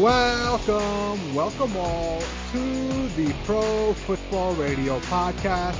Welcome, 0.00 1.34
welcome 1.34 1.76
all 1.76 2.22
to 2.52 3.08
the 3.08 3.34
Pro 3.44 3.92
Football 3.92 4.54
Radio 4.54 4.98
podcast. 5.00 5.78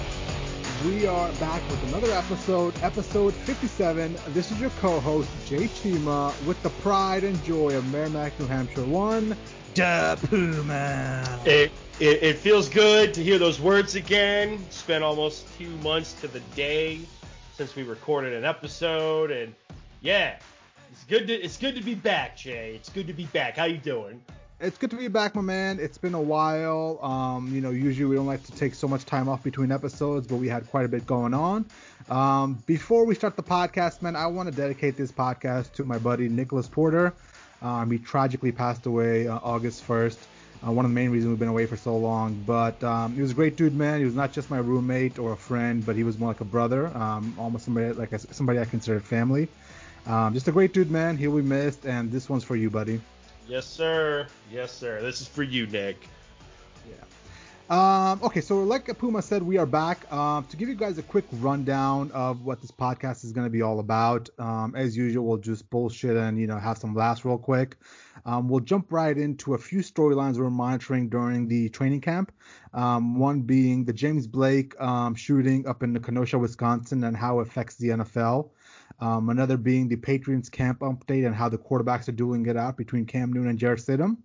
We 0.85 1.07
are 1.07 1.33
back 1.41 1.67
with 1.71 1.83
another 1.89 2.13
episode, 2.13 2.75
episode 2.83 3.33
57. 3.33 4.19
This 4.29 4.51
is 4.51 4.61
your 4.61 4.69
co-host 4.79 5.31
Jay 5.47 5.69
Chima 5.69 6.39
with 6.47 6.63
the 6.63 6.69
pride 6.69 7.25
and 7.25 7.43
joy 7.45 7.75
of 7.75 7.91
Merrimack, 7.91 8.39
New 8.39 8.45
Hampshire. 8.45 8.85
One, 8.85 9.35
da 9.73 10.17
Puma. 10.17 11.41
It, 11.47 11.73
it, 11.99 12.23
it 12.23 12.37
feels 12.37 12.69
good 12.69 13.15
to 13.15 13.23
hear 13.23 13.39
those 13.39 13.59
words 13.59 13.95
again. 13.95 14.63
Spent 14.69 15.03
almost 15.03 15.47
two 15.57 15.75
months 15.79 16.13
to 16.21 16.29
the 16.29 16.41
day 16.55 17.01
since 17.55 17.75
we 17.75 17.85
recorded 17.85 18.35
an 18.35 18.45
episode, 18.45 19.31
and 19.31 19.55
yeah, 20.03 20.37
it's 20.91 21.05
good 21.05 21.27
to 21.29 21.35
it's 21.35 21.57
good 21.57 21.75
to 21.77 21.83
be 21.83 21.95
back, 21.95 22.37
Jay. 22.37 22.75
It's 22.75 22.89
good 22.89 23.07
to 23.07 23.13
be 23.13 23.27
back. 23.27 23.57
How 23.57 23.65
you 23.65 23.79
doing? 23.79 24.23
It's 24.61 24.77
good 24.77 24.91
to 24.91 24.97
be 24.97 25.09
back, 25.09 25.35
my 25.35 25.41
man. 25.41 25.79
It's 25.81 25.97
been 25.97 26.13
a 26.13 26.21
while. 26.21 26.99
Um, 27.03 27.55
you 27.55 27.63
know, 27.63 27.71
usually 27.71 28.05
we 28.05 28.17
don't 28.17 28.27
like 28.27 28.45
to 28.45 28.53
take 28.53 28.75
so 28.75 28.87
much 28.87 29.07
time 29.07 29.27
off 29.27 29.43
between 29.43 29.73
episodes, 29.73 30.27
but 30.27 30.37
we 30.37 30.49
had 30.49 30.69
quite 30.69 30.85
a 30.85 30.89
bit 30.89 31.07
going 31.07 31.33
on. 31.33 31.65
Um, 32.11 32.63
before 32.67 33.07
we 33.07 33.15
start 33.15 33.37
the 33.37 33.43
podcast, 33.43 34.03
man, 34.03 34.17
I 34.17 34.27
want 34.27 34.51
to 34.51 34.55
dedicate 34.55 34.99
this 34.99 35.11
podcast 35.11 35.73
to 35.75 35.85
my 35.85 35.97
buddy 35.97 36.29
Nicholas 36.29 36.69
Porter. 36.69 37.15
Um, 37.63 37.91
he 37.91 37.99
tragically 37.99 38.53
passed 38.53 38.85
away 38.85 39.29
uh, 39.29 39.39
August 39.43 39.87
1st. 39.89 40.19
Uh, 40.67 40.73
one 40.73 40.85
of 40.85 40.91
the 40.91 40.95
main 40.95 41.11
reasons 41.11 41.31
we've 41.31 41.39
been 41.39 41.49
away 41.49 41.65
for 41.65 41.79
so 41.79 41.97
long. 41.97 42.35
But 42.47 42.85
um, 42.85 43.15
he 43.15 43.23
was 43.23 43.31
a 43.31 43.35
great 43.35 43.57
dude, 43.57 43.75
man. 43.75 44.01
He 44.01 44.05
was 44.05 44.15
not 44.15 44.31
just 44.31 44.51
my 44.51 44.59
roommate 44.59 45.19
or 45.19 45.33
a 45.33 45.37
friend, 45.37 45.85
but 45.87 45.97
he 45.97 46.05
was 46.05 46.19
more 46.19 46.29
like 46.29 46.43
a 46.43 46.45
brother, 46.45 46.89
um, 46.89 47.35
almost 47.39 47.65
somebody 47.65 47.95
like 47.95 48.13
a, 48.13 48.19
somebody 48.19 48.59
I 48.59 48.67
considered 48.67 49.05
family. 49.05 49.49
Um, 50.07 50.35
just 50.35 50.49
a 50.49 50.53
great 50.53 50.73
dude, 50.73 50.91
man. 50.91 51.17
He'll 51.17 51.37
be 51.37 51.43
missed, 51.43 51.85
and 51.85 52.11
this 52.11 52.29
one's 52.29 52.45
for 52.45 52.57
you, 52.57 52.71
buddy. 52.71 53.01
Yes, 53.47 53.67
sir. 53.67 54.27
Yes, 54.53 54.73
sir. 54.73 55.01
This 55.03 55.21
is 55.21 55.29
for 55.29 55.43
you, 55.43 55.67
Nick. 55.67 56.09
Yeah. 56.89 57.05
Um, 57.71 58.21
okay, 58.23 58.41
so 58.41 58.65
like 58.65 58.87
Puma 58.99 59.23
said, 59.23 59.43
we 59.43 59.57
are 59.57 59.67
back 59.67 60.11
um, 60.13 60.45
to 60.47 60.57
give 60.57 60.69
you 60.69 60.75
guys 60.75 60.99
a 60.99 61.03
quick 61.03 61.25
rundown 61.35 62.11
of 62.11 62.45
what 62.45 62.61
this 62.61 62.73
podcast 62.73 63.25
is 63.25 63.31
going 63.31 63.47
to 63.47 63.51
be 63.51 63.63
all 63.63 63.79
about. 63.79 64.29
Um, 64.39 64.75
as 64.77 64.97
usual, 64.97 65.27
we'll 65.27 65.39
just 65.39 65.71
bullshit 65.71 66.17
and 66.17 66.39
you 66.39 66.49
know 66.49 66.59
have 66.59 66.79
some 66.79 66.95
laughs 66.95 67.25
real 67.25 67.39
quick. 67.39 67.77
Um, 68.27 68.49
we'll 68.49 68.61
jump 68.61 68.93
right 68.93 69.17
into 69.17 69.55
a 69.55 69.59
few 69.59 69.81
storylines 69.81 70.37
we're 70.37 70.51
monitoring 70.51 71.09
during 71.09 71.47
the 71.47 71.69
training 71.69 72.01
camp. 72.01 72.33
Um, 72.75 73.19
one 73.19 73.43
being 73.43 73.85
the 73.85 73.93
James 73.93 74.27
Blake 74.27 74.79
um, 74.81 75.15
shooting 75.15 75.67
up 75.67 75.83
in 75.83 75.99
Kenosha, 76.01 76.39
Wisconsin, 76.39 77.05
and 77.05 77.17
how 77.17 77.41
it 77.41 77.49
affects 77.49 77.77
the 77.77 77.89
NFL. 77.89 78.51
Um, 79.01 79.31
another 79.31 79.57
being 79.57 79.89
the 79.89 79.97
Patriots 79.97 80.49
camp 80.49 80.81
update 80.81 81.27
and 81.27 81.35
how 81.35 81.49
the 81.49 81.59
quarterbacks 81.59 82.09
are 82.09 82.13
doing 82.13 82.47
it 82.47 82.57
out 82.57 82.77
between 82.77 83.07
Cam 83.07 83.33
Newton 83.33 83.51
and 83.51 83.59
Jarrett 83.59 83.81
Stidham. 83.81 84.19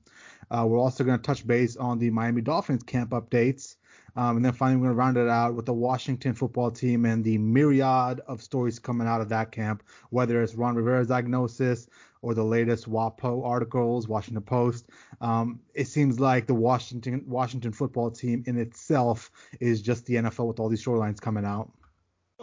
Uh, 0.52 0.66
we're 0.68 0.80
also 0.80 1.04
going 1.04 1.18
to 1.18 1.23
touch 1.23 1.48
base 1.48 1.76
on 1.78 1.98
the 1.98 2.09
Miami 2.09 2.42
Dolphins 2.42 2.84
camp 2.84 3.12
updates. 3.12 3.78
Um, 4.18 4.38
and 4.38 4.46
then 4.46 4.53
finally, 4.53 4.78
we're 4.78 4.88
going 4.88 4.96
to 4.96 5.00
round 5.00 5.18
it 5.18 5.28
out 5.28 5.56
with 5.56 5.66
the 5.66 5.73
Washington 5.73 6.34
football 6.34 6.72
team 6.72 7.06
and 7.06 7.23
the 7.23 7.38
myriad 7.38 8.22
of 8.28 8.42
stories 8.42 8.80
coming 8.80 9.08
out 9.08 9.20
of 9.20 9.30
that 9.30 9.52
camp, 9.52 9.84
whether 10.09 10.42
it's 10.42 10.56
Ron 10.56 10.76
Rivera's 10.76 11.08
diagnosis 11.08 11.88
or 12.22 12.34
the 12.34 12.44
latest 12.44 12.90
WAPO 12.90 13.46
articles, 13.46 14.08
Washington 14.08 14.42
Post. 14.42 14.90
Um, 15.20 15.59
it 15.73 15.88
seems 15.88 16.20
like 16.20 16.48
the 16.48 16.56
Washington 16.56 17.23
Washington 17.28 17.73
football 17.73 18.09
team 18.09 18.44
in 18.48 18.58
itself 18.58 19.31
is 19.59 19.81
just 19.81 20.06
the 20.06 20.16
NFL 20.16 20.48
with 20.48 20.59
all 20.59 20.70
these 20.70 20.84
storylines 20.84 21.20
coming 21.20 21.46
out. 21.46 21.72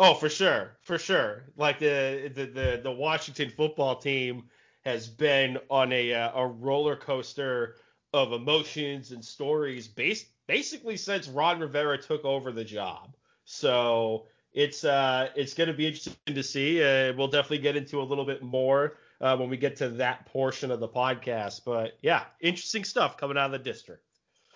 Oh, 0.05 0.15
for 0.15 0.29
sure, 0.29 0.73
for 0.83 0.99
sure. 0.99 1.45
Like 1.57 1.79
the 1.79 2.29
the 2.35 2.47
the, 2.47 2.81
the 2.83 2.91
Washington 2.91 3.51
football 3.51 3.95
team 3.95 4.43
has 4.85 5.07
been 5.07 5.59
on 5.71 5.93
a 5.93 6.13
uh, 6.13 6.41
a 6.41 6.45
roller 6.45 6.97
coaster 6.97 7.77
of 8.13 8.33
emotions 8.33 9.13
and 9.13 9.25
stories 9.25 9.87
based 9.87 10.27
basically 10.49 10.97
since 10.97 11.29
Ron 11.29 11.61
Rivera 11.61 11.99
took 12.03 12.25
over 12.25 12.51
the 12.51 12.65
job. 12.65 13.15
So 13.45 14.27
it's 14.53 14.83
uh 14.83 15.29
it's 15.37 15.55
going 15.55 15.69
to 15.69 15.73
be 15.73 15.87
interesting 15.87 16.35
to 16.35 16.43
see. 16.43 16.83
Uh, 16.83 17.13
we'll 17.17 17.29
definitely 17.29 17.59
get 17.59 17.77
into 17.77 18.01
a 18.01 18.03
little 18.03 18.25
bit 18.25 18.43
more 18.43 18.97
uh, 19.21 19.37
when 19.37 19.49
we 19.49 19.57
get 19.57 19.77
to 19.77 19.89
that 19.89 20.27
portion 20.27 20.73
of 20.73 20.81
the 20.81 20.89
podcast. 20.89 21.61
But 21.65 21.97
yeah, 22.03 22.25
interesting 22.41 22.83
stuff 22.83 23.17
coming 23.17 23.39
out 23.39 23.47
of 23.47 23.53
the 23.53 23.71
district. 23.71 24.03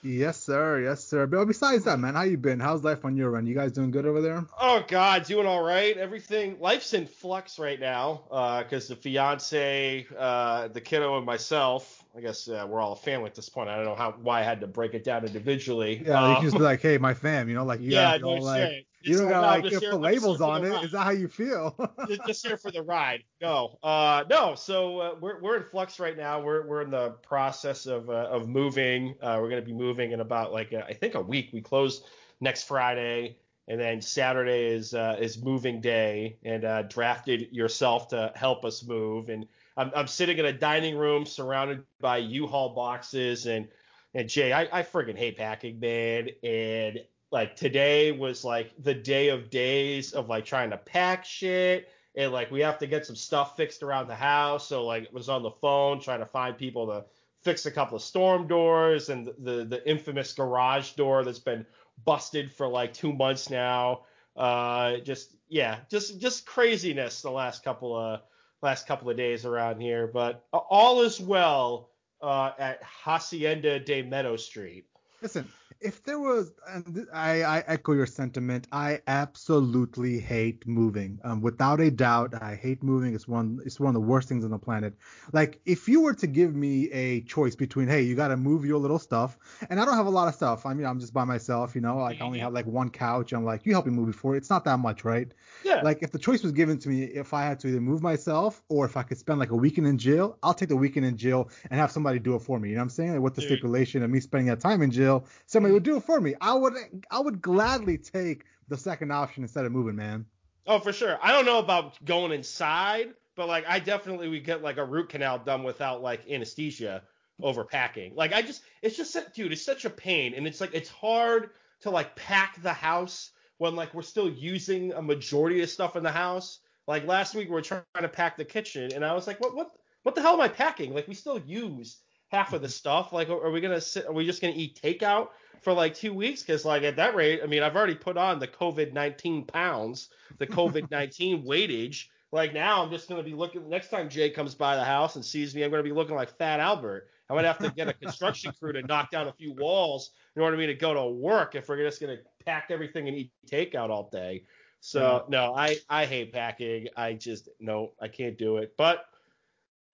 Yes, 0.06 0.41
sir. 0.41 0.81
Yes, 0.81 1.03
sir. 1.03 1.27
But 1.27 1.47
besides 1.47 1.84
that, 1.84 1.99
man, 1.99 2.15
how 2.15 2.22
you 2.22 2.37
been? 2.37 2.61
How's 2.61 2.84
life 2.84 3.05
on 3.05 3.17
your 3.17 3.37
end? 3.37 3.49
You 3.49 3.55
guys 3.55 3.72
doing 3.72 3.91
good 3.91 4.06
over 4.06 4.22
there? 4.22 4.47
Oh 4.61 4.84
God, 4.87 5.25
doing 5.25 5.47
all 5.47 5.65
right. 5.65 5.97
Everything, 5.97 6.56
life's 6.61 6.94
in 6.94 7.06
flux 7.06 7.59
right 7.59 7.81
now 7.81 8.22
because 8.62 8.89
uh, 8.89 8.94
the 8.94 9.00
fiance, 9.00 10.06
uh, 10.17 10.69
the 10.69 10.81
kiddo, 10.81 11.17
and 11.17 11.27
myself. 11.27 12.05
I 12.17 12.21
guess 12.21 12.49
uh, 12.49 12.65
we're 12.69 12.81
all 12.81 12.93
a 12.93 12.97
family 12.97 13.27
at 13.27 13.34
this 13.34 13.49
point. 13.49 13.69
I 13.69 13.77
don't 13.77 13.84
know 13.84 13.97
how 13.97 14.12
why 14.22 14.41
I 14.41 14.43
had 14.43 14.61
to 14.61 14.67
break 14.69 14.94
it 14.94 15.03
down 15.03 15.27
individually. 15.27 16.03
Yeah, 16.06 16.28
you 16.31 16.34
can 16.37 16.44
just 16.44 16.56
be 16.56 16.62
like, 16.62 16.81
hey, 16.81 16.99
my 16.99 17.12
fam, 17.12 17.49
you 17.49 17.56
know, 17.56 17.65
like 17.65 17.81
you 17.81 17.91
yeah, 17.91 18.17
no 18.19 18.31
like, 18.34 18.85
you 19.06 19.19
don't 19.19 19.28
gotta 19.28 19.62
like 19.62 19.72
put 19.72 20.00
labels 20.00 20.41
on 20.41 20.65
it. 20.65 20.84
Is 20.84 20.93
that 20.93 21.05
how 21.05 21.11
you 21.11 21.28
feel? 21.28 21.75
just, 22.09 22.21
just 22.27 22.47
here 22.47 22.56
for 22.56 22.71
the 22.71 22.83
ride. 22.83 23.22
No, 23.41 23.78
uh, 23.83 24.25
no. 24.28 24.55
So 24.55 24.99
uh, 25.00 25.15
we're 25.21 25.41
we're 25.41 25.56
in 25.59 25.65
flux 25.65 25.99
right 26.00 26.17
now. 26.17 26.41
We're 26.41 26.67
we're 26.67 26.83
in 26.83 26.91
the 26.91 27.11
process 27.22 27.87
of 27.87 28.11
uh, 28.11 28.28
of 28.31 28.49
moving. 28.49 29.15
Uh, 29.21 29.39
we're 29.41 29.50
gonna 29.50 29.62
be 29.62 29.72
moving 29.72 30.12
in 30.12 30.21
about 30.21 30.53
like 30.53 30.72
a, 30.72 30.84
I 30.84 30.93
think 30.93 31.15
a 31.15 31.21
week. 31.21 31.50
We 31.53 31.61
close 31.61 32.03
next 32.41 32.65
Friday, 32.65 33.39
and 33.69 33.81
then 33.81 34.00
Saturday 34.03 34.67
is 34.67 34.94
uh, 34.94 35.17
is 35.21 35.43
moving 35.43 35.81
day. 35.81 36.37
And 36.43 36.65
uh, 36.65 36.83
drafted 36.83 37.49
yourself 37.53 38.09
to 38.09 38.33
help 38.34 38.65
us 38.65 38.84
move. 38.84 39.28
And 39.28 39.47
I'm 39.77 39.91
I'm 39.94 40.06
sitting 40.06 40.38
in 40.38 40.47
a 40.47 40.53
dining 40.53 40.97
room 40.97 41.27
surrounded 41.27 41.84
by 42.00 42.19
U-Haul 42.19 42.75
boxes 42.75 43.47
and 43.47 43.69
and 44.17 44.31
Jay, 44.31 44.50
I, 44.50 44.62
I 44.73 44.83
friggin' 44.83 45.17
hate 45.17 45.37
packing, 45.37 45.78
man. 45.78 46.31
And 46.43 47.00
like 47.36 47.54
today 47.54 48.12
was 48.12 48.44
like 48.44 48.72
the 48.82 48.94
day 48.94 49.28
of 49.28 49.50
days 49.50 50.14
of 50.14 50.26
like 50.30 50.47
trying 50.47 50.70
to 50.70 50.78
pack 50.78 51.22
shit. 51.26 51.91
And 52.14 52.32
like 52.32 52.50
we 52.50 52.62
have 52.62 52.78
to 52.78 52.86
get 52.86 53.04
some 53.04 53.14
stuff 53.14 53.58
fixed 53.58 53.82
around 53.82 54.08
the 54.08 54.14
house. 54.14 54.66
So 54.66 54.86
like 54.86 55.02
it 55.02 55.12
was 55.12 55.28
on 55.28 55.42
the 55.42 55.50
phone 55.50 56.00
trying 56.00 56.20
to 56.20 56.26
find 56.26 56.56
people 56.56 56.86
to 56.86 57.04
fix 57.42 57.66
a 57.66 57.70
couple 57.70 57.94
of 57.94 58.02
storm 58.02 58.46
doors 58.48 59.10
and 59.10 59.26
the 59.26 59.34
the, 59.38 59.64
the 59.66 59.86
infamous 59.86 60.32
garage 60.32 60.92
door 60.92 61.25
that's 61.25 61.38
been 61.38 61.66
busted 62.06 62.50
for 62.50 62.66
like 62.69 62.94
two 62.94 63.12
months 63.12 63.50
now. 63.50 64.06
Uh 64.34 64.96
just 65.04 65.36
yeah 65.50 65.80
just 65.91 66.19
just 66.19 66.46
craziness 66.46 67.20
the 67.20 67.30
last 67.30 67.62
couple 67.62 67.94
of 67.94 68.22
last 68.62 68.86
couple 68.86 69.10
of 69.10 69.19
days 69.19 69.44
around 69.44 69.78
here. 69.78 70.06
But 70.06 70.42
all 70.54 71.02
is 71.02 71.20
well 71.20 71.91
uh 72.22 72.52
at 72.58 72.82
hacienda 72.82 73.78
de 73.78 74.00
meadow 74.00 74.36
street. 74.36 74.86
Listen 75.20 75.46
if 75.81 76.03
there 76.04 76.19
was, 76.19 76.53
and 76.69 77.06
I, 77.12 77.42
I 77.42 77.64
echo 77.66 77.92
your 77.92 78.06
sentiment. 78.06 78.66
I 78.72 79.00
absolutely 79.06 80.19
hate 80.19 80.66
moving. 80.66 81.20
Um, 81.25 81.41
without 81.41 81.81
a 81.81 81.91
doubt, 81.91 82.34
I 82.41 82.54
hate 82.54 82.82
moving. 82.82 83.14
It's 83.14 83.28
one, 83.28 83.60
it's 83.64 83.78
one 83.78 83.88
of 83.88 83.94
the 83.94 84.06
worst 84.06 84.28
things 84.28 84.44
on 84.44 84.50
the 84.50 84.59
planet. 84.59 84.94
Like, 85.32 85.60
if 85.64 85.88
you 85.88 86.00
were 86.00 86.14
to 86.14 86.26
give 86.26 86.54
me 86.54 86.91
a 86.91 87.20
choice 87.22 87.54
between, 87.54 87.88
hey, 87.88 88.03
you 88.03 88.14
got 88.14 88.28
to 88.28 88.37
move 88.37 88.64
your 88.64 88.78
little 88.78 88.98
stuff, 88.98 89.38
and 89.70 89.81
I 89.81 89.84
don't 89.84 89.97
have 89.97 90.06
a 90.06 90.10
lot 90.10 90.28
of 90.28 90.34
stuff. 90.34 90.66
I 90.66 90.75
mean, 90.75 90.87
I'm 90.87 91.00
just 91.00 91.12
by 91.12 91.25
myself, 91.25 91.75
you 91.75 91.81
know. 91.81 91.98
Like, 91.98 92.20
I 92.20 92.25
only 92.25 92.38
have 92.38 92.53
like 92.53 92.66
one 92.66 92.91
couch. 92.91 93.32
I'm 93.32 93.44
like, 93.44 93.66
you 93.66 93.72
help 93.72 93.87
me 93.87 93.93
move 93.93 94.06
before. 94.06 94.37
It's 94.37 94.50
not 94.50 94.64
that 94.64 94.78
much, 94.78 95.04
right? 95.04 95.32
Yeah. 95.64 95.82
Like, 95.82 96.03
if 96.03 96.12
the 96.12 96.19
choice 96.19 96.43
was 96.43 96.53
given 96.53 96.78
to 96.78 96.88
me, 96.88 97.04
if 97.04 97.34
I 97.34 97.44
had 97.44 97.60
to 97.60 97.69
either 97.69 97.81
move 97.81 98.03
myself 98.03 98.62
or 98.69 98.84
if 98.84 98.97
I 98.97 99.03
could 99.03 99.19
spend 99.19 99.38
like 99.38 99.50
a 99.50 99.56
weekend 99.56 99.87
in 99.87 99.98
jail, 99.98 100.38
I'll 100.43 100.54
take 100.54 100.69
the 100.69 100.76
weekend 100.76 101.06
in 101.06 101.16
jail 101.16 101.50
and 101.70 101.81
have 101.81 101.91
somebody 101.91 102.19
do 102.19 102.34
it 102.34 102.41
for 102.41 102.58
me. 102.58 102.70
You 102.70 102.75
know 102.76 102.81
what 102.81 102.84
I'm 102.84 102.91
saying? 102.91 103.12
Like, 103.12 103.20
with 103.20 103.34
the 103.34 103.41
Dude. 103.43 103.50
stipulation 103.50 104.03
of 104.03 104.10
me 104.10 104.20
spending 104.20 104.47
that 104.47 104.60
time 104.60 104.82
in 104.82 104.91
jail, 104.91 105.26
somebody 105.47 105.66
would 105.72 105.82
do 105.82 105.97
it 105.97 106.04
for 106.04 106.21
me. 106.21 106.34
I 106.41 106.54
would 106.54 106.75
I 107.10 107.21
would 107.21 107.41
gladly 107.41 107.99
take 107.99 108.44
the 108.69 108.76
second 108.76 109.12
option 109.12 109.43
instead 109.43 109.64
of 109.64 109.73
moving, 109.73 109.96
man. 109.96 110.26
Oh, 110.67 110.81
for 110.81 110.93
sure. 110.93 111.19
I 111.23 111.32
don't 111.32 111.46
know 111.46 111.61
about 111.61 112.05
going 112.05 112.32
inside, 112.32 113.14
but 113.37 113.49
like 113.49 113.64
I 113.69 113.79
definitely 113.79 114.29
would 114.29 114.44
get 114.44 114.62
like 114.62 114.79
a 114.79 114.85
root 114.85 115.08
canal 115.08 115.38
done 115.38 115.62
without 115.62 116.02
like 116.02 116.29
anesthesia 116.29 117.02
over 117.40 117.64
packing. 117.64 118.14
Like 118.14 118.32
I 118.32 118.43
just 118.43 118.62
it's 118.82 118.96
just 118.96 119.17
dude, 119.35 119.52
it's 119.52 119.62
such 119.62 119.85
a 119.85 119.90
pain 119.90 120.35
and 120.35 120.46
it's 120.46 120.61
like 120.61 120.75
it's 120.75 120.88
hard 120.88 121.50
to 121.82 121.90
like 121.90 122.17
pack 122.17 122.61
the 122.62 122.73
house 122.73 123.31
when 123.58 123.76
like 123.76 123.94
we're 123.94 124.02
still 124.02 124.29
using 124.29 124.93
a 124.93 125.02
majority 125.02 125.62
of 125.62 125.70
stuff 125.70 125.96
in 125.96 126.02
the 126.02 126.12
house. 126.12 126.61
Like 126.87 127.06
last 127.06 127.35
week 127.35 127.49
we 127.49 127.55
were 127.55 127.62
trying 127.62 127.82
to 128.00 128.08
pack 128.08 128.37
the 128.37 128.44
kitchen 128.44 128.93
and 128.94 129.05
I 129.05 129.14
was 129.14 129.26
like, 129.26 129.40
what 129.40 129.55
what 129.55 129.70
what 130.02 130.14
the 130.14 130.23
hell 130.23 130.35
am 130.35 130.40
I 130.40 130.49
packing? 130.49 130.94
Like 130.94 131.08
we 131.08 131.14
still 131.14 131.38
use 131.38 131.99
half 132.28 132.52
of 132.52 132.62
the 132.62 132.69
stuff. 132.69 133.12
Like, 133.12 133.28
are 133.28 133.50
we 133.50 133.61
gonna 133.61 133.81
sit? 133.81 134.06
Are 134.06 134.12
we 134.12 134.26
just 134.26 134.40
gonna 134.40 134.55
eat 134.56 134.81
takeout 134.82 135.28
for 135.62 135.73
like 135.73 135.94
two 135.94 136.12
weeks? 136.12 136.43
Because 136.43 136.64
like 136.64 136.82
at 136.82 136.96
that 136.96 137.14
rate, 137.14 137.40
I 137.43 137.46
mean, 137.46 137.62
I've 137.62 137.76
already 137.76 137.94
put 137.94 138.17
on 138.17 138.38
the 138.38 138.49
COVID 138.49 138.93
nineteen 138.93 139.44
pounds, 139.44 140.08
the 140.38 140.46
COVID 140.46 140.90
nineteen 140.90 141.44
weightage. 141.46 142.06
Like 142.32 142.52
now, 142.52 142.82
I'm 142.82 142.90
just 142.90 143.08
gonna 143.08 143.23
be 143.23 143.34
looking. 143.34 143.69
Next 143.69 143.88
time 143.88 144.08
Jay 144.08 144.31
comes 144.31 144.55
by 144.55 144.76
the 144.76 144.84
house 144.84 145.17
and 145.17 145.25
sees 145.25 145.55
me, 145.55 145.62
I'm 145.62 145.70
gonna 145.70 145.82
be 145.82 145.93
looking 145.93 146.17
like 146.17 146.37
Fat 146.37 146.61
Albert. 146.61 147.08
I 147.28 147.34
might 147.34 147.44
have 147.44 147.58
to 147.58 147.70
get 147.70 147.88
a 147.88 147.93
construction 148.05 148.52
crew 148.58 148.73
to 148.73 148.82
knock 148.82 149.11
down 149.11 149.28
a 149.28 149.32
few 149.32 149.52
walls 149.52 150.11
in 150.34 150.43
order 150.43 150.56
for 150.56 150.61
me 150.61 150.67
to 150.67 150.75
go 150.75 150.94
to 150.94 151.06
work 151.06 151.55
if 151.55 151.69
we're 151.69 151.78
just 151.78 152.00
gonna 152.00 152.19
pack 152.44 152.67
everything 152.70 153.08
and 153.08 153.17
eat 153.17 153.32
takeout 153.50 153.90
all 153.90 154.08
day. 154.11 154.44
So 154.81 155.25
yeah. 155.28 155.31
no, 155.40 155.55
I 155.55 155.78
I 155.88 156.05
hate 156.05 156.32
packing. 156.32 156.88
I 156.96 157.14
just 157.14 157.49
no, 157.61 157.93
I 158.00 158.08
can't 158.08 158.37
do 158.37 158.58
it. 158.58 158.75
But 158.76 159.06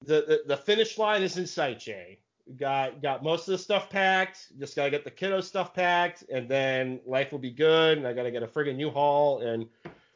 the, 0.06 0.24
the, 0.26 0.42
the 0.46 0.56
finish 0.56 0.98
line 0.98 1.22
is 1.22 1.36
in 1.36 1.46
sight, 1.46 1.80
Jay. 1.80 2.18
got 2.58 3.02
got 3.02 3.22
most 3.22 3.48
of 3.48 3.52
the 3.52 3.58
stuff 3.58 3.88
packed. 3.88 4.58
Just 4.58 4.76
gotta 4.76 4.90
get 4.90 5.04
the 5.04 5.10
kiddo 5.10 5.40
stuff 5.40 5.72
packed, 5.74 6.24
and 6.30 6.48
then 6.48 7.00
life 7.06 7.32
will 7.32 7.38
be 7.38 7.50
good. 7.50 7.98
And 7.98 8.06
I 8.06 8.12
gotta 8.12 8.30
get 8.30 8.42
a 8.42 8.46
friggin' 8.46 8.78
U-Haul, 8.78 9.40
and 9.42 9.66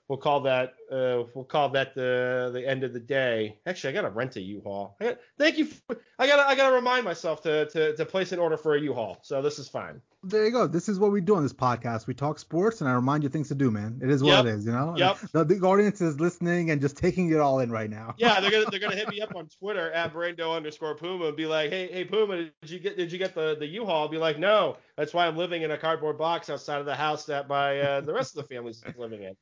we'll 0.08 0.18
call 0.18 0.40
that 0.42 0.74
uh, 0.90 1.24
we'll 1.34 1.44
call 1.44 1.68
that 1.70 1.94
the 1.94 2.50
the 2.52 2.66
end 2.66 2.84
of 2.84 2.92
the 2.92 3.00
day. 3.00 3.58
Actually, 3.66 3.90
I 3.90 3.92
gotta 3.94 4.10
rent 4.10 4.36
a 4.36 4.40
U-Haul. 4.40 4.96
I 5.00 5.04
got, 5.04 5.18
thank 5.38 5.58
you. 5.58 5.66
For, 5.66 6.00
I 6.18 6.26
gotta 6.26 6.46
I 6.48 6.54
gotta 6.54 6.74
remind 6.74 7.04
myself 7.04 7.42
to, 7.42 7.66
to 7.70 7.96
to 7.96 8.06
place 8.06 8.32
an 8.32 8.38
order 8.38 8.56
for 8.56 8.74
a 8.74 8.80
U-Haul. 8.80 9.18
So 9.22 9.42
this 9.42 9.58
is 9.58 9.68
fine. 9.68 10.00
There 10.22 10.44
you 10.44 10.50
go. 10.50 10.66
This 10.66 10.88
is 10.88 10.98
what 10.98 11.12
we 11.12 11.20
do 11.20 11.36
on 11.36 11.44
this 11.44 11.52
podcast. 11.52 12.08
We 12.08 12.14
talk 12.14 12.40
sports, 12.40 12.80
and 12.80 12.90
I 12.90 12.94
remind 12.94 13.22
you 13.22 13.28
things 13.28 13.46
to 13.48 13.54
do, 13.54 13.70
man. 13.70 14.00
It 14.02 14.10
is 14.10 14.24
what 14.24 14.30
Yep. 14.30 14.46
it 14.46 14.48
is, 14.48 14.66
you 14.66 14.72
know. 14.72 14.94
Yep. 14.96 15.18
The, 15.32 15.44
the 15.44 15.60
audience 15.60 16.00
is 16.00 16.18
listening 16.18 16.70
and 16.70 16.80
just 16.80 16.96
taking 16.96 17.30
it 17.30 17.38
all 17.38 17.60
in 17.60 17.70
right 17.70 17.88
now. 17.88 18.14
Yeah, 18.18 18.40
they're 18.40 18.50
gonna 18.50 18.66
they're 18.70 18.80
gonna 18.80 18.96
hit 18.96 19.08
me 19.08 19.20
up 19.20 19.36
on 19.36 19.48
Twitter 19.60 19.92
at 19.92 20.12
Brando 20.12 20.56
underscore 20.56 20.96
Puma 20.96 21.26
and 21.26 21.36
be 21.36 21.46
like, 21.46 21.70
hey 21.70 21.88
hey 21.92 22.04
Puma, 22.04 22.36
did 22.36 22.70
you 22.70 22.80
get 22.80 22.96
did 22.96 23.12
you 23.12 23.18
get 23.18 23.34
the 23.34 23.56
the 23.58 23.66
U-Haul? 23.66 24.02
I'll 24.02 24.08
be 24.08 24.18
like, 24.18 24.38
no, 24.38 24.78
that's 24.96 25.14
why 25.14 25.26
I'm 25.26 25.36
living 25.36 25.62
in 25.62 25.70
a 25.70 25.78
cardboard 25.78 26.18
box 26.18 26.50
outside 26.50 26.80
of 26.80 26.86
the 26.86 26.94
house 26.96 27.26
that 27.26 27.48
my 27.48 27.78
uh, 27.78 28.00
the 28.00 28.12
rest 28.12 28.36
of 28.36 28.42
the 28.42 28.54
family's 28.54 28.82
living 28.96 29.22
in. 29.22 29.36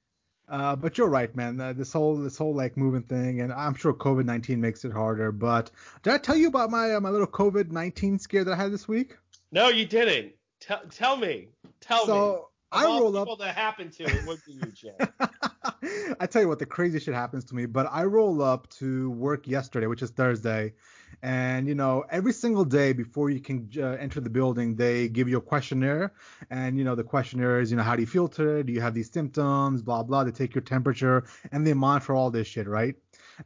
Uh, 0.49 0.77
but 0.77 0.99
you're 0.99 1.09
right, 1.09 1.35
man. 1.35 1.59
Uh, 1.61 1.73
this 1.73 1.93
whole 1.93 2.17
this 2.17 2.37
whole 2.37 2.55
like 2.55 2.77
moving 2.77 3.03
thing, 3.03 3.41
and 3.41 3.53
I'm 3.53 3.75
sure 3.75 3.95
COVID 3.95 4.25
19 4.27 4.61
makes 4.61 4.85
it 4.85 4.93
harder. 4.93 5.33
But 5.33 5.71
did 6.03 6.13
I 6.13 6.19
tell 6.19 6.37
you 6.37 6.49
about 6.49 6.71
my 6.71 6.95
uh, 6.95 7.01
my 7.01 7.11
little 7.11 7.27
COVID 7.27 7.71
19 7.71 8.19
scare 8.19 8.45
that 8.45 8.53
I 8.53 8.57
had 8.57 8.73
this 8.73 8.87
week? 8.87 9.17
No, 9.53 9.69
you 9.69 9.87
didn't. 9.87 10.35
Tell 10.61 10.83
tell 10.91 11.17
me. 11.17 11.49
Tell 11.81 12.01
me. 12.01 12.07
so 12.07 12.33
Of 12.35 12.41
I 12.75 12.85
all 12.85 13.01
roll 13.01 13.17
up. 13.17 13.39
that 13.39 13.55
happened 13.55 13.93
to, 13.95 14.05
it 14.05 14.27
would 14.27 14.41
be 14.45 14.53
you, 14.53 14.73
Jay. 14.73 14.97
I 16.21 16.27
tell 16.27 16.43
you 16.43 16.49
what, 16.49 16.59
the 16.59 16.67
crazy 16.67 16.99
shit 16.99 17.15
happens 17.15 17.45
to 17.47 17.55
me. 17.55 17.67
But 17.67 17.89
I 17.91 18.05
roll 18.05 18.43
up 18.43 18.69
to 18.79 19.11
work 19.11 19.47
yesterday, 19.47 19.87
which 19.87 20.03
is 20.03 20.11
Thursday, 20.11 20.75
and 21.23 21.69
you 21.69 21.75
know, 21.75 22.05
every 22.11 22.33
single 22.33 22.65
day 22.65 22.93
before 22.93 23.31
you 23.31 23.41
can 23.41 23.71
uh, 23.79 23.97
enter 24.01 24.21
the 24.21 24.31
building, 24.31 24.77
they 24.77 25.09
give 25.09 25.29
you 25.29 25.39
a 25.39 25.41
questionnaire, 25.41 26.13
and 26.51 26.79
you 26.79 26.85
know, 26.85 26.95
the 26.95 27.05
questionnaire 27.05 27.61
is, 27.61 27.71
you 27.71 27.77
know, 27.77 27.83
how 27.83 27.97
do 27.97 28.03
you 28.03 28.07
feel 28.07 28.29
today? 28.29 28.63
Do 28.63 28.73
you 28.73 28.81
have 28.81 28.95
these 28.95 29.11
symptoms? 29.11 29.83
Blah 29.83 30.03
blah. 30.03 30.25
They 30.25 30.33
take 30.33 30.55
your 30.55 30.63
temperature 30.63 31.25
and 31.53 31.67
they 31.67 31.75
monitor 31.75 32.15
all 32.15 32.31
this 32.31 32.47
shit, 32.47 32.67
right? 32.67 32.95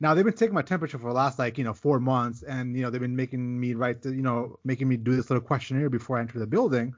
Now 0.00 0.14
they've 0.14 0.24
been 0.24 0.34
taking 0.34 0.54
my 0.54 0.62
temperature 0.62 0.98
for 0.98 1.08
the 1.08 1.14
last 1.14 1.38
like 1.38 1.58
you 1.58 1.64
know 1.64 1.74
four 1.74 2.00
months, 2.00 2.42
and 2.42 2.76
you 2.76 2.82
know 2.82 2.90
they've 2.90 3.00
been 3.00 3.16
making 3.16 3.60
me 3.60 3.74
write, 3.74 4.02
the, 4.02 4.10
you 4.10 4.22
know, 4.22 4.58
making 4.64 4.88
me 4.88 4.96
do 4.96 5.14
this 5.16 5.30
little 5.30 5.44
questionnaire 5.44 5.90
before 5.90 6.18
I 6.18 6.20
enter 6.20 6.38
the 6.38 6.46
building. 6.46 6.94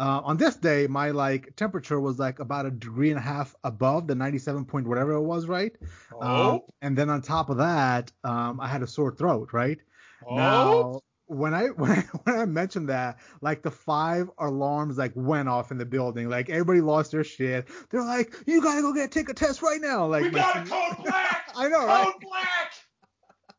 Uh, 0.00 0.22
on 0.24 0.38
this 0.38 0.56
day, 0.56 0.86
my 0.86 1.10
like 1.10 1.54
temperature 1.56 2.00
was 2.00 2.18
like 2.18 2.38
about 2.38 2.64
a 2.64 2.70
degree 2.70 3.10
and 3.10 3.18
a 3.18 3.22
half 3.22 3.54
above 3.64 4.06
the 4.06 4.14
97 4.14 4.64
point 4.64 4.86
whatever 4.86 5.12
it 5.12 5.20
was, 5.20 5.46
right? 5.46 5.76
Um, 6.22 6.30
Oh, 6.30 6.64
and 6.80 6.96
then 6.96 7.10
on 7.10 7.20
top 7.20 7.50
of 7.50 7.58
that, 7.58 8.10
um, 8.24 8.60
I 8.60 8.66
had 8.66 8.82
a 8.82 8.86
sore 8.86 9.14
throat, 9.14 9.52
right? 9.52 9.78
oh, 10.26 10.36
Now, 10.36 11.00
when 11.26 11.52
I 11.52 11.66
when 11.76 11.90
I 11.90 12.00
when 12.24 12.38
I 12.38 12.46
mentioned 12.46 12.88
that, 12.88 13.18
like 13.42 13.62
the 13.62 13.70
five 13.70 14.30
alarms 14.38 14.96
like 14.96 15.12
went 15.14 15.50
off 15.50 15.70
in 15.70 15.76
the 15.76 15.84
building, 15.84 16.30
like 16.30 16.48
everybody 16.48 16.80
lost 16.80 17.12
their 17.12 17.22
shit. 17.22 17.68
They're 17.90 18.02
like, 18.02 18.34
"You 18.46 18.62
gotta 18.62 18.80
go 18.80 18.94
get 18.94 19.12
take 19.12 19.28
a 19.28 19.34
test 19.34 19.60
right 19.60 19.82
now!" 19.82 20.06
Like, 20.06 20.22
we 20.22 20.30
got 20.30 20.56
a 20.56 20.70
code 20.70 20.96
black. 21.04 21.52
I 21.54 21.68
know, 21.68 21.80
Code 21.80 21.88
right? 21.88 22.14
black. 22.22 22.72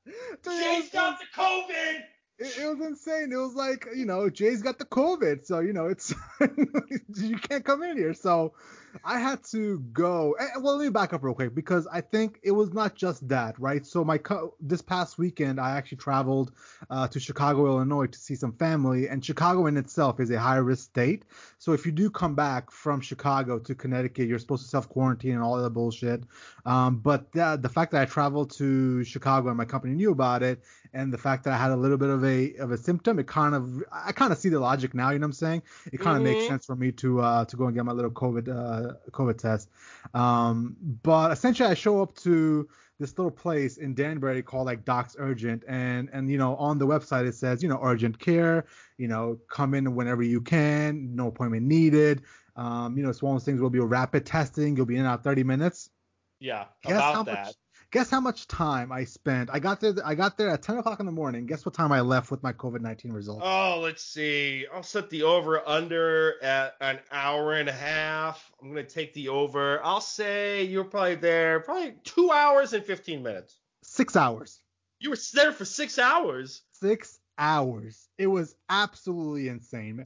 Dude, 0.44 0.54
it 0.54 0.82
Jay's 0.82 0.90
got 0.90 1.20
the 1.20 1.26
COVID. 1.40 2.00
It, 2.42 2.64
it 2.64 2.68
was 2.68 2.82
insane. 2.82 3.32
It 3.32 3.38
was 3.38 3.54
like, 3.54 3.88
you 3.96 4.06
know, 4.06 4.30
Jay's 4.30 4.62
got 4.62 4.80
the 4.80 4.86
COVID, 4.86 5.46
so 5.46 5.60
you 5.60 5.74
know, 5.74 5.88
it's 5.88 6.14
you 7.16 7.38
can't 7.38 7.64
come 7.64 7.84
in 7.84 7.98
here. 7.98 8.14
So 8.14 8.54
I 9.06 9.20
had 9.20 9.44
to 9.52 9.80
go. 9.94 10.34
eh, 10.40 10.48
Well, 10.60 10.78
let 10.78 10.84
me 10.84 10.90
back 10.90 11.14
up 11.14 11.24
real 11.24 11.34
quick 11.34 11.56
because 11.56 11.88
I 11.88 12.02
think 12.02 12.40
it 12.44 12.52
was 12.52 12.74
not 12.74 12.96
just 12.96 13.28
that, 13.30 13.58
right? 13.60 13.86
So 13.86 14.04
my 14.04 14.18
co- 14.18 14.56
this 14.60 14.82
past 14.82 15.18
weekend, 15.18 15.60
I 15.60 15.78
actually 15.78 16.00
traveled 16.00 16.52
uh, 16.90 17.08
to 17.10 17.20
Chicago, 17.20 17.68
Illinois, 17.68 18.08
to 18.08 18.20
see 18.20 18.36
some 18.36 18.54
family, 18.54 19.08
and 19.08 19.24
Chicago 19.24 19.68
in 19.68 19.78
itself 19.78 20.20
is 20.20 20.30
a 20.32 20.40
high 20.40 20.58
risk 20.58 20.86
state. 20.86 21.24
So 21.60 21.74
if 21.74 21.86
you 21.86 21.92
do 21.92 22.10
come 22.10 22.36
back 22.36 22.72
from 22.72 23.02
Chicago 23.02 23.60
to 23.60 23.76
Connecticut, 23.76 24.28
you're 24.28 24.40
supposed 24.40 24.64
to 24.64 24.70
self 24.70 24.90
quarantine 24.90 25.34
and 25.34 25.44
all 25.44 25.62
that 25.62 25.70
bullshit. 25.70 26.24
Um, 26.66 26.98
but 26.98 27.32
the, 27.32 27.58
the 27.62 27.70
fact 27.70 27.92
that 27.92 28.02
I 28.02 28.06
traveled 28.06 28.52
to 28.58 29.04
Chicago 29.04 29.50
and 29.50 29.58
my 29.58 29.66
company 29.66 29.94
knew 29.94 30.12
about 30.12 30.44
it, 30.44 30.64
and 30.94 31.14
the 31.14 31.18
fact 31.18 31.44
that 31.46 31.54
I 31.54 31.58
had 31.58 31.72
a 31.72 31.76
little 31.76 31.98
bit 31.98 32.10
of 32.10 32.24
a 32.26 32.54
of 32.56 32.72
a 32.72 32.78
symptom, 32.78 33.20
it 33.20 33.28
kind 33.28 33.56
of 33.56 33.84
I 33.92 34.12
kind 34.12 34.32
of 34.32 34.38
see 34.38 34.50
the 34.50 34.60
logic 34.60 34.94
now. 34.94 35.10
You 35.12 35.20
know 35.20 35.26
what 35.26 35.30
I'm 35.30 35.34
saying? 35.34 35.64
It 35.94 36.00
kind 36.00 36.18
of 36.18 36.24
makes 36.24 36.44
Mhm. 36.44 36.48
sense 36.48 36.66
for 36.66 36.76
me 36.76 36.92
to 36.94 37.22
uh, 37.22 37.46
to 37.46 37.56
go 37.56 37.66
and 37.66 37.76
get 37.76 37.86
my 37.86 37.92
little 37.94 38.12
COVID 38.12 38.48
uh, 38.50 38.94
COVID 39.12 39.38
test. 39.38 39.70
Um, 40.14 40.76
but 41.04 41.32
essentially, 41.32 41.70
I 41.70 41.74
show 41.74 42.02
up 42.02 42.16
to 42.18 42.68
this 43.00 43.18
little 43.18 43.32
place 43.32 43.78
in 43.78 43.96
Danbury 43.96 44.44
called 44.44 44.68
like 44.68 44.86
Docs 44.86 45.16
Urgent, 45.18 45.64
and 45.68 46.10
and 46.14 46.30
you 46.30 46.38
know 46.38 46.56
on 46.58 46.78
the 46.78 46.86
website 46.86 47.26
it 47.28 47.36
says 47.36 47.64
you 47.64 47.70
know 47.70 47.80
urgent 47.82 48.20
care, 48.20 48.66
you 48.98 49.08
know 49.08 49.40
come 49.50 49.74
in 49.74 49.96
whenever 49.96 50.24
you 50.24 50.42
can, 50.42 51.16
no 51.16 51.28
appointment 51.28 51.66
needed. 51.66 52.22
Um, 52.56 52.98
you 52.98 53.04
know 53.04 53.10
it's 53.10 53.22
one 53.24 53.36
of 53.36 53.42
those 53.42 53.46
things 53.46 53.62
will 53.62 53.70
be 53.70 53.80
a 53.80 53.84
rapid 53.86 54.26
testing, 54.26 54.76
you'll 54.76 54.86
be 54.86 54.98
in 54.98 55.06
out 55.06 55.24
30 55.24 55.44
minutes. 55.44 55.90
Yeah, 56.40 56.66
Guess 56.84 56.92
about 56.94 57.26
much- 57.28 57.36
that. 57.36 57.56
Guess 57.92 58.10
how 58.10 58.22
much 58.22 58.48
time 58.48 58.90
I 58.90 59.04
spent? 59.04 59.50
I 59.52 59.60
got 59.60 59.82
there. 59.82 59.94
I 60.06 60.16
got 60.16 60.38
there 60.38 60.50
at 60.50 60.62
10 60.62 60.78
o'clock 60.78 61.02
in 61.02 61.06
the 61.06 61.12
morning. 61.12 61.46
Guess 61.46 61.66
what 61.66 61.74
time 61.74 61.92
I 61.92 62.00
left 62.00 62.32
with 62.32 62.42
my 62.42 62.54
COVID-19 62.54 63.14
results? 63.14 63.42
Oh, 63.46 63.82
let's 63.84 64.02
see. 64.02 64.66
I'll 64.74 64.82
set 64.82 65.10
the 65.10 65.24
over 65.24 65.68
under 65.68 66.42
at 66.42 66.76
an 66.80 67.00
hour 67.12 67.54
and 67.56 67.68
a 67.68 67.74
half. 67.74 68.50
I'm 68.62 68.70
gonna 68.70 68.84
take 68.84 69.14
the 69.14 69.28
over. 69.28 69.84
I'll 69.84 70.00
say 70.00 70.64
you 70.64 70.78
were 70.78 70.86
probably 70.86 71.16
there 71.16 71.60
probably 71.60 71.96
two 72.06 72.32
hours 72.32 72.72
and 72.72 72.86
15 72.86 73.22
minutes. 73.22 73.60
Six 73.84 74.16
hours. 74.16 74.62
You 75.00 75.10
were 75.10 75.18
there 75.34 75.52
for 75.52 75.66
six 75.66 76.00
hours. 76.00 76.62
Six 76.72 77.20
hours. 77.38 78.08
It 78.18 78.28
was 78.28 78.56
absolutely 78.70 79.50
insane. 79.50 80.06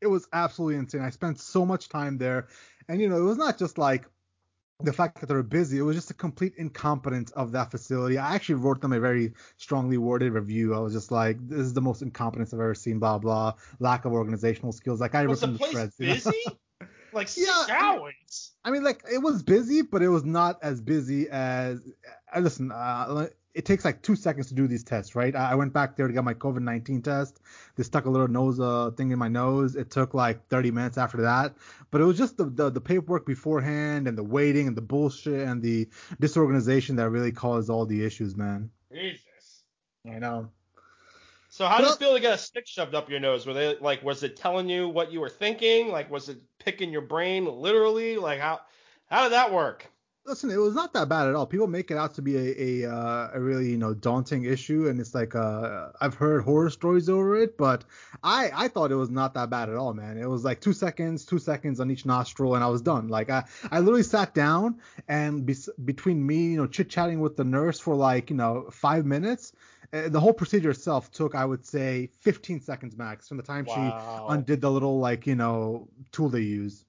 It 0.00 0.06
was 0.06 0.26
absolutely 0.32 0.76
insane. 0.76 1.02
I 1.02 1.10
spent 1.10 1.38
so 1.38 1.66
much 1.66 1.90
time 1.90 2.16
there, 2.16 2.48
and 2.88 2.98
you 2.98 3.10
know, 3.10 3.18
it 3.18 3.24
was 3.24 3.36
not 3.36 3.58
just 3.58 3.76
like 3.76 4.06
the 4.82 4.92
fact 4.92 5.20
that 5.20 5.26
they 5.28 5.34
were 5.34 5.42
busy. 5.42 5.78
It 5.78 5.82
was 5.82 5.96
just 5.96 6.10
a 6.10 6.14
complete 6.14 6.54
incompetence 6.56 7.30
of 7.32 7.52
that 7.52 7.70
facility. 7.70 8.18
I 8.18 8.34
actually 8.34 8.56
wrote 8.56 8.80
them 8.80 8.92
a 8.92 9.00
very 9.00 9.32
strongly 9.56 9.98
worded 9.98 10.32
review. 10.32 10.74
I 10.74 10.78
was 10.78 10.92
just 10.92 11.10
like, 11.10 11.36
this 11.48 11.60
is 11.60 11.74
the 11.74 11.80
most 11.82 12.02
incompetence 12.02 12.52
I've 12.54 12.60
ever 12.60 12.74
seen. 12.74 12.98
Blah 12.98 13.18
blah. 13.18 13.54
Lack 13.78 14.04
of 14.04 14.12
organizational 14.12 14.72
skills. 14.72 15.00
Like 15.00 15.14
I 15.14 15.26
Was 15.26 15.40
ripped 15.40 15.40
the 15.40 15.46
them 15.46 15.54
to 15.58 15.58
place 15.58 15.72
shreds. 15.72 15.94
you 15.98 16.06
know? 16.08 16.14
busy? 16.14 16.44
Like 17.12 17.26
six 17.26 17.48
Yeah, 17.48 17.76
I 17.76 17.96
mean- 17.96 18.12
I 18.64 18.70
mean, 18.70 18.84
like 18.84 19.02
it 19.12 19.18
was 19.18 19.42
busy, 19.42 19.82
but 19.82 20.00
it 20.00 20.08
was 20.08 20.24
not 20.24 20.58
as 20.62 20.80
busy 20.80 21.28
as. 21.28 21.80
Uh, 22.34 22.38
listen, 22.38 22.70
uh, 22.70 23.26
it 23.54 23.64
takes 23.64 23.84
like 23.84 24.02
two 24.02 24.14
seconds 24.14 24.48
to 24.48 24.54
do 24.54 24.68
these 24.68 24.84
tests, 24.84 25.14
right? 25.14 25.34
I 25.34 25.54
went 25.54 25.72
back 25.72 25.96
there 25.96 26.06
to 26.06 26.12
get 26.12 26.24
my 26.24 26.34
COVID 26.34 26.62
nineteen 26.62 27.02
test. 27.02 27.40
They 27.76 27.82
stuck 27.82 28.04
a 28.04 28.10
little 28.10 28.28
nose 28.28 28.60
uh, 28.60 28.90
thing 28.96 29.10
in 29.10 29.18
my 29.18 29.28
nose. 29.28 29.76
It 29.76 29.90
took 29.90 30.14
like 30.14 30.46
30 30.48 30.70
minutes 30.70 30.98
after 30.98 31.22
that, 31.22 31.54
but 31.90 32.00
it 32.00 32.04
was 32.04 32.16
just 32.16 32.36
the, 32.36 32.44
the 32.44 32.70
the 32.70 32.80
paperwork 32.80 33.26
beforehand 33.26 34.06
and 34.06 34.16
the 34.16 34.24
waiting 34.24 34.68
and 34.68 34.76
the 34.76 34.82
bullshit 34.82 35.46
and 35.46 35.60
the 35.62 35.88
disorganization 36.20 36.96
that 36.96 37.10
really 37.10 37.32
caused 37.32 37.70
all 37.70 37.86
the 37.86 38.04
issues, 38.04 38.36
man. 38.36 38.70
Jesus. 38.92 39.64
I 40.06 40.18
know. 40.18 40.50
So 41.48 41.66
how 41.66 41.78
did 41.78 41.88
it 41.88 41.98
feel 41.98 42.14
to 42.14 42.20
get 42.20 42.34
a 42.34 42.38
stick 42.38 42.66
shoved 42.68 42.94
up 42.94 43.10
your 43.10 43.18
nose? 43.18 43.44
Were 43.44 43.52
they 43.52 43.76
like, 43.80 44.04
was 44.04 44.22
it 44.22 44.36
telling 44.36 44.68
you 44.68 44.88
what 44.88 45.10
you 45.10 45.18
were 45.18 45.28
thinking? 45.28 45.88
Like, 45.88 46.08
was 46.08 46.28
it 46.28 46.38
picking 46.60 46.92
your 46.92 47.02
brain 47.02 47.44
literally? 47.44 48.16
Like, 48.16 48.38
how 48.38 48.60
how 49.06 49.24
did 49.24 49.32
that 49.32 49.52
work? 49.52 49.90
Listen, 50.30 50.48
it 50.48 50.58
was 50.58 50.76
not 50.76 50.92
that 50.92 51.08
bad 51.08 51.26
at 51.26 51.34
all. 51.34 51.44
People 51.44 51.66
make 51.66 51.90
it 51.90 51.96
out 51.96 52.14
to 52.14 52.22
be 52.22 52.36
a 52.36 52.84
a, 52.84 52.88
uh, 52.88 53.30
a 53.34 53.40
really 53.40 53.68
you 53.68 53.76
know 53.76 53.94
daunting 53.94 54.44
issue, 54.44 54.86
and 54.86 55.00
it's 55.00 55.12
like 55.12 55.34
uh, 55.34 55.88
I've 56.00 56.14
heard 56.14 56.44
horror 56.44 56.70
stories 56.70 57.08
over 57.08 57.34
it, 57.42 57.58
but 57.58 57.82
I 58.22 58.52
I 58.54 58.68
thought 58.68 58.92
it 58.92 58.94
was 58.94 59.10
not 59.10 59.34
that 59.34 59.50
bad 59.50 59.68
at 59.68 59.74
all, 59.74 59.92
man. 59.92 60.16
It 60.16 60.28
was 60.30 60.44
like 60.44 60.60
two 60.60 60.72
seconds, 60.72 61.24
two 61.24 61.40
seconds 61.40 61.80
on 61.80 61.90
each 61.90 62.06
nostril, 62.06 62.54
and 62.54 62.62
I 62.62 62.68
was 62.68 62.80
done. 62.80 63.08
Like 63.08 63.28
I 63.28 63.42
I 63.72 63.80
literally 63.80 64.04
sat 64.04 64.32
down, 64.32 64.78
and 65.08 65.44
be, 65.44 65.56
between 65.84 66.24
me 66.24 66.52
you 66.52 66.58
know 66.58 66.68
chit 66.68 66.88
chatting 66.88 67.18
with 67.18 67.36
the 67.36 67.42
nurse 67.42 67.80
for 67.80 67.96
like 67.96 68.30
you 68.30 68.36
know 68.36 68.68
five 68.70 69.04
minutes, 69.06 69.52
uh, 69.92 70.10
the 70.10 70.20
whole 70.20 70.32
procedure 70.32 70.70
itself 70.70 71.10
took 71.10 71.34
I 71.34 71.44
would 71.44 71.66
say 71.66 72.08
15 72.20 72.60
seconds 72.60 72.96
max 72.96 73.26
from 73.26 73.36
the 73.36 73.42
time 73.42 73.64
Wow. 73.64 74.26
she 74.28 74.32
undid 74.32 74.60
the 74.60 74.70
little 74.70 75.00
like 75.00 75.26
you 75.26 75.34
know 75.34 75.88
tool 76.12 76.28
they 76.28 76.42
use. 76.42 76.84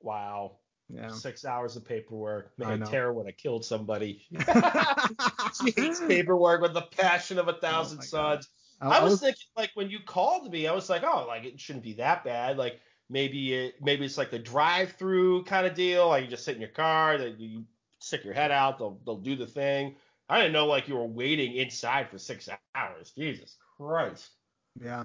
wow. 0.00 0.52
Yeah. 0.92 1.08
Six 1.08 1.44
hours 1.44 1.76
of 1.76 1.84
paperwork. 1.84 2.52
Man. 2.58 2.82
Tara 2.82 3.12
would 3.12 3.26
have 3.26 3.36
killed 3.36 3.64
somebody. 3.64 4.22
she 5.64 5.72
hates 5.76 6.00
paperwork 6.00 6.60
with 6.60 6.74
the 6.74 6.86
passion 6.96 7.38
of 7.38 7.48
a 7.48 7.54
thousand 7.54 8.00
Oh 8.02 8.04
suns. 8.04 8.48
I, 8.80 8.98
I 8.98 9.02
was, 9.02 9.12
was 9.12 9.20
thinking 9.20 9.46
like 9.56 9.70
when 9.74 9.88
you 9.88 9.98
called 10.04 10.50
me, 10.50 10.66
I 10.66 10.72
was 10.72 10.90
like, 10.90 11.02
oh, 11.04 11.24
like 11.26 11.44
it 11.44 11.58
shouldn't 11.58 11.84
be 11.84 11.94
that 11.94 12.24
bad. 12.24 12.58
Like 12.58 12.80
maybe 13.08 13.54
it 13.54 13.76
maybe 13.80 14.04
it's 14.04 14.18
like 14.18 14.30
the 14.30 14.38
drive-through 14.38 15.44
kind 15.44 15.66
of 15.66 15.74
deal. 15.74 16.08
Like 16.08 16.24
you 16.24 16.30
just 16.30 16.44
sit 16.44 16.54
in 16.54 16.60
your 16.60 16.70
car, 16.70 17.16
that 17.18 17.40
you 17.40 17.64
stick 17.98 18.24
your 18.24 18.34
head 18.34 18.50
out, 18.50 18.78
they'll 18.78 19.00
they'll 19.04 19.16
do 19.16 19.36
the 19.36 19.46
thing. 19.46 19.96
I 20.28 20.38
didn't 20.38 20.52
know 20.52 20.66
like 20.66 20.88
you 20.88 20.96
were 20.96 21.06
waiting 21.06 21.56
inside 21.56 22.10
for 22.10 22.18
six 22.18 22.48
hours. 22.74 23.12
Jesus 23.16 23.56
Christ. 23.78 24.30
Yeah. 24.82 25.04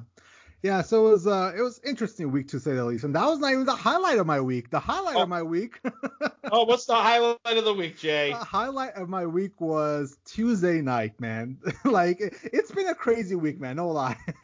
Yeah, 0.62 0.82
so 0.82 1.08
it 1.08 1.12
was 1.12 1.28
uh 1.28 1.54
it 1.58 1.62
was 1.62 1.80
interesting 1.86 2.32
week 2.32 2.50
to 2.50 2.60
say 2.60 2.74
the 2.74 2.84
least. 2.84 3.04
And 3.06 3.16
that 3.16 3.26
was 3.26 3.40
not 3.40 3.52
even 3.54 3.66
the 3.66 3.76
highlight 3.76 4.18
of 4.18 4.28
my 4.28 4.42
week. 4.42 4.70
The 4.70 4.80
highlight 4.80 5.16
Oh. 5.16 5.24
of 5.24 5.30
my 5.30 5.42
week 5.42 5.80
oh, 6.52 6.66
what's 6.66 6.86
the 6.86 6.96
highlight 6.96 7.38
of 7.46 7.64
the 7.64 7.74
week, 7.74 7.98
Jay? 7.98 8.32
The 8.32 8.38
highlight 8.38 8.94
of 8.96 9.08
my 9.10 9.26
week 9.26 9.60
was 9.62 10.18
Tuesday 10.26 10.82
night, 10.82 11.20
man. 11.20 11.58
like 11.86 12.18
it's 12.44 12.72
been 12.72 12.88
a 12.88 12.96
crazy 12.96 13.36
week, 13.36 13.60
man. 13.60 13.78
No 13.78 13.90
lie. 13.90 14.18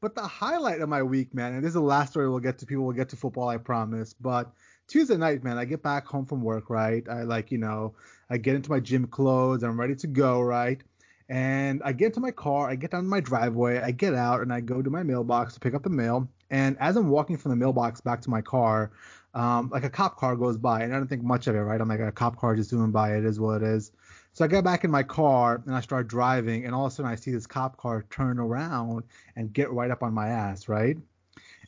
but 0.00 0.14
the 0.14 0.22
highlight 0.22 0.80
of 0.80 0.88
my 0.88 1.02
week, 1.02 1.34
man, 1.34 1.54
and 1.54 1.62
this 1.64 1.70
is 1.70 1.74
the 1.74 1.80
last 1.80 2.10
story 2.10 2.28
we'll 2.28 2.38
get 2.38 2.58
to. 2.58 2.66
People 2.66 2.84
will 2.84 2.92
get 2.92 3.08
to 3.10 3.16
football, 3.16 3.48
I 3.48 3.56
promise. 3.56 4.12
But 4.14 4.52
Tuesday 4.88 5.16
night, 5.16 5.42
man, 5.42 5.58
I 5.58 5.64
get 5.64 5.82
back 5.82 6.06
home 6.06 6.26
from 6.26 6.42
work, 6.42 6.70
right? 6.70 7.06
I 7.08 7.22
like, 7.22 7.50
you 7.50 7.58
know, 7.58 7.94
I 8.30 8.36
get 8.38 8.54
into 8.54 8.70
my 8.70 8.80
gym 8.80 9.06
clothes, 9.06 9.62
I'm 9.62 9.78
ready 9.80 9.96
to 9.96 10.06
go, 10.06 10.40
right? 10.40 10.80
And 11.28 11.82
I 11.84 11.92
get 11.92 12.06
into 12.06 12.20
my 12.20 12.30
car, 12.30 12.70
I 12.70 12.76
get 12.76 12.92
down 12.92 13.02
to 13.02 13.08
my 13.08 13.20
driveway, 13.20 13.80
I 13.80 13.90
get 13.90 14.14
out, 14.14 14.42
and 14.42 14.52
I 14.52 14.60
go 14.60 14.80
to 14.80 14.90
my 14.90 15.02
mailbox 15.02 15.54
to 15.54 15.60
pick 15.60 15.74
up 15.74 15.82
the 15.82 15.90
mail. 15.90 16.28
And 16.50 16.76
as 16.78 16.96
I'm 16.96 17.08
walking 17.08 17.36
from 17.36 17.50
the 17.50 17.56
mailbox 17.56 18.00
back 18.00 18.20
to 18.22 18.30
my 18.30 18.40
car, 18.40 18.92
um, 19.34 19.68
like 19.70 19.84
a 19.84 19.90
cop 19.90 20.16
car 20.16 20.36
goes 20.36 20.56
by, 20.56 20.82
and 20.82 20.94
I 20.94 20.98
don't 20.98 21.08
think 21.08 21.22
much 21.22 21.48
of 21.48 21.56
it, 21.56 21.60
right? 21.60 21.80
I'm 21.80 21.88
like 21.88 22.00
a 22.00 22.12
cop 22.12 22.36
car 22.36 22.54
just 22.54 22.70
zooming 22.70 22.92
by, 22.92 23.16
it 23.16 23.24
is 23.24 23.40
what 23.40 23.62
it 23.62 23.68
is. 23.68 23.92
So 24.34 24.44
I 24.44 24.48
get 24.48 24.64
back 24.64 24.84
in 24.84 24.90
my 24.90 25.02
car 25.02 25.62
and 25.66 25.74
I 25.74 25.80
start 25.80 26.08
driving, 26.08 26.64
and 26.64 26.74
all 26.74 26.86
of 26.86 26.92
a 26.92 26.94
sudden 26.94 27.10
I 27.10 27.16
see 27.16 27.32
this 27.32 27.46
cop 27.46 27.76
car 27.76 28.04
turn 28.10 28.38
around 28.38 29.02
and 29.34 29.52
get 29.52 29.72
right 29.72 29.90
up 29.90 30.02
on 30.02 30.14
my 30.14 30.28
ass, 30.28 30.68
right? 30.68 30.96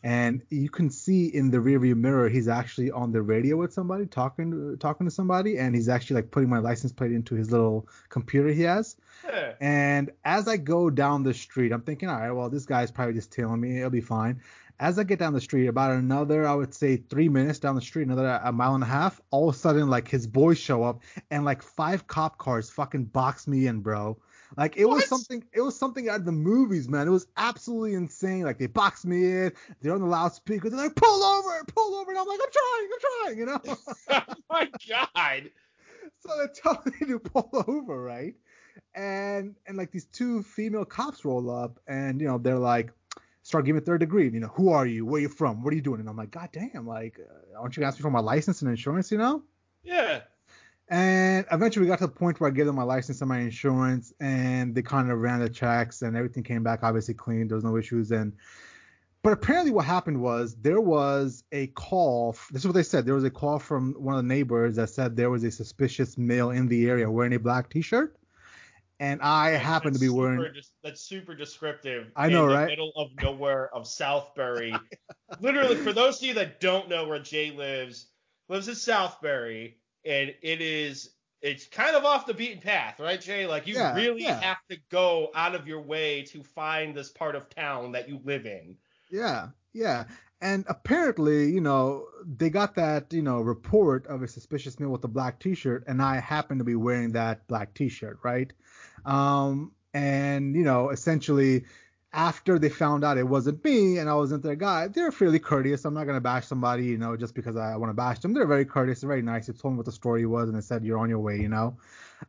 And 0.03 0.43
you 0.51 0.69
can 0.69 0.91
see 0.91 1.27
in 1.27 1.51
the 1.51 1.59
rearview 1.59 1.97
mirror 1.97 2.29
he's 2.29 2.49
actually 2.49 2.91
on 2.91 3.13
the 3.13 3.23
radio 3.23 3.57
with 3.57 3.73
somebody 3.73 4.07
talking 4.07 4.51
to, 4.51 4.77
talking 4.77 5.07
to 5.07 5.11
somebody 5.11 5.59
and 5.59 5.75
he's 5.75 5.89
actually 5.89 6.17
like 6.17 6.31
putting 6.31 6.49
my 6.49 6.59
license 6.59 6.93
plate 6.93 7.13
into 7.13 7.35
his 7.35 7.51
little 7.51 7.89
computer 8.09 8.49
he 8.49 8.63
has. 8.63 8.97
Yeah. 9.25 9.55
and 9.61 10.11
as 10.25 10.47
i 10.47 10.57
go 10.57 10.91
down 10.91 11.25
the 11.25 11.35
street 11.35 11.73
i'm 11.73 11.83
thinking 11.83 12.09
all 12.09 12.19
right 12.19 12.31
well 12.31 12.49
this 12.49 12.67
guy's 12.67 12.91
probably 12.91 13.15
just 13.15 13.33
tailing 13.33 13.61
me. 13.61 13.79
It'll 13.79 13.91
be 13.91 14.01
fine. 14.01 14.41
As 14.81 14.99
i 14.99 15.03
get 15.03 15.19
down 15.19 15.33
the 15.33 15.41
street 15.41 15.67
about 15.67 15.91
another 15.91 16.47
i 16.47 16.55
would 16.55 16.73
say 16.73 16.97
three 16.97 17.29
minutes 17.29 17.59
down 17.59 17.75
the 17.75 17.81
street 17.81 18.07
another 18.07 18.41
a 18.45 18.53
mile 18.53 18.75
and 18.75 18.85
a 18.85 18.87
half 18.87 19.21
all 19.31 19.49
of 19.49 19.57
a 19.57 19.59
sudden 19.59 19.89
like 19.89 20.09
his 20.09 20.27
boys 20.27 20.59
show 20.59 20.85
up 20.85 21.03
and 21.31 21.45
like 21.45 21.63
five 21.63 22.07
cop 22.07 22.39
cars 22.39 22.71
fucking 22.71 23.05
box 23.05 23.49
me 23.49 23.67
in 23.67 23.81
bro 23.81 24.17
like 24.57 24.77
it 24.77 24.87
what? 24.87 24.97
was 24.97 25.09
something 25.09 25.45
it 25.53 25.61
was 25.61 25.79
something 25.79 26.09
out 26.09 26.21
of 26.21 26.25
the 26.25 26.33
movies, 26.33 26.89
man. 26.89 27.07
It 27.07 27.11
was 27.11 27.27
absolutely 27.37 27.95
insane. 27.95 28.43
Like 28.43 28.59
they 28.59 28.67
boxed 28.67 29.05
me 29.05 29.25
in, 29.25 29.53
they're 29.81 29.95
on 29.95 30.01
the 30.01 30.07
loudspeaker, 30.07 30.71
they're 30.71 30.79
like, 30.79 30.95
pull 30.95 31.23
over, 31.23 31.65
pull 31.67 31.95
over, 31.97 32.11
and 32.11 32.19
I'm 32.19 32.27
like, 32.27 32.41
I'm 32.43 32.51
trying, 32.53 32.89
I'm 32.93 33.01
trying, 33.25 33.39
you 33.39 33.47
know? 33.47 34.25
oh 34.29 34.35
my 34.51 34.71
god. 34.89 35.51
So 36.21 36.37
they're 36.37 36.49
telling 36.49 36.95
me 37.01 37.07
to 37.09 37.19
pull 37.19 37.51
over, 37.67 38.03
right? 38.03 38.35
And 38.95 39.55
and 39.67 39.77
like 39.77 39.91
these 39.91 40.07
two 40.07 40.43
female 40.43 40.85
cops 40.85 41.25
roll 41.25 41.51
up 41.51 41.79
and 41.87 42.21
you 42.21 42.27
know, 42.27 42.39
they're 42.39 42.59
like 42.59 42.93
start 43.43 43.65
giving 43.65 43.83
third 43.83 44.01
degree. 44.01 44.29
You 44.29 44.41
know, 44.41 44.49
who 44.49 44.71
are 44.71 44.87
you? 44.87 45.07
Where 45.07 45.19
are 45.19 45.23
you 45.23 45.29
from? 45.29 45.63
What 45.63 45.73
are 45.73 45.77
you 45.77 45.83
doing? 45.83 46.01
And 46.01 46.09
I'm 46.09 46.17
like, 46.17 46.31
God 46.31 46.51
damn, 46.53 46.87
like, 46.87 47.19
uh, 47.19 47.59
aren't 47.61 47.77
you 47.77 47.85
asking 47.85 48.03
for 48.03 48.11
my 48.11 48.21
license 48.21 48.63
and 48.63 48.71
insurance? 48.71 49.11
You 49.11 49.19
know? 49.19 49.43
Yeah. 49.83 50.21
And 50.91 51.45
eventually 51.53 51.85
we 51.85 51.89
got 51.89 51.99
to 51.99 52.07
the 52.07 52.13
point 52.13 52.41
where 52.41 52.49
I 52.49 52.53
gave 52.53 52.65
them 52.65 52.77
my 52.77 52.83
license 52.83 53.21
and 53.21 53.29
my 53.29 53.41
insurance, 53.41 54.13
and 54.21 54.75
they 54.75 54.83
kind 54.83 55.11
of 55.11 55.19
ran 55.19 55.41
the 55.41 55.51
checks, 55.51 56.01
and 56.03 56.17
everything 56.17 56.43
came 56.43 56.63
back 56.63 56.81
obviously 56.83 57.15
clean. 57.15 57.47
There 57.47 57.57
was 57.57 57.65
no 57.65 57.77
issues. 57.77 58.11
And 58.11 58.33
but 59.23 59.33
apparently 59.33 59.71
what 59.71 59.85
happened 59.85 60.21
was 60.23 60.55
there 60.57 60.81
was 60.81 61.45
a 61.53 61.67
call. 61.69 62.37
This 62.51 62.63
is 62.63 62.67
what 62.67 62.75
they 62.75 62.83
said. 62.83 63.05
There 63.05 63.15
was 63.15 63.25
a 63.25 63.31
call 63.31 63.59
from 63.59 63.93
one 63.95 64.17
of 64.17 64.23
the 64.23 64.29
neighbors 64.29 64.77
that 64.77 64.89
said 64.89 65.17
there 65.17 65.29
was 65.29 65.45
a 65.45 65.51
suspicious 65.51 66.17
male 66.17 66.51
in 66.51 66.69
the 66.69 66.89
area 66.89 67.11
wearing 67.11 67.35
a 67.35 67.39
black 67.39 67.69
T-shirt. 67.69 68.17
And 69.01 69.21
I 69.23 69.51
happened 69.51 69.95
to 69.95 70.01
be 70.01 70.09
wearing. 70.09 70.45
that's 70.83 71.03
super 71.03 71.35
descriptive. 71.35 72.11
I 72.17 72.29
know, 72.29 72.47
in 72.49 72.55
right? 72.55 72.65
The 72.65 72.71
middle 72.71 72.93
of 72.97 73.11
nowhere 73.23 73.73
of 73.75 73.85
Southbury. 73.85 74.79
Literally, 75.41 75.77
for 75.77 75.93
those 75.93 76.21
of 76.21 76.27
you 76.27 76.35
that 76.35 76.59
don't 76.61 76.89
know 76.89 77.07
where 77.07 77.21
Jay 77.21 77.51
lives, 77.53 78.07
lives 78.49 78.67
in 78.67 78.75
Southbury 78.75 79.75
and 80.05 80.35
it 80.43 80.61
is 80.61 81.11
it's 81.41 81.67
kind 81.67 81.95
of 81.95 82.05
off 82.05 82.27
the 82.27 82.35
beaten 82.35 82.61
path, 82.61 82.99
right, 82.99 83.21
Jay? 83.21 83.47
Like 83.47 83.67
you 83.67 83.75
yeah, 83.75 83.95
really 83.95 84.23
yeah. 84.23 84.41
have 84.41 84.59
to 84.71 84.77
go 84.91 85.31
out 85.35 85.55
of 85.55 85.69
your 85.69 85.81
way 85.81 86.23
to 86.23 86.43
find 86.43 86.95
this 86.97 87.11
part 87.11 87.37
of 87.37 87.49
town 87.49 87.93
that 87.93 88.09
you 88.09 88.21
live 88.25 88.47
in. 88.47 88.77
Yeah, 89.11 89.49
yeah. 89.73 90.05
And 90.41 90.65
apparently, 90.69 91.51
you 91.51 91.61
know, 91.61 92.07
they 92.25 92.49
got 92.51 92.75
that, 92.77 93.13
you 93.13 93.23
know, 93.23 93.41
report 93.41 94.07
of 94.07 94.23
a 94.23 94.29
suspicious 94.29 94.79
male 94.79 94.91
with 94.91 95.03
a 95.05 95.09
black 95.09 95.41
T-shirt, 95.41 95.85
and 95.89 96.01
I 96.01 96.21
happen 96.21 96.59
to 96.59 96.65
be 96.65 96.77
wearing 96.77 97.13
that 97.13 97.47
black 97.49 97.75
T-shirt, 97.75 98.19
right? 98.23 98.53
Um, 99.05 99.73
and 99.95 100.55
you 100.55 100.63
know, 100.63 100.91
essentially, 100.91 101.65
after 102.13 102.59
they 102.59 102.69
found 102.69 103.05
out 103.05 103.19
it 103.19 103.29
wasn't 103.29 103.63
me 103.65 103.99
and 103.99 104.09
I 104.09 104.15
wasn't 104.15 104.43
their 104.43 104.57
guy, 104.57 104.89
they're 104.89 105.13
fairly 105.13 105.39
courteous. 105.39 105.85
I'm 105.85 105.95
not 105.95 106.07
gonna 106.07 106.21
bash 106.21 106.47
somebody, 106.47 106.87
you 106.87 106.99
know, 106.99 107.17
just 107.17 107.35
because 107.35 107.57
I 107.57 107.77
want 107.77 107.91
to 107.91 107.95
bash 107.95 108.21
them. 108.21 108.33
They're 108.33 108.47
very 108.47 108.65
courteous, 108.65 109.03
very 109.03 109.23
nice. 109.23 109.47
They 109.47 109.53
told 109.53 109.75
me 109.75 109.79
what 109.79 109.87
the 109.87 109.93
story 109.93 110.25
was 110.27 110.49
and 110.49 110.57
they 110.57 110.63
said 110.63 110.85
you're 110.85 110.99
on 110.99 111.11
your 111.11 111.19
way, 111.19 111.39
you 111.39 111.49
know. 111.49 111.77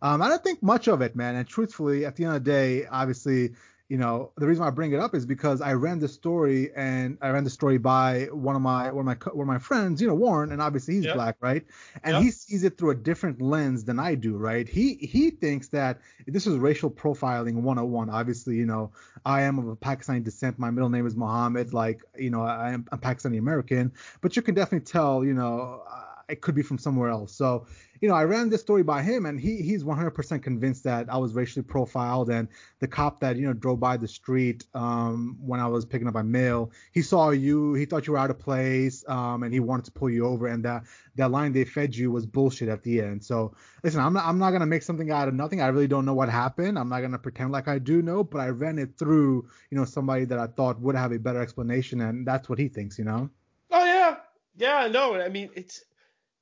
Um, 0.01 0.21
I 0.21 0.29
don't 0.29 0.43
think 0.43 0.61
much 0.61 0.87
of 0.87 1.01
it, 1.01 1.15
man. 1.15 1.35
And 1.35 1.47
truthfully, 1.47 2.05
at 2.05 2.15
the 2.15 2.25
end 2.25 2.35
of 2.35 2.43
the 2.43 2.51
day, 2.51 2.85
obviously, 2.87 3.51
you 3.89 3.97
know, 3.97 4.31
the 4.37 4.47
reason 4.47 4.61
why 4.61 4.67
I 4.67 4.71
bring 4.71 4.93
it 4.93 4.99
up 4.99 5.15
is 5.15 5.25
because 5.25 5.61
I 5.61 5.73
ran 5.73 5.97
the 5.97 6.07
story 6.07 6.69
and 6.75 7.17
I 7.23 7.29
ran 7.29 7.43
the 7.43 7.49
story 7.49 7.79
by 7.79 8.27
one 8.31 8.55
of 8.55 8.61
my 8.61 8.91
one 8.91 9.01
of 9.01 9.05
my 9.05 9.31
one 9.31 9.41
of 9.41 9.47
my 9.47 9.57
friends, 9.57 9.99
you 9.99 10.07
know, 10.07 10.13
Warren, 10.13 10.51
and 10.51 10.61
obviously 10.61 10.93
he's 10.93 11.05
yep. 11.05 11.15
black, 11.15 11.37
right? 11.41 11.65
And 12.03 12.13
yep. 12.13 12.23
he 12.23 12.29
sees 12.29 12.63
it 12.63 12.77
through 12.77 12.91
a 12.91 12.95
different 12.95 13.41
lens 13.41 13.83
than 13.83 13.97
I 13.99 14.13
do, 14.13 14.37
right? 14.37 14.69
He 14.69 14.93
he 14.93 15.31
thinks 15.31 15.69
that 15.69 16.01
this 16.27 16.45
is 16.45 16.57
racial 16.57 16.91
profiling 16.91 17.55
101. 17.55 18.11
Obviously, 18.11 18.57
you 18.57 18.67
know, 18.67 18.91
I 19.25 19.41
am 19.41 19.57
of 19.57 19.67
a 19.67 19.75
Pakistani 19.75 20.23
descent. 20.23 20.59
My 20.59 20.69
middle 20.69 20.89
name 20.89 21.07
is 21.07 21.15
Mohammed. 21.15 21.73
Like, 21.73 22.03
you 22.15 22.29
know, 22.29 22.43
I 22.43 22.71
am 22.71 22.85
I'm 22.91 22.99
Pakistani 22.99 23.39
American, 23.39 23.91
but 24.21 24.35
you 24.35 24.43
can 24.43 24.53
definitely 24.53 24.85
tell, 24.85 25.25
you 25.25 25.33
know, 25.33 25.81
it 26.29 26.41
could 26.41 26.55
be 26.55 26.61
from 26.61 26.77
somewhere 26.77 27.09
else. 27.09 27.33
So 27.33 27.65
you 28.01 28.07
know, 28.07 28.15
I 28.15 28.23
ran 28.23 28.49
this 28.49 28.61
story 28.61 28.83
by 28.83 29.01
him, 29.01 29.25
and 29.25 29.39
he 29.39 29.61
he's 29.61 29.83
100% 29.83 30.41
convinced 30.41 30.83
that 30.85 31.09
I 31.09 31.17
was 31.17 31.33
racially 31.33 31.63
profiled. 31.63 32.29
And 32.29 32.47
the 32.79 32.87
cop 32.87 33.19
that 33.19 33.35
you 33.35 33.45
know 33.45 33.53
drove 33.53 33.79
by 33.79 33.97
the 33.97 34.07
street 34.07 34.65
um, 34.73 35.37
when 35.41 35.59
I 35.59 35.67
was 35.67 35.85
picking 35.85 36.07
up 36.07 36.13
my 36.13 36.21
mail, 36.21 36.71
he 36.93 37.01
saw 37.01 37.31
you, 37.31 37.73
he 37.73 37.85
thought 37.85 38.07
you 38.07 38.13
were 38.13 38.19
out 38.19 38.29
of 38.29 38.39
place, 38.39 39.03
um, 39.09 39.43
and 39.43 39.53
he 39.53 39.59
wanted 39.59 39.85
to 39.85 39.91
pull 39.91 40.09
you 40.09 40.25
over. 40.25 40.47
And 40.47 40.63
that 40.63 40.83
that 41.15 41.31
line 41.31 41.51
they 41.51 41.65
fed 41.65 41.93
you 41.95 42.11
was 42.11 42.25
bullshit 42.25 42.69
at 42.69 42.83
the 42.83 43.01
end. 43.01 43.23
So 43.23 43.53
listen, 43.83 43.99
I'm 43.99 44.13
not 44.13 44.25
I'm 44.25 44.39
not 44.39 44.51
gonna 44.51 44.65
make 44.65 44.83
something 44.83 45.11
out 45.11 45.27
of 45.27 45.33
nothing. 45.33 45.61
I 45.61 45.67
really 45.67 45.87
don't 45.87 46.05
know 46.05 46.13
what 46.13 46.29
happened. 46.29 46.79
I'm 46.79 46.89
not 46.89 47.01
gonna 47.01 47.19
pretend 47.19 47.51
like 47.51 47.67
I 47.67 47.79
do 47.79 48.01
know, 48.01 48.23
but 48.23 48.39
I 48.39 48.47
ran 48.47 48.79
it 48.79 48.97
through 48.97 49.49
you 49.71 49.77
know 49.77 49.85
somebody 49.85 50.23
that 50.25 50.39
I 50.39 50.47
thought 50.47 50.79
would 50.79 50.95
have 50.95 51.11
a 51.11 51.19
better 51.19 51.41
explanation, 51.41 51.99
and 51.99 52.25
that's 52.25 52.47
what 52.47 52.59
he 52.59 52.69
thinks, 52.69 52.97
you 52.97 53.03
know. 53.03 53.29
Oh 53.71 53.83
yeah, 53.83 54.17
yeah, 54.55 54.87
no, 54.87 55.15
I 55.15 55.27
mean 55.27 55.49
it's 55.53 55.83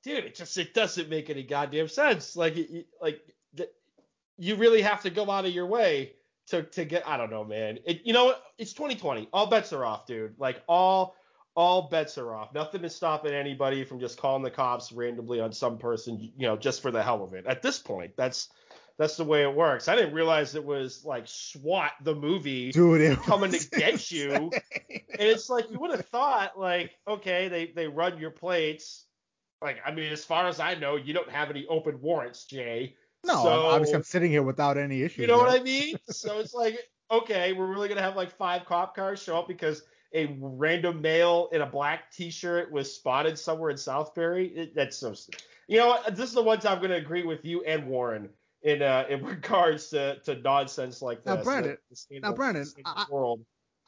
dude, 0.02 0.24
it 0.24 0.34
just 0.34 0.56
it 0.58 0.74
doesn't 0.74 1.08
make 1.08 1.30
any 1.30 1.42
goddamn 1.42 1.88
sense. 1.88 2.36
Like 2.36 2.56
like 3.00 3.20
you 4.38 4.54
really 4.56 4.82
have 4.82 5.02
to 5.02 5.10
go 5.10 5.30
out 5.30 5.44
of 5.44 5.52
your 5.52 5.66
way 5.66 6.12
to 6.48 6.62
to 6.62 6.84
get. 6.84 7.06
I 7.06 7.16
don't 7.16 7.30
know, 7.30 7.44
man. 7.44 7.78
It 7.84 8.02
you 8.04 8.12
know 8.12 8.34
it's 8.58 8.72
2020. 8.72 9.28
All 9.32 9.46
bets 9.46 9.72
are 9.72 9.84
off, 9.84 10.06
dude. 10.06 10.34
Like 10.38 10.62
all 10.68 11.16
all 11.58 11.88
bets 11.88 12.16
are 12.18 12.34
off. 12.34 12.54
Nothing 12.54 12.84
is 12.84 12.94
stopping 12.94 13.32
anybody 13.32 13.84
from 13.84 13.98
just 13.98 14.16
calling 14.16 14.44
the 14.44 14.50
cops 14.50 14.92
randomly 14.92 15.40
on 15.40 15.52
some 15.52 15.76
person, 15.76 16.30
you 16.36 16.46
know, 16.46 16.56
just 16.56 16.80
for 16.80 16.92
the 16.92 17.02
hell 17.02 17.24
of 17.24 17.34
it. 17.34 17.46
At 17.46 17.62
this 17.62 17.80
point, 17.80 18.12
that's 18.16 18.48
that's 18.96 19.16
the 19.16 19.24
way 19.24 19.42
it 19.42 19.54
works. 19.54 19.88
I 19.88 19.96
didn't 19.96 20.14
realize 20.14 20.54
it 20.54 20.64
was 20.64 21.04
like 21.04 21.24
SWAT 21.26 21.92
the 22.02 22.14
movie 22.14 22.70
Dude, 22.70 23.18
coming 23.18 23.50
to 23.52 23.70
get 23.70 24.10
you. 24.10 24.50
And 25.18 25.28
it's 25.28 25.50
like 25.50 25.68
you 25.68 25.80
would 25.80 25.90
have 25.90 26.06
thought 26.06 26.56
like, 26.56 26.92
okay, 27.08 27.48
they 27.48 27.66
they 27.74 27.88
run 27.88 28.18
your 28.18 28.30
plates, 28.30 29.06
like, 29.62 29.78
I 29.84 29.92
mean, 29.92 30.12
as 30.12 30.24
far 30.24 30.46
as 30.46 30.60
I 30.60 30.74
know, 30.74 30.96
you 30.96 31.12
don't 31.12 31.30
have 31.30 31.50
any 31.50 31.66
open 31.66 32.00
warrants, 32.00 32.44
Jay. 32.44 32.94
No, 33.26 33.42
so, 33.42 33.48
obviously 33.48 33.96
I'm 33.96 34.02
sitting 34.02 34.30
here 34.30 34.42
without 34.42 34.78
any 34.78 35.02
issues. 35.02 35.18
You 35.18 35.26
know 35.26 35.38
what 35.38 35.58
I 35.58 35.62
mean? 35.62 35.96
so 36.08 36.38
it's 36.38 36.54
like, 36.54 36.78
okay, 37.10 37.52
we're 37.52 37.66
really 37.66 37.88
gonna 37.88 38.02
have 38.02 38.16
like 38.16 38.30
five 38.30 38.64
cop 38.64 38.94
cars 38.94 39.22
show 39.22 39.38
up 39.38 39.48
because 39.48 39.82
a 40.14 40.36
random 40.40 41.02
male 41.02 41.48
in 41.52 41.60
a 41.60 41.66
black 41.66 42.10
T-shirt 42.12 42.70
was 42.72 42.94
spotted 42.94 43.38
somewhere 43.38 43.70
in 43.70 43.76
Southbury. 43.76 44.56
It, 44.56 44.74
that's 44.74 44.96
so. 44.96 45.14
You 45.66 45.78
know 45.78 45.88
what? 45.88 46.16
This 46.16 46.28
is 46.28 46.34
the 46.34 46.42
one 46.42 46.60
time 46.60 46.76
I'm 46.76 46.82
gonna 46.82 46.94
agree 46.94 47.24
with 47.24 47.44
you 47.44 47.62
and 47.64 47.86
Warren 47.86 48.30
in 48.62 48.82
uh, 48.82 49.04
in 49.08 49.24
regards 49.24 49.88
to, 49.90 50.18
to 50.20 50.36
nonsense 50.36 51.02
like 51.02 51.24
this. 51.24 51.36
Now, 51.36 51.42
Brandon. 51.42 51.78
now, 52.22 52.32
Brandon. 52.32 52.66
I. 52.84 53.04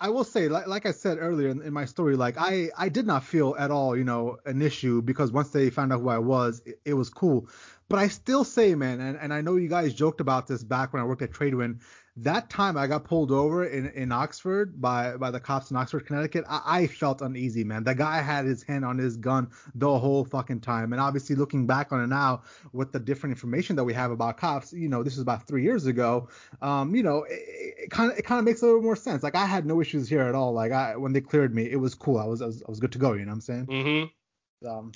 I 0.02 0.08
will 0.08 0.24
say, 0.24 0.48
like, 0.48 0.66
like 0.66 0.86
I 0.86 0.92
said 0.92 1.18
earlier 1.20 1.48
in, 1.48 1.60
in, 1.60 1.74
my 1.74 1.84
story, 1.84 2.16
like 2.16 2.36
I, 2.38 2.70
I 2.76 2.88
did 2.88 3.06
not 3.06 3.22
feel 3.22 3.54
at 3.58 3.70
all, 3.70 3.94
you 3.94 4.04
know, 4.04 4.38
an 4.46 4.62
issue 4.62 5.02
because 5.02 5.30
once 5.30 5.50
they 5.50 5.68
found 5.68 5.92
out 5.92 6.00
who 6.00 6.08
I 6.08 6.18
was, 6.18 6.62
it, 6.64 6.80
it 6.86 6.94
was 6.94 7.10
cool. 7.10 7.48
But 7.90 7.98
I 7.98 8.08
still 8.08 8.44
say, 8.44 8.74
man, 8.74 9.00
and, 9.00 9.18
and 9.18 9.34
I 9.34 9.42
know 9.42 9.56
you 9.56 9.68
guys 9.68 9.92
joked 9.92 10.22
about 10.22 10.46
this 10.46 10.64
back 10.64 10.92
when 10.92 11.02
I 11.02 11.04
worked 11.04 11.20
at 11.20 11.32
Tradewin 11.32 11.80
that 12.22 12.50
time 12.50 12.76
I 12.76 12.86
got 12.86 13.04
pulled 13.04 13.30
over 13.30 13.64
in, 13.64 13.86
in 13.90 14.12
Oxford 14.12 14.80
by 14.80 15.16
by 15.16 15.30
the 15.30 15.40
cops 15.40 15.70
in 15.70 15.76
Oxford, 15.76 16.06
Connecticut, 16.06 16.44
I, 16.48 16.60
I, 16.64 16.86
felt 16.86 17.22
uneasy, 17.22 17.64
man. 17.64 17.84
The 17.84 17.94
guy 17.94 18.20
had 18.20 18.44
his 18.44 18.62
hand 18.62 18.84
on 18.84 18.98
his 18.98 19.16
gun 19.16 19.50
the 19.74 19.98
whole 19.98 20.24
fucking 20.24 20.60
time. 20.60 20.92
And 20.92 21.00
obviously, 21.00 21.36
looking 21.36 21.66
back 21.66 21.92
on 21.92 22.02
it 22.02 22.08
now, 22.08 22.42
with 22.72 22.92
the 22.92 23.00
different 23.00 23.34
information 23.34 23.76
that 23.76 23.84
we 23.84 23.94
have 23.94 24.10
about 24.10 24.36
cops, 24.36 24.72
you 24.72 24.88
know, 24.88 25.02
this 25.02 25.14
is 25.14 25.20
about 25.20 25.46
three 25.46 25.62
years 25.62 25.86
ago. 25.86 26.28
Um, 26.60 26.94
you 26.94 27.02
know, 27.02 27.24
it 27.28 27.90
kind 27.90 28.12
of 28.12 28.18
it 28.18 28.22
kind 28.22 28.38
of 28.38 28.44
makes 28.44 28.62
a 28.62 28.66
little 28.66 28.82
more 28.82 28.96
sense. 28.96 29.22
Like 29.22 29.36
I 29.36 29.46
had 29.46 29.64
no 29.64 29.80
issues 29.80 30.08
here 30.08 30.22
at 30.22 30.34
all. 30.34 30.52
Like 30.52 30.72
I 30.72 30.96
when 30.96 31.12
they 31.12 31.20
cleared 31.20 31.54
me, 31.54 31.70
it 31.70 31.76
was 31.76 31.94
cool. 31.94 32.18
I 32.18 32.26
was 32.26 32.42
I 32.42 32.46
was, 32.46 32.62
I 32.62 32.70
was 32.70 32.80
good 32.80 32.92
to 32.92 32.98
go. 32.98 33.14
You 33.14 33.24
know 33.24 33.30
what 33.30 33.34
I'm 33.34 33.40
saying? 33.40 33.66
Mm-hmm. 33.66 34.68
Um, 34.68 34.92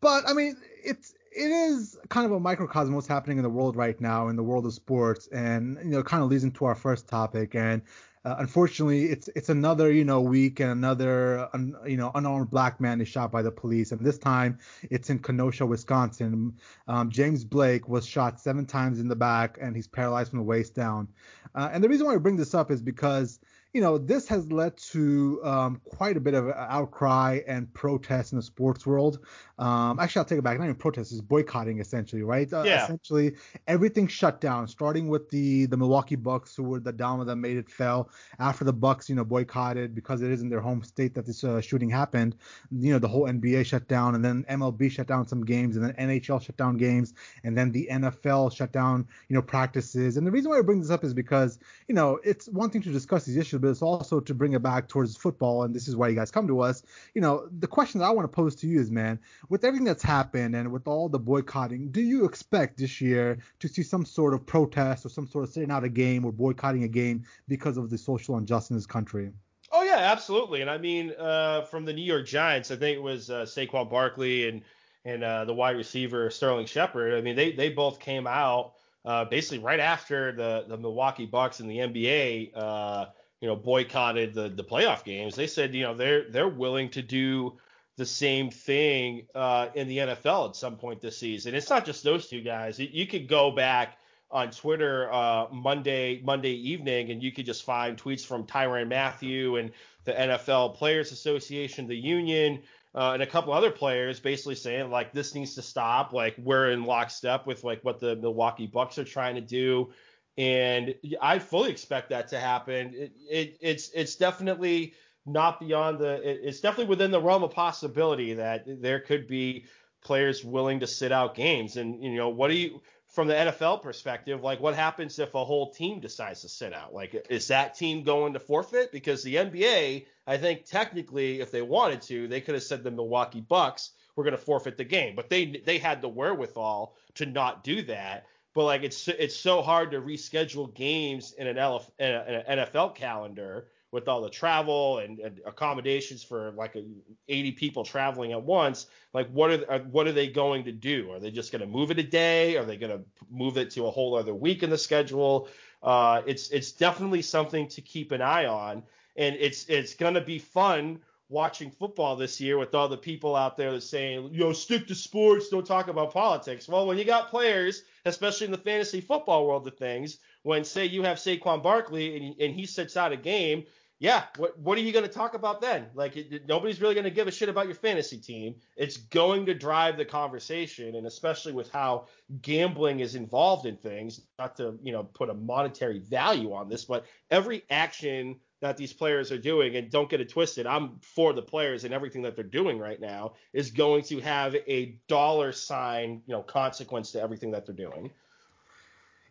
But 0.00 0.28
I 0.28 0.32
mean, 0.32 0.56
it's 0.84 1.14
it 1.38 1.52
is 1.52 1.96
kind 2.08 2.26
of 2.26 2.32
a 2.32 2.40
microcosm 2.40 2.94
what's 2.94 3.06
happening 3.06 3.38
in 3.38 3.44
the 3.44 3.50
world 3.50 3.76
right 3.76 3.98
now 4.00 4.26
in 4.26 4.34
the 4.34 4.42
world 4.42 4.66
of 4.66 4.74
sports, 4.74 5.28
and 5.28 5.78
you 5.84 5.90
know, 5.90 6.02
kind 6.02 6.22
of 6.22 6.28
leads 6.28 6.42
into 6.42 6.64
our 6.64 6.74
first 6.74 7.06
topic. 7.06 7.54
And 7.54 7.82
uh, 8.24 8.34
unfortunately, 8.40 9.04
it's 9.06 9.28
it's 9.36 9.48
another 9.48 9.92
you 9.92 10.04
know 10.04 10.20
week 10.20 10.58
and 10.58 10.72
another 10.72 11.48
un, 11.54 11.76
you 11.86 11.96
know 11.96 12.10
unarmed 12.16 12.50
black 12.50 12.80
man 12.80 13.00
is 13.00 13.06
shot 13.06 13.30
by 13.30 13.42
the 13.42 13.52
police, 13.52 13.92
and 13.92 14.00
this 14.00 14.18
time 14.18 14.58
it's 14.90 15.10
in 15.10 15.20
Kenosha, 15.20 15.64
Wisconsin. 15.64 16.54
Um, 16.88 17.08
James 17.08 17.44
Blake 17.44 17.88
was 17.88 18.04
shot 18.04 18.40
seven 18.40 18.66
times 18.66 18.98
in 18.98 19.06
the 19.06 19.16
back, 19.16 19.58
and 19.60 19.76
he's 19.76 19.86
paralyzed 19.86 20.30
from 20.30 20.40
the 20.40 20.44
waist 20.44 20.74
down. 20.74 21.06
Uh, 21.54 21.70
and 21.72 21.84
the 21.84 21.88
reason 21.88 22.04
why 22.06 22.14
I 22.14 22.18
bring 22.18 22.36
this 22.36 22.52
up 22.52 22.72
is 22.72 22.82
because 22.82 23.38
you 23.78 23.84
know, 23.84 23.96
this 23.96 24.26
has 24.26 24.50
led 24.50 24.76
to 24.76 25.40
um, 25.44 25.80
quite 25.84 26.16
a 26.16 26.20
bit 26.20 26.34
of 26.34 26.48
outcry 26.48 27.38
and 27.46 27.72
protest 27.74 28.32
in 28.32 28.36
the 28.38 28.42
sports 28.42 28.84
world. 28.84 29.20
Um, 29.60 30.00
actually, 30.00 30.18
I'll 30.18 30.24
take 30.24 30.40
it 30.40 30.42
back. 30.42 30.58
Not 30.58 30.64
even 30.64 30.74
protest, 30.74 31.12
it's 31.12 31.20
boycotting 31.20 31.78
essentially, 31.78 32.24
right? 32.24 32.52
Uh, 32.52 32.64
yeah. 32.64 32.82
essentially, 32.82 33.36
everything 33.68 34.08
shut 34.08 34.40
down, 34.40 34.66
starting 34.66 35.06
with 35.06 35.30
the 35.30 35.66
the 35.66 35.76
Milwaukee 35.76 36.16
Bucks, 36.16 36.56
who 36.56 36.64
were 36.64 36.80
the 36.80 36.92
domino 36.92 37.24
that 37.24 37.36
made 37.36 37.56
it 37.56 37.70
fell. 37.70 38.10
After 38.40 38.64
the 38.64 38.72
Bucks, 38.72 39.08
you 39.08 39.14
know, 39.14 39.24
boycotted 39.24 39.94
because 39.94 40.22
it 40.22 40.32
is 40.32 40.42
in 40.42 40.48
their 40.48 40.60
home 40.60 40.82
state 40.82 41.14
that 41.14 41.24
this 41.24 41.44
uh, 41.44 41.60
shooting 41.60 41.88
happened. 41.88 42.34
You 42.72 42.92
know, 42.92 42.98
the 42.98 43.06
whole 43.06 43.28
NBA 43.28 43.64
shut 43.64 43.86
down, 43.86 44.16
and 44.16 44.24
then 44.24 44.44
MLB 44.50 44.90
shut 44.90 45.06
down 45.06 45.28
some 45.28 45.44
games, 45.44 45.76
and 45.76 45.84
then 45.84 45.94
NHL 45.94 46.42
shut 46.42 46.56
down 46.56 46.76
games, 46.78 47.14
and 47.44 47.56
then 47.56 47.70
the 47.70 47.86
NFL 47.92 48.52
shut 48.52 48.72
down, 48.72 49.06
you 49.28 49.36
know, 49.36 49.42
practices. 49.42 50.16
And 50.16 50.26
the 50.26 50.32
reason 50.32 50.50
why 50.50 50.58
I 50.58 50.62
bring 50.62 50.80
this 50.80 50.90
up 50.90 51.04
is 51.04 51.14
because, 51.14 51.60
you 51.86 51.94
know, 51.94 52.18
it's 52.24 52.48
one 52.48 52.70
thing 52.70 52.82
to 52.82 52.90
discuss 52.90 53.24
these 53.24 53.36
issues 53.36 53.60
but 53.60 53.67
it's 53.68 53.82
also 53.82 54.20
to 54.20 54.34
bring 54.34 54.52
it 54.52 54.62
back 54.62 54.88
towards 54.88 55.16
football, 55.16 55.62
and 55.62 55.74
this 55.74 55.88
is 55.88 55.96
why 55.96 56.08
you 56.08 56.14
guys 56.14 56.30
come 56.30 56.46
to 56.48 56.60
us. 56.60 56.82
You 57.14 57.20
know, 57.20 57.48
the 57.58 57.66
question 57.66 58.00
that 58.00 58.06
I 58.06 58.10
want 58.10 58.24
to 58.24 58.34
pose 58.34 58.54
to 58.56 58.66
you 58.66 58.80
is, 58.80 58.90
man, 58.90 59.18
with 59.48 59.64
everything 59.64 59.84
that's 59.84 60.02
happened 60.02 60.54
and 60.56 60.72
with 60.72 60.88
all 60.88 61.08
the 61.08 61.18
boycotting, 61.18 61.90
do 61.90 62.00
you 62.00 62.24
expect 62.24 62.78
this 62.78 63.00
year 63.00 63.38
to 63.60 63.68
see 63.68 63.82
some 63.82 64.04
sort 64.04 64.34
of 64.34 64.46
protest 64.46 65.06
or 65.06 65.08
some 65.08 65.26
sort 65.26 65.44
of 65.44 65.50
sitting 65.50 65.70
out 65.70 65.84
a 65.84 65.88
game 65.88 66.24
or 66.24 66.32
boycotting 66.32 66.84
a 66.84 66.88
game 66.88 67.24
because 67.46 67.76
of 67.76 67.90
the 67.90 67.98
social 67.98 68.36
injustice 68.36 68.70
in 68.70 68.76
this 68.76 68.86
country? 68.86 69.32
Oh 69.70 69.82
yeah, 69.82 69.98
absolutely. 69.98 70.62
And 70.62 70.70
I 70.70 70.78
mean, 70.78 71.12
uh, 71.18 71.62
from 71.62 71.84
the 71.84 71.92
New 71.92 72.04
York 72.04 72.26
Giants, 72.26 72.70
I 72.70 72.76
think 72.76 72.96
it 72.96 73.02
was 73.02 73.30
uh, 73.30 73.42
Saquon 73.42 73.90
Barkley 73.90 74.48
and 74.48 74.62
and 75.04 75.22
uh, 75.22 75.44
the 75.44 75.54
wide 75.54 75.76
receiver 75.76 76.30
Sterling 76.30 76.66
Shepard. 76.66 77.14
I 77.14 77.20
mean, 77.20 77.36
they 77.36 77.52
they 77.52 77.68
both 77.68 78.00
came 78.00 78.26
out 78.26 78.72
uh, 79.04 79.24
basically 79.26 79.58
right 79.58 79.80
after 79.80 80.32
the 80.32 80.64
the 80.68 80.76
Milwaukee 80.76 81.26
Bucks 81.26 81.60
and 81.60 81.70
the 81.70 81.78
NBA 81.78 82.52
uh, 82.54 83.06
you 83.40 83.48
know, 83.48 83.56
boycotted 83.56 84.34
the 84.34 84.48
the 84.48 84.64
playoff 84.64 85.04
games. 85.04 85.34
They 85.34 85.46
said, 85.46 85.74
you 85.74 85.82
know, 85.82 85.94
they're 85.94 86.30
they're 86.30 86.48
willing 86.48 86.90
to 86.90 87.02
do 87.02 87.58
the 87.96 88.06
same 88.06 88.50
thing 88.50 89.26
uh, 89.34 89.68
in 89.74 89.88
the 89.88 89.98
NFL 89.98 90.50
at 90.50 90.56
some 90.56 90.76
point 90.76 91.00
this 91.00 91.18
season. 91.18 91.54
It's 91.54 91.68
not 91.68 91.84
just 91.84 92.04
those 92.04 92.28
two 92.28 92.40
guys. 92.40 92.78
You 92.78 93.06
could 93.06 93.28
go 93.28 93.50
back 93.50 93.98
on 94.30 94.50
Twitter 94.50 95.12
uh, 95.12 95.46
Monday 95.52 96.20
Monday 96.24 96.52
evening, 96.52 97.10
and 97.10 97.22
you 97.22 97.32
could 97.32 97.46
just 97.46 97.64
find 97.64 97.96
tweets 97.96 98.24
from 98.24 98.44
Tyrann 98.44 98.88
Mathieu 98.88 99.56
and 99.56 99.72
the 100.04 100.12
NFL 100.12 100.76
Players 100.76 101.12
Association, 101.12 101.86
the 101.86 101.96
union, 101.96 102.62
uh, 102.94 103.12
and 103.12 103.22
a 103.22 103.26
couple 103.26 103.52
other 103.52 103.70
players, 103.70 104.20
basically 104.20 104.54
saying 104.54 104.90
like 104.90 105.12
this 105.12 105.34
needs 105.34 105.54
to 105.54 105.62
stop. 105.62 106.12
Like 106.12 106.34
we're 106.38 106.70
in 106.70 106.84
lockstep 106.84 107.46
with 107.46 107.64
like 107.64 107.84
what 107.84 108.00
the 108.00 108.16
Milwaukee 108.16 108.66
Bucks 108.66 108.98
are 108.98 109.04
trying 109.04 109.34
to 109.34 109.40
do 109.40 109.90
and 110.38 110.94
I 111.20 111.40
fully 111.40 111.70
expect 111.70 112.10
that 112.10 112.28
to 112.28 112.38
happen. 112.38 112.94
It, 112.94 113.12
it, 113.28 113.58
it's 113.60 113.90
it's 113.92 114.14
definitely 114.14 114.94
not 115.26 115.58
beyond 115.58 115.98
the. 115.98 116.14
It, 116.22 116.40
it's 116.44 116.60
definitely 116.60 116.88
within 116.88 117.10
the 117.10 117.20
realm 117.20 117.42
of 117.42 117.50
possibility 117.50 118.34
that 118.34 118.64
there 118.80 119.00
could 119.00 119.26
be 119.26 119.66
players 120.00 120.44
willing 120.44 120.78
to 120.78 120.86
sit 120.86 121.10
out 121.10 121.34
games. 121.34 121.76
And 121.76 122.02
you 122.02 122.14
know, 122.14 122.28
what 122.28 122.48
do 122.48 122.54
you 122.54 122.80
from 123.08 123.26
the 123.26 123.34
NFL 123.34 123.82
perspective? 123.82 124.40
Like, 124.40 124.60
what 124.60 124.76
happens 124.76 125.18
if 125.18 125.34
a 125.34 125.44
whole 125.44 125.72
team 125.72 125.98
decides 125.98 126.42
to 126.42 126.48
sit 126.48 126.72
out? 126.72 126.94
Like, 126.94 127.26
is 127.28 127.48
that 127.48 127.74
team 127.74 128.04
going 128.04 128.32
to 128.34 128.40
forfeit? 128.40 128.92
Because 128.92 129.24
the 129.24 129.34
NBA, 129.34 130.06
I 130.24 130.36
think 130.36 130.66
technically, 130.66 131.40
if 131.40 131.50
they 131.50 131.62
wanted 131.62 132.00
to, 132.02 132.28
they 132.28 132.40
could 132.40 132.54
have 132.54 132.62
said 132.62 132.84
the 132.84 132.92
Milwaukee 132.92 133.40
Bucks 133.40 133.90
were 134.14 134.22
going 134.22 134.36
to 134.36 134.42
forfeit 134.42 134.76
the 134.76 134.84
game, 134.84 135.16
but 135.16 135.30
they 135.30 135.60
they 135.66 135.78
had 135.78 136.00
the 136.00 136.08
wherewithal 136.08 136.94
to 137.14 137.26
not 137.26 137.64
do 137.64 137.82
that 137.82 138.26
but 138.58 138.64
like 138.64 138.82
it's 138.82 139.06
it's 139.06 139.36
so 139.36 139.62
hard 139.62 139.92
to 139.92 140.00
reschedule 140.00 140.74
games 140.74 141.32
in 141.38 141.46
an, 141.46 141.54
LF, 141.54 141.88
in 142.00 142.10
an 142.10 142.58
NFL 142.58 142.96
calendar 142.96 143.68
with 143.92 144.08
all 144.08 144.20
the 144.20 144.28
travel 144.28 144.98
and, 144.98 145.20
and, 145.20 145.40
accommodations 145.46 146.24
for 146.24 146.50
like 146.50 146.74
a, 146.74 146.82
80 147.28 147.52
people 147.52 147.84
traveling 147.84 148.32
at 148.32 148.42
once. 148.42 148.86
Like 149.14 149.30
what 149.30 149.52
are 149.52 149.72
uh, 149.72 149.78
what 149.92 150.08
are 150.08 150.12
they 150.12 150.26
going 150.26 150.64
to 150.64 150.72
do? 150.72 151.12
Are 151.12 151.20
they 151.20 151.30
just 151.30 151.52
going 151.52 151.60
to 151.60 151.68
move 151.68 151.92
it 151.92 152.00
a 152.00 152.02
day? 152.02 152.56
Are 152.56 152.64
they 152.64 152.76
going 152.76 152.90
to 152.90 153.04
move 153.30 153.58
it 153.58 153.70
to 153.74 153.86
a 153.86 153.90
whole 153.92 154.16
other 154.16 154.34
week 154.34 154.64
in 154.64 154.70
the 154.70 154.78
schedule? 154.78 155.46
Uh, 155.80 156.22
it's 156.26 156.50
it's 156.50 156.72
definitely 156.72 157.22
something 157.22 157.68
to 157.68 157.80
keep 157.80 158.10
an 158.10 158.20
eye 158.20 158.46
on, 158.46 158.82
and 159.14 159.36
it's 159.36 159.66
it's 159.66 159.94
going 159.94 160.14
to 160.14 160.20
be 160.20 160.40
fun 160.40 160.98
watching 161.28 161.70
football 161.70 162.16
this 162.16 162.40
year 162.40 162.58
with 162.58 162.74
all 162.74 162.88
the 162.88 162.96
people 162.96 163.36
out 163.36 163.56
there 163.56 163.72
that 163.72 163.82
saying, 163.82 164.30
know, 164.40 164.52
stick 164.52 164.86
to 164.86 164.94
sports, 164.94 165.48
don't 165.48 165.66
talk 165.66 165.88
about 165.88 166.12
politics. 166.12 166.68
Well, 166.68 166.86
when 166.86 166.98
you 166.98 167.04
got 167.04 167.28
players, 167.28 167.82
especially 168.04 168.46
in 168.46 168.50
the 168.50 168.58
fantasy 168.58 169.00
football 169.00 169.46
world 169.46 169.66
of 169.66 169.76
things, 169.76 170.18
when 170.42 170.64
say 170.64 170.86
you 170.86 171.02
have 171.02 171.18
Saquon 171.18 171.62
Barkley 171.62 172.16
and, 172.16 172.40
and 172.40 172.54
he 172.54 172.64
sits 172.64 172.96
out 172.96 173.12
a 173.12 173.16
game, 173.16 173.64
yeah, 174.00 174.24
what 174.36 174.56
what 174.60 174.78
are 174.78 174.80
you 174.80 174.92
going 174.92 175.04
to 175.04 175.10
talk 175.10 175.34
about 175.34 175.60
then? 175.60 175.86
Like 175.92 176.16
it, 176.16 176.46
nobody's 176.46 176.80
really 176.80 176.94
going 176.94 177.04
to 177.04 177.10
give 177.10 177.26
a 177.26 177.32
shit 177.32 177.48
about 177.48 177.66
your 177.66 177.74
fantasy 177.74 178.16
team. 178.16 178.54
It's 178.76 178.96
going 178.96 179.44
to 179.46 179.54
drive 179.54 179.96
the 179.96 180.04
conversation, 180.04 180.94
and 180.94 181.06
especially 181.06 181.52
with 181.52 181.70
how 181.72 182.06
gambling 182.40 183.00
is 183.00 183.16
involved 183.16 183.66
in 183.66 183.76
things. 183.76 184.20
Not 184.38 184.56
to 184.58 184.78
you 184.84 184.92
know 184.92 185.02
put 185.02 185.30
a 185.30 185.34
monetary 185.34 185.98
value 185.98 186.52
on 186.52 186.68
this, 186.68 186.84
but 186.84 187.06
every 187.30 187.64
action 187.70 188.36
that 188.60 188.76
these 188.76 188.92
players 188.92 189.30
are 189.30 189.38
doing, 189.38 189.76
and 189.76 189.90
don't 189.90 190.10
get 190.10 190.20
it 190.20 190.28
twisted, 190.28 190.66
I'm 190.66 190.98
for 191.00 191.32
the 191.32 191.42
players 191.42 191.84
and 191.84 191.94
everything 191.94 192.22
that 192.22 192.34
they're 192.34 192.44
doing 192.44 192.78
right 192.78 193.00
now 193.00 193.34
is 193.52 193.70
going 193.70 194.02
to 194.04 194.18
have 194.20 194.54
a 194.54 194.96
dollar 195.06 195.52
sign, 195.52 196.22
you 196.26 196.34
know, 196.34 196.42
consequence 196.42 197.12
to 197.12 197.22
everything 197.22 197.52
that 197.52 197.66
they're 197.66 197.74
doing. 197.74 198.10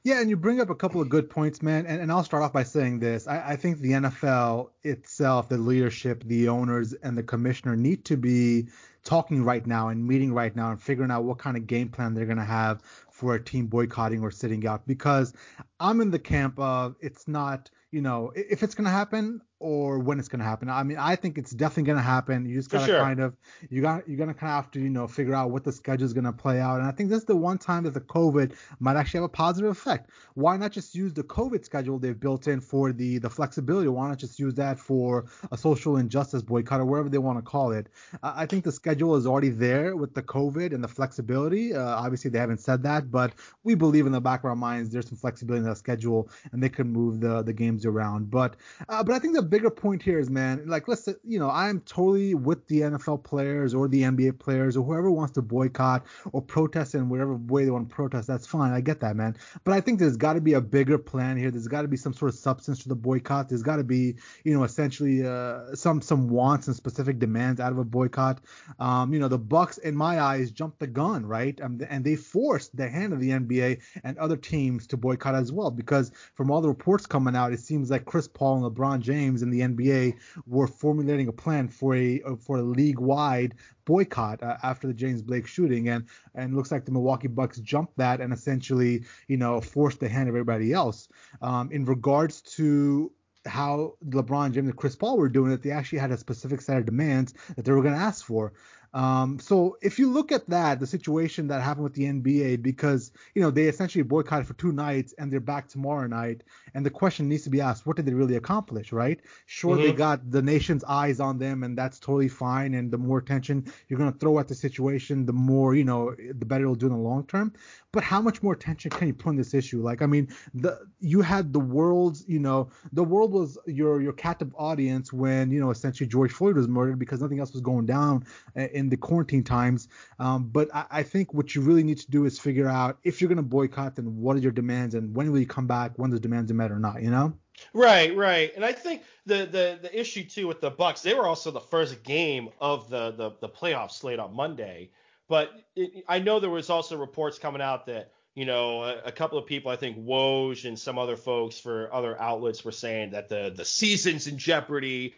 Yeah, 0.03 0.21
and 0.21 0.29
you 0.29 0.37
bring 0.37 0.61
up 0.61 0.69
a 0.69 0.75
couple 0.75 1.01
of 1.01 1.09
good 1.09 1.29
points, 1.29 1.61
man. 1.61 1.85
And, 1.85 2.01
and 2.01 2.09
I'll 2.09 2.23
start 2.23 2.41
off 2.41 2.53
by 2.53 2.63
saying 2.63 2.99
this. 2.99 3.27
I, 3.27 3.51
I 3.51 3.55
think 3.57 3.79
the 3.79 3.91
NFL 3.91 4.69
itself, 4.83 5.49
the 5.49 5.57
leadership, 5.57 6.23
the 6.23 6.47
owners, 6.47 6.93
and 6.93 7.17
the 7.17 7.23
commissioner 7.23 7.75
need 7.75 8.05
to 8.05 8.15
be 8.15 8.69
talking 9.03 9.43
right 9.43 9.67
now 9.67 9.89
and 9.89 10.07
meeting 10.07 10.33
right 10.33 10.55
now 10.55 10.71
and 10.71 10.81
figuring 10.81 11.11
out 11.11 11.25
what 11.25 11.39
kind 11.39 11.57
of 11.57 11.67
game 11.67 11.89
plan 11.89 12.13
they're 12.13 12.25
going 12.25 12.37
to 12.37 12.43
have 12.45 12.81
for 13.11 13.35
a 13.35 13.43
team 13.43 13.67
boycotting 13.67 14.21
or 14.21 14.31
sitting 14.31 14.65
out. 14.65 14.87
Because 14.87 15.33
I'm 15.81 15.99
in 15.99 16.09
the 16.09 16.19
camp 16.19 16.57
of 16.57 16.95
it's 17.01 17.27
not 17.27 17.69
you 17.91 18.01
know, 18.01 18.31
if 18.35 18.63
it's 18.63 18.75
gonna 18.75 18.89
happen, 18.89 19.41
or 19.59 19.99
when 19.99 20.19
it's 20.19 20.27
going 20.27 20.39
to 20.39 20.45
happen. 20.45 20.69
I 20.69 20.83
mean, 20.83 20.97
I 20.97 21.15
think 21.15 21.37
it's 21.37 21.51
definitely 21.51 21.83
going 21.83 21.97
to 21.97 22.03
happen. 22.03 22.45
You 22.45 22.55
just 22.55 22.69
got 22.69 22.81
to 22.81 22.85
sure. 22.85 22.99
kind 22.99 23.19
of 23.19 23.35
you 23.69 23.81
got 23.81 24.07
you're 24.07 24.17
going 24.17 24.29
to 24.29 24.35
kind 24.35 24.51
of 24.51 24.63
have 24.63 24.71
to 24.71 24.79
you 24.79 24.89
know 24.89 25.07
figure 25.07 25.33
out 25.33 25.49
what 25.49 25.63
the 25.63 25.71
schedule 25.71 26.05
is 26.05 26.13
going 26.13 26.25
to 26.25 26.33
play 26.33 26.59
out. 26.59 26.79
And 26.79 26.87
I 26.87 26.91
think 26.91 27.09
this 27.09 27.19
is 27.19 27.25
the 27.25 27.35
one 27.35 27.57
time 27.57 27.83
that 27.83 27.93
the 27.93 28.01
COVID 28.01 28.53
might 28.79 28.95
actually 28.95 29.19
have 29.19 29.25
a 29.25 29.29
positive 29.29 29.71
effect. 29.71 30.11
Why 30.35 30.57
not 30.57 30.71
just 30.71 30.93
use 30.93 31.13
the 31.13 31.23
COVID 31.23 31.65
schedule 31.65 31.97
they've 31.97 32.19
built 32.19 32.47
in 32.47 32.61
for 32.61 32.91
the 32.91 33.17
the 33.17 33.29
flexibility? 33.29 33.87
Why 33.87 34.09
not 34.09 34.17
just 34.17 34.39
use 34.39 34.53
that 34.55 34.79
for 34.79 35.25
a 35.51 35.57
social 35.57 35.97
injustice 35.97 36.43
boycott 36.43 36.79
or 36.79 36.85
whatever 36.85 37.09
they 37.09 37.17
want 37.17 37.39
to 37.39 37.41
call 37.41 37.71
it? 37.71 37.87
I 38.21 38.45
think 38.45 38.63
the 38.63 38.71
schedule 38.71 39.15
is 39.15 39.25
already 39.25 39.49
there 39.49 39.95
with 39.95 40.13
the 40.13 40.21
COVID 40.21 40.73
and 40.73 40.83
the 40.83 40.87
flexibility. 40.87 41.73
Uh, 41.73 41.83
obviously, 41.83 42.29
they 42.29 42.39
haven't 42.39 42.59
said 42.59 42.83
that, 42.83 43.09
but 43.09 43.33
we 43.63 43.73
believe 43.73 44.05
in 44.05 44.11
the 44.11 44.21
back 44.21 44.41
of 44.41 44.45
our 44.45 44.55
minds 44.55 44.91
there's 44.91 45.07
some 45.07 45.17
flexibility 45.17 45.63
in 45.63 45.69
the 45.69 45.75
schedule 45.75 46.29
and 46.51 46.61
they 46.61 46.69
can 46.69 46.87
move 46.87 47.21
the 47.21 47.41
the 47.41 47.53
games 47.53 47.85
around. 47.85 48.29
But 48.29 48.55
uh, 48.89 49.03
but 49.03 49.15
I 49.15 49.19
think 49.19 49.33
the 49.33 49.46
bigger 49.47 49.69
point 49.69 50.01
here 50.03 50.19
is, 50.19 50.29
man, 50.29 50.63
like 50.67 50.87
let's 50.87 51.07
you 51.23 51.39
know, 51.39 51.49
I'm 51.49 51.81
totally 51.81 52.35
with 52.35 52.67
the 52.67 52.81
NFL 52.81 53.23
players 53.23 53.73
or 53.73 53.87
the 53.87 54.03
NBA 54.03 54.39
players 54.39 54.77
or 54.77 54.83
whoever 54.83 55.09
wants 55.09 55.33
to 55.33 55.41
boycott 55.41 56.05
or 56.31 56.41
protest 56.41 56.95
in 56.95 57.09
whatever 57.09 57.35
way 57.35 57.65
they 57.65 57.71
want 57.71 57.89
to 57.89 57.95
protest. 57.95 58.27
That's 58.27 58.45
fine. 58.45 58.73
I 58.73 58.81
get 58.81 58.99
that, 59.01 59.15
man. 59.15 59.35
But 59.63 59.73
I 59.73 59.81
think 59.81 59.99
there's 59.99 60.17
got 60.17 60.33
to 60.33 60.41
be 60.41 60.53
a 60.53 60.61
bigger 60.61 60.97
plan 60.97 61.37
here. 61.37 61.51
There's 61.51 61.67
got 61.67 61.81
to 61.83 61.87
be 61.87 61.97
some 61.97 62.13
sort 62.13 62.29
of 62.29 62.37
substance 62.37 62.79
to 62.83 62.89
the 62.89 62.95
boycott. 62.95 63.49
There's 63.49 63.63
got 63.63 63.77
to 63.77 63.83
be, 63.83 64.15
you 64.43 64.53
know, 64.53 64.63
essentially 64.63 65.25
uh, 65.25 65.75
some 65.75 66.01
some 66.01 66.29
wants 66.29 66.67
and 66.67 66.75
specific 66.75 67.19
demands 67.19 67.59
out 67.59 67.71
of 67.71 67.77
a 67.77 67.85
boycott. 67.85 68.41
Um, 68.79 69.13
you 69.13 69.19
know, 69.19 69.27
the 69.27 69.37
Bucks, 69.37 69.77
in 69.77 69.95
my 69.95 70.19
eyes, 70.19 70.51
jumped 70.51 70.79
the 70.79 70.87
gun, 70.87 71.25
right? 71.25 71.59
Um, 71.61 71.79
and 71.89 72.03
they 72.03 72.15
forced 72.15 72.75
the 72.75 72.89
hand 72.89 73.13
of 73.13 73.19
the 73.19 73.29
NBA 73.29 73.81
and 74.03 74.17
other 74.17 74.37
teams 74.37 74.87
to 74.87 74.97
boycott 74.97 75.35
as 75.35 75.51
well 75.51 75.71
because 75.71 76.11
from 76.35 76.51
all 76.51 76.61
the 76.61 76.67
reports 76.67 77.05
coming 77.05 77.35
out, 77.35 77.53
it 77.53 77.59
seems 77.59 77.89
like 77.89 78.05
Chris 78.05 78.27
Paul 78.27 78.65
and 78.65 78.75
LeBron 78.75 78.99
James 78.99 79.36
and 79.41 79.53
the 79.53 79.61
NBA 79.61 80.15
were 80.45 80.67
formulating 80.67 81.27
a 81.27 81.33
plan 81.33 81.67
for 81.67 81.95
a 81.95 82.21
for 82.39 82.57
a 82.57 82.63
league-wide 82.63 83.55
boycott 83.85 84.43
uh, 84.43 84.57
after 84.63 84.87
the 84.87 84.93
James 84.93 85.21
Blake 85.21 85.47
shooting, 85.47 85.89
and 85.89 86.05
and 86.35 86.55
looks 86.55 86.71
like 86.71 86.85
the 86.85 86.91
Milwaukee 86.91 87.27
Bucks 87.27 87.59
jumped 87.59 87.97
that 87.97 88.21
and 88.21 88.33
essentially 88.33 89.03
you 89.27 89.37
know 89.37 89.59
forced 89.61 89.99
the 89.99 90.09
hand 90.09 90.29
of 90.29 90.35
everybody 90.35 90.73
else. 90.73 91.07
Um, 91.41 91.71
in 91.71 91.85
regards 91.85 92.41
to 92.55 93.11
how 93.45 93.95
LeBron 94.05 94.51
James 94.51 94.67
and 94.67 94.77
Chris 94.77 94.95
Paul 94.95 95.17
were 95.17 95.29
doing 95.29 95.51
it, 95.51 95.63
they 95.63 95.71
actually 95.71 95.99
had 95.99 96.11
a 96.11 96.17
specific 96.17 96.61
set 96.61 96.77
of 96.77 96.85
demands 96.85 97.33
that 97.55 97.65
they 97.65 97.71
were 97.71 97.81
going 97.81 97.93
to 97.93 97.99
ask 97.99 98.25
for. 98.25 98.53
Um, 98.97 99.37
so 99.37 99.77
if 99.83 99.99
you 99.99 100.09
look 100.09 100.31
at 100.31 100.49
that, 100.49 100.79
the 100.79 100.87
situation 100.87 101.47
that 101.49 101.61
happened 101.61 101.83
with 101.83 101.93
the 101.93 102.05
NBA, 102.05 102.63
because 102.63 103.11
you 103.35 103.43
know 103.43 103.51
they 103.51 103.65
essentially 103.65 104.01
boycotted 104.01 104.47
for 104.47 104.55
two 104.55 104.71
nights 104.71 105.13
and 105.19 105.31
they're 105.31 105.39
back 105.39 105.67
tomorrow 105.67 106.07
night, 106.07 106.41
and 106.73 106.83
the 106.83 106.89
question 106.89 107.29
needs 107.29 107.43
to 107.43 107.51
be 107.51 107.61
asked: 107.61 107.85
What 107.85 107.95
did 107.95 108.07
they 108.07 108.15
really 108.15 108.37
accomplish? 108.37 108.91
Right? 108.91 109.19
Sure, 109.45 109.75
mm-hmm. 109.75 109.83
they 109.83 109.91
got 109.91 110.31
the 110.31 110.41
nation's 110.41 110.83
eyes 110.85 111.19
on 111.19 111.37
them, 111.37 111.61
and 111.61 111.77
that's 111.77 111.99
totally 111.99 112.27
fine. 112.27 112.73
And 112.73 112.89
the 112.89 112.97
more 112.97 113.19
attention 113.19 113.71
you're 113.87 113.99
gonna 113.99 114.13
throw 114.13 114.39
at 114.39 114.47
the 114.47 114.55
situation, 114.55 115.27
the 115.27 115.33
more 115.33 115.75
you 115.75 115.83
know, 115.83 116.15
the 116.17 116.45
better 116.45 116.63
it'll 116.63 116.73
do 116.73 116.87
in 116.87 116.93
the 116.93 116.97
long 116.97 117.23
term. 117.27 117.53
But 117.91 118.03
how 118.03 118.19
much 118.19 118.41
more 118.41 118.53
attention 118.53 118.89
can 118.91 119.07
you 119.07 119.13
put 119.13 119.29
on 119.29 119.35
this 119.35 119.53
issue? 119.53 119.81
Like, 119.81 120.01
I 120.01 120.07
mean, 120.07 120.27
the 120.55 120.79
you 120.99 121.21
had 121.21 121.53
the 121.53 121.59
world's, 121.59 122.27
you 122.27 122.39
know, 122.39 122.69
the 122.93 123.03
world 123.03 123.31
was 123.31 123.59
your 123.67 124.01
your 124.01 124.13
captive 124.13 124.53
audience 124.57 125.13
when 125.13 125.51
you 125.51 125.59
know 125.59 125.69
essentially 125.69 126.07
George 126.07 126.31
Floyd 126.31 126.55
was 126.55 126.67
murdered 126.67 126.97
because 126.97 127.21
nothing 127.21 127.39
else 127.39 127.53
was 127.53 127.61
going 127.61 127.85
down 127.85 128.25
uh, 128.55 128.61
the 128.89 128.97
quarantine 128.97 129.43
times. 129.43 129.87
Um, 130.19 130.49
but 130.49 130.73
I, 130.73 130.85
I, 130.89 131.03
think 131.03 131.33
what 131.33 131.55
you 131.55 131.61
really 131.61 131.83
need 131.83 131.99
to 131.99 132.11
do 132.11 132.25
is 132.25 132.39
figure 132.39 132.67
out 132.67 132.97
if 133.03 133.21
you're 133.21 133.27
going 133.27 133.37
to 133.37 133.43
boycott, 133.43 133.95
then 133.95 134.17
what 134.17 134.35
are 134.35 134.39
your 134.39 134.51
demands 134.51 134.95
and 134.95 135.15
when 135.15 135.31
will 135.31 135.39
you 135.39 135.47
come 135.47 135.67
back? 135.67 135.93
When 135.97 136.09
those 136.09 136.19
demands 136.19 136.51
are 136.51 136.55
met 136.55 136.71
or 136.71 136.79
not? 136.79 137.01
You 137.01 137.11
know? 137.11 137.33
Right, 137.73 138.15
right. 138.15 138.51
And 138.55 138.63
I 138.63 138.71
think 138.71 139.03
the 139.25 139.45
the 139.45 139.79
the 139.81 139.99
issue 139.99 140.23
too 140.23 140.47
with 140.47 140.61
the 140.61 140.69
Bucks, 140.69 141.01
they 141.01 141.13
were 141.13 141.27
also 141.27 141.51
the 141.51 141.59
first 141.59 142.03
game 142.03 142.49
of 142.59 142.89
the 142.89 143.11
the, 143.11 143.31
the 143.41 143.49
playoff 143.49 143.91
slate 143.91 144.19
on 144.19 144.35
Monday. 144.35 144.91
But 145.27 145.51
it, 145.75 146.05
I 146.07 146.19
know 146.19 146.39
there 146.39 146.49
was 146.49 146.69
also 146.69 146.97
reports 146.97 147.39
coming 147.39 147.61
out 147.61 147.87
that 147.87 148.11
you 148.35 148.45
know 148.45 148.83
a, 148.83 149.01
a, 149.05 149.11
couple 149.11 149.37
of 149.37 149.45
people, 149.45 149.71
I 149.71 149.75
think 149.75 149.97
Woj 149.97 150.65
and 150.65 150.77
some 150.77 150.97
other 150.97 151.17
folks 151.17 151.59
for 151.59 151.93
other 151.93 152.19
outlets 152.19 152.63
were 152.63 152.71
saying 152.71 153.11
that 153.11 153.29
the 153.29 153.51
the 153.55 153.65
season's 153.65 154.27
in 154.27 154.37
jeopardy. 154.37 155.15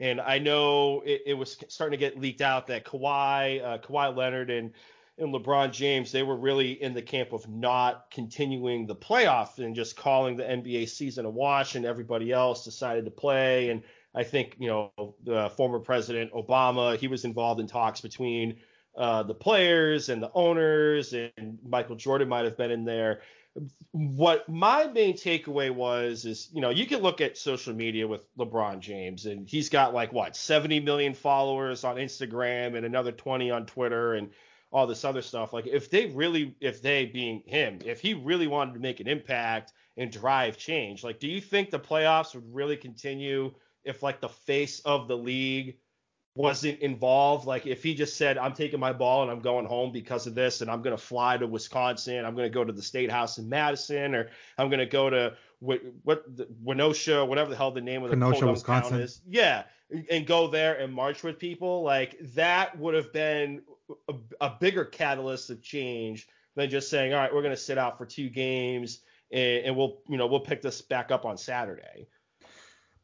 And 0.00 0.20
I 0.20 0.38
know 0.38 1.02
it, 1.04 1.22
it 1.26 1.34
was 1.34 1.56
starting 1.68 1.98
to 1.98 2.04
get 2.04 2.18
leaked 2.18 2.40
out 2.40 2.68
that 2.68 2.84
Kawhi, 2.84 3.64
uh, 3.64 3.78
Kawhi 3.78 4.16
Leonard, 4.16 4.50
and 4.50 4.72
and 5.18 5.34
LeBron 5.34 5.72
James, 5.72 6.12
they 6.12 6.22
were 6.22 6.36
really 6.36 6.80
in 6.80 6.94
the 6.94 7.02
camp 7.02 7.32
of 7.32 7.48
not 7.48 8.08
continuing 8.10 8.86
the 8.86 8.94
playoff 8.94 9.58
and 9.58 9.74
just 9.74 9.96
calling 9.96 10.36
the 10.36 10.44
NBA 10.44 10.88
season 10.88 11.24
a 11.24 11.30
wash, 11.30 11.74
and 11.74 11.84
everybody 11.84 12.30
else 12.30 12.64
decided 12.64 13.04
to 13.04 13.10
play. 13.10 13.70
And 13.70 13.82
I 14.14 14.22
think, 14.22 14.56
you 14.60 14.68
know, 14.68 15.14
the 15.24 15.50
former 15.56 15.80
president 15.80 16.32
Obama, 16.32 16.96
he 16.96 17.08
was 17.08 17.24
involved 17.24 17.60
in 17.60 17.66
talks 17.66 18.00
between 18.00 18.58
uh, 18.96 19.22
the 19.24 19.34
players 19.34 20.08
and 20.08 20.22
the 20.22 20.30
owners, 20.34 21.12
and 21.12 21.58
Michael 21.64 21.96
Jordan 21.96 22.28
might 22.28 22.44
have 22.44 22.56
been 22.56 22.70
in 22.70 22.84
there. 22.84 23.20
What 23.92 24.48
my 24.48 24.86
main 24.86 25.14
takeaway 25.14 25.70
was 25.74 26.24
is, 26.24 26.48
you 26.52 26.60
know, 26.60 26.70
you 26.70 26.86
can 26.86 27.00
look 27.00 27.20
at 27.20 27.38
social 27.38 27.74
media 27.74 28.06
with 28.06 28.24
LeBron 28.36 28.80
James, 28.80 29.26
and 29.26 29.48
he's 29.48 29.68
got 29.68 29.94
like 29.94 30.12
what 30.12 30.36
70 30.36 30.80
million 30.80 31.14
followers 31.14 31.84
on 31.84 31.96
Instagram 31.96 32.76
and 32.76 32.84
another 32.84 33.12
20 33.12 33.50
on 33.50 33.66
Twitter, 33.66 34.14
and 34.14 34.30
all 34.70 34.86
this 34.86 35.04
other 35.04 35.22
stuff. 35.22 35.52
Like 35.52 35.66
if 35.66 35.90
they 35.90 36.06
really, 36.06 36.54
if 36.60 36.82
they 36.82 37.06
being 37.06 37.42
him, 37.46 37.78
if 37.84 38.00
he 38.00 38.14
really 38.14 38.46
wanted 38.46 38.74
to 38.74 38.80
make 38.80 39.00
an 39.00 39.08
impact 39.08 39.72
and 39.96 40.12
drive 40.12 40.56
change, 40.58 41.02
like 41.02 41.18
do 41.18 41.28
you 41.28 41.40
think 41.40 41.70
the 41.70 41.80
playoffs 41.80 42.34
would 42.34 42.54
really 42.54 42.76
continue 42.76 43.52
if 43.84 44.02
like 44.02 44.20
the 44.20 44.28
face 44.28 44.80
of 44.80 45.08
the 45.08 45.16
league 45.16 45.76
wasn't 46.38 46.78
involved? 46.78 47.46
Like 47.46 47.66
if 47.66 47.82
he 47.82 47.94
just 47.94 48.16
said, 48.16 48.38
I'm 48.38 48.52
taking 48.52 48.78
my 48.78 48.92
ball 48.92 49.22
and 49.22 49.30
I'm 49.30 49.40
going 49.40 49.66
home 49.66 49.92
because 49.92 50.26
of 50.26 50.34
this, 50.34 50.60
and 50.60 50.70
I'm 50.70 50.82
gonna 50.82 50.96
fly 50.96 51.36
to 51.36 51.46
Wisconsin, 51.46 52.24
I'm 52.24 52.36
gonna 52.36 52.48
go 52.48 52.64
to 52.64 52.72
the 52.72 52.82
State 52.82 53.10
House 53.10 53.38
in 53.38 53.48
Madison, 53.48 54.14
or 54.14 54.30
I'm 54.56 54.70
gonna 54.70 54.86
go 54.86 55.10
to 55.10 55.34
what 55.58 55.82
what 56.04 56.24
the, 56.36 56.46
whatever 56.62 57.50
the 57.50 57.56
hell 57.56 57.72
the 57.72 57.80
name 57.80 58.04
of 58.04 58.10
the 58.10 58.16
Kenosha, 58.16 58.46
Wisconsin. 58.46 59.00
is. 59.00 59.20
Yeah, 59.26 59.64
and 60.10 60.26
go 60.26 60.46
there 60.46 60.78
and 60.78 60.92
march 60.92 61.24
with 61.24 61.38
people. 61.38 61.82
Like 61.82 62.16
that 62.34 62.78
would 62.78 62.94
have 62.94 63.12
been 63.12 63.62
a, 64.08 64.14
a 64.40 64.56
bigger 64.60 64.84
catalyst 64.84 65.50
of 65.50 65.60
change 65.60 66.28
than 66.54 66.70
just 66.70 66.90
saying, 66.90 67.12
all 67.12 67.20
right, 67.20 67.34
we're 67.34 67.42
going 67.42 67.54
to 67.54 67.60
sit 67.60 67.78
out 67.78 67.96
for 67.96 68.04
two 68.04 68.28
games 68.28 69.00
and, 69.30 69.66
and, 69.66 69.76
we'll, 69.76 69.98
you 70.08 70.16
know, 70.16 70.26
we'll 70.26 70.40
pick 70.40 70.60
this 70.60 70.82
back 70.82 71.10
up 71.10 71.24
on 71.24 71.38
Saturday. 71.38 72.08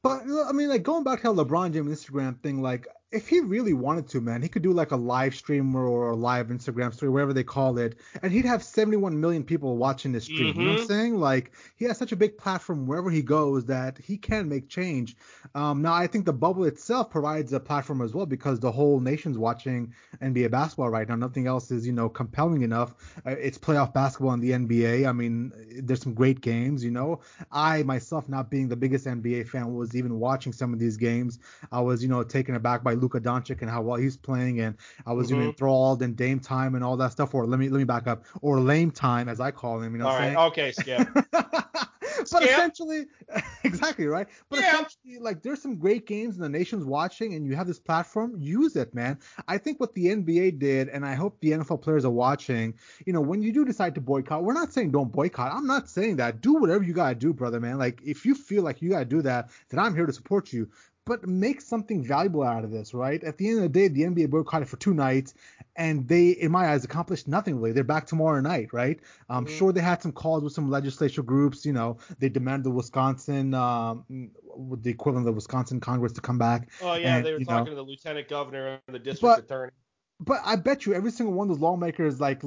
But 0.02 0.22
I 0.22 0.52
mean, 0.52 0.68
like 0.68 0.82
going 0.82 1.02
back 1.02 1.22
to 1.22 1.32
the 1.32 1.44
LeBron 1.44 1.72
James 1.72 2.04
Instagram 2.04 2.38
thing, 2.42 2.60
like 2.60 2.86
if 3.14 3.28
he 3.28 3.40
really 3.40 3.74
wanted 3.74 4.08
to, 4.08 4.20
man, 4.20 4.42
he 4.42 4.48
could 4.48 4.62
do 4.62 4.72
like 4.72 4.90
a 4.90 4.96
live 4.96 5.36
stream 5.36 5.74
or 5.76 6.10
a 6.10 6.16
live 6.16 6.48
Instagram 6.48 6.92
story, 6.92 7.10
whatever 7.10 7.32
they 7.32 7.44
call 7.44 7.78
it, 7.78 7.96
and 8.22 8.32
he'd 8.32 8.44
have 8.44 8.62
71 8.62 9.20
million 9.20 9.44
people 9.44 9.76
watching 9.76 10.10
this 10.10 10.24
stream. 10.24 10.48
Mm-hmm. 10.48 10.60
You 10.60 10.66
know 10.66 10.72
what 10.72 10.80
I'm 10.80 10.86
mm-hmm. 10.86 10.94
saying? 10.94 11.20
Like 11.20 11.52
he 11.76 11.84
has 11.84 11.96
such 11.96 12.10
a 12.10 12.16
big 12.16 12.36
platform 12.36 12.86
wherever 12.86 13.10
he 13.10 13.22
goes 13.22 13.66
that 13.66 13.98
he 13.98 14.16
can 14.16 14.48
make 14.48 14.68
change. 14.68 15.16
Um, 15.54 15.80
now 15.80 15.94
I 15.94 16.08
think 16.08 16.24
the 16.24 16.32
bubble 16.32 16.64
itself 16.64 17.08
provides 17.10 17.52
a 17.52 17.60
platform 17.60 18.02
as 18.02 18.12
well 18.12 18.26
because 18.26 18.58
the 18.58 18.72
whole 18.72 18.98
nation's 18.98 19.38
watching 19.38 19.94
NBA 20.20 20.50
basketball 20.50 20.90
right 20.90 21.08
now. 21.08 21.14
Nothing 21.14 21.46
else 21.46 21.70
is 21.70 21.86
you 21.86 21.92
know 21.92 22.08
compelling 22.08 22.62
enough. 22.62 22.94
Uh, 23.24 23.30
it's 23.30 23.58
playoff 23.58 23.92
basketball 23.94 24.32
in 24.32 24.40
the 24.40 24.50
NBA. 24.50 25.08
I 25.08 25.12
mean, 25.12 25.52
there's 25.82 26.02
some 26.02 26.14
great 26.14 26.40
games. 26.40 26.82
You 26.82 26.90
know, 26.90 27.20
I 27.52 27.84
myself, 27.84 28.28
not 28.28 28.50
being 28.50 28.68
the 28.68 28.76
biggest 28.76 29.06
NBA 29.06 29.48
fan, 29.48 29.72
was 29.72 29.94
even 29.94 30.18
watching 30.18 30.52
some 30.52 30.72
of 30.72 30.80
these 30.80 30.96
games. 30.96 31.38
I 31.70 31.80
was 31.80 32.02
you 32.02 32.08
know 32.08 32.24
taken 32.24 32.56
aback 32.56 32.82
by 32.82 32.93
Luka 32.94 33.20
Doncic 33.20 33.60
and 33.60 33.70
how 33.70 33.82
well 33.82 33.96
he's 33.96 34.16
playing, 34.16 34.60
and 34.60 34.76
I 35.06 35.12
was 35.12 35.28
mm-hmm. 35.28 35.36
even 35.36 35.48
enthralled 35.48 36.02
in 36.02 36.14
Dame 36.14 36.40
time 36.40 36.74
and 36.74 36.84
all 36.84 36.96
that 36.96 37.12
stuff. 37.12 37.34
Or 37.34 37.46
let 37.46 37.58
me 37.58 37.68
let 37.68 37.78
me 37.78 37.84
back 37.84 38.06
up, 38.06 38.24
or 38.40 38.60
lame 38.60 38.90
time 38.90 39.28
as 39.28 39.40
I 39.40 39.50
call 39.50 39.80
him. 39.80 39.92
You 39.92 39.98
know, 39.98 40.08
all 40.08 40.18
right, 40.18 40.36
okay, 40.36 40.72
Skip. 40.72 41.08
but 42.30 42.42
essentially, 42.42 43.06
exactly 43.64 44.06
right. 44.06 44.26
But 44.48 44.60
yeah. 44.60 44.74
essentially, 44.74 45.18
like 45.18 45.42
there's 45.42 45.60
some 45.60 45.76
great 45.76 46.06
games 46.06 46.36
and 46.36 46.44
the 46.44 46.48
nation's 46.48 46.84
watching, 46.84 47.34
and 47.34 47.46
you 47.46 47.54
have 47.56 47.66
this 47.66 47.78
platform. 47.78 48.34
Use 48.38 48.76
it, 48.76 48.94
man. 48.94 49.18
I 49.48 49.58
think 49.58 49.80
what 49.80 49.94
the 49.94 50.06
NBA 50.06 50.58
did, 50.58 50.88
and 50.88 51.04
I 51.04 51.14
hope 51.14 51.38
the 51.40 51.52
NFL 51.52 51.82
players 51.82 52.04
are 52.04 52.10
watching. 52.10 52.74
You 53.06 53.12
know, 53.12 53.20
when 53.20 53.42
you 53.42 53.52
do 53.52 53.64
decide 53.64 53.94
to 53.96 54.00
boycott, 54.00 54.44
we're 54.44 54.54
not 54.54 54.72
saying 54.72 54.90
don't 54.90 55.12
boycott. 55.12 55.52
I'm 55.52 55.66
not 55.66 55.88
saying 55.88 56.16
that. 56.16 56.40
Do 56.40 56.54
whatever 56.54 56.84
you 56.84 56.92
gotta 56.92 57.14
do, 57.14 57.32
brother, 57.32 57.60
man. 57.60 57.78
Like 57.78 58.00
if 58.04 58.24
you 58.24 58.34
feel 58.34 58.62
like 58.62 58.82
you 58.82 58.90
gotta 58.90 59.04
do 59.04 59.22
that, 59.22 59.50
then 59.68 59.80
I'm 59.80 59.94
here 59.94 60.06
to 60.06 60.12
support 60.12 60.52
you 60.52 60.68
but 61.06 61.26
make 61.26 61.60
something 61.60 62.02
valuable 62.02 62.42
out 62.42 62.64
of 62.64 62.70
this, 62.70 62.94
right? 62.94 63.22
At 63.22 63.36
the 63.36 63.48
end 63.48 63.58
of 63.58 63.62
the 63.64 63.68
day, 63.68 63.88
the 63.88 64.02
NBA 64.02 64.30
boycotted 64.30 64.68
for 64.68 64.76
two 64.76 64.94
nights, 64.94 65.34
and 65.76 66.08
they, 66.08 66.30
in 66.30 66.50
my 66.50 66.68
eyes, 66.68 66.84
accomplished 66.84 67.28
nothing 67.28 67.56
really. 67.56 67.72
They're 67.72 67.84
back 67.84 68.06
tomorrow 68.06 68.40
night, 68.40 68.72
right? 68.72 68.98
I'm 69.28 69.44
mm-hmm. 69.44 69.54
sure 69.54 69.72
they 69.72 69.80
had 69.80 70.02
some 70.02 70.12
calls 70.12 70.42
with 70.42 70.52
some 70.52 70.70
legislature 70.70 71.22
groups. 71.22 71.66
You 71.66 71.72
know, 71.72 71.98
they 72.18 72.28
demanded 72.28 72.64
the 72.64 72.70
Wisconsin, 72.70 73.54
um, 73.54 74.04
the 74.08 74.90
equivalent 74.90 75.26
of 75.26 75.32
the 75.32 75.36
Wisconsin 75.36 75.80
Congress 75.80 76.12
to 76.12 76.20
come 76.20 76.38
back. 76.38 76.70
Oh 76.80 76.94
yeah, 76.94 77.16
and, 77.16 77.26
they 77.26 77.32
were 77.32 77.40
talking 77.40 77.64
know, 77.64 77.70
to 77.70 77.76
the 77.76 77.82
lieutenant 77.82 78.28
governor 78.28 78.80
and 78.86 78.94
the 78.94 78.98
district 78.98 79.22
but, 79.22 79.44
attorney 79.44 79.72
but 80.20 80.40
I 80.44 80.56
bet 80.56 80.86
you 80.86 80.94
every 80.94 81.10
single 81.10 81.34
one 81.34 81.50
of 81.50 81.56
those 81.56 81.62
lawmakers 81.62 82.20
like 82.20 82.40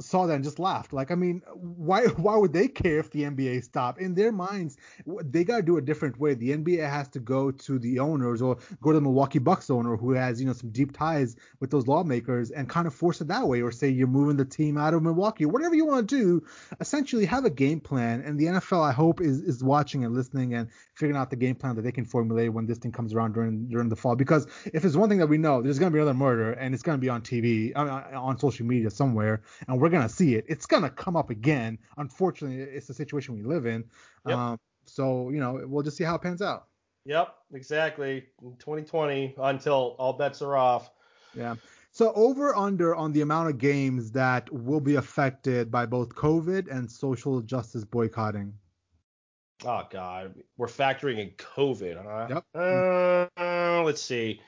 saw 0.00 0.26
that 0.26 0.34
and 0.34 0.44
just 0.44 0.58
laughed. 0.58 0.92
Like, 0.92 1.10
I 1.10 1.14
mean, 1.14 1.42
why 1.54 2.06
why 2.16 2.36
would 2.36 2.52
they 2.52 2.68
care 2.68 2.98
if 2.98 3.10
the 3.10 3.22
NBA 3.22 3.62
stopped? 3.62 4.00
In 4.00 4.14
their 4.14 4.32
minds, 4.32 4.76
they 5.06 5.44
gotta 5.44 5.62
do 5.62 5.76
a 5.76 5.80
different 5.80 6.18
way. 6.18 6.34
The 6.34 6.50
NBA 6.56 6.88
has 6.88 7.08
to 7.10 7.20
go 7.20 7.50
to 7.52 7.78
the 7.78 8.00
owners 8.00 8.42
or 8.42 8.58
go 8.80 8.90
to 8.90 8.96
the 8.96 9.00
Milwaukee 9.00 9.38
Bucks 9.38 9.70
owner 9.70 9.96
who 9.96 10.12
has 10.12 10.40
you 10.40 10.46
know 10.46 10.52
some 10.52 10.70
deep 10.70 10.96
ties 10.96 11.36
with 11.60 11.70
those 11.70 11.86
lawmakers 11.86 12.50
and 12.50 12.68
kind 12.68 12.86
of 12.86 12.94
force 12.94 13.20
it 13.20 13.28
that 13.28 13.46
way, 13.46 13.62
or 13.62 13.70
say 13.70 13.88
you're 13.88 14.08
moving 14.08 14.36
the 14.36 14.44
team 14.44 14.76
out 14.76 14.92
of 14.92 15.02
Milwaukee, 15.02 15.46
whatever 15.46 15.76
you 15.76 15.86
want 15.86 16.08
to 16.08 16.16
do. 16.16 16.46
Essentially, 16.80 17.24
have 17.24 17.44
a 17.44 17.50
game 17.50 17.80
plan. 17.80 18.20
And 18.22 18.38
the 18.38 18.46
NFL, 18.46 18.82
I 18.82 18.92
hope, 18.92 19.20
is 19.20 19.40
is 19.42 19.62
watching 19.62 20.04
and 20.04 20.12
listening 20.12 20.54
and 20.54 20.68
figuring 20.94 21.16
out 21.16 21.30
the 21.30 21.36
game 21.36 21.54
plan 21.54 21.76
that 21.76 21.82
they 21.82 21.92
can 21.92 22.04
formulate 22.04 22.52
when 22.52 22.66
this 22.66 22.78
thing 22.78 22.90
comes 22.90 23.14
around 23.14 23.34
during 23.34 23.68
during 23.68 23.88
the 23.88 23.96
fall. 23.96 24.16
Because 24.16 24.48
if 24.74 24.84
it's 24.84 24.96
one 24.96 25.08
thing 25.08 25.18
that 25.18 25.28
we 25.28 25.38
know, 25.38 25.62
there's 25.62 25.78
gonna 25.78 25.92
be 25.92 25.98
another 25.98 26.14
murder 26.14 26.52
and 26.52 26.74
it's 26.74 26.82
gonna 26.82 26.98
be 26.98 27.11
on 27.12 27.22
TV, 27.22 27.72
on 27.76 28.38
social 28.38 28.66
media 28.66 28.90
somewhere, 28.90 29.42
and 29.68 29.80
we're 29.80 29.88
gonna 29.88 30.08
see 30.08 30.34
it. 30.34 30.44
It's 30.48 30.66
gonna 30.66 30.90
come 30.90 31.16
up 31.16 31.30
again. 31.30 31.78
Unfortunately, 31.96 32.60
it's 32.60 32.86
the 32.86 32.94
situation 32.94 33.34
we 33.34 33.42
live 33.42 33.66
in. 33.66 33.84
Yep. 34.26 34.36
Um, 34.36 34.60
so 34.84 35.30
you 35.30 35.40
know, 35.40 35.60
we'll 35.64 35.82
just 35.82 35.96
see 35.96 36.04
how 36.04 36.16
it 36.16 36.22
pans 36.22 36.42
out. 36.42 36.66
Yep, 37.04 37.34
exactly. 37.52 38.24
In 38.42 38.56
2020 38.58 39.34
until 39.38 39.96
all 39.98 40.12
bets 40.12 40.42
are 40.42 40.56
off. 40.56 40.90
Yeah. 41.34 41.56
So 41.90 42.12
over 42.14 42.56
under 42.56 42.94
on 42.94 43.12
the 43.12 43.20
amount 43.20 43.50
of 43.50 43.58
games 43.58 44.12
that 44.12 44.50
will 44.52 44.80
be 44.80 44.94
affected 44.94 45.70
by 45.70 45.84
both 45.86 46.14
COVID 46.14 46.74
and 46.74 46.90
social 46.90 47.40
justice 47.42 47.84
boycotting. 47.84 48.54
Oh 49.64 49.82
God, 49.90 50.34
we're 50.56 50.68
factoring 50.68 51.18
in 51.18 51.30
COVID, 51.30 52.02
huh? 52.02 52.40
Yep. 52.54 53.30
Uh, 53.36 53.82
let's 53.82 54.02
see. 54.02 54.40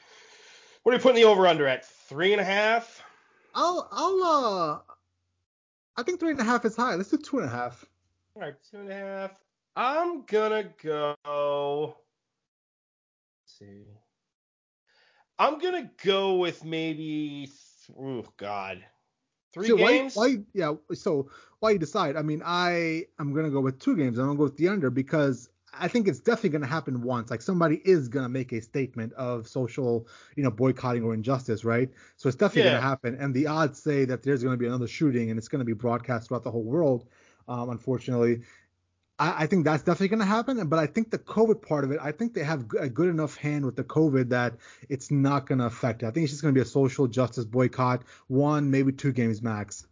What 0.85 0.93
are 0.93 0.99
we 0.99 1.03
putting 1.03 1.17
the 1.17 1.25
over 1.25 1.47
under 1.47 1.67
at? 1.67 1.87
Three 1.87 2.33
and 2.33 2.41
a 2.43 2.45
half. 2.45 3.03
I'll 3.55 3.89
I'll 3.91 4.23
uh. 4.23 4.79
I 5.97 6.03
think 6.03 6.21
three 6.21 6.33
and 6.33 6.41
a 6.41 6.45
half 6.45 6.67
is 6.67 6.77
high. 6.77 6.95
Let's 6.95 7.09
do 7.09 7.17
two 7.17 7.39
and 7.39 7.49
a 7.49 7.51
half. 7.51 7.87
All 8.37 8.43
right, 8.43 8.55
two 8.71 8.81
and 8.81 8.91
a 8.91 8.95
half. 8.95 9.31
I'm 9.77 10.27
gonna 10.27 10.69
go. 10.83 11.97
Let's 13.43 13.59
see. 13.59 13.87
I'm 15.39 15.59
gonna 15.59 15.91
go 16.05 16.35
with 16.35 16.67
maybe. 16.67 17.51
Oh 17.99 18.27
God. 18.37 18.85
Three 19.55 19.69
so 19.69 19.77
games. 19.79 20.17
Why, 20.17 20.35
why? 20.35 20.43
Yeah. 20.53 20.75
So 20.93 21.31
why 21.61 21.71
you 21.71 21.79
decide? 21.79 22.17
I 22.17 22.23
mean, 22.23 22.43
I 22.45 23.07
I'm 23.19 23.33
gonna 23.33 23.51
go 23.51 23.61
with 23.63 23.79
two 23.79 23.97
games. 23.97 24.19
I'm 24.19 24.27
gonna 24.27 24.37
go 24.37 24.45
with 24.45 24.59
the 24.59 24.69
under 24.69 24.91
because 24.91 25.49
I 25.79 25.89
think 25.89 26.09
it's 26.09 26.21
definitely 26.21 26.51
going 26.51 26.63
to 26.63 26.69
happen 26.69 27.03
once. 27.03 27.31
Like 27.31 27.43
somebody 27.43 27.81
is 27.85 28.09
going 28.09 28.25
to 28.25 28.29
make 28.29 28.53
a 28.53 28.61
statement 28.61 29.13
of 29.15 29.49
social, 29.49 30.09
you 30.37 30.43
know, 30.43 30.51
boycotting 30.51 31.05
or 31.05 31.15
injustice, 31.15 31.65
right? 31.65 31.91
So 32.17 32.29
it's 32.29 32.37
definitely 32.37 32.71
yeah. 32.71 32.73
going 32.73 32.83
to 32.83 32.89
happen. 32.89 33.15
And 33.17 33.35
the 33.35 33.47
odds 33.47 33.83
say 33.83 34.05
that 34.07 34.23
there's 34.23 34.43
going 34.43 34.55
to 34.55 34.59
be 34.59 34.67
another 34.67 34.89
shooting 34.89 35.31
and 35.31 35.39
it's 35.39 35.49
going 35.49 35.61
to 35.61 35.65
be 35.65 35.73
broadcast 35.73 36.29
throughout 36.29 36.45
the 36.45 36.51
whole 36.51 36.63
world. 36.63 37.07
Um, 37.49 37.71
unfortunately, 37.71 38.43
I, 39.19 39.45
I, 39.45 39.47
think 39.47 39.65
that's 39.65 39.83
definitely 39.83 40.09
going 40.09 40.21
to 40.21 40.27
happen. 40.27 40.67
But 40.69 40.79
I 40.79 40.87
think 40.87 41.11
the 41.11 41.19
COVID 41.19 41.63
part 41.63 41.85
of 41.85 41.91
it, 41.91 41.99
I 42.03 42.13
think 42.13 42.35
they 42.35 42.45
have 42.45 42.67
a 42.79 42.89
good 42.89 43.09
enough 43.09 43.37
hand 43.37 43.65
with 43.65 43.77
the 43.77 43.85
COVID 43.85 44.31
that 44.31 44.55
it's 44.89 45.11
not 45.11 45.47
going 45.47 45.59
to 45.59 45.67
affect 45.67 46.03
it. 46.03 46.07
I 46.07 46.11
think 46.11 46.25
it's 46.25 46.33
just 46.33 46.43
going 46.43 46.55
to 46.55 46.59
be 46.59 46.63
a 46.63 46.69
social 46.69 47.07
justice 47.07 47.45
boycott, 47.45 48.03
one 48.29 48.71
maybe 48.71 48.93
two 48.93 49.13
games 49.13 49.43
max. 49.43 49.87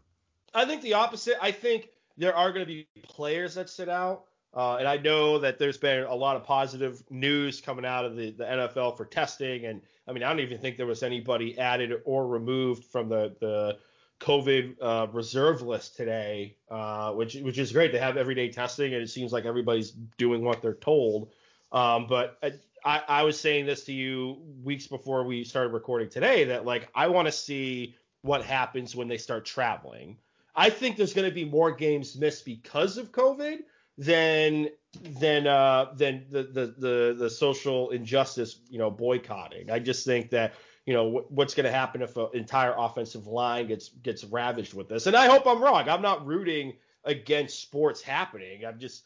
I 0.55 0.65
think 0.65 0.83
the 0.83 0.95
opposite. 0.95 1.37
I 1.41 1.53
think 1.53 1.89
there 2.17 2.35
are 2.35 2.53
going 2.53 2.67
to 2.67 2.67
be 2.67 2.87
players 3.03 3.55
that 3.55 3.71
sit 3.71 3.89
out. 3.89 4.25
Uh, 4.55 4.77
and 4.77 4.87
I 4.87 4.99
know 4.99 5.39
that 5.39 5.59
there's 5.59 5.79
been 5.79 6.05
a 6.05 6.15
lot 6.15 6.37
of 6.37 6.45
positive 6.45 7.03
news 7.11 7.61
coming 7.61 7.87
out 7.87 8.05
of 8.05 8.17
the, 8.17 8.33
the 8.33 8.45
NFL 8.45 8.97
for 8.97 9.07
testing. 9.07 9.65
And 9.65 9.81
I 10.07 10.13
mean, 10.13 10.23
I 10.23 10.29
don't 10.29 10.41
even 10.41 10.59
think 10.59 10.77
there 10.77 10.87
was 10.87 11.03
anybody 11.03 11.59
added 11.59 12.03
or 12.05 12.27
removed 12.27 12.85
from 12.85 13.09
the, 13.09 13.35
the 13.41 13.79
COVID 14.21 14.77
uh, 14.81 15.07
reserve 15.13 15.63
list 15.63 15.97
today, 15.97 16.57
uh, 16.71 17.13
which 17.13 17.35
which 17.37 17.59
is 17.59 17.73
great 17.73 17.93
to 17.93 17.99
have 17.99 18.17
everyday 18.17 18.51
testing, 18.51 18.95
and 18.95 19.03
it 19.03 19.09
seems 19.09 19.33
like 19.33 19.45
everybody's 19.45 19.91
doing 20.17 20.45
what 20.45 20.63
they're 20.63 20.75
told. 20.75 21.33
Um, 21.73 22.07
but 22.07 22.39
I, 22.85 23.03
I 23.09 23.23
was 23.23 23.41
saying 23.41 23.67
this 23.67 23.85
to 23.85 23.93
you 23.93 24.39
weeks 24.63 24.87
before 24.87 25.25
we 25.25 25.45
started 25.45 25.73
recording 25.73 26.09
today 26.09 26.45
that 26.45 26.65
like 26.65 26.89
I 26.95 27.09
want 27.09 27.27
to 27.27 27.33
see 27.33 27.97
what 28.23 28.45
happens 28.45 28.95
when 28.95 29.09
they 29.09 29.19
start 29.19 29.45
traveling. 29.45 30.17
I 30.55 30.71
think 30.71 30.97
there's 30.97 31.15
going 31.15 31.29
to 31.29 31.35
be 31.35 31.45
more 31.45 31.73
games 31.73 32.15
missed 32.15 32.45
because 32.45 32.99
of 32.99 33.11
COVID 33.11 33.61
than 34.05 34.69
than 35.01 35.47
uh, 35.47 35.93
than 35.95 36.27
the, 36.31 36.43
the 36.43 36.75
the 36.79 37.17
the 37.19 37.31
social 37.31 37.91
injustice, 37.91 38.61
you 38.69 38.79
know, 38.79 38.91
boycotting. 38.91 39.71
I 39.71 39.79
just 39.79 40.05
think 40.05 40.31
that 40.31 40.55
you 40.87 40.95
know 40.95 41.25
what's 41.29 41.55
going 41.55 41.67
to 41.67 41.73
happen 41.73 42.03
if 42.03 42.17
an 42.17 42.29
entire 42.35 42.75
offensive 42.77 43.27
line 43.27 43.69
gets 43.69 43.89
gets 43.89 44.25
ravaged 44.25 44.75
with 44.75 44.89
this. 44.89 45.07
And 45.07 45.17
I 45.17 45.27
hope 45.27 45.47
I'm 45.47 45.63
wrong. 45.63 45.89
I'm 45.89 46.03
not 46.03 46.27
rooting 46.27 46.75
against 47.05 47.61
sports 47.61 48.03
happening. 48.03 48.65
I'm 48.65 48.79
just 48.79 49.05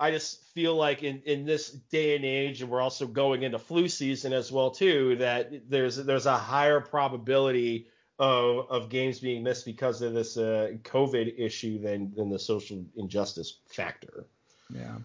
I 0.00 0.10
just 0.10 0.44
feel 0.54 0.76
like 0.76 1.02
in, 1.02 1.22
in 1.24 1.44
this 1.44 1.70
day 1.70 2.16
and 2.16 2.24
age, 2.24 2.62
and 2.62 2.70
we're 2.70 2.80
also 2.80 3.06
going 3.06 3.42
into 3.42 3.58
flu 3.58 3.88
season 3.88 4.32
as 4.32 4.52
well 4.52 4.70
too, 4.70 5.16
that 5.16 5.68
there's 5.68 5.96
there's 5.96 6.26
a 6.26 6.36
higher 6.36 6.80
probability 6.80 7.88
of 8.18 8.66
of 8.70 8.88
games 8.88 9.20
being 9.20 9.42
missed 9.42 9.64
because 9.64 10.02
of 10.02 10.14
this 10.14 10.36
uh, 10.36 10.72
COVID 10.82 11.34
issue 11.38 11.80
than 11.80 12.12
than 12.14 12.30
the 12.30 12.38
social 12.38 12.84
injustice 12.96 13.60
factor. 13.66 14.26
Yeah. 14.72 14.96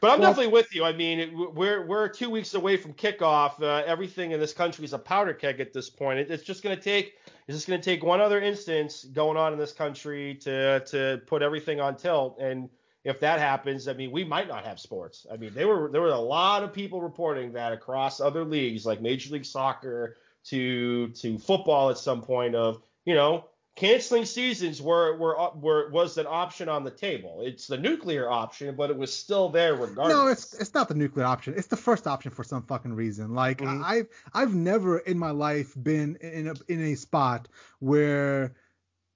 But 0.00 0.10
I'm 0.10 0.20
well, 0.20 0.30
definitely 0.30 0.52
with 0.52 0.74
you. 0.74 0.84
I 0.84 0.92
mean, 0.92 1.32
we're 1.54 1.86
we're 1.86 2.08
two 2.08 2.28
weeks 2.28 2.54
away 2.54 2.76
from 2.76 2.92
kickoff. 2.92 3.60
Uh, 3.62 3.82
everything 3.86 4.32
in 4.32 4.40
this 4.40 4.52
country 4.52 4.84
is 4.84 4.92
a 4.92 4.98
powder 4.98 5.32
keg 5.32 5.58
at 5.58 5.72
this 5.72 5.88
point. 5.88 6.18
It, 6.18 6.30
it's 6.30 6.44
just 6.44 6.62
going 6.62 6.76
to 6.76 6.82
take 6.82 7.14
it's 7.48 7.56
just 7.56 7.66
going 7.66 7.80
to 7.80 7.84
take 7.84 8.04
one 8.04 8.20
other 8.20 8.40
instance 8.40 9.04
going 9.04 9.36
on 9.36 9.52
in 9.52 9.58
this 9.58 9.72
country 9.72 10.34
to 10.42 10.80
to 10.80 11.22
put 11.26 11.42
everything 11.42 11.80
on 11.80 11.96
tilt. 11.96 12.38
And 12.38 12.68
if 13.04 13.20
that 13.20 13.38
happens, 13.38 13.88
I 13.88 13.94
mean, 13.94 14.10
we 14.10 14.22
might 14.22 14.48
not 14.48 14.64
have 14.64 14.78
sports. 14.78 15.26
I 15.32 15.38
mean, 15.38 15.52
there 15.54 15.66
were 15.66 15.90
there 15.90 16.02
were 16.02 16.08
a 16.08 16.18
lot 16.18 16.62
of 16.62 16.74
people 16.74 17.00
reporting 17.00 17.52
that 17.52 17.72
across 17.72 18.20
other 18.20 18.44
leagues 18.44 18.84
like 18.84 19.00
Major 19.00 19.32
League 19.32 19.46
Soccer 19.46 20.16
to 20.44 21.08
to 21.08 21.38
football 21.38 21.88
at 21.88 21.98
some 21.98 22.20
point 22.20 22.54
of 22.54 22.82
you 23.04 23.14
know 23.14 23.46
canceling 23.76 24.24
seasons 24.24 24.80
were, 24.82 25.16
were 25.16 25.50
were 25.54 25.90
was 25.90 26.18
an 26.18 26.26
option 26.28 26.68
on 26.68 26.82
the 26.82 26.90
table. 26.90 27.42
It's 27.42 27.66
the 27.66 27.76
nuclear 27.76 28.28
option, 28.28 28.74
but 28.74 28.90
it 28.90 28.96
was 28.96 29.12
still 29.12 29.50
there 29.50 29.74
regardless. 29.74 30.16
No, 30.16 30.26
it's 30.26 30.54
it's 30.54 30.74
not 30.74 30.88
the 30.88 30.94
nuclear 30.94 31.26
option. 31.26 31.54
It's 31.56 31.68
the 31.68 31.76
first 31.76 32.06
option 32.06 32.32
for 32.32 32.42
some 32.42 32.62
fucking 32.62 32.94
reason. 32.94 33.34
Like 33.34 33.58
mm-hmm. 33.58 33.84
I've 33.84 34.08
I've 34.34 34.54
never 34.54 34.98
in 34.98 35.18
my 35.18 35.30
life 35.30 35.74
been 35.80 36.16
in 36.16 36.48
a 36.48 36.54
in 36.68 36.82
a 36.82 36.94
spot 36.96 37.48
where 37.78 38.54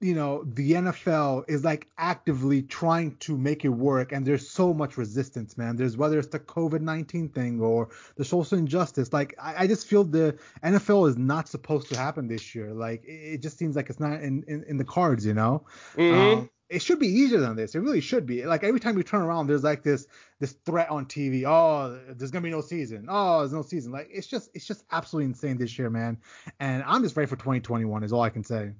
you 0.01 0.15
know 0.15 0.43
the 0.43 0.73
NFL 0.73 1.45
is 1.47 1.63
like 1.63 1.87
actively 1.97 2.63
trying 2.63 3.15
to 3.17 3.37
make 3.37 3.63
it 3.63 3.69
work, 3.69 4.11
and 4.11 4.25
there's 4.25 4.49
so 4.49 4.73
much 4.73 4.97
resistance, 4.97 5.57
man. 5.57 5.75
There's 5.75 5.95
whether 5.95 6.17
it's 6.19 6.29
the 6.29 6.39
COVID 6.39 6.81
nineteen 6.81 7.29
thing 7.29 7.61
or 7.61 7.89
the 8.15 8.25
social 8.25 8.57
injustice. 8.57 9.13
Like 9.13 9.35
I, 9.39 9.63
I, 9.63 9.67
just 9.67 9.87
feel 9.87 10.03
the 10.03 10.37
NFL 10.63 11.09
is 11.09 11.17
not 11.17 11.47
supposed 11.47 11.89
to 11.89 11.97
happen 11.97 12.27
this 12.27 12.55
year. 12.55 12.73
Like 12.73 13.03
it, 13.05 13.35
it 13.35 13.41
just 13.41 13.57
seems 13.57 13.75
like 13.75 13.89
it's 13.89 13.99
not 13.99 14.21
in 14.21 14.43
in, 14.47 14.63
in 14.67 14.77
the 14.77 14.83
cards, 14.83 15.25
you 15.25 15.33
know. 15.33 15.65
Mm-hmm. 15.95 16.39
Um, 16.39 16.49
it 16.71 16.81
should 16.81 16.99
be 16.99 17.07
easier 17.07 17.39
than 17.39 17.57
this. 17.57 17.75
It 17.75 17.79
really 17.79 17.99
should 17.99 18.25
be. 18.25 18.45
Like 18.45 18.63
every 18.63 18.79
time 18.79 18.97
you 18.97 19.03
turn 19.03 19.21
around, 19.21 19.47
there's 19.47 19.63
like 19.63 19.83
this 19.83 20.07
this 20.39 20.53
threat 20.65 20.89
on 20.89 21.05
TV. 21.05 21.43
Oh, 21.45 21.99
there's 22.13 22.31
gonna 22.31 22.43
be 22.43 22.49
no 22.49 22.61
season. 22.61 23.07
Oh, 23.09 23.39
there's 23.39 23.53
no 23.53 23.61
season. 23.61 23.91
Like 23.91 24.07
it's 24.09 24.25
just 24.25 24.49
it's 24.53 24.65
just 24.65 24.83
absolutely 24.91 25.25
insane 25.25 25.57
this 25.57 25.77
year, 25.77 25.89
man. 25.89 26.17
And 26.59 26.81
I'm 26.87 27.03
just 27.03 27.15
ready 27.17 27.27
for 27.27 27.35
2021. 27.35 28.03
Is 28.03 28.13
all 28.13 28.21
I 28.21 28.29
can 28.29 28.43
say. 28.43 28.71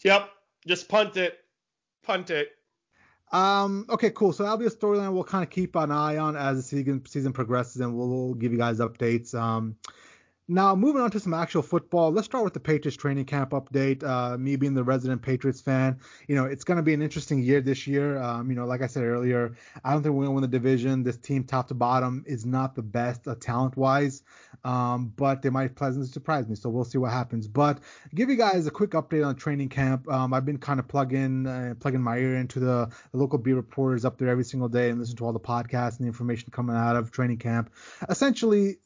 Yep. 0.00 0.28
Just 0.66 0.88
punt 0.88 1.16
it. 1.16 1.38
Punt 2.02 2.30
it. 2.30 2.50
Um. 3.32 3.86
Okay. 3.88 4.10
Cool. 4.10 4.32
So 4.32 4.42
that'll 4.42 4.58
be 4.58 4.66
a 4.66 4.70
storyline 4.70 5.12
we'll 5.12 5.24
kind 5.24 5.42
of 5.42 5.50
keep 5.50 5.74
an 5.76 5.90
eye 5.90 6.16
on 6.16 6.36
as 6.36 6.56
the 6.58 6.62
season 6.62 7.04
season 7.06 7.32
progresses, 7.32 7.80
and 7.80 7.96
we'll, 7.96 8.34
give 8.34 8.52
you 8.52 8.58
guys 8.58 8.78
updates. 8.78 9.34
Um. 9.34 9.76
Now, 10.48 10.76
moving 10.76 11.02
on 11.02 11.10
to 11.10 11.18
some 11.18 11.34
actual 11.34 11.62
football, 11.62 12.12
let's 12.12 12.26
start 12.26 12.44
with 12.44 12.54
the 12.54 12.60
Patriots 12.60 12.96
training 12.96 13.24
camp 13.24 13.50
update. 13.50 14.04
Uh, 14.04 14.38
me 14.38 14.54
being 14.54 14.74
the 14.74 14.84
resident 14.84 15.20
Patriots 15.20 15.60
fan, 15.60 15.98
you 16.28 16.36
know, 16.36 16.44
it's 16.44 16.62
going 16.62 16.76
to 16.76 16.84
be 16.84 16.94
an 16.94 17.02
interesting 17.02 17.42
year 17.42 17.60
this 17.60 17.88
year. 17.88 18.16
Um, 18.22 18.48
you 18.48 18.54
know, 18.54 18.64
like 18.64 18.80
I 18.80 18.86
said 18.86 19.02
earlier, 19.02 19.56
I 19.82 19.92
don't 19.92 20.04
think 20.04 20.14
we're 20.14 20.26
going 20.26 20.36
to 20.36 20.40
win 20.42 20.42
the 20.42 20.48
division. 20.48 21.02
This 21.02 21.16
team, 21.16 21.42
top 21.42 21.66
to 21.68 21.74
bottom, 21.74 22.22
is 22.28 22.46
not 22.46 22.76
the 22.76 22.82
best 22.82 23.26
uh, 23.26 23.34
talent 23.40 23.76
wise, 23.76 24.22
um, 24.62 25.12
but 25.16 25.42
they 25.42 25.50
might 25.50 25.74
pleasantly 25.74 26.08
surprise 26.08 26.46
me. 26.46 26.54
So 26.54 26.68
we'll 26.70 26.84
see 26.84 26.98
what 26.98 27.10
happens. 27.10 27.48
But 27.48 27.80
give 28.14 28.30
you 28.30 28.36
guys 28.36 28.68
a 28.68 28.70
quick 28.70 28.90
update 28.90 29.26
on 29.26 29.34
training 29.34 29.70
camp. 29.70 30.08
Um, 30.08 30.32
I've 30.32 30.44
been 30.44 30.58
kind 30.58 30.78
of 30.78 30.86
plugging 30.86 31.48
uh, 31.48 31.74
plugging 31.80 32.02
my 32.02 32.18
ear 32.18 32.36
into 32.36 32.60
the, 32.60 32.88
the 33.10 33.18
local 33.18 33.40
beat 33.40 33.54
reporters 33.54 34.04
up 34.04 34.16
there 34.16 34.28
every 34.28 34.44
single 34.44 34.68
day 34.68 34.90
and 34.90 35.00
listen 35.00 35.16
to 35.16 35.24
all 35.24 35.32
the 35.32 35.40
podcasts 35.40 35.98
and 35.98 36.04
the 36.04 36.06
information 36.06 36.50
coming 36.52 36.76
out 36.76 36.94
of 36.94 37.10
training 37.10 37.38
camp. 37.38 37.72
Essentially, 38.08 38.76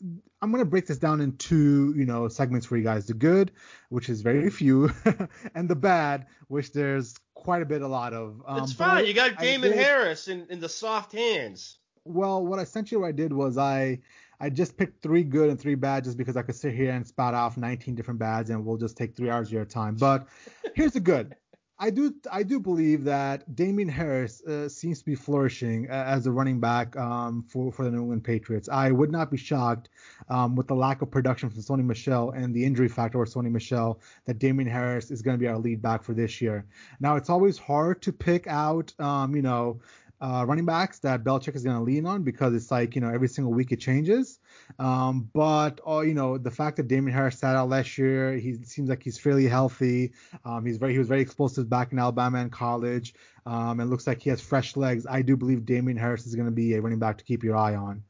I'm 0.42 0.50
gonna 0.50 0.64
break 0.64 0.86
this 0.86 0.98
down 0.98 1.20
into 1.20 1.92
you 1.96 2.06
know 2.06 2.28
segments 2.28 2.66
for 2.66 2.76
you 2.76 2.84
guys. 2.84 3.06
The 3.06 3.14
good, 3.14 3.52
which 3.90 4.08
is 4.08 4.22
very 4.22 4.50
few, 4.50 4.90
and 5.54 5.68
the 5.68 5.76
bad, 5.76 6.26
which 6.48 6.72
there's 6.72 7.16
quite 7.34 7.62
a 7.62 7.66
bit, 7.66 7.82
a 7.82 7.88
lot 7.88 8.12
of. 8.12 8.42
Um, 8.46 8.62
it's 8.62 8.72
fine. 8.72 8.98
I, 8.98 9.00
you 9.02 9.14
got 9.14 9.38
Damien 9.38 9.72
Harris 9.72 10.28
in, 10.28 10.46
in 10.50 10.60
the 10.60 10.68
soft 10.68 11.12
hands. 11.12 11.78
Well, 12.04 12.44
what 12.44 12.58
I 12.58 12.62
essentially 12.62 13.00
what 13.00 13.08
I 13.08 13.12
did 13.12 13.32
was 13.32 13.58
I 13.58 14.00
I 14.40 14.48
just 14.48 14.76
picked 14.76 15.02
three 15.02 15.22
good 15.22 15.50
and 15.50 15.60
three 15.60 15.74
bad 15.74 16.04
just 16.04 16.16
because 16.16 16.36
I 16.36 16.42
could 16.42 16.54
sit 16.54 16.74
here 16.74 16.92
and 16.92 17.06
spout 17.06 17.34
off 17.34 17.58
19 17.58 17.94
different 17.94 18.18
bads 18.18 18.48
and 18.48 18.64
we'll 18.64 18.78
just 18.78 18.96
take 18.96 19.14
three 19.14 19.28
hours 19.28 19.48
of 19.48 19.52
your 19.52 19.66
time. 19.66 19.96
But 19.96 20.26
here's 20.74 20.92
the 20.92 21.00
good. 21.00 21.36
I 21.82 21.88
do 21.88 22.14
I 22.30 22.42
do 22.42 22.60
believe 22.60 23.04
that 23.04 23.56
Damien 23.56 23.88
Harris 23.88 24.42
uh, 24.42 24.68
seems 24.68 24.98
to 24.98 25.04
be 25.06 25.14
flourishing 25.14 25.88
uh, 25.90 25.94
as 26.06 26.26
a 26.26 26.30
running 26.30 26.60
back 26.60 26.94
um, 26.96 27.42
for 27.48 27.72
for 27.72 27.84
the 27.84 27.90
New 27.90 28.02
England 28.02 28.22
Patriots. 28.22 28.68
I 28.68 28.90
would 28.90 29.10
not 29.10 29.30
be 29.30 29.38
shocked 29.38 29.88
um, 30.28 30.56
with 30.56 30.66
the 30.66 30.74
lack 30.74 31.00
of 31.00 31.10
production 31.10 31.48
from 31.48 31.62
Sony 31.62 31.82
Michel 31.82 32.32
and 32.32 32.54
the 32.54 32.62
injury 32.62 32.88
factor 32.88 33.22
of 33.22 33.30
Sony 33.30 33.50
Michel 33.50 33.98
that 34.26 34.38
Damien 34.38 34.68
Harris 34.68 35.10
is 35.10 35.22
going 35.22 35.38
to 35.38 35.40
be 35.40 35.48
our 35.48 35.58
lead 35.58 35.80
back 35.80 36.02
for 36.02 36.12
this 36.12 36.42
year. 36.42 36.66
Now 37.00 37.16
it's 37.16 37.30
always 37.30 37.56
hard 37.56 38.02
to 38.02 38.12
pick 38.12 38.46
out 38.46 38.92
um, 39.00 39.34
you 39.34 39.42
know 39.42 39.80
uh, 40.20 40.44
running 40.46 40.66
backs 40.66 40.98
that 40.98 41.24
Belichick 41.24 41.56
is 41.56 41.64
going 41.64 41.76
to 41.76 41.82
lean 41.82 42.04
on 42.04 42.24
because 42.24 42.52
it's 42.54 42.70
like 42.70 42.94
you 42.94 43.00
know 43.00 43.08
every 43.08 43.28
single 43.28 43.54
week 43.54 43.72
it 43.72 43.80
changes. 43.80 44.39
Um, 44.78 45.28
but 45.32 45.80
uh, 45.86 46.00
you 46.00 46.14
know 46.14 46.38
the 46.38 46.50
fact 46.50 46.76
that 46.76 46.88
Damien 46.88 47.14
Harris 47.14 47.38
sat 47.38 47.56
out 47.56 47.68
last 47.68 47.98
year, 47.98 48.34
he 48.34 48.54
seems 48.64 48.88
like 48.88 49.02
he's 49.02 49.18
fairly 49.18 49.46
healthy. 49.46 50.12
Um, 50.44 50.64
he's 50.64 50.76
very 50.76 50.92
he 50.92 50.98
was 50.98 51.08
very 51.08 51.20
explosive 51.20 51.68
back 51.68 51.92
in 51.92 51.98
Alabama 51.98 52.38
and 52.38 52.52
college. 52.52 53.14
Um, 53.46 53.80
and 53.80 53.88
looks 53.88 54.06
like 54.06 54.20
he 54.20 54.30
has 54.30 54.40
fresh 54.40 54.76
legs. 54.76 55.06
I 55.08 55.22
do 55.22 55.36
believe 55.36 55.64
Damien 55.64 55.96
Harris 55.96 56.26
is 56.26 56.34
going 56.34 56.46
to 56.46 56.52
be 56.52 56.74
a 56.74 56.80
running 56.80 56.98
back 56.98 57.16
to 57.18 57.24
keep 57.24 57.42
your 57.42 57.56
eye 57.56 57.74
on. 57.74 58.02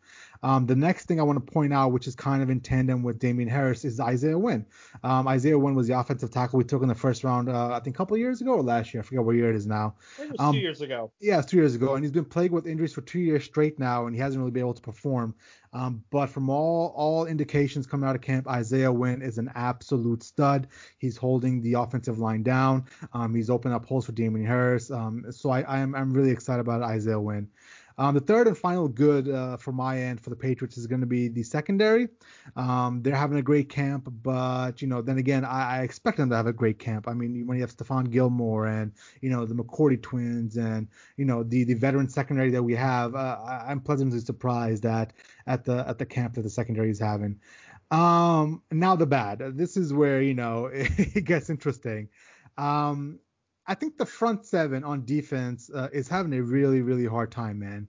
Um, 0.42 0.66
the 0.66 0.74
next 0.74 1.04
thing 1.04 1.20
I 1.20 1.22
want 1.22 1.44
to 1.44 1.52
point 1.52 1.72
out, 1.72 1.92
which 1.92 2.06
is 2.06 2.14
kind 2.14 2.42
of 2.42 2.48
in 2.48 2.60
tandem 2.60 3.02
with 3.02 3.18
Damien 3.18 3.48
Harris, 3.48 3.84
is 3.84 4.00
Isaiah 4.00 4.38
Wynn. 4.38 4.64
Um, 5.04 5.28
Isaiah 5.28 5.58
Wynn 5.58 5.74
was 5.74 5.86
the 5.86 5.98
offensive 5.98 6.30
tackle 6.30 6.56
we 6.56 6.64
took 6.64 6.82
in 6.82 6.88
the 6.88 6.94
first 6.94 7.24
round, 7.24 7.48
uh, 7.48 7.72
I 7.72 7.80
think 7.80 7.94
a 7.94 7.98
couple 7.98 8.14
of 8.14 8.20
years 8.20 8.40
ago 8.40 8.52
or 8.52 8.62
last 8.62 8.94
year. 8.94 9.02
I 9.02 9.04
forget 9.04 9.22
what 9.22 9.36
year 9.36 9.50
it 9.50 9.56
is 9.56 9.66
now. 9.66 9.94
It 10.18 10.30
was 10.30 10.40
um, 10.40 10.54
two 10.54 10.60
years 10.60 10.80
ago. 10.80 11.12
Yeah, 11.20 11.38
it's 11.38 11.50
two 11.50 11.58
years 11.58 11.74
ago, 11.74 11.94
and 11.94 12.02
he's 12.02 12.12
been 12.12 12.24
plagued 12.24 12.54
with 12.54 12.66
injuries 12.66 12.94
for 12.94 13.02
two 13.02 13.20
years 13.20 13.44
straight 13.44 13.78
now, 13.78 14.06
and 14.06 14.14
he 14.14 14.20
hasn't 14.20 14.40
really 14.40 14.50
been 14.50 14.62
able 14.62 14.74
to 14.74 14.82
perform. 14.82 15.34
Um, 15.72 16.02
but 16.10 16.26
from 16.26 16.50
all 16.50 16.92
all 16.96 17.26
indications 17.26 17.86
coming 17.86 18.08
out 18.08 18.16
of 18.16 18.22
camp, 18.22 18.48
Isaiah 18.48 18.92
Wynn 18.92 19.22
is 19.22 19.38
an 19.38 19.50
absolute 19.54 20.22
stud. 20.22 20.66
He's 20.98 21.16
holding 21.16 21.62
the 21.62 21.74
offensive 21.74 22.18
line 22.18 22.42
down. 22.42 22.86
Um, 23.12 23.34
he's 23.34 23.50
opened 23.50 23.74
up 23.74 23.86
holes 23.86 24.06
for 24.06 24.12
Damien 24.12 24.46
Harris. 24.46 24.90
Um, 24.90 25.24
so 25.30 25.50
I, 25.50 25.62
I 25.62 25.78
am 25.78 25.94
I'm 25.94 26.12
really 26.12 26.30
excited 26.30 26.60
about 26.60 26.82
Isaiah 26.82 27.20
Wynn. 27.20 27.48
Um, 28.00 28.14
the 28.14 28.20
third 28.20 28.46
and 28.46 28.56
final 28.56 28.88
good 28.88 29.28
uh, 29.28 29.58
for 29.58 29.72
my 29.72 30.00
end 30.00 30.22
for 30.22 30.30
the 30.30 30.36
Patriots 30.36 30.78
is 30.78 30.86
going 30.86 31.02
to 31.02 31.06
be 31.06 31.28
the 31.28 31.42
secondary. 31.42 32.08
Um, 32.56 33.02
they're 33.02 33.14
having 33.14 33.36
a 33.36 33.42
great 33.42 33.68
camp, 33.68 34.08
but 34.22 34.80
you 34.80 34.88
know, 34.88 35.02
then 35.02 35.18
again, 35.18 35.44
I, 35.44 35.80
I, 35.80 35.82
expect 35.82 36.16
them 36.16 36.30
to 36.30 36.36
have 36.36 36.46
a 36.46 36.52
great 36.52 36.78
camp. 36.78 37.08
I 37.08 37.12
mean, 37.12 37.46
when 37.46 37.58
you 37.58 37.62
have 37.62 37.76
Stephon 37.76 38.10
Gilmore 38.10 38.68
and 38.68 38.92
you 39.20 39.28
know 39.28 39.44
the 39.44 39.54
McCourty 39.54 40.00
twins 40.00 40.56
and 40.56 40.88
you 41.18 41.26
know 41.26 41.42
the 41.42 41.64
the 41.64 41.74
veteran 41.74 42.08
secondary 42.08 42.50
that 42.52 42.62
we 42.62 42.74
have, 42.74 43.14
uh, 43.14 43.36
I'm 43.68 43.80
pleasantly 43.80 44.20
surprised 44.20 44.86
at 44.86 45.12
at 45.46 45.66
the 45.66 45.86
at 45.86 45.98
the 45.98 46.06
camp 46.06 46.36
that 46.36 46.42
the 46.42 46.50
secondary 46.50 46.90
is 46.90 46.98
having. 46.98 47.38
Um, 47.90 48.62
now 48.70 48.96
the 48.96 49.04
bad. 49.04 49.40
This 49.58 49.76
is 49.76 49.92
where 49.92 50.22
you 50.22 50.32
know 50.32 50.70
it 50.72 51.26
gets 51.26 51.50
interesting. 51.50 52.08
Um, 52.56 53.18
I 53.70 53.74
think 53.74 53.98
the 53.98 54.04
front 54.04 54.44
seven 54.44 54.82
on 54.82 55.04
defense 55.04 55.70
uh, 55.72 55.86
is 55.92 56.08
having 56.08 56.32
a 56.32 56.42
really, 56.42 56.82
really 56.82 57.06
hard 57.06 57.30
time, 57.30 57.60
man. 57.60 57.86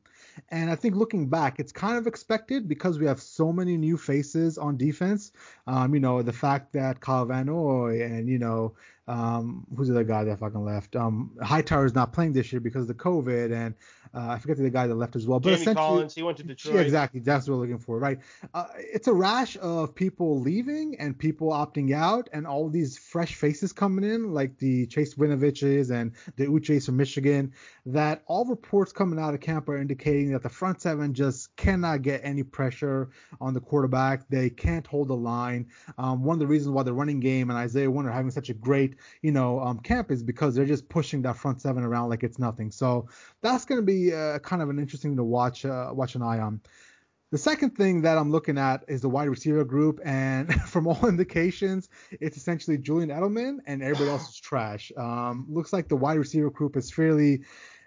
And 0.50 0.70
I 0.70 0.76
think 0.76 0.96
looking 0.96 1.28
back, 1.28 1.60
it's 1.60 1.72
kind 1.72 1.98
of 1.98 2.06
expected 2.06 2.68
because 2.68 3.00
we 3.00 3.08
have 3.08 3.20
so 3.20 3.52
many 3.52 3.78
new 3.78 3.98
faces 3.98 4.60
on 4.60 4.78
defense. 4.78 5.32
Um, 5.66 5.96
you 5.96 6.00
know, 6.00 6.22
the 6.22 6.32
fact 6.34 6.72
that 6.74 7.00
Kyle 7.00 7.26
Van 7.26 7.48
Noy 7.48 8.04
and, 8.04 8.30
you 8.30 8.38
know, 8.38 8.76
um, 9.08 9.66
who's 9.76 9.88
the 9.88 9.96
other 9.96 10.04
guy 10.04 10.24
that 10.24 10.38
fucking 10.38 10.64
left? 10.64 10.96
Um, 10.96 11.32
Hightower 11.42 11.88
is 11.88 11.96
not 11.96 12.14
playing 12.14 12.34
this 12.34 12.54
year 12.54 12.60
because 12.60 12.84
of 12.84 12.88
the 12.90 12.94
COVID, 12.94 13.52
and 13.52 13.74
uh, 14.14 14.30
I 14.30 14.40
forget 14.40 14.58
the 14.58 14.70
guy 14.70 14.88
that 14.88 14.96
left 14.96 15.16
as 15.16 15.26
well. 15.26 15.40
But 15.40 15.58
Jamie 15.60 15.76
Collins, 15.76 16.16
he 16.16 16.24
went 16.24 16.38
to 16.38 16.44
Detroit. 16.44 16.76
Yeah, 16.76 16.82
exactly. 16.82 17.20
That's 17.22 17.48
what 17.48 17.56
we're 17.56 17.62
looking 17.62 17.80
for, 17.80 17.98
right? 17.98 18.20
Uh, 18.54 18.68
it's 18.78 19.08
a 19.08 19.14
rash 19.14 19.58
of 19.62 19.96
people 19.96 20.40
leaving 20.40 20.98
and 21.00 21.18
people 21.18 21.50
opting 21.50 21.94
out, 21.94 22.30
and 22.34 22.46
all 22.46 22.70
these 22.70 22.98
fresh 22.98 23.36
faces 23.36 23.74
coming 23.74 24.10
in, 24.10 24.34
like 24.34 24.58
the 24.58 24.88
Chase 24.88 25.16
Winoviches 25.16 25.92
and 25.92 26.14
the 26.36 26.48
Uches 26.48 26.86
from 26.86 26.98
Michigan. 26.98 27.54
That 27.86 28.24
all 28.28 28.46
reports 28.46 28.92
coming 28.92 29.20
out 29.20 29.34
of 29.34 29.40
camp 29.40 29.70
are 29.70 29.78
indicating 29.78 30.32
that 30.34 30.44
the 30.44 30.50
front 30.50 30.82
seven 30.82 31.14
just 31.14 31.56
cannot 31.56 32.02
get 32.02 32.22
any 32.24 32.44
pressure 32.44 33.10
on 33.40 33.54
the 33.54 33.60
quarterback. 33.60 34.28
They 34.30 34.50
can't 34.50 34.86
hold 34.86 35.08
the 35.08 35.16
line. 35.16 35.68
Um, 35.98 36.24
one 36.24 36.36
of 36.36 36.40
the 36.40 36.48
reasons 36.48 36.74
why 36.74 36.84
the 36.84 36.94
running 36.94 37.20
game 37.20 37.50
and 37.50 37.58
Isaiah 37.58 37.90
Wynn 37.90 38.06
are 38.06 38.12
having 38.12 38.32
such 38.32 38.50
a 38.50 38.54
great, 38.54 38.96
you 39.22 39.32
know, 39.32 39.60
um, 39.60 39.80
camp 39.80 40.12
is 40.12 40.22
because 40.22 40.54
they're 40.56 40.66
just 40.66 40.90
pushing 40.90 41.22
that 41.24 41.38
front 41.38 41.62
seven 41.62 41.84
around 41.84 42.10
like 42.10 42.24
it's 42.24 42.40
nothing. 42.40 42.72
So 42.72 43.08
that's 43.42 43.66
going 43.66 43.80
to 43.80 43.86
be 43.86 44.14
uh, 44.14 44.40
kind 44.40 44.62
of 44.62 44.70
an 44.70 44.80
interesting 44.80 45.16
to 45.18 45.24
watch 45.24 45.66
uh, 45.66 45.90
watch 45.94 46.16
an 46.16 46.22
eye 46.22 46.40
on. 46.40 46.62
The 47.32 47.38
second 47.38 47.78
thing 47.78 48.02
that 48.02 48.18
I'm 48.18 48.30
looking 48.30 48.58
at 48.58 48.84
is 48.90 49.00
the 49.02 49.10
wide 49.10 49.30
receiver 49.30 49.64
group, 49.64 50.02
and 50.04 50.54
from 50.66 50.86
all 50.86 51.08
indications, 51.08 51.88
it's 52.12 52.36
essentially 52.36 52.78
Julian 52.78 53.10
Edelman, 53.10 53.60
and 53.66 53.82
everybody 53.82 54.10
else 54.10 54.30
is 54.30 54.38
trash. 54.38 54.92
Um, 54.98 55.46
looks 55.50 55.72
like 55.72 55.88
the 55.88 55.96
wide 55.96 56.18
receiver 56.18 56.50
group 56.50 56.76
is 56.76 56.92
fairly, 56.92 57.44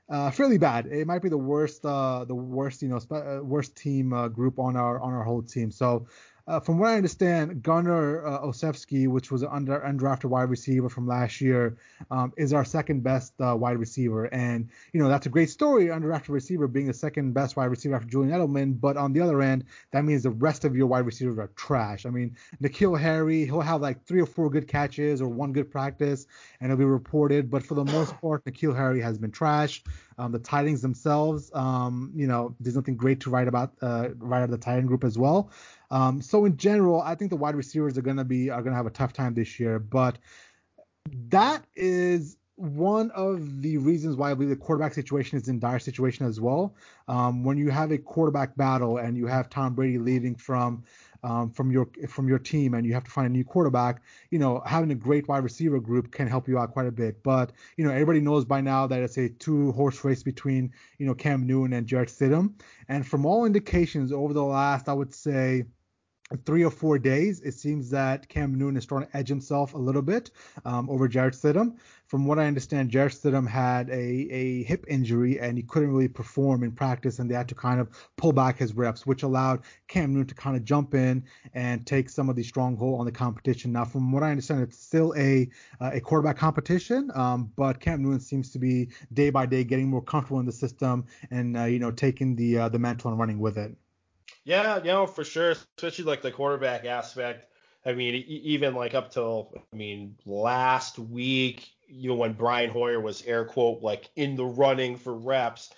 uh, 0.09 0.31
fairly 0.31 0.57
bad. 0.57 0.87
It 0.87 1.07
might 1.07 1.21
be 1.21 1.29
the 1.29 1.37
worst, 1.37 1.85
uh, 1.85 2.25
the 2.25 2.35
worst, 2.35 2.81
you 2.81 2.89
know, 2.89 2.99
sp- 3.05 3.21
uh, 3.21 3.41
worst 3.43 3.77
team 3.77 4.15
uh, 4.15 4.29
group 4.29 4.59
on 4.59 4.77
our 4.77 4.99
on 4.99 5.13
our 5.13 5.25
whole 5.25 5.43
team. 5.43 5.71
So 5.71 6.07
uh, 6.47 6.61
from 6.61 6.79
what 6.79 6.91
I 6.91 6.97
understand, 6.97 7.63
Gunnar 7.63 8.27
uh, 8.27 8.41
Olszewski, 8.43 9.09
which 9.09 9.31
was 9.31 9.43
an 9.43 9.49
under 9.51 9.81
undrafted 9.81 10.27
wide 10.27 10.51
receiver 10.51 10.91
from 10.91 11.07
last 11.07 11.41
year, 11.41 11.79
um, 12.11 12.35
is 12.37 12.53
our 12.53 12.67
second 12.67 13.03
best 13.03 13.33
uh, 13.41 13.57
wide 13.57 13.79
receiver, 13.79 14.27
and 14.27 14.69
you 14.93 15.01
know 15.01 15.09
that's 15.09 15.25
a 15.25 15.31
great 15.31 15.49
story. 15.49 15.87
Undrafted 15.87 16.29
receiver 16.29 16.69
being 16.69 16.87
the 16.87 16.93
second 16.93 17.33
best 17.33 17.57
wide 17.57 17.67
receiver 17.67 17.95
after 17.95 18.09
Julian 18.09 18.39
Edelman, 18.39 18.79
but 18.79 18.99
on 18.99 19.15
the 19.15 19.21
other 19.21 19.41
end, 19.41 19.65
that 19.93 20.05
means 20.05 20.23
the 20.23 20.31
rest 20.31 20.67
of 20.67 20.77
your 20.77 20.87
wide 20.87 21.07
receivers 21.07 21.39
are 21.39 21.49
trash. 21.57 22.05
I 22.05 22.11
mean, 22.11 22.37
N'Keal 22.63 23.01
Harry, 23.01 23.47
he'll 23.47 23.61
have 23.61 23.81
like 23.81 24.05
three 24.05 24.21
or 24.21 24.27
four 24.27 24.51
good 24.51 24.69
catches 24.69 25.23
or 25.23 25.29
one 25.29 25.55
good 25.55 25.71
practice, 25.71 26.27
and 26.61 26.71
it'll 26.71 26.79
be 26.79 26.85
reported, 26.85 27.51
but 27.51 27.63
for 27.65 27.75
the 27.75 27.85
most 27.85 28.21
part, 28.21 28.45
N'Keal 28.45 28.77
Harry 28.77 29.01
has 29.01 29.17
been 29.17 29.31
trash. 29.31 29.83
Um, 30.19 30.31
the 30.31 30.39
tight 30.39 30.67
ends 30.67 30.81
themselves, 30.83 31.51
um, 31.55 32.13
you 32.15 32.27
know, 32.27 32.55
there's 32.61 32.77
nothing 32.77 32.97
great 32.97 33.21
to 33.21 33.31
write 33.31 33.49
about 33.49 33.73
uh, 33.81 34.11
write 34.19 34.43
about 34.45 34.51
the 34.51 34.59
tight 34.59 34.77
end 34.77 34.89
group 34.89 35.05
as 35.05 35.19
well. 35.19 35.51
Um, 35.91 36.21
so 36.23 36.45
in 36.45 36.57
general, 36.57 37.01
I 37.03 37.15
think 37.15 37.31
the 37.31 37.37
wide 37.37 37.55
receivers 37.55 37.97
are 37.99 38.03
gonna 38.03 38.25
be 38.25 38.51
are 38.51 38.63
gonna 38.63 38.77
have 38.77 38.87
a 38.87 38.91
tough 38.91 39.13
time 39.13 39.35
this 39.35 39.59
year, 39.61 39.79
but 39.79 40.19
that 41.29 41.65
is 41.77 42.37
one 42.57 43.11
of 43.11 43.63
the 43.63 43.79
reasons 43.79 44.17
why 44.17 44.31
I 44.31 44.35
believe 44.35 44.51
the 44.51 44.57
quarterback 44.57 44.95
situation 44.95 45.39
is 45.39 45.49
in 45.49 45.59
dire 45.59 45.79
situation 45.79 46.27
as 46.27 46.41
well. 46.41 46.75
Um, 47.09 47.43
when 47.43 47.59
you 47.59 47.71
have 47.71 47.91
a 47.91 47.99
quarterback 47.99 48.57
battle 48.57 48.99
and 48.99 49.17
you 49.17 49.27
have 49.27 49.51
Tom 49.51 49.75
Brady 49.75 49.99
leaving 49.99 50.37
from 50.37 50.85
um, 51.25 51.51
from 51.51 51.73
your 51.73 51.89
from 52.09 52.29
your 52.29 52.39
team 52.39 52.75
and 52.75 52.87
you 52.87 52.93
have 52.93 53.05
to 53.05 53.11
find 53.11 53.27
a 53.27 53.31
new 53.31 53.45
quarterback, 53.45 54.03
you 54.31 54.39
know, 54.39 54.63
having 54.67 54.91
a 54.91 54.95
great 54.95 55.27
wide 55.27 55.43
receiver 55.43 55.81
group 55.81 56.13
can 56.13 56.29
help 56.29 56.47
you 56.47 56.59
out 56.59 56.73
quite 56.73 56.87
a 56.87 56.93
bit. 56.93 57.23
But 57.23 57.53
you 57.77 57.85
know, 57.85 57.91
everybody 57.91 58.21
knows 58.21 58.45
by 58.45 58.61
now 58.61 58.87
that 58.87 59.03
it's 59.03 59.17
a 59.17 59.31
two 59.31 59.73
horse 59.73 60.05
race 60.05 60.23
between 60.23 60.71
you 60.99 61.07
know 61.07 61.15
Cam 61.15 61.47
Newton 61.47 61.73
and 61.73 61.87
Jarrett 61.87 62.11
Stidham, 62.11 62.53
and 62.89 63.07
from 63.07 63.25
all 63.25 63.47
indications 63.47 64.13
over 64.13 64.35
the 64.35 64.45
last, 64.45 64.89
I 64.89 64.93
would 64.93 65.15
say 65.15 65.65
three 66.47 66.65
or 66.65 66.71
four 66.71 66.99
days, 66.99 67.41
it 67.41 67.53
seems 67.53 67.91
that 67.91 68.29
Cam 68.29 68.55
Newton 68.55 68.77
is 68.79 68.85
starting 68.85 69.09
to 69.09 69.17
edge 69.17 69.29
himself 69.29 69.75
a 69.75 69.79
little 69.79 70.03
bit 70.03 70.31
um, 70.65 70.89
over 70.89 71.07
Jarrett 71.07 71.35
Stidham. 71.35 71.77
From 72.07 72.27
what 72.27 72.39
I 72.39 72.47
understand, 72.47 72.91
Jarrett 72.91 73.13
Stidham 73.13 73.47
had 73.47 73.91
a, 73.91 73.93
a 73.95 74.63
hip 74.65 74.87
injury 74.89 75.39
and 75.39 75.59
he 75.59 75.63
couldn't 75.63 75.91
really 75.91 76.09
perform 76.09 76.63
in 76.63 76.73
practice, 76.73 77.19
and 77.19 77.31
they 77.31 77.35
had 77.35 77.49
to 77.49 77.55
kind 77.55 77.79
of 77.79 77.89
pull 78.17 78.33
back 78.33 78.59
his 78.59 78.75
reps, 78.75 79.07
which 79.07 79.23
allowed 79.23 79.63
Cam 79.89 80.15
Newton 80.15 80.29
to 80.29 80.35
kind 80.35 80.57
of 80.57 80.65
jump 80.65 80.95
in 80.95 81.25
and 81.53 81.87
take 81.87 82.09
some 82.09 82.29
of 82.29 82.37
the 82.37 82.43
stronghold 82.43 83.01
on 83.01 83.07
the 83.07 83.13
competition. 83.13 83.73
Now, 83.73 83.85
from 83.85 84.11
what 84.11 84.23
I 84.23 84.31
understand, 84.31 84.63
it's 84.63 84.79
still 84.79 85.15
a 85.17 85.49
uh, 85.81 85.91
a 85.93 86.01
quarterback 86.01 86.37
competition, 86.37 87.11
um, 87.15 87.53
but 87.57 87.81
Cam 87.81 88.03
Newton 88.03 88.21
seems 88.21 88.51
to 88.53 88.59
be 88.59 88.89
day 89.13 89.31
by 89.31 89.45
day 89.45 89.65
getting 89.65 89.89
more 89.89 90.03
comfortable 90.03 90.41
in 90.41 90.47
the 90.47 90.53
system 90.53 91.07
and 91.31 91.57
uh, 91.57 91.65
you 91.65 91.79
know 91.79 91.91
taking 91.91 92.35
the 92.37 92.59
uh, 92.59 92.69
the 92.69 92.79
mantle 92.79 93.11
and 93.11 93.19
running 93.19 93.39
with 93.39 93.59
it. 93.59 93.77
Yeah, 94.45 94.79
you 94.79 94.85
know, 94.85 95.07
for 95.07 95.25
sure, 95.25 95.51
especially 95.53 96.05
like 96.05 96.23
the 96.23 96.31
quarterback 96.31 96.85
aspect. 96.85 97.47
I 97.87 97.93
mean, 97.95 98.15
even 98.15 98.75
like 98.75 98.95
up 98.95 99.11
till 99.11 99.53
I 99.73 99.77
mean 99.77 100.17
last 100.27 100.99
week, 100.99 101.71
you 101.89 102.11
know, 102.11 102.17
when 102.17 102.35
Brian 102.35 102.71
Hoyer 102.71 103.01
was 103.01 103.23
air 103.23 103.45
quote 103.45 103.83
like 103.83 104.11
in 104.17 104.37
the 104.37 104.45
running 104.45 104.97
for 104.97 105.15
reps. 105.15 105.71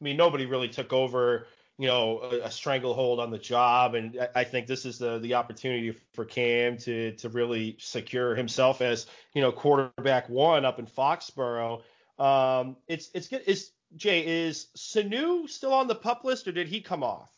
I 0.00 0.04
mean, 0.04 0.16
nobody 0.16 0.46
really 0.46 0.68
took 0.68 0.92
over, 0.92 1.46
you 1.78 1.88
know, 1.88 2.20
a, 2.20 2.46
a 2.46 2.50
stranglehold 2.50 3.18
on 3.18 3.30
the 3.30 3.38
job, 3.38 3.94
and 3.94 4.16
I, 4.20 4.40
I 4.40 4.44
think 4.44 4.66
this 4.66 4.84
is 4.84 4.98
the 4.98 5.18
the 5.18 5.34
opportunity 5.34 5.94
for 6.14 6.24
Cam 6.24 6.76
to 6.78 7.12
to 7.12 7.28
really 7.28 7.76
secure 7.78 8.34
himself 8.34 8.80
as 8.80 9.06
you 9.34 9.42
know 9.42 9.52
quarterback 9.52 10.28
one 10.28 10.64
up 10.64 10.78
in 10.80 10.86
Foxborough. 10.86 11.82
Um, 12.18 12.76
it's 12.88 13.10
it's 13.14 13.28
good. 13.28 13.42
Is 13.46 13.70
Jay 13.96 14.46
is 14.46 14.68
Sanu 14.76 15.48
still 15.48 15.72
on 15.72 15.86
the 15.86 15.94
pup 15.94 16.24
list, 16.24 16.48
or 16.48 16.52
did 16.52 16.68
he 16.68 16.80
come 16.80 17.04
off? 17.04 17.37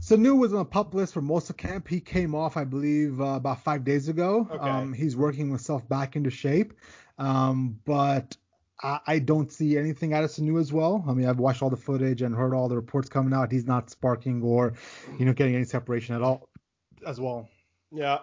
Sanu 0.00 0.38
was 0.38 0.54
on 0.54 0.60
a 0.60 0.64
pup 0.64 0.94
list 0.94 1.14
for 1.14 1.20
most 1.20 1.50
of 1.50 1.56
camp. 1.56 1.88
He 1.88 2.00
came 2.00 2.34
off, 2.34 2.56
I 2.56 2.64
believe, 2.64 3.20
uh, 3.20 3.34
about 3.36 3.62
five 3.62 3.84
days 3.84 4.08
ago. 4.08 4.48
Okay. 4.50 4.68
Um, 4.68 4.92
he's 4.92 5.16
working 5.16 5.48
himself 5.48 5.88
back 5.88 6.16
into 6.16 6.30
shape. 6.30 6.74
Um, 7.18 7.78
but 7.84 8.36
I, 8.82 9.00
I, 9.06 9.18
don't 9.18 9.50
see 9.50 9.76
anything 9.76 10.14
out 10.14 10.22
of 10.22 10.30
Sanu 10.30 10.60
as 10.60 10.72
well. 10.72 11.04
I 11.08 11.12
mean, 11.14 11.28
I've 11.28 11.40
watched 11.40 11.62
all 11.62 11.70
the 11.70 11.76
footage 11.76 12.22
and 12.22 12.32
heard 12.32 12.54
all 12.54 12.68
the 12.68 12.76
reports 12.76 13.08
coming 13.08 13.34
out. 13.34 13.50
He's 13.50 13.66
not 13.66 13.90
sparking 13.90 14.40
or, 14.42 14.74
you 15.18 15.24
know, 15.24 15.32
getting 15.32 15.56
any 15.56 15.64
separation 15.64 16.14
at 16.14 16.22
all 16.22 16.48
as 17.04 17.18
well. 17.20 17.48
Yeah. 17.90 18.18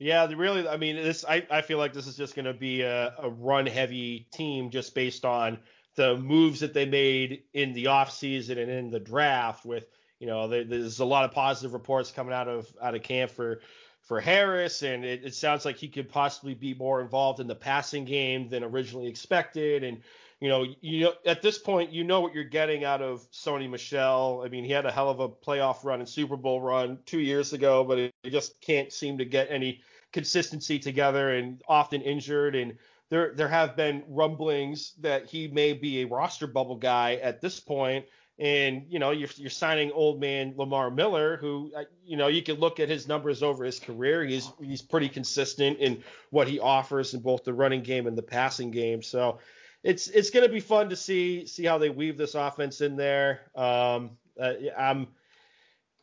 Yeah, 0.00 0.26
really, 0.34 0.66
I 0.66 0.76
mean, 0.76 0.96
this 0.96 1.24
I, 1.24 1.46
I 1.48 1.62
feel 1.62 1.78
like 1.78 1.92
this 1.92 2.08
is 2.08 2.16
just 2.16 2.34
going 2.34 2.46
to 2.46 2.54
be 2.54 2.82
a, 2.82 3.14
a 3.22 3.30
run 3.30 3.66
heavy 3.66 4.26
team 4.32 4.70
just 4.70 4.96
based 4.96 5.24
on 5.24 5.60
the 5.94 6.16
moves 6.16 6.58
that 6.60 6.74
they 6.74 6.86
made 6.86 7.44
in 7.54 7.72
the 7.72 7.84
offseason 7.84 8.58
and 8.58 8.68
in 8.68 8.90
the 8.90 8.98
draft 8.98 9.64
with– 9.64 9.86
you 10.22 10.28
know, 10.28 10.46
there, 10.46 10.62
there's 10.62 11.00
a 11.00 11.04
lot 11.04 11.24
of 11.24 11.32
positive 11.32 11.72
reports 11.72 12.12
coming 12.12 12.32
out 12.32 12.46
of 12.46 12.72
out 12.80 12.94
of 12.94 13.02
camp 13.02 13.32
for 13.32 13.60
for 14.02 14.20
Harris, 14.20 14.82
and 14.84 15.04
it, 15.04 15.24
it, 15.24 15.34
sounds 15.34 15.64
like 15.64 15.76
he 15.76 15.88
could 15.88 16.08
possibly 16.08 16.54
be 16.54 16.74
more 16.74 17.00
involved 17.00 17.40
in 17.40 17.48
the 17.48 17.56
passing 17.56 18.04
game 18.04 18.48
than 18.48 18.62
originally 18.62 19.08
expected. 19.08 19.82
And 19.82 20.00
you 20.38 20.48
know, 20.48 20.64
you 20.80 21.00
know, 21.00 21.14
at 21.26 21.42
this 21.42 21.58
point, 21.58 21.90
you 21.90 22.04
know 22.04 22.20
what 22.20 22.34
you're 22.34 22.44
getting 22.44 22.84
out 22.84 23.02
of 23.02 23.28
Sony 23.32 23.68
Michel. 23.68 24.44
I 24.46 24.48
mean, 24.48 24.64
he 24.64 24.70
had 24.70 24.86
a 24.86 24.92
hell 24.92 25.10
of 25.10 25.18
a 25.18 25.28
playoff 25.28 25.82
run 25.82 25.98
and 25.98 26.08
Super 26.08 26.36
Bowl 26.36 26.60
run 26.60 27.00
two 27.04 27.20
years 27.20 27.52
ago, 27.52 27.82
but 27.82 28.12
he 28.22 28.30
just 28.30 28.60
can't 28.60 28.92
seem 28.92 29.18
to 29.18 29.24
get 29.24 29.48
any 29.50 29.80
consistency 30.12 30.78
together, 30.78 31.34
and 31.34 31.60
often 31.66 32.00
injured. 32.00 32.54
And 32.54 32.78
there 33.08 33.32
there 33.34 33.48
have 33.48 33.74
been 33.74 34.04
rumblings 34.06 34.92
that 35.00 35.26
he 35.26 35.48
may 35.48 35.72
be 35.72 36.02
a 36.02 36.06
roster 36.06 36.46
bubble 36.46 36.76
guy 36.76 37.16
at 37.16 37.40
this 37.40 37.58
point. 37.58 38.04
And 38.42 38.86
you 38.88 38.98
know 38.98 39.12
you're, 39.12 39.28
you're 39.36 39.50
signing 39.50 39.92
old 39.92 40.18
man 40.18 40.54
Lamar 40.56 40.90
Miller, 40.90 41.36
who 41.36 41.70
uh, 41.76 41.84
you 42.04 42.16
know 42.16 42.26
you 42.26 42.42
can 42.42 42.56
look 42.56 42.80
at 42.80 42.88
his 42.88 43.06
numbers 43.06 43.40
over 43.40 43.64
his 43.64 43.78
career. 43.78 44.24
He's 44.24 44.50
he's 44.60 44.82
pretty 44.82 45.08
consistent 45.08 45.78
in 45.78 46.02
what 46.30 46.48
he 46.48 46.58
offers 46.58 47.14
in 47.14 47.20
both 47.20 47.44
the 47.44 47.54
running 47.54 47.82
game 47.82 48.08
and 48.08 48.18
the 48.18 48.22
passing 48.22 48.72
game. 48.72 49.00
So 49.00 49.38
it's 49.84 50.08
it's 50.08 50.30
going 50.30 50.44
to 50.44 50.52
be 50.52 50.58
fun 50.58 50.88
to 50.90 50.96
see 50.96 51.46
see 51.46 51.64
how 51.64 51.78
they 51.78 51.88
weave 51.88 52.18
this 52.18 52.34
offense 52.34 52.80
in 52.80 52.96
there. 52.96 53.42
Um, 53.54 54.18
uh, 54.40 54.54
I'm 54.76 55.06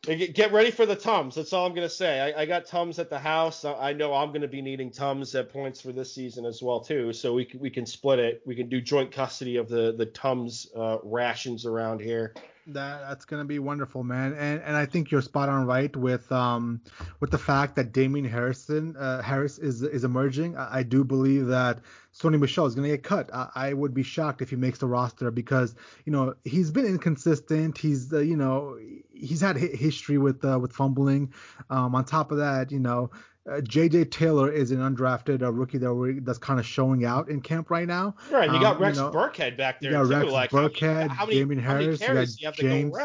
Get 0.02 0.50
ready 0.50 0.70
for 0.70 0.86
the 0.86 0.96
Tums. 0.96 1.34
That's 1.34 1.52
all 1.52 1.66
I'm 1.66 1.74
going 1.74 1.86
to 1.86 1.94
say. 1.94 2.20
I, 2.20 2.42
I, 2.42 2.46
got 2.46 2.64
Tums 2.64 2.98
at 2.98 3.10
the 3.10 3.18
house. 3.18 3.66
I 3.66 3.92
know 3.92 4.14
I'm 4.14 4.30
going 4.30 4.40
to 4.40 4.48
be 4.48 4.62
needing 4.62 4.90
Tums 4.90 5.34
at 5.34 5.52
points 5.52 5.78
for 5.78 5.92
this 5.92 6.10
season 6.10 6.46
as 6.46 6.62
well 6.62 6.80
too. 6.80 7.12
So 7.12 7.34
we 7.34 7.50
we 7.58 7.68
can 7.68 7.84
split 7.84 8.18
it. 8.18 8.40
We 8.46 8.54
can 8.54 8.70
do 8.70 8.80
joint 8.80 9.12
custody 9.12 9.56
of 9.56 9.68
the 9.68 9.92
the 9.92 10.06
Tums 10.06 10.68
uh, 10.74 10.98
rations 11.02 11.66
around 11.66 12.00
here. 12.00 12.32
That 12.74 13.00
that's 13.08 13.24
gonna 13.24 13.44
be 13.44 13.58
wonderful, 13.58 14.04
man. 14.04 14.34
And 14.34 14.60
and 14.62 14.76
I 14.76 14.86
think 14.86 15.10
you're 15.10 15.22
spot 15.22 15.48
on 15.48 15.66
right 15.66 15.94
with 15.96 16.30
um 16.30 16.80
with 17.18 17.30
the 17.30 17.38
fact 17.38 17.76
that 17.76 17.92
Damien 17.92 18.24
Harrison 18.24 18.96
uh, 18.96 19.22
Harris 19.22 19.58
is 19.58 19.82
is 19.82 20.04
emerging. 20.04 20.56
I, 20.56 20.78
I, 20.78 20.82
do 20.82 21.04
believe 21.04 21.48
that 21.48 21.80
Sony 22.14 22.38
Michel 22.38 22.66
is 22.66 22.74
gonna 22.74 22.88
get 22.88 23.02
cut. 23.02 23.30
I, 23.32 23.48
I, 23.54 23.72
would 23.72 23.94
be 23.94 24.02
shocked 24.02 24.42
if 24.42 24.50
he 24.50 24.56
makes 24.56 24.78
the 24.78 24.86
roster 24.86 25.30
because 25.30 25.74
you 26.04 26.12
know 26.12 26.34
he's 26.44 26.70
been 26.70 26.86
inconsistent. 26.86 27.78
He's 27.78 28.12
uh, 28.12 28.18
you 28.18 28.36
know 28.36 28.78
he's 29.12 29.40
had 29.40 29.56
history 29.56 30.18
with 30.18 30.44
uh, 30.44 30.58
with 30.58 30.72
fumbling. 30.72 31.32
Um, 31.68 31.94
on 31.94 32.04
top 32.04 32.32
of 32.32 32.38
that, 32.38 32.70
you 32.70 32.80
know 32.80 33.10
uh, 33.50 33.60
J.J. 33.62 34.06
Taylor 34.06 34.50
is 34.52 34.70
an 34.70 34.78
undrafted 34.78 35.42
uh, 35.42 35.52
rookie 35.52 35.78
that 35.78 36.20
that's 36.24 36.38
kind 36.38 36.60
of 36.60 36.66
showing 36.66 37.04
out 37.04 37.28
in 37.28 37.40
camp 37.40 37.70
right 37.70 37.86
now. 37.86 38.14
Right, 38.30 38.48
and 38.48 38.54
you 38.54 38.60
got 38.60 38.76
um, 38.76 38.82
Rex 38.82 38.98
you 38.98 39.04
know, 39.04 39.10
Burkhead 39.10 39.56
back 39.56 39.80
there 39.80 39.92
yeah, 39.92 40.02
too. 40.02 40.08
Rex 40.08 40.30
like, 40.30 40.50
Burkhead, 40.50 41.08
how 41.08 41.26
many, 41.26 41.38
Damien 41.38 41.58
Harris, 41.58 42.02
how 42.02 42.14
many 42.14 42.26
you, 42.26 42.48
you 42.48 42.52
James, 42.52 42.96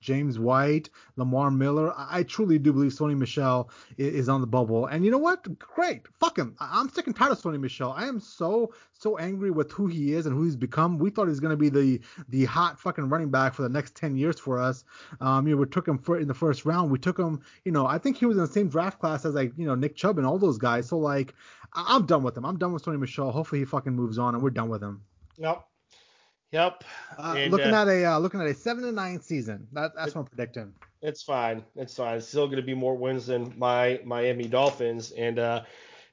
James 0.00 0.38
White, 0.38 0.90
Lamar 1.16 1.50
Miller. 1.50 1.92
I, 1.96 2.18
I 2.18 2.22
truly 2.22 2.58
do 2.58 2.72
believe 2.72 2.92
Sony 2.92 3.16
Michel 3.16 3.70
is, 3.96 4.14
is, 4.14 4.28
on 4.28 4.40
the 4.40 4.46
bubble. 4.46 4.86
And 4.86 5.04
you 5.04 5.10
know 5.10 5.18
what? 5.18 5.58
Great. 5.58 6.06
Fuck 6.20 6.38
him. 6.38 6.54
I, 6.60 6.80
am 6.80 6.88
sick 6.88 7.06
and 7.06 7.16
tired 7.16 7.32
of 7.32 7.40
Sony 7.40 7.60
Michel. 7.60 7.92
I 7.96 8.06
am 8.06 8.20
so 8.20 8.72
so 8.92 9.16
angry 9.18 9.50
with 9.50 9.70
who 9.72 9.86
he 9.86 10.12
is 10.14 10.26
and 10.26 10.34
who 10.34 10.44
he's 10.44 10.56
become. 10.56 10.98
We 10.98 11.10
thought 11.10 11.24
he 11.24 11.30
was 11.30 11.40
gonna 11.40 11.56
be 11.56 11.68
the 11.68 12.00
the 12.28 12.44
hot 12.44 12.78
fucking 12.78 13.08
running 13.08 13.30
back 13.30 13.54
for 13.54 13.62
the 13.62 13.68
next 13.68 13.94
10 13.94 14.16
years 14.16 14.38
for 14.38 14.58
us. 14.58 14.84
Um, 15.20 15.46
you 15.46 15.54
know, 15.54 15.60
we 15.60 15.66
took 15.66 15.86
him 15.86 15.98
for, 15.98 16.18
in 16.18 16.28
the 16.28 16.34
first 16.34 16.64
round. 16.64 16.90
We 16.90 16.98
took 16.98 17.18
him. 17.18 17.40
You 17.64 17.72
know, 17.72 17.86
I 17.86 17.98
think 17.98 18.16
he 18.16 18.26
was 18.26 18.36
in 18.36 18.42
the 18.42 18.48
same 18.48 18.68
draft 18.68 19.00
class 19.00 19.24
as 19.24 19.34
like 19.34 19.52
you 19.56 19.66
know 19.66 19.74
Nick 19.74 19.96
Chubb 19.96 20.18
and 20.18 20.26
all 20.26 20.38
those 20.38 20.58
guys. 20.58 20.88
So 20.88 20.98
like, 20.98 21.34
I, 21.74 21.84
I'm 21.88 22.06
done 22.06 22.22
with 22.22 22.36
him. 22.36 22.44
I'm 22.44 22.58
done 22.58 22.72
with 22.72 22.84
Sony 22.84 22.98
Michel. 22.98 23.30
Hopefully 23.30 23.60
he 23.60 23.64
fucking 23.64 23.92
moves 23.92 24.18
on 24.18 24.34
and 24.34 24.42
we're 24.42 24.50
done 24.50 24.68
with 24.68 24.82
him. 24.82 25.02
Yep. 25.38 25.64
Yep. 26.52 26.84
Uh, 27.18 27.34
and, 27.36 27.52
looking 27.52 27.74
uh, 27.74 27.82
at 27.82 27.88
a 27.88 28.04
uh, 28.04 28.18
looking 28.18 28.40
at 28.40 28.46
a 28.46 28.54
seven 28.54 28.84
to 28.84 28.92
nine 28.92 29.20
season. 29.20 29.66
That, 29.72 29.92
that's 29.94 30.08
it, 30.08 30.14
what 30.14 30.22
I'm 30.22 30.26
predicting. 30.26 30.72
It's 31.02 31.22
fine. 31.22 31.64
It's 31.76 31.94
fine. 31.96 32.16
It's 32.16 32.28
still 32.28 32.46
going 32.46 32.56
to 32.56 32.66
be 32.66 32.74
more 32.74 32.96
wins 32.96 33.26
than 33.26 33.54
my 33.56 34.00
Miami 34.04 34.48
Dolphins. 34.48 35.12
And 35.12 35.38
uh, 35.38 35.62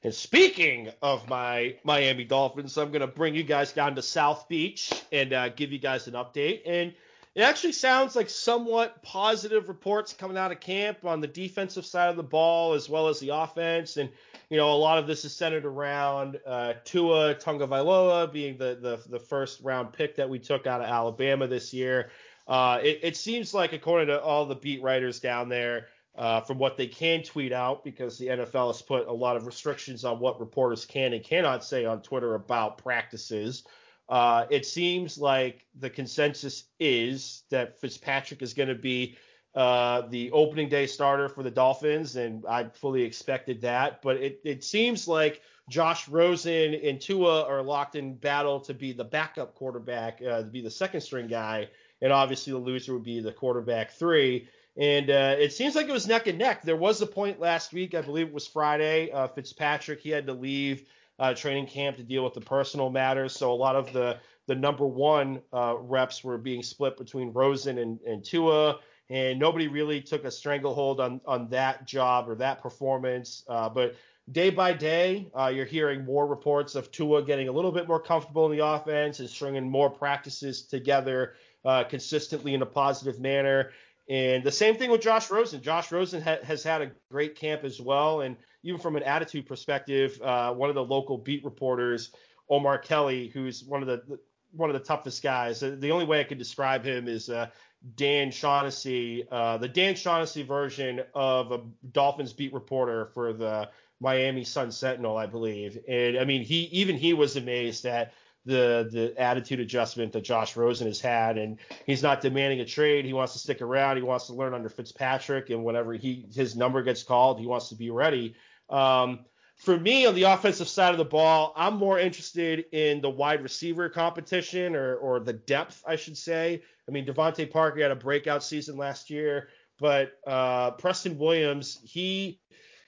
and 0.03 0.13
speaking 0.13 0.89
of 1.01 1.27
my 1.29 1.77
Miami 1.83 2.25
Dolphins, 2.25 2.77
I'm 2.77 2.89
going 2.89 3.01
to 3.01 3.07
bring 3.07 3.33
you 3.33 3.43
guys 3.43 3.71
down 3.71 3.95
to 3.95 4.01
South 4.01 4.47
Beach 4.47 4.91
and 5.11 5.33
uh, 5.33 5.49
give 5.49 5.71
you 5.71 5.79
guys 5.79 6.07
an 6.07 6.13
update. 6.13 6.61
And 6.65 6.93
it 7.35 7.41
actually 7.41 7.73
sounds 7.73 8.15
like 8.15 8.29
somewhat 8.29 9.03
positive 9.03 9.67
reports 9.67 10.13
coming 10.13 10.37
out 10.37 10.53
of 10.53 10.61
camp 10.61 11.03
on 11.03 11.19
the 11.19 11.27
defensive 11.27 11.85
side 11.85 12.09
of 12.09 12.15
the 12.15 12.23
ball 12.23 12.73
as 12.73 12.87
well 12.87 13.09
as 13.09 13.19
the 13.19 13.29
offense. 13.29 13.97
And 13.97 14.09
you 14.49 14.55
know, 14.55 14.71
a 14.71 14.75
lot 14.75 14.97
of 14.97 15.05
this 15.05 15.25
is 15.25 15.35
centered 15.35 15.65
around 15.65 16.39
uh, 16.45 16.73
Tua 16.85 17.35
Tagovailoa 17.35 18.31
being 18.31 18.57
the, 18.57 18.77
the 18.81 19.09
the 19.09 19.19
first 19.19 19.61
round 19.61 19.91
pick 19.91 20.15
that 20.15 20.29
we 20.29 20.39
took 20.39 20.65
out 20.65 20.79
of 20.79 20.87
Alabama 20.87 21.45
this 21.47 21.73
year. 21.73 22.09
Uh, 22.47 22.79
it, 22.83 22.99
it, 23.01 23.17
seems 23.17 23.55
like, 23.55 23.73
according 23.73 24.07
to 24.07 24.21
all 24.21 24.45
the 24.45 24.55
beat 24.55 24.81
writers 24.83 25.19
down 25.19 25.49
there, 25.49 25.87
uh, 26.15 26.41
from 26.41 26.59
what 26.59 26.77
they 26.77 26.85
can 26.85 27.23
tweet 27.23 27.51
out, 27.51 27.83
because 27.83 28.19
the 28.19 28.27
NFL 28.27 28.67
has 28.67 28.81
put 28.83 29.07
a 29.07 29.11
lot 29.11 29.35
of 29.35 29.47
restrictions 29.47 30.05
on 30.05 30.19
what 30.19 30.39
reporters 30.39 30.85
can 30.85 31.13
and 31.13 31.23
cannot 31.23 31.63
say 31.63 31.85
on 31.85 32.01
Twitter 32.01 32.35
about 32.35 32.77
practices. 32.77 33.63
Uh, 34.07 34.45
it 34.49 34.65
seems 34.65 35.17
like 35.17 35.65
the 35.79 35.89
consensus 35.89 36.65
is 36.79 37.43
that 37.49 37.79
Fitzpatrick 37.79 38.41
is 38.41 38.53
going 38.53 38.69
to 38.69 38.75
be 38.75 39.17
uh, 39.55 40.01
the 40.09 40.31
opening 40.31 40.69
day 40.69 40.85
starter 40.85 41.29
for 41.29 41.41
the 41.41 41.49
Dolphins, 41.49 42.15
and 42.15 42.45
I 42.45 42.65
fully 42.65 43.03
expected 43.03 43.61
that. 43.61 44.01
But 44.01 44.17
it, 44.17 44.41
it 44.43 44.63
seems 44.63 45.07
like 45.07 45.41
Josh 45.69 46.07
Rosen 46.07 46.75
and 46.75 47.01
Tua 47.01 47.45
are 47.45 47.63
locked 47.63 47.95
in 47.95 48.15
battle 48.15 48.59
to 48.61 48.73
be 48.73 48.91
the 48.91 49.03
backup 49.03 49.55
quarterback, 49.55 50.21
uh, 50.21 50.39
to 50.39 50.47
be 50.47 50.61
the 50.61 50.69
second 50.69 51.01
string 51.01 51.27
guy, 51.27 51.69
and 52.01 52.11
obviously 52.11 52.53
the 52.53 52.59
loser 52.59 52.93
would 52.93 53.03
be 53.03 53.21
the 53.21 53.31
quarterback 53.31 53.91
three. 53.91 54.47
And 54.77 55.09
uh, 55.09 55.37
it 55.39 55.53
seems 55.53 55.73
like 55.73 55.87
it 55.87 55.93
was 55.93 56.05
neck 56.05 56.27
and 56.27 56.37
neck. 56.37 56.61
There 56.61 56.75
was 56.75 57.01
a 57.01 57.07
point 57.07 57.39
last 57.39 57.71
week, 57.71 57.95
I 57.95 58.01
believe 58.01 58.27
it 58.27 58.33
was 58.33 58.45
Friday. 58.45 59.09
Uh, 59.09 59.29
Fitzpatrick 59.29 60.01
he 60.01 60.09
had 60.09 60.27
to 60.27 60.33
leave 60.33 60.85
uh, 61.19 61.33
training 61.33 61.67
camp 61.67 61.97
to 61.97 62.03
deal 62.03 62.23
with 62.23 62.33
the 62.33 62.41
personal 62.41 62.89
matters, 62.89 63.33
so 63.33 63.51
a 63.51 63.55
lot 63.55 63.75
of 63.75 63.91
the 63.93 64.17
the 64.47 64.55
number 64.55 64.85
one 64.85 65.41
uh, 65.53 65.75
reps 65.77 66.23
were 66.23 66.37
being 66.37 66.61
split 66.61 66.97
between 66.97 67.33
Rosen 67.33 67.79
and, 67.79 67.99
and 68.01 68.23
Tua 68.23 68.79
and 69.09 69.39
nobody 69.39 69.67
really 69.67 70.01
took 70.01 70.25
a 70.25 70.31
stranglehold 70.31 70.99
on 70.99 71.21
on 71.25 71.49
that 71.49 71.85
job 71.85 72.29
or 72.29 72.35
that 72.35 72.61
performance. 72.61 73.43
Uh, 73.47 73.69
but 73.69 73.95
day 74.31 74.49
by 74.49 74.73
day, 74.73 75.29
uh, 75.37 75.47
you're 75.47 75.65
hearing 75.65 76.03
more 76.03 76.25
reports 76.25 76.75
of 76.75 76.91
Tua 76.91 77.23
getting 77.23 77.47
a 77.47 77.51
little 77.51 77.71
bit 77.71 77.87
more 77.87 77.99
comfortable 77.99 78.45
in 78.51 78.57
the 78.57 78.65
offense 78.65 79.19
and 79.19 79.29
stringing 79.29 79.69
more 79.69 79.89
practices 79.89 80.63
together 80.63 81.33
uh, 81.63 81.83
consistently 81.83 82.53
in 82.53 82.61
a 82.61 82.65
positive 82.65 83.19
manner. 83.19 83.71
And 84.07 84.43
the 84.43 84.51
same 84.51 84.75
thing 84.75 84.91
with 84.91 85.01
Josh 85.01 85.31
Rosen. 85.31 85.61
Josh 85.61 85.91
Rosen 85.91 86.21
ha- 86.21 86.43
has 86.43 86.63
had 86.63 86.81
a 86.81 86.91
great 87.11 87.35
camp 87.35 87.63
as 87.63 87.81
well. 87.81 88.21
And 88.21 88.37
even 88.65 88.81
from 88.81 88.95
an 88.95 89.03
attitude 89.03 89.45
perspective, 89.45 90.19
uh, 90.21 90.51
one 90.51 90.69
of 90.69 90.75
the 90.75 90.83
local 90.83 91.19
beat 91.19 91.45
reporters, 91.45 92.11
Omar 92.49 92.79
Kelly, 92.79 93.29
who's 93.29 93.63
one 93.63 93.81
of 93.81 93.87
the 93.87 94.19
one 94.51 94.69
of 94.69 94.73
the 94.73 94.85
toughest 94.85 95.21
guys. 95.21 95.59
The 95.59 95.91
only 95.91 96.05
way 96.05 96.19
I 96.19 96.23
could 96.23 96.39
describe 96.39 96.83
him 96.83 97.07
is 97.07 97.29
uh, 97.29 97.49
Dan 97.95 98.31
Shaughnessy, 98.31 99.27
uh, 99.31 99.57
the 99.57 99.67
Dan 99.67 99.95
Shaughnessy 99.95 100.43
version 100.43 101.01
of 101.13 101.51
a 101.51 101.61
Dolphins 101.91 102.33
beat 102.33 102.53
reporter 102.53 103.05
for 103.13 103.33
the 103.33 103.69
Miami 103.99 104.43
Sun 104.43 104.71
Sentinel, 104.71 105.15
I 105.17 105.27
believe. 105.27 105.77
And 105.87 106.17
I 106.17 106.25
mean, 106.25 106.43
he 106.43 106.63
even 106.71 106.97
he 106.97 107.13
was 107.13 107.35
amazed 107.35 107.85
at 107.85 108.13
the 108.45 108.87
the 108.91 109.13
attitude 109.21 109.59
adjustment 109.59 110.13
that 110.13 110.23
Josh 110.23 110.55
Rosen 110.55 110.87
has 110.87 111.01
had, 111.01 111.37
and 111.37 111.57
he's 111.85 112.03
not 112.03 112.21
demanding 112.21 112.61
a 112.61 112.65
trade. 112.65 113.05
He 113.05 113.13
wants 113.13 113.33
to 113.33 113.39
stick 113.39 113.61
around. 113.61 113.97
He 113.97 114.03
wants 114.03 114.27
to 114.27 114.33
learn 114.33 114.53
under 114.53 114.69
Fitzpatrick, 114.69 115.49
and 115.49 115.63
whenever 115.63 115.93
he 115.93 116.25
his 116.33 116.55
number 116.55 116.81
gets 116.83 117.03
called, 117.03 117.39
he 117.39 117.47
wants 117.47 117.69
to 117.69 117.75
be 117.75 117.89
ready. 117.89 118.35
Um, 118.69 119.25
for 119.57 119.79
me, 119.79 120.05
on 120.05 120.15
the 120.15 120.23
offensive 120.23 120.67
side 120.67 120.91
of 120.91 120.97
the 120.97 121.05
ball, 121.05 121.53
I'm 121.55 121.77
more 121.77 121.97
interested 121.97 122.65
in 122.71 123.01
the 123.01 123.09
wide 123.09 123.41
receiver 123.41 123.89
competition 123.89 124.75
or 124.75 124.97
or 124.97 125.19
the 125.19 125.33
depth, 125.33 125.83
I 125.87 125.95
should 125.95 126.17
say. 126.17 126.61
I 126.87 126.91
mean, 126.91 127.05
DeVante 127.05 127.49
Parker 127.49 127.81
had 127.81 127.91
a 127.91 127.95
breakout 127.95 128.43
season 128.43 128.77
last 128.77 129.09
year, 129.09 129.49
but 129.79 130.13
uh, 130.27 130.71
Preston 130.71 131.17
Williams, 131.17 131.79
he 131.83 132.39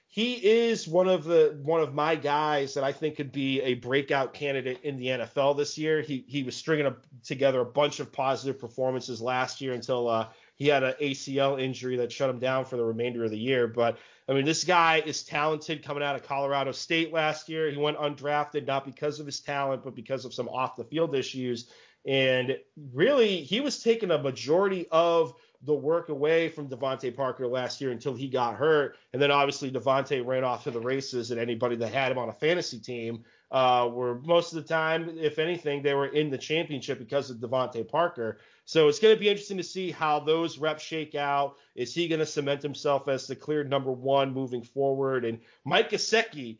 he 0.10 0.36
is 0.36 0.88
one 0.88 1.08
of 1.08 1.24
the 1.24 1.60
one 1.64 1.82
of 1.82 1.94
my 1.94 2.16
guys 2.16 2.74
that 2.74 2.84
I 2.84 2.92
think 2.92 3.16
could 3.16 3.32
be 3.32 3.62
a 3.62 3.76
breakout 3.76 4.34
candidate 4.34 4.80
in 4.84 4.98
the 4.98 5.08
NFL 5.08 5.58
this 5.58 5.78
year. 5.78 6.02
He 6.02 6.26
he 6.28 6.44
was 6.44 6.56
stringing 6.56 6.88
a, 6.88 6.96
together 7.24 7.62
a 7.62 7.66
bunch 7.66 8.00
of 8.00 8.12
positive 8.12 8.60
performances 8.60 9.22
last 9.22 9.62
year 9.62 9.74
until 9.74 10.08
uh, 10.08 10.28
he 10.58 10.68
had 10.68 10.84
an 10.84 10.96
ACL 11.00 11.62
injury 11.62 11.98
that 11.98 12.12
shut 12.12 12.30
him 12.30 12.40
down 12.40 12.66
for 12.66 12.78
the 12.78 12.84
remainder 12.84 13.24
of 13.24 13.30
the 13.32 13.38
year. 13.38 13.68
But 13.68 14.00
I 14.28 14.34
mean, 14.34 14.44
this 14.44 14.64
guy 14.64 15.02
is 15.06 15.24
talented 15.24 15.84
coming 15.84 16.04
out 16.04 16.16
of 16.16 16.24
Colorado 16.24 16.72
State 16.72 17.14
last 17.14 17.48
year. 17.48 17.70
He 17.70 17.78
went 17.78 17.98
undrafted 17.98 18.66
not 18.66 18.84
because 18.84 19.20
of 19.20 19.28
his 19.28 19.40
talent, 19.40 19.84
but 19.84 19.96
because 19.96 20.26
of 20.26 20.34
some 20.34 20.50
off 20.50 20.76
the 20.76 20.84
field 20.84 21.16
issues. 21.16 21.70
And 22.08 22.58
really, 22.92 23.44
he 23.44 23.62
was 23.62 23.84
taking 23.84 24.10
a 24.10 24.18
majority 24.18 24.88
of 24.92 25.36
the 25.64 25.74
work 25.74 26.10
away 26.10 26.50
from 26.50 26.70
DeVante 26.70 27.16
Parker 27.16 27.48
last 27.48 27.82
year 27.82 27.92
until 27.92 28.14
he 28.14 28.28
got 28.28 28.56
hurt. 28.56 28.96
And 29.14 29.22
then 29.22 29.32
obviously 29.32 29.72
DeVante 29.72 30.26
ran 30.26 30.44
off 30.44 30.64
to 30.64 30.72
the 30.72 30.80
races, 30.80 31.32
and 31.32 31.40
anybody 31.40 31.76
that 31.78 31.94
had 31.94 32.12
him 32.12 32.18
on 32.18 32.30
a 32.30 32.34
fantasy 32.34 32.80
team 32.80 33.24
uh, 33.52 33.90
were 33.92 34.20
most 34.22 34.54
of 34.54 34.62
the 34.62 34.68
time, 34.68 35.18
if 35.18 35.40
anything, 35.40 35.82
they 35.82 35.94
were 35.94 36.08
in 36.08 36.30
the 36.30 36.38
championship 36.38 37.00
because 37.00 37.30
of 37.30 37.38
DeVante 37.38 37.88
Parker. 37.88 38.40
So 38.66 38.90
it's 38.90 39.00
going 39.00 39.16
to 39.16 39.20
be 39.20 39.30
interesting 39.30 39.58
to 39.58 39.64
see 39.64 39.92
how 39.92 40.20
those 40.20 40.58
reps 40.58 40.84
shake 40.84 41.16
out. 41.16 41.56
Is 41.76 41.94
he 41.94 42.08
going 42.08 42.20
to 42.20 42.26
cement 42.26 42.62
himself 42.62 43.08
as 43.08 43.26
the 43.26 43.36
clear 43.36 43.64
number 43.64 43.92
one 43.92 44.34
moving 44.34 44.62
forward? 44.62 45.24
And 45.24 45.40
Mike 45.64 45.90
Gesicki, 45.90 46.58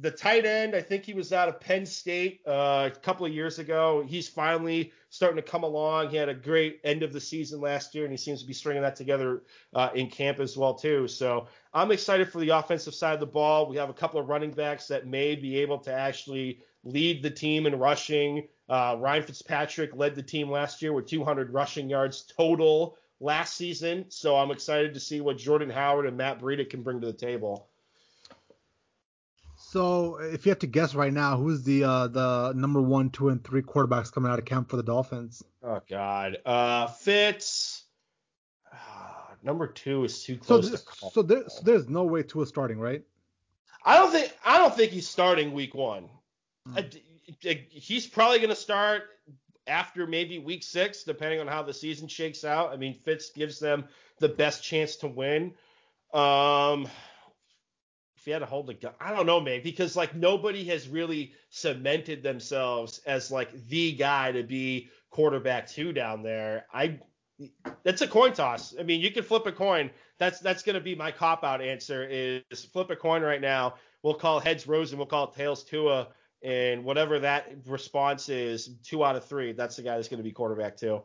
the 0.00 0.10
tight 0.10 0.46
end, 0.46 0.74
I 0.74 0.80
think 0.80 1.04
he 1.04 1.12
was 1.12 1.32
out 1.32 1.48
of 1.48 1.60
Penn 1.60 1.84
State 1.84 2.40
uh, 2.46 2.90
a 2.92 2.98
couple 3.00 3.26
of 3.26 3.32
years 3.32 3.58
ago. 3.58 4.04
He's 4.06 4.28
finally 4.28 4.92
starting 5.10 5.36
to 5.36 5.42
come 5.42 5.64
along. 5.64 6.10
He 6.10 6.16
had 6.16 6.28
a 6.28 6.34
great 6.34 6.80
end 6.84 7.02
of 7.02 7.12
the 7.12 7.20
season 7.20 7.60
last 7.60 7.94
year, 7.94 8.04
and 8.04 8.12
he 8.12 8.16
seems 8.16 8.40
to 8.40 8.46
be 8.46 8.52
stringing 8.52 8.82
that 8.82 8.96
together 8.96 9.42
uh, 9.74 9.90
in 9.94 10.08
camp 10.08 10.38
as 10.40 10.56
well 10.56 10.74
too. 10.74 11.08
So 11.08 11.46
I'm 11.74 11.90
excited 11.90 12.30
for 12.30 12.38
the 12.40 12.50
offensive 12.50 12.94
side 12.94 13.14
of 13.14 13.20
the 13.20 13.26
ball. 13.26 13.68
We 13.68 13.76
have 13.76 13.90
a 13.90 13.94
couple 13.94 14.20
of 14.20 14.28
running 14.28 14.52
backs 14.52 14.86
that 14.88 15.06
may 15.06 15.34
be 15.34 15.58
able 15.58 15.78
to 15.80 15.92
actually 15.92 16.60
lead 16.84 17.22
the 17.22 17.30
team 17.30 17.66
in 17.66 17.78
rushing. 17.78 18.48
Uh, 18.68 18.96
Ryan 18.98 19.24
Fitzpatrick 19.24 19.94
led 19.94 20.14
the 20.14 20.22
team 20.22 20.50
last 20.50 20.80
year 20.80 20.92
with 20.92 21.06
200 21.06 21.52
rushing 21.52 21.90
yards 21.90 22.22
total 22.36 22.96
last 23.20 23.56
season. 23.56 24.06
So 24.08 24.36
I'm 24.36 24.50
excited 24.50 24.94
to 24.94 25.00
see 25.00 25.20
what 25.20 25.38
Jordan 25.38 25.70
Howard 25.70 26.06
and 26.06 26.16
Matt 26.16 26.40
Breida 26.40 26.68
can 26.68 26.82
bring 26.82 27.00
to 27.00 27.06
the 27.06 27.12
table. 27.12 27.68
So, 29.72 30.18
if 30.18 30.44
you 30.44 30.50
have 30.50 30.58
to 30.58 30.66
guess 30.66 30.94
right 30.94 31.14
now, 31.14 31.38
who's 31.38 31.62
the 31.62 31.84
uh, 31.84 32.08
the 32.08 32.52
number 32.54 32.82
one, 32.82 33.08
two, 33.08 33.30
and 33.30 33.42
three 33.42 33.62
quarterbacks 33.62 34.12
coming 34.12 34.30
out 34.30 34.38
of 34.38 34.44
camp 34.44 34.68
for 34.68 34.76
the 34.76 34.82
Dolphins? 34.82 35.42
Oh 35.62 35.80
God, 35.88 36.36
uh, 36.44 36.88
Fitz. 36.88 37.84
Uh, 38.70 38.76
number 39.42 39.66
two 39.66 40.04
is 40.04 40.22
too 40.22 40.36
close. 40.36 40.68
So, 40.68 40.76
to 40.76 40.82
call. 40.84 41.10
so, 41.12 41.22
there, 41.22 41.48
so 41.48 41.62
there's 41.64 41.88
no 41.88 42.04
way 42.04 42.22
Tua 42.22 42.44
starting, 42.44 42.78
right? 42.78 43.02
I 43.82 43.96
don't 43.96 44.12
think 44.12 44.36
I 44.44 44.58
don't 44.58 44.76
think 44.76 44.92
he's 44.92 45.08
starting 45.08 45.54
week 45.54 45.74
one. 45.74 46.10
Hmm. 46.68 46.76
I, 46.76 47.64
he's 47.70 48.06
probably 48.06 48.40
going 48.40 48.50
to 48.50 48.54
start. 48.54 49.04
after 49.66 50.06
maybe 50.06 50.38
week 50.38 50.64
six, 50.64 51.02
depending 51.02 51.40
on 51.40 51.46
how 51.46 51.62
the 51.62 51.72
season 51.72 52.08
shakes 52.08 52.44
out. 52.44 52.74
I 52.74 52.76
mean, 52.76 52.92
Fitz 52.92 53.30
gives 53.30 53.58
them 53.58 53.86
the 54.18 54.28
best 54.28 54.62
chance 54.62 54.96
to 54.96 55.08
win. 55.08 55.54
Um, 56.12 56.88
if 58.22 58.28
you 58.28 58.32
had 58.34 58.38
to 58.38 58.46
hold 58.46 58.70
a 58.70 58.74
gun, 58.74 58.92
I 59.00 59.12
don't 59.12 59.26
know, 59.26 59.40
man, 59.40 59.62
because 59.64 59.96
like 59.96 60.14
nobody 60.14 60.62
has 60.66 60.88
really 60.88 61.32
cemented 61.50 62.22
themselves 62.22 63.00
as 63.04 63.32
like 63.32 63.50
the 63.66 63.90
guy 63.92 64.30
to 64.30 64.44
be 64.44 64.90
quarterback 65.10 65.66
two 65.66 65.92
down 65.92 66.22
there. 66.22 66.66
I 66.72 67.00
that's 67.82 68.00
a 68.00 68.06
coin 68.06 68.32
toss. 68.32 68.76
I 68.78 68.84
mean, 68.84 69.00
you 69.00 69.10
can 69.10 69.24
flip 69.24 69.44
a 69.46 69.50
coin. 69.50 69.90
That's 70.18 70.38
that's 70.38 70.62
going 70.62 70.74
to 70.74 70.80
be 70.80 70.94
my 70.94 71.10
cop 71.10 71.42
out 71.42 71.60
answer 71.60 72.06
is 72.08 72.64
flip 72.72 72.90
a 72.90 72.96
coin 72.96 73.22
right 73.22 73.40
now. 73.40 73.74
We'll 74.04 74.14
call 74.14 74.38
heads 74.38 74.68
Rosen, 74.68 74.98
we'll 74.98 75.08
call 75.08 75.26
tails 75.26 75.64
Tua, 75.64 76.06
and 76.44 76.84
whatever 76.84 77.18
that 77.18 77.52
response 77.66 78.28
is, 78.28 78.76
two 78.84 79.04
out 79.04 79.16
of 79.16 79.24
three, 79.24 79.50
that's 79.50 79.74
the 79.74 79.82
guy 79.82 79.96
that's 79.96 80.06
going 80.06 80.18
to 80.18 80.24
be 80.24 80.30
quarterback 80.30 80.76
two. 80.76 81.02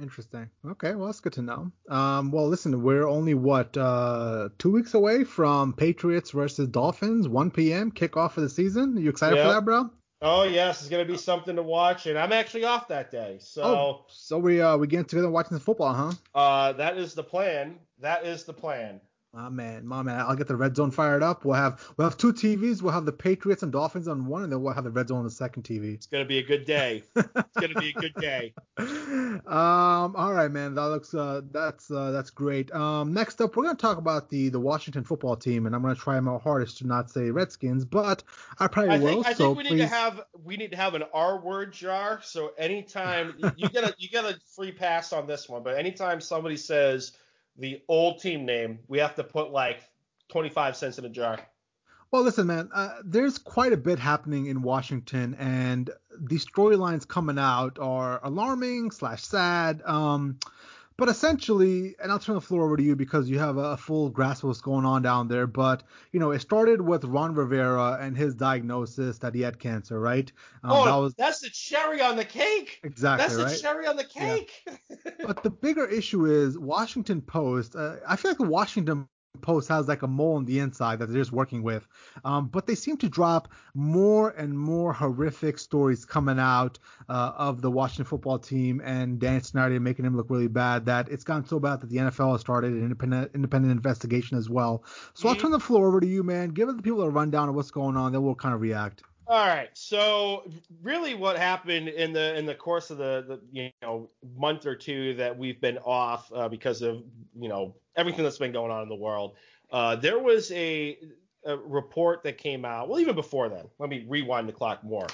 Interesting. 0.00 0.48
Okay, 0.64 0.94
well 0.94 1.06
that's 1.06 1.18
good 1.20 1.32
to 1.34 1.42
know. 1.42 1.72
Um, 1.88 2.30
well, 2.30 2.46
listen, 2.46 2.82
we're 2.82 3.08
only 3.08 3.34
what 3.34 3.76
uh, 3.76 4.48
two 4.58 4.70
weeks 4.70 4.94
away 4.94 5.24
from 5.24 5.72
Patriots 5.72 6.30
versus 6.30 6.68
Dolphins, 6.68 7.28
1 7.28 7.50
p.m. 7.50 7.90
kickoff 7.90 8.36
of 8.36 8.44
the 8.44 8.48
season. 8.48 8.96
Are 8.96 9.00
you 9.00 9.10
excited 9.10 9.36
yep. 9.36 9.46
for 9.46 9.52
that, 9.54 9.64
bro? 9.64 9.90
Oh 10.20 10.42
yes, 10.42 10.80
it's 10.80 10.88
gonna 10.88 11.04
be 11.04 11.16
something 11.16 11.54
to 11.54 11.62
watch, 11.62 12.06
and 12.06 12.18
I'm 12.18 12.32
actually 12.32 12.64
off 12.64 12.88
that 12.88 13.10
day. 13.10 13.38
So 13.40 13.62
oh, 13.62 14.04
so 14.08 14.38
we 14.38 14.60
uh 14.60 14.76
we 14.76 14.88
getting 14.88 15.04
together 15.04 15.30
watching 15.30 15.56
the 15.56 15.62
football, 15.62 15.94
huh? 15.94 16.12
Uh, 16.34 16.72
that 16.72 16.98
is 16.98 17.14
the 17.14 17.22
plan. 17.22 17.78
That 18.00 18.26
is 18.26 18.44
the 18.44 18.52
plan. 18.52 19.00
My 19.34 19.50
man, 19.50 19.86
my 19.86 20.00
man. 20.00 20.20
I'll 20.20 20.36
get 20.36 20.48
the 20.48 20.56
red 20.56 20.74
zone 20.74 20.90
fired 20.90 21.22
up. 21.22 21.44
We'll 21.44 21.54
have 21.54 21.86
we'll 21.96 22.08
have 22.08 22.16
two 22.16 22.32
TVs. 22.32 22.80
We'll 22.80 22.94
have 22.94 23.04
the 23.04 23.12
Patriots 23.12 23.62
and 23.62 23.70
Dolphins 23.70 24.08
on 24.08 24.24
one, 24.24 24.42
and 24.42 24.50
then 24.50 24.62
we'll 24.62 24.72
have 24.72 24.84
the 24.84 24.90
red 24.90 25.08
zone 25.08 25.18
on 25.18 25.24
the 25.24 25.30
second 25.30 25.64
TV. 25.64 25.94
It's 25.94 26.06
gonna 26.06 26.24
be 26.24 26.38
a 26.38 26.42
good 26.42 26.64
day. 26.64 27.02
it's 27.14 27.60
gonna 27.60 27.78
be 27.78 27.90
a 27.90 28.00
good 28.00 28.14
day. 28.14 28.54
Um, 29.48 30.14
all 30.16 30.32
right, 30.32 30.50
man. 30.50 30.74
That 30.74 30.86
looks 30.86 31.14
uh 31.14 31.42
that's 31.50 31.90
uh 31.90 32.10
that's 32.10 32.30
great. 32.30 32.72
Um, 32.72 33.12
next 33.12 33.40
up, 33.40 33.56
we're 33.56 33.64
gonna 33.64 33.76
talk 33.76 33.98
about 33.98 34.28
the 34.28 34.48
the 34.48 34.60
Washington 34.60 35.04
football 35.04 35.36
team, 35.36 35.66
and 35.66 35.74
I'm 35.74 35.82
gonna 35.82 35.94
try 35.94 36.18
my 36.20 36.38
hardest 36.38 36.78
to 36.78 36.86
not 36.86 37.10
say 37.10 37.30
Redskins, 37.30 37.84
but 37.84 38.22
I 38.58 38.66
probably 38.66 38.94
I 38.94 38.98
will. 38.98 39.22
Think, 39.22 39.26
I 39.26 39.32
so 39.32 39.54
think 39.54 39.58
we 39.58 39.64
please... 39.64 39.70
need 39.72 39.78
to 39.80 39.86
have 39.86 40.20
we 40.44 40.56
need 40.56 40.70
to 40.72 40.76
have 40.76 40.94
an 40.94 41.04
R 41.12 41.40
word 41.40 41.72
jar. 41.72 42.20
So 42.22 42.52
anytime 42.58 43.34
you 43.56 43.68
get 43.68 43.84
a 43.84 43.94
you 43.98 44.08
get 44.08 44.24
a 44.24 44.38
free 44.54 44.72
pass 44.72 45.12
on 45.12 45.26
this 45.26 45.48
one, 45.48 45.62
but 45.62 45.78
anytime 45.78 46.20
somebody 46.20 46.56
says 46.56 47.12
the 47.58 47.82
old 47.88 48.20
team 48.20 48.46
name, 48.46 48.78
we 48.88 48.98
have 48.98 49.14
to 49.16 49.24
put 49.24 49.50
like 49.50 49.82
25 50.28 50.76
cents 50.76 50.98
in 50.98 51.04
a 51.04 51.08
jar. 51.08 51.38
Well, 52.10 52.22
listen, 52.22 52.46
man, 52.46 52.70
uh, 52.72 53.00
there's 53.04 53.36
quite 53.36 53.74
a 53.74 53.76
bit 53.76 53.98
happening 53.98 54.46
in 54.46 54.62
Washington, 54.62 55.34
and 55.34 55.90
these 56.18 56.46
storylines 56.46 57.06
coming 57.06 57.38
out 57.38 57.78
are 57.78 58.20
alarming 58.22 58.92
slash 58.92 59.22
sad. 59.22 59.82
Um, 59.84 60.38
but 60.98 61.08
essentially, 61.08 61.94
and 62.02 62.10
I'll 62.10 62.18
turn 62.18 62.34
the 62.34 62.40
floor 62.40 62.64
over 62.64 62.76
to 62.76 62.82
you 62.82 62.96
because 62.96 63.30
you 63.30 63.38
have 63.38 63.56
a 63.56 63.76
full 63.76 64.10
grasp 64.10 64.42
of 64.42 64.48
what's 64.48 64.60
going 64.60 64.84
on 64.84 65.00
down 65.00 65.28
there. 65.28 65.46
But 65.46 65.84
you 66.10 66.18
know, 66.18 66.32
it 66.32 66.40
started 66.40 66.80
with 66.80 67.04
Ron 67.04 67.36
Rivera 67.36 67.98
and 68.00 68.16
his 68.16 68.34
diagnosis 68.34 69.18
that 69.18 69.32
he 69.32 69.40
had 69.40 69.60
cancer, 69.60 69.98
right? 69.98 70.30
Um, 70.64 70.72
oh, 70.72 70.84
that 70.84 70.96
was, 70.96 71.14
that's 71.14 71.40
the 71.40 71.50
cherry 71.50 72.02
on 72.02 72.16
the 72.16 72.24
cake. 72.24 72.80
Exactly, 72.82 73.28
that's 73.28 73.40
right? 73.40 73.48
the 73.48 73.62
cherry 73.62 73.86
on 73.86 73.96
the 73.96 74.04
cake. 74.04 74.52
Yeah. 74.66 75.12
but 75.26 75.44
the 75.44 75.50
bigger 75.50 75.86
issue 75.86 76.26
is 76.26 76.58
Washington 76.58 77.22
Post. 77.22 77.76
Uh, 77.76 77.96
I 78.06 78.16
feel 78.16 78.32
like 78.32 78.38
the 78.38 78.44
Washington 78.44 79.08
Post 79.40 79.68
has 79.68 79.88
like 79.88 80.02
a 80.02 80.06
mole 80.06 80.36
on 80.36 80.44
the 80.44 80.58
inside 80.58 80.98
that 80.98 81.06
they're 81.06 81.20
just 81.20 81.32
working 81.32 81.62
with. 81.62 81.86
Um, 82.24 82.48
but 82.48 82.66
they 82.66 82.74
seem 82.74 82.96
to 82.98 83.08
drop 83.08 83.48
more 83.74 84.30
and 84.30 84.58
more 84.58 84.92
horrific 84.92 85.58
stories 85.58 86.04
coming 86.04 86.38
out 86.38 86.78
uh, 87.08 87.32
of 87.36 87.62
the 87.62 87.70
Washington 87.70 88.04
football 88.04 88.38
team 88.38 88.80
and 88.84 89.18
Dan 89.18 89.42
Snyder 89.42 89.80
making 89.80 90.04
him 90.04 90.16
look 90.16 90.30
really 90.30 90.48
bad 90.48 90.86
that 90.86 91.08
it's 91.08 91.24
gotten 91.24 91.46
so 91.46 91.58
bad 91.58 91.80
that 91.80 91.90
the 91.90 91.96
NFL 91.96 92.32
has 92.32 92.40
started 92.40 92.72
an 92.72 92.82
independent 92.82 93.30
independent 93.34 93.72
investigation 93.72 94.38
as 94.38 94.48
well. 94.48 94.84
So 95.14 95.28
I'll 95.28 95.36
turn 95.36 95.50
the 95.50 95.60
floor 95.60 95.88
over 95.88 96.00
to 96.00 96.06
you, 96.06 96.22
man. 96.22 96.50
Give 96.50 96.68
the 96.68 96.82
people 96.82 97.02
a 97.02 97.10
rundown 97.10 97.48
of 97.48 97.54
what's 97.54 97.70
going 97.70 97.96
on, 97.96 98.12
then 98.12 98.22
we'll 98.22 98.34
kind 98.34 98.54
of 98.54 98.60
react. 98.60 99.02
All 99.28 99.46
right. 99.46 99.68
So 99.74 100.50
really, 100.82 101.14
what 101.14 101.36
happened 101.36 101.88
in 101.88 102.14
the 102.14 102.36
in 102.38 102.46
the 102.46 102.54
course 102.54 102.90
of 102.90 102.96
the, 102.96 103.24
the 103.28 103.40
you 103.52 103.70
know 103.82 104.08
month 104.36 104.64
or 104.64 104.74
two 104.74 105.14
that 105.14 105.36
we've 105.36 105.60
been 105.60 105.76
off 105.78 106.32
uh, 106.34 106.48
because 106.48 106.80
of 106.80 107.02
you 107.38 107.48
know 107.48 107.74
everything 107.98 108.24
that's 108.24 108.38
been 108.38 108.52
going 108.52 108.70
on 108.70 108.82
in 108.82 108.88
the 108.88 108.94
world, 108.94 109.36
uh, 109.70 109.96
there 109.96 110.18
was 110.18 110.50
a, 110.52 110.98
a, 111.44 111.56
report 111.56 112.22
that 112.22 112.38
came 112.38 112.64
out. 112.64 112.88
Well, 112.88 113.00
even 113.00 113.14
before 113.14 113.48
then, 113.50 113.66
let 113.78 113.90
me 113.90 114.06
rewind 114.08 114.48
the 114.48 114.52
clock 114.52 114.82
more. 114.82 115.06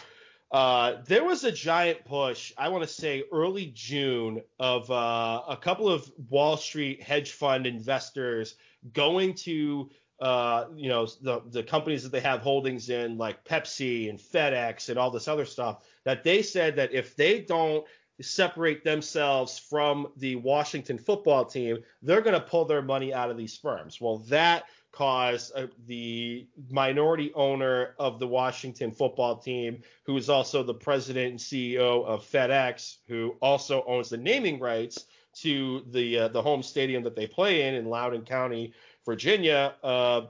Uh, 0.53 0.99
there 1.07 1.25
was 1.25 1.43
a 1.43 1.51
giant 1.51 2.05
push, 2.05 2.53
I 2.57 2.69
want 2.69 2.85
to 2.85 2.89
say 2.89 3.25
early 3.33 3.73
June, 3.75 4.41
of 4.61 4.89
uh, 4.89 5.43
a 5.49 5.57
couple 5.57 5.89
of 5.89 6.09
Wall 6.29 6.57
Street 6.57 7.03
hedge 7.03 7.33
fund 7.33 7.67
investors 7.67 8.55
going 8.93 9.35
to 9.35 9.91
uh, 10.21 10.67
you 10.77 10.89
know, 10.89 11.07
the 11.23 11.43
the 11.51 11.63
companies 11.63 12.03
that 12.05 12.13
they 12.13 12.21
have 12.21 12.41
holdings 12.41 12.89
in, 12.89 13.19
like 13.19 13.45
Pepsi 13.45 14.09
and 14.09 14.19
FedEx 14.19 14.89
and 14.89 14.99
all 14.99 15.11
this 15.11 15.27
other 15.27 15.45
stuff, 15.45 15.83
that 16.05 16.23
they 16.23 16.41
said 16.41 16.77
that 16.77 16.93
if 16.93 17.17
they 17.17 17.41
don't 17.41 17.85
separate 18.21 18.85
themselves 18.85 19.59
from 19.59 20.09
the 20.17 20.37
Washington 20.37 20.99
football 20.99 21.45
team, 21.45 21.79
they're 22.03 22.21
going 22.21 22.39
to 22.39 22.47
pull 22.47 22.65
their 22.65 22.83
money 22.83 23.13
out 23.13 23.31
of 23.31 23.37
these 23.37 23.57
firms. 23.57 24.01
Well, 24.01 24.19
that 24.29 24.65
caused 24.93 25.53
uh, 25.57 25.67
the 25.87 26.47
minority 26.71 27.33
owner 27.35 27.95
of 27.99 28.21
the 28.21 28.29
Washington 28.29 28.93
football 28.93 29.37
team, 29.37 29.83
who 30.05 30.17
is 30.17 30.31
also 30.31 30.63
the 30.63 30.75
president 30.75 31.31
and 31.31 31.39
CEO 31.39 32.05
of 32.05 32.25
FedEx, 32.25 32.99
who 33.09 33.35
also 33.43 33.83
owns 33.87 34.09
the 34.09 34.17
naming 34.17 34.61
rights 34.61 35.07
to 35.35 35.85
the 35.91 36.19
uh, 36.21 36.29
the 36.29 36.41
home 36.41 36.63
stadium 36.63 37.03
that 37.03 37.17
they 37.17 37.27
play 37.27 37.63
in 37.63 37.75
in 37.75 37.87
Loudoun 37.87 38.25
County, 38.25 38.73
Virginia, 39.05 39.75
uh, 39.83 40.23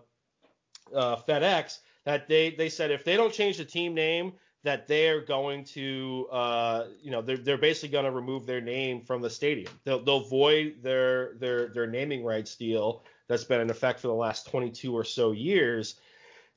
uh, 0.94 1.16
FedEx, 1.16 1.80
that 2.06 2.26
they 2.26 2.50
they 2.52 2.70
said 2.70 2.90
if 2.90 3.04
they 3.04 3.16
don't 3.16 3.32
change 3.32 3.58
the 3.58 3.66
team 3.66 3.92
name, 3.92 4.32
that 4.64 4.88
they're 4.88 5.20
going 5.20 5.62
to, 5.62 6.26
uh, 6.32 6.86
you 7.00 7.10
know, 7.10 7.22
they're 7.22 7.36
they're 7.36 7.58
basically 7.58 7.90
going 7.90 8.06
to 8.06 8.10
remove 8.10 8.46
their 8.46 8.60
name 8.60 9.02
from 9.02 9.22
the 9.22 9.30
stadium. 9.30 9.72
They'll 9.84 10.02
they'll 10.02 10.24
void 10.28 10.76
their 10.82 11.34
their 11.34 11.68
their 11.68 11.86
naming 11.86 12.24
rights 12.24 12.56
deal 12.56 13.04
that's 13.28 13.44
been 13.44 13.60
in 13.60 13.70
effect 13.70 14.00
for 14.00 14.08
the 14.08 14.14
last 14.14 14.50
22 14.50 14.94
or 14.94 15.04
so 15.04 15.32
years. 15.32 15.96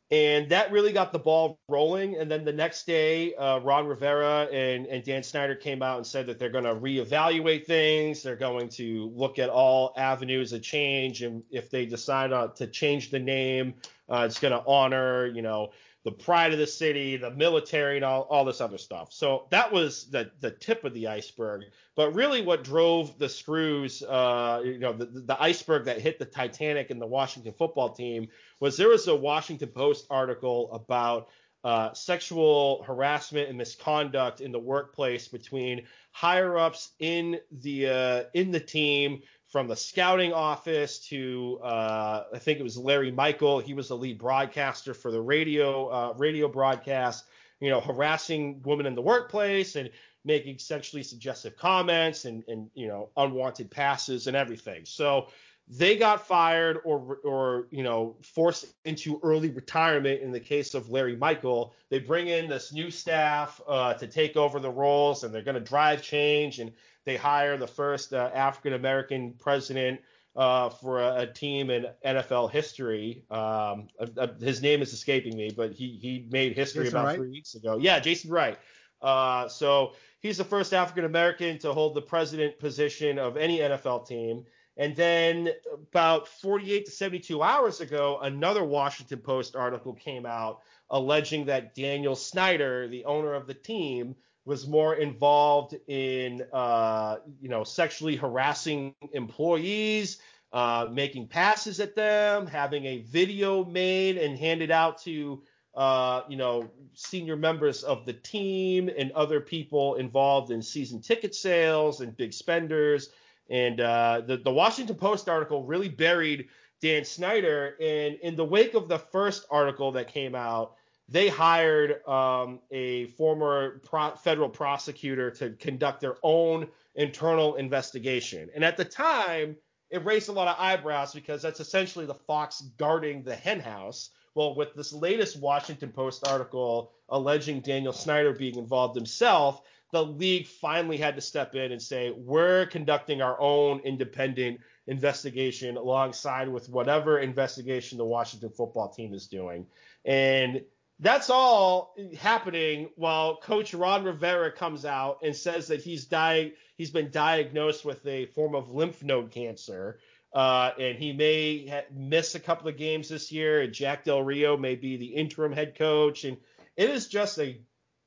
And 0.09 0.49
that 0.49 0.71
really 0.71 0.93
got 0.93 1.11
the 1.11 1.19
ball 1.19 1.59
rolling. 1.67 2.15
And 2.15 2.31
then 2.31 2.45
the 2.45 2.53
next 2.53 2.87
day, 2.87 3.35
uh, 3.35 3.59
Ron 3.59 3.87
Rivera 3.87 4.47
and, 4.53 4.85
and 4.85 5.03
Dan 5.03 5.21
Snyder 5.21 5.55
came 5.55 5.83
out 5.83 5.97
and 5.97 6.07
said 6.07 6.27
that 6.27 6.39
they're 6.39 6.49
going 6.49 6.63
to 6.63 6.75
reevaluate 6.75 7.65
things. 7.65 8.23
They're 8.23 8.37
going 8.37 8.69
to 8.69 9.11
look 9.13 9.37
at 9.37 9.49
all 9.49 9.93
avenues 9.97 10.53
of 10.53 10.61
change. 10.61 11.23
And 11.23 11.43
if 11.51 11.69
they 11.69 11.85
decide 11.85 12.31
uh, 12.31 12.47
to 12.55 12.67
change 12.67 13.11
the 13.11 13.19
name, 13.19 13.73
uh, 14.09 14.23
it's 14.25 14.39
going 14.39 14.53
to 14.53 14.63
honor, 14.65 15.25
you 15.25 15.41
know, 15.41 15.71
the 16.07 16.11
pride 16.13 16.53
of 16.53 16.57
the 16.57 16.65
city, 16.65 17.17
the 17.17 17.31
military, 17.31 17.97
and 17.97 18.05
all, 18.05 18.21
all 18.29 18.45
this 18.45 18.61
other 18.61 18.77
stuff. 18.77 19.11
So 19.11 19.45
that 19.49 19.73
was 19.73 20.09
the 20.09 20.31
the 20.39 20.51
tip 20.51 20.85
of 20.85 20.93
the 20.93 21.09
iceberg. 21.09 21.65
But 21.95 22.15
really, 22.15 22.41
what 22.41 22.63
drove 22.63 23.19
the 23.19 23.27
screws, 23.27 24.03
uh, 24.03 24.61
you 24.63 24.79
know, 24.79 24.93
the, 24.93 25.05
the 25.05 25.43
iceberg 25.43 25.83
that 25.83 25.99
hit 25.99 26.17
the 26.17 26.23
Titanic 26.23 26.91
and 26.91 27.01
the 27.01 27.05
Washington 27.05 27.53
football 27.57 27.89
team 27.89 28.29
was 28.61 28.77
there 28.77 28.87
was 28.87 29.09
a 29.09 29.15
Washington 29.15 29.67
Post 29.67 30.07
article 30.09 30.71
about 30.71 31.27
uh, 31.65 31.91
sexual 31.91 32.83
harassment 32.83 33.49
and 33.49 33.57
misconduct 33.57 34.39
in 34.39 34.53
the 34.53 34.59
workplace 34.59 35.27
between 35.27 35.85
higher 36.11 36.57
ups 36.57 36.91
in 36.99 37.37
the 37.51 37.89
uh, 37.89 38.23
in 38.33 38.51
the 38.51 38.61
team 38.61 39.21
from 39.57 39.67
the 39.67 39.75
scouting 39.75 40.33
office 40.33 40.99
to 40.99 41.59
uh, 41.63 42.25
I 42.31 42.37
think 42.37 42.59
it 42.59 42.63
was 42.63 42.77
Larry 42.77 43.09
Michael. 43.09 43.57
He 43.57 43.73
was 43.73 43.87
the 43.87 43.97
lead 43.97 44.19
broadcaster 44.19 44.93
for 44.93 45.09
the 45.09 45.19
radio 45.19 45.87
uh, 45.87 46.13
radio 46.15 46.47
broadcast. 46.47 47.25
You 47.59 47.71
know, 47.71 47.81
harassing 47.81 48.61
women 48.61 48.85
in 48.85 48.93
the 48.93 49.01
workplace 49.01 49.75
and 49.75 49.89
making 50.23 50.59
sexually 50.59 51.01
suggestive 51.01 51.57
comments 51.57 52.25
and 52.25 52.43
and 52.47 52.69
you 52.75 52.87
know 52.87 53.09
unwanted 53.17 53.71
passes 53.71 54.27
and 54.27 54.37
everything. 54.37 54.85
So 54.85 55.29
they 55.67 55.97
got 55.97 56.27
fired 56.27 56.77
or 56.85 57.17
or 57.23 57.67
you 57.71 57.81
know 57.81 58.15
forced 58.21 58.67
into 58.85 59.19
early 59.23 59.49
retirement 59.49 60.21
in 60.21 60.31
the 60.31 60.39
case 60.39 60.75
of 60.75 60.91
Larry 60.91 61.15
Michael. 61.15 61.73
They 61.89 61.97
bring 61.97 62.27
in 62.27 62.47
this 62.47 62.71
new 62.71 62.91
staff 62.91 63.59
uh, 63.67 63.95
to 63.95 64.05
take 64.05 64.37
over 64.37 64.59
the 64.59 64.69
roles 64.69 65.23
and 65.23 65.33
they're 65.33 65.41
going 65.41 65.55
to 65.55 65.61
drive 65.61 66.03
change 66.03 66.59
and 66.59 66.71
they 67.07 67.15
hire 67.15 67.55
the 67.55 67.67
first 67.67 68.13
uh, 68.13 68.29
African 68.33 68.73
American 68.73 69.33
president 69.39 70.01
uh, 70.35 70.69
for 70.69 70.99
a, 70.99 71.21
a, 71.21 71.25
team 71.25 71.69
in 71.69 71.87
NFL 72.05 72.51
history. 72.51 73.23
Um, 73.31 73.87
uh, 73.97 74.27
his 74.41 74.61
name 74.61 74.81
is 74.81 74.91
escaping 74.91 75.37
me, 75.37 75.49
but 75.55 75.71
he 75.71 75.97
he 76.01 76.27
made 76.29 76.53
history 76.53 76.83
Jason 76.83 76.97
about 76.97 77.07
Wright? 77.07 77.15
three 77.15 77.29
weeks 77.29 77.55
ago. 77.55 77.77
Yeah, 77.79 78.01
Jason 78.01 78.29
Wright. 78.29 78.59
Uh, 79.01 79.47
so 79.47 79.93
he's 80.19 80.37
the 80.37 80.43
first 80.43 80.73
African 80.73 81.05
American 81.05 81.57
to 81.59 81.71
hold 81.71 81.95
the 81.95 82.01
president 82.01 82.59
position 82.59 83.17
of 83.17 83.37
any 83.37 83.59
NFL 83.59 84.05
team. 84.05 84.43
And 84.75 84.93
then 84.93 85.49
about 85.73 86.27
48 86.27 86.85
to 86.85 86.91
72 86.91 87.41
hours 87.41 87.79
ago, 87.79 88.19
another 88.21 88.65
Washington 88.65 89.19
Post 89.19 89.55
article 89.55 89.93
came 89.93 90.25
out 90.25 90.59
alleging 90.89 91.45
that 91.45 91.73
Daniel 91.73 92.15
Snyder, 92.15 92.87
the 92.89 93.05
owner 93.05 93.33
of 93.33 93.47
the 93.47 93.53
team, 93.53 94.15
was 94.47 94.65
more 94.65 94.95
involved 94.95 95.75
in, 95.87 96.41
uh, 96.53 97.17
you 97.41 97.49
know, 97.49 97.65
sexually 97.65 98.15
harassing 98.15 98.95
employees, 99.11 100.19
uh, 100.53 100.87
making 100.89 101.27
passes 101.27 101.81
at 101.81 101.95
them, 101.95 102.47
having 102.47 102.85
a 102.85 102.99
video 102.99 103.65
made 103.65 104.17
and 104.17 104.39
handed 104.39 104.71
out 104.71 104.97
to, 104.99 105.43
uh, 105.75 106.21
you 106.29 106.37
know, 106.37 106.71
senior 106.93 107.35
members 107.35 107.83
of 107.83 108.05
the 108.05 108.13
team 108.13 108.89
and 108.97 109.11
other 109.11 109.41
people 109.41 109.95
involved 109.95 110.49
in 110.49 110.61
season 110.61 111.01
ticket 111.01 111.35
sales 111.35 111.99
and 111.99 112.15
big 112.15 112.31
spenders. 112.31 113.09
And 113.49 113.81
uh, 113.81 114.21
the, 114.25 114.37
the 114.37 114.51
Washington 114.51 114.95
Post 114.95 115.27
article 115.27 115.65
really 115.65 115.89
buried 115.89 116.47
Dan 116.79 117.03
Snyder. 117.03 117.75
And 117.81 118.15
in 118.21 118.37
the 118.37 118.45
wake 118.45 118.75
of 118.75 118.87
the 118.87 118.99
first 118.99 119.45
article 119.51 119.91
that 119.91 120.07
came 120.07 120.35
out, 120.35 120.75
they 121.09 121.29
hired 121.29 122.05
um, 122.07 122.59
a 122.71 123.07
former 123.07 123.79
pro- 123.85 124.15
federal 124.15 124.49
prosecutor 124.49 125.31
to 125.31 125.51
conduct 125.51 126.01
their 126.01 126.15
own 126.23 126.67
internal 126.95 127.55
investigation. 127.55 128.49
And 128.53 128.63
at 128.63 128.77
the 128.77 128.85
time, 128.85 129.55
it 129.89 130.03
raised 130.03 130.27
a 130.27 130.33
lot 130.33 130.47
of 130.47 130.57
eyebrows 130.59 131.13
because 131.13 131.41
that's 131.41 131.59
essentially 131.59 132.05
the 132.05 132.13
fox 132.13 132.61
guarding 132.77 133.23
the 133.23 133.35
henhouse. 133.35 134.09
Well, 134.35 134.55
with 134.55 134.73
this 134.75 134.91
latest 134.91 135.39
Washington 135.39 135.91
Post 135.91 136.27
article 136.27 136.91
alleging 137.09 137.61
Daniel 137.61 137.93
Snyder 137.93 138.33
being 138.33 138.57
involved 138.57 138.95
himself, 138.95 139.61
the 139.93 140.03
league 140.03 140.47
finally 140.47 140.97
had 140.97 141.15
to 141.15 141.21
step 141.21 141.55
in 141.55 141.71
and 141.71 141.81
say, 141.81 142.11
we're 142.11 142.65
conducting 142.65 143.21
our 143.21 143.39
own 143.39 143.79
independent 143.79 144.59
investigation 144.87 145.77
alongside 145.77 146.49
with 146.49 146.69
whatever 146.69 147.19
investigation 147.19 147.97
the 147.97 148.05
Washington 148.05 148.49
football 148.49 148.89
team 148.89 149.13
is 149.13 149.27
doing. 149.27 149.65
And 150.03 150.61
that's 150.99 151.29
all 151.29 151.95
happening 152.17 152.89
while 152.95 153.37
Coach 153.37 153.73
Ron 153.73 154.03
Rivera 154.03 154.51
comes 154.51 154.85
out 154.85 155.19
and 155.23 155.35
says 155.35 155.67
that 155.67 155.81
he's 155.81 156.05
di- 156.05 156.53
he's 156.75 156.89
been 156.89 157.11
diagnosed 157.11 157.85
with 157.85 158.05
a 158.07 158.25
form 158.27 158.55
of 158.55 158.71
lymph 158.71 159.03
node 159.03 159.31
cancer, 159.31 159.99
uh, 160.33 160.71
and 160.79 160.97
he 160.97 161.13
may 161.13 161.67
ha- 161.67 161.85
miss 161.93 162.33
a 162.35 162.39
couple 162.39 162.67
of 162.67 162.77
games 162.77 163.09
this 163.09 163.31
year. 163.31 163.61
And 163.61 163.73
Jack 163.73 164.05
Del 164.05 164.23
Rio 164.23 164.57
may 164.57 164.75
be 164.75 164.97
the 164.97 165.05
interim 165.05 165.51
head 165.51 165.77
coach, 165.77 166.23
and 166.23 166.37
it 166.75 166.89
is 166.89 167.07
just 167.07 167.37
a 167.37 167.59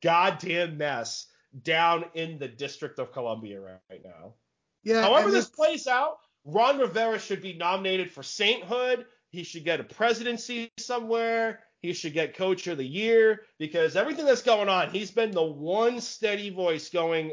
goddamn 0.02 0.76
mess 0.76 1.26
down 1.62 2.04
in 2.14 2.38
the 2.38 2.48
District 2.48 2.98
of 2.98 3.12
Columbia 3.12 3.60
right, 3.60 3.78
right 3.88 4.04
now. 4.04 4.34
Yeah. 4.82 5.02
However 5.02 5.30
this 5.30 5.48
plays 5.48 5.86
out, 5.86 6.18
Ron 6.44 6.78
Rivera 6.78 7.18
should 7.20 7.42
be 7.42 7.52
nominated 7.52 8.10
for 8.10 8.22
sainthood. 8.22 9.06
He 9.28 9.44
should 9.44 9.64
get 9.64 9.78
a 9.78 9.84
presidency 9.84 10.72
somewhere 10.78 11.60
he 11.80 11.92
should 11.92 12.12
get 12.12 12.36
coach 12.36 12.66
of 12.66 12.78
the 12.78 12.86
year 12.86 13.42
because 13.58 13.96
everything 13.96 14.26
that's 14.26 14.42
going 14.42 14.68
on, 14.68 14.90
he's 14.90 15.10
been 15.10 15.30
the 15.30 15.42
one 15.42 16.00
steady 16.00 16.50
voice 16.50 16.88
going 16.90 17.32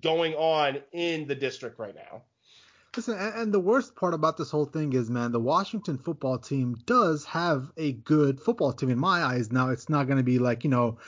going 0.00 0.34
on 0.34 0.78
in 0.92 1.26
the 1.26 1.34
district 1.34 1.78
right 1.78 1.94
now. 1.94 2.22
Listen, 2.96 3.16
and 3.18 3.52
the 3.54 3.60
worst 3.60 3.94
part 3.94 4.14
about 4.14 4.36
this 4.36 4.50
whole 4.50 4.64
thing 4.64 4.92
is, 4.94 5.08
man, 5.08 5.30
the 5.30 5.38
Washington 5.38 5.96
football 5.96 6.38
team 6.38 6.76
does 6.86 7.24
have 7.24 7.70
a 7.76 7.92
good 7.92 8.40
football 8.40 8.72
team 8.72 8.90
in 8.90 8.98
my 8.98 9.22
eyes. 9.22 9.52
Now, 9.52 9.70
it's 9.70 9.88
not 9.88 10.08
going 10.08 10.16
to 10.16 10.24
be 10.24 10.40
like, 10.40 10.64
you 10.64 10.70
know, 10.70 10.98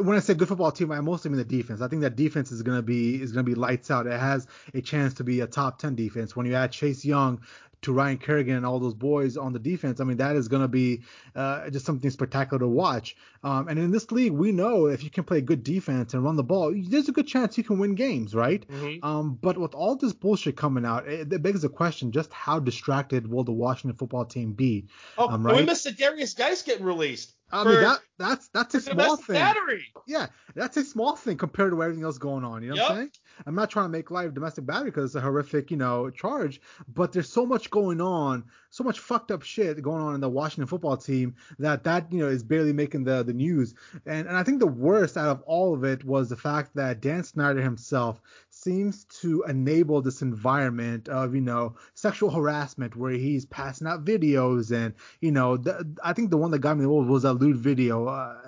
when 0.00 0.16
I 0.16 0.20
say 0.20 0.34
good 0.34 0.48
football 0.48 0.72
team, 0.72 0.90
I 0.90 1.00
mostly 1.00 1.30
mean 1.30 1.38
the 1.38 1.44
defense. 1.44 1.80
I 1.80 1.88
think 1.88 2.02
that 2.02 2.16
defense 2.16 2.50
is 2.50 2.62
gonna 2.62 2.82
be 2.82 3.20
is 3.20 3.32
gonna 3.32 3.44
be 3.44 3.54
lights 3.54 3.90
out. 3.90 4.06
It 4.06 4.18
has 4.18 4.46
a 4.72 4.80
chance 4.80 5.14
to 5.14 5.24
be 5.24 5.40
a 5.40 5.46
top 5.46 5.78
ten 5.78 5.94
defense. 5.94 6.34
When 6.34 6.46
you 6.46 6.54
add 6.54 6.72
Chase 6.72 7.04
Young 7.04 7.42
to 7.82 7.92
Ryan 7.92 8.18
Kerrigan 8.18 8.56
and 8.56 8.66
all 8.66 8.78
those 8.78 8.94
boys 8.94 9.36
on 9.36 9.52
the 9.52 9.58
defense, 9.58 10.00
I 10.00 10.04
mean 10.04 10.16
that 10.18 10.36
is 10.36 10.48
going 10.48 10.62
to 10.62 10.68
be 10.68 11.02
uh, 11.34 11.70
just 11.70 11.84
something 11.84 12.10
spectacular 12.10 12.60
to 12.60 12.68
watch. 12.68 13.16
Um, 13.44 13.68
and 13.68 13.78
in 13.78 13.90
this 13.90 14.10
league, 14.12 14.32
we 14.32 14.52
know 14.52 14.86
if 14.86 15.02
you 15.02 15.10
can 15.10 15.24
play 15.24 15.40
good 15.40 15.64
defense 15.64 16.14
and 16.14 16.24
run 16.24 16.36
the 16.36 16.44
ball, 16.44 16.72
there's 16.74 17.08
a 17.08 17.12
good 17.12 17.26
chance 17.26 17.58
you 17.58 17.64
can 17.64 17.78
win 17.78 17.94
games, 17.94 18.34
right? 18.34 18.66
Mm-hmm. 18.68 19.04
Um, 19.04 19.38
but 19.40 19.58
with 19.58 19.74
all 19.74 19.96
this 19.96 20.12
bullshit 20.12 20.56
coming 20.56 20.84
out, 20.84 21.08
it, 21.08 21.32
it, 21.32 21.42
begs 21.42 21.62
the 21.62 21.68
question: 21.68 22.12
just 22.12 22.32
how 22.32 22.58
distracted 22.58 23.28
will 23.28 23.44
the 23.44 23.52
Washington 23.52 23.96
football 23.96 24.24
team 24.24 24.52
be? 24.52 24.86
Oh, 25.18 25.28
um, 25.28 25.44
right? 25.44 25.56
we 25.56 25.62
missed 25.64 25.84
the 25.84 25.90
Derrius 25.90 26.36
Guice 26.36 26.62
getting 26.62 26.84
released. 26.84 27.34
I 27.52 27.64
mean 27.64 27.80
that 27.82 28.00
that's 28.18 28.48
that's 28.48 28.74
a 28.74 28.80
small 28.80 29.16
thing. 29.16 29.34
Battery. 29.34 29.84
Yeah, 30.06 30.28
that's 30.54 30.76
a 30.78 30.84
small 30.84 31.16
thing 31.16 31.36
compared 31.36 31.72
to 31.72 31.82
everything 31.82 32.04
else 32.04 32.16
going 32.16 32.44
on. 32.44 32.62
You 32.62 32.70
know 32.70 32.76
yep. 32.76 32.82
what 32.84 32.90
I'm 32.92 32.96
saying? 32.98 33.10
I'm 33.46 33.54
not 33.54 33.68
trying 33.68 33.86
to 33.86 33.90
make 33.90 34.10
light 34.10 34.26
of 34.26 34.34
domestic 34.34 34.64
battery 34.64 34.90
because 34.90 35.06
it's 35.06 35.14
a 35.16 35.20
horrific, 35.20 35.70
you 35.70 35.76
know, 35.76 36.08
charge. 36.10 36.60
But 36.94 37.12
there's 37.12 37.28
so 37.28 37.44
much 37.44 37.70
going 37.70 38.00
on, 38.00 38.44
so 38.70 38.84
much 38.84 39.00
fucked 39.00 39.30
up 39.30 39.42
shit 39.42 39.82
going 39.82 40.02
on 40.02 40.14
in 40.14 40.20
the 40.20 40.28
Washington 40.28 40.66
football 40.66 40.96
team 40.96 41.34
that 41.58 41.84
that 41.84 42.10
you 42.10 42.20
know 42.20 42.28
is 42.28 42.42
barely 42.42 42.72
making 42.72 43.04
the 43.04 43.22
the 43.22 43.34
news. 43.34 43.74
And 44.06 44.26
and 44.26 44.36
I 44.36 44.42
think 44.42 44.58
the 44.58 44.66
worst 44.66 45.18
out 45.18 45.28
of 45.28 45.42
all 45.42 45.74
of 45.74 45.84
it 45.84 46.04
was 46.04 46.30
the 46.30 46.36
fact 46.36 46.74
that 46.76 47.00
Dan 47.02 47.22
Snyder 47.22 47.60
himself 47.60 48.22
seems 48.62 49.04
to 49.04 49.44
enable 49.48 50.00
this 50.02 50.22
environment 50.22 51.08
of 51.08 51.34
you 51.34 51.40
know 51.40 51.74
sexual 51.94 52.30
harassment 52.30 52.96
where 52.96 53.12
he's 53.12 53.44
passing 53.46 53.86
out 53.86 54.04
videos 54.04 54.70
and 54.70 54.94
you 55.20 55.32
know 55.32 55.56
the, 55.56 55.96
I 56.02 56.12
think 56.12 56.30
the 56.30 56.36
one 56.36 56.50
that 56.52 56.60
got 56.60 56.78
me 56.78 56.86
was 56.86 57.24
a 57.24 57.32
lewd 57.32 57.56
video. 57.56 58.06
Uh, 58.06 58.38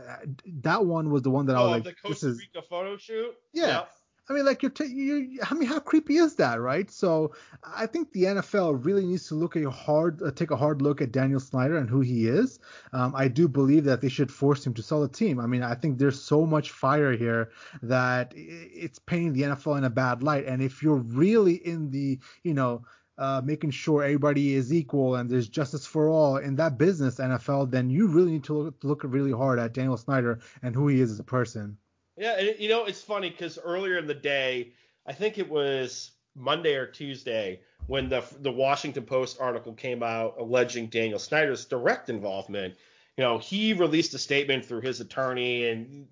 that 0.63 0.85
one 0.85 1.11
was 1.11 1.23
the 1.23 1.31
one 1.31 1.47
that 1.47 1.57
oh, 1.57 1.63
I 1.63 1.77
was 1.77 1.85
like, 1.85 1.97
the 2.03 2.09
Costa 2.09 2.29
Rica 2.29 2.59
is, 2.59 2.65
photo 2.69 2.97
shoot. 2.97 3.35
Yeah. 3.53 3.67
Yep. 3.67 3.91
I 4.29 4.33
mean, 4.33 4.47
like 4.47 4.63
you're, 4.63 4.71
t- 4.71 4.87
you. 4.87 5.39
I 5.51 5.53
mean, 5.53 5.69
how 5.69 5.79
creepy 5.79 6.17
is 6.17 6.35
that, 6.37 6.61
right? 6.61 6.91
So 6.91 7.35
I 7.63 7.87
think 7.87 8.13
the 8.13 8.25
NFL 8.25 8.85
really 8.85 9.05
needs 9.05 9.29
to 9.29 9.35
look 9.35 9.55
at 9.55 9.65
a 9.65 9.71
hard, 9.71 10.23
uh, 10.23 10.31
take 10.31 10.51
a 10.51 10.57
hard 10.57 10.81
look 10.81 11.03
at 11.03 11.13
Daniel 11.13 11.41
Snyder 11.41 11.77
and 11.77 11.91
who 11.91 12.01
he 12.01 12.27
is. 12.27 12.59
Um, 12.95 13.15
I 13.15 13.29
do 13.29 13.49
believe 13.49 13.85
that 13.85 14.01
they 14.01 14.09
should 14.09 14.33
force 14.33 14.67
him 14.67 14.73
to 14.75 14.83
sell 14.83 15.03
the 15.03 15.09
team. 15.09 15.39
I 15.39 15.47
mean, 15.47 15.63
I 15.63 15.75
think 15.75 15.99
there's 15.99 16.21
so 16.21 16.47
much 16.47 16.71
fire 16.71 17.13
here 17.13 17.51
that 17.83 18.33
it's 18.35 18.99
painting 18.99 19.35
the 19.35 19.43
NFL 19.43 19.77
in 19.77 19.85
a 19.85 19.91
bad 19.91 20.23
light. 20.23 20.47
And 20.47 20.63
if 20.63 20.83
you're 20.83 20.97
really 20.97 21.57
in 21.57 21.91
the, 21.91 22.19
you 22.45 22.55
know, 22.55 22.83
uh, 23.19 23.43
making 23.45 23.71
sure 23.71 24.03
everybody 24.03 24.55
is 24.55 24.73
equal 24.73 25.17
and 25.17 25.31
there's 25.31 25.49
justice 25.49 25.87
for 25.87 26.09
all 26.09 26.39
in 26.39 26.57
that 26.57 26.79
business, 26.79 27.17
NFL, 27.17 27.71
then 27.71 27.91
you 27.91 28.09
really 28.09 28.33
need 28.33 28.45
to 28.45 28.55
look, 28.55 28.83
look 28.83 29.03
really 29.05 29.33
hard 29.33 29.59
at 29.59 29.75
Daniel 29.75 29.99
Snyder 29.99 30.41
and 30.63 30.75
who 30.75 30.89
he 30.89 31.01
is 31.01 31.11
as 31.11 31.21
a 31.21 31.25
person. 31.25 31.77
Yeah, 32.17 32.39
and 32.39 32.59
you 32.59 32.69
know 32.69 32.85
it's 32.85 33.03
funny 33.03 33.31
because 33.31 33.59
earlier 33.59 33.99
in 33.99 34.07
the 34.07 34.15
day, 34.15 34.73
I 35.07 35.13
think 35.13 35.39
it 35.39 35.49
was 35.49 36.13
Monday 36.37 36.75
or 36.75 36.87
Tuesday 36.87 37.61
when 37.87 38.09
the 38.09 38.25
the 38.41 38.53
Washington 38.53 39.05
Post 39.05 39.39
article 39.41 39.73
came 39.73 40.03
out 40.03 40.37
alleging 40.39 40.87
Daniel 40.87 41.19
Snyder's 41.19 41.65
direct 41.65 42.09
involvement. 42.09 42.75
You 43.17 43.23
know, 43.23 43.39
he 43.39 43.73
released 43.75 44.15
a 44.15 44.19
statement 44.19 44.65
through 44.65 44.81
his 44.81 45.01
attorney, 45.01 45.69
and 45.69 46.07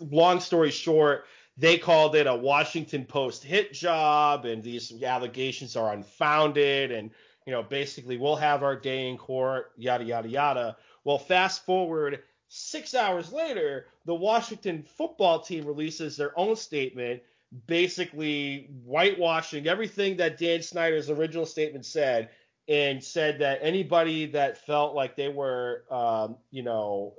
long 0.00 0.40
story 0.40 0.70
short, 0.70 1.26
they 1.56 1.78
called 1.78 2.16
it 2.16 2.26
a 2.26 2.34
Washington 2.34 3.04
Post 3.04 3.44
hit 3.44 3.72
job, 3.72 4.44
and 4.44 4.62
these 4.62 5.02
allegations 5.02 5.76
are 5.76 5.92
unfounded, 5.92 6.90
and 6.90 7.10
you 7.46 7.52
know, 7.52 7.62
basically 7.62 8.16
we'll 8.16 8.36
have 8.36 8.62
our 8.62 8.76
day 8.76 9.08
in 9.08 9.16
court, 9.16 9.72
yada 9.76 10.04
yada 10.04 10.28
yada. 10.28 10.76
Well, 11.04 11.18
fast 11.18 11.64
forward 11.64 12.20
Six 12.52 12.96
hours 12.96 13.32
later, 13.32 13.86
the 14.06 14.14
Washington 14.14 14.82
football 14.82 15.38
team 15.38 15.64
releases 15.64 16.16
their 16.16 16.36
own 16.36 16.56
statement, 16.56 17.22
basically 17.68 18.68
whitewashing 18.84 19.68
everything 19.68 20.16
that 20.16 20.36
Dan 20.36 20.60
Snyder's 20.60 21.10
original 21.10 21.46
statement 21.46 21.86
said, 21.86 22.30
and 22.66 23.02
said 23.02 23.38
that 23.38 23.60
anybody 23.62 24.26
that 24.26 24.58
felt 24.66 24.96
like 24.96 25.14
they 25.14 25.28
were, 25.28 25.84
um, 25.92 26.36
you 26.50 26.64
know, 26.64 27.14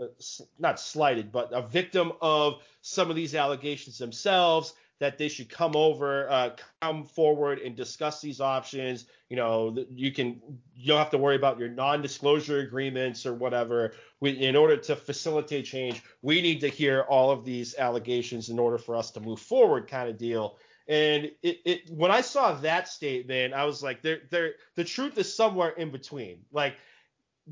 not 0.59 0.81
slighted, 0.81 1.31
but 1.31 1.49
a 1.53 1.61
victim 1.61 2.11
of 2.21 2.61
some 2.81 3.09
of 3.09 3.15
these 3.15 3.33
allegations 3.33 3.97
themselves, 3.97 4.73
that 4.99 5.17
they 5.17 5.29
should 5.29 5.49
come 5.49 5.77
over, 5.77 6.29
uh, 6.29 6.49
come 6.81 7.05
forward 7.05 7.59
and 7.59 7.75
discuss 7.77 8.19
these 8.19 8.41
options. 8.41 9.05
You 9.31 9.37
know, 9.37 9.73
you 9.89 10.11
can 10.11 10.41
you 10.75 10.87
don't 10.87 10.97
have 10.97 11.11
to 11.11 11.17
worry 11.17 11.37
about 11.37 11.57
your 11.57 11.69
non-disclosure 11.69 12.59
agreements 12.59 13.25
or 13.25 13.33
whatever. 13.33 13.93
We, 14.19 14.31
in 14.31 14.57
order 14.57 14.75
to 14.75 14.95
facilitate 14.97 15.63
change, 15.63 16.03
we 16.21 16.41
need 16.41 16.59
to 16.59 16.67
hear 16.67 17.05
all 17.07 17.31
of 17.31 17.45
these 17.45 17.73
allegations 17.77 18.49
in 18.49 18.59
order 18.59 18.77
for 18.77 18.97
us 18.97 19.09
to 19.11 19.21
move 19.21 19.39
forward, 19.39 19.87
kind 19.87 20.09
of 20.09 20.17
deal. 20.17 20.57
And 20.89 21.31
it, 21.43 21.59
it 21.63 21.89
when 21.89 22.11
I 22.11 22.19
saw 22.19 22.55
that 22.55 22.89
statement, 22.89 23.53
I 23.53 23.63
was 23.63 23.81
like, 23.81 24.01
there, 24.01 24.19
there, 24.31 24.55
the 24.75 24.83
truth 24.83 25.17
is 25.17 25.33
somewhere 25.33 25.69
in 25.69 25.91
between. 25.91 26.39
Like 26.51 26.75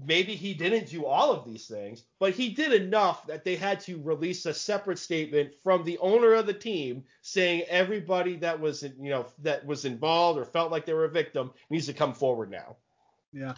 maybe 0.05 0.35
he 0.35 0.53
didn't 0.53 0.89
do 0.89 1.05
all 1.05 1.31
of 1.31 1.45
these 1.45 1.67
things, 1.67 2.03
but 2.19 2.33
he 2.33 2.49
did 2.49 2.73
enough 2.73 3.25
that 3.27 3.43
they 3.43 3.55
had 3.55 3.79
to 3.81 4.01
release 4.01 4.45
a 4.45 4.53
separate 4.53 4.99
statement 4.99 5.53
from 5.63 5.83
the 5.83 5.97
owner 5.99 6.33
of 6.33 6.45
the 6.45 6.53
team 6.53 7.03
saying 7.21 7.63
everybody 7.69 8.35
that 8.37 8.59
was 8.59 8.83
you 8.83 9.09
know 9.09 9.25
that 9.39 9.65
was 9.65 9.85
involved 9.85 10.39
or 10.39 10.45
felt 10.45 10.71
like 10.71 10.85
they 10.85 10.93
were 10.93 11.05
a 11.05 11.09
victim 11.09 11.51
needs 11.69 11.87
to 11.87 11.93
come 11.93 12.13
forward 12.13 12.51
now. 12.51 12.75
Yeah. 13.31 13.53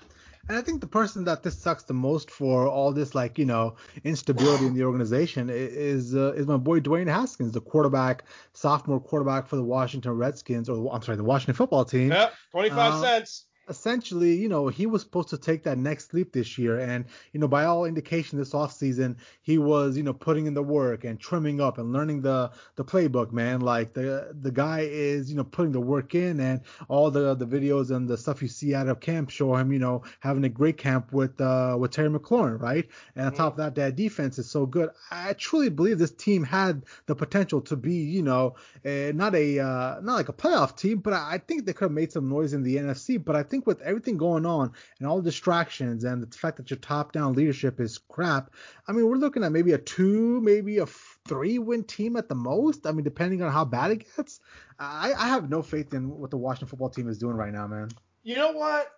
And 0.49 0.57
I 0.57 0.61
think 0.61 0.81
the 0.81 0.87
person 0.87 1.23
that 1.25 1.43
this 1.43 1.57
sucks 1.57 1.83
the 1.83 1.93
most 1.93 2.31
for 2.31 2.67
all 2.67 2.91
this 2.91 3.13
like 3.13 3.37
you 3.37 3.45
know 3.45 3.75
instability 4.03 4.65
in 4.65 4.73
the 4.73 4.83
organization 4.83 5.49
is 5.51 6.15
uh, 6.15 6.33
is 6.33 6.47
my 6.47 6.57
boy 6.57 6.79
Dwayne 6.79 7.07
Haskins, 7.07 7.51
the 7.51 7.61
quarterback, 7.61 8.23
sophomore 8.53 8.99
quarterback 8.99 9.47
for 9.47 9.55
the 9.55 9.63
Washington 9.63 10.13
Redskins, 10.13 10.67
or 10.67 10.93
I'm 10.93 11.01
sorry, 11.03 11.17
the 11.17 11.23
Washington 11.23 11.55
football 11.55 11.85
team. 11.85 12.11
Yep, 12.11 12.33
25 12.51 12.93
um, 12.93 13.01
cents 13.01 13.45
essentially, 13.71 14.35
you 14.35 14.49
know, 14.49 14.67
he 14.67 14.85
was 14.85 15.01
supposed 15.01 15.29
to 15.29 15.37
take 15.37 15.63
that 15.63 15.77
next 15.77 16.13
leap 16.13 16.33
this 16.33 16.57
year. 16.57 16.77
And, 16.79 17.05
you 17.31 17.39
know, 17.39 17.47
by 17.47 17.65
all 17.65 17.85
indication 17.85 18.37
this 18.37 18.51
offseason, 18.51 19.15
he 19.41 19.57
was, 19.57 19.97
you 19.97 20.03
know, 20.03 20.13
putting 20.13 20.45
in 20.45 20.53
the 20.53 20.61
work 20.61 21.05
and 21.05 21.19
trimming 21.19 21.59
up 21.61 21.77
and 21.77 21.91
learning 21.93 22.21
the 22.21 22.51
the 22.75 22.85
playbook, 22.85 23.31
man. 23.31 23.61
Like 23.61 23.93
the 23.93 24.35
the 24.41 24.51
guy 24.51 24.81
is, 24.81 25.31
you 25.31 25.37
know, 25.37 25.43
putting 25.43 25.71
the 25.71 25.81
work 25.81 26.13
in 26.13 26.39
and 26.39 26.61
all 26.89 27.09
the 27.09 27.33
the 27.33 27.47
videos 27.47 27.89
and 27.95 28.07
the 28.07 28.17
stuff 28.17 28.41
you 28.41 28.47
see 28.47 28.75
out 28.75 28.89
of 28.89 28.99
camp 28.99 29.29
show 29.29 29.55
him, 29.55 29.71
you 29.71 29.79
know, 29.79 30.03
having 30.19 30.43
a 30.43 30.49
great 30.49 30.77
camp 30.77 31.13
with 31.13 31.39
uh 31.39 31.75
with 31.79 31.91
Terry 31.91 32.09
McLaurin, 32.09 32.59
right? 32.61 32.87
And 33.15 33.27
on 33.27 33.33
top 33.33 33.53
of 33.53 33.57
that, 33.57 33.75
that 33.75 33.95
defense 33.95 34.37
is 34.37 34.49
so 34.49 34.65
good. 34.65 34.89
I 35.09 35.33
truly 35.33 35.69
believe 35.69 35.97
this 35.97 36.11
team 36.11 36.43
had 36.43 36.83
the 37.05 37.15
potential 37.15 37.61
to 37.61 37.75
be, 37.77 37.95
you 37.95 38.21
know, 38.21 38.55
uh, 38.85 39.11
not 39.15 39.33
a 39.33 39.59
uh, 39.59 40.01
not 40.01 40.15
like 40.15 40.29
a 40.29 40.33
playoff 40.33 40.75
team, 40.75 40.99
but 40.99 41.13
I 41.13 41.37
think 41.37 41.65
they 41.65 41.73
could 41.73 41.85
have 41.85 41.91
made 41.91 42.11
some 42.11 42.29
noise 42.29 42.53
in 42.53 42.63
the 42.63 42.75
NFC. 42.75 43.23
But 43.23 43.35
I 43.35 43.43
think 43.43 43.60
with 43.65 43.81
everything 43.81 44.17
going 44.17 44.45
on 44.45 44.71
and 44.99 45.07
all 45.07 45.17
the 45.17 45.23
distractions 45.23 46.03
and 46.03 46.21
the 46.21 46.37
fact 46.37 46.57
that 46.57 46.69
your 46.69 46.79
top 46.79 47.11
down 47.11 47.33
leadership 47.33 47.79
is 47.79 47.99
crap, 48.09 48.51
I 48.87 48.91
mean, 48.91 49.07
we're 49.07 49.15
looking 49.15 49.43
at 49.43 49.51
maybe 49.51 49.73
a 49.73 49.77
two, 49.77 50.41
maybe 50.41 50.77
a 50.79 50.85
three 51.27 51.59
win 51.59 51.83
team 51.83 52.15
at 52.15 52.29
the 52.29 52.35
most. 52.35 52.85
I 52.85 52.91
mean, 52.91 53.03
depending 53.03 53.41
on 53.41 53.51
how 53.51 53.65
bad 53.65 53.91
it 53.91 54.05
gets. 54.15 54.39
I, 54.79 55.13
I 55.13 55.27
have 55.27 55.49
no 55.49 55.61
faith 55.61 55.93
in 55.93 56.09
what 56.09 56.31
the 56.31 56.37
Washington 56.37 56.67
football 56.67 56.89
team 56.89 57.07
is 57.07 57.17
doing 57.17 57.35
right 57.35 57.53
now, 57.53 57.67
man. 57.67 57.89
You 58.23 58.35
know 58.35 58.51
what? 58.51 58.91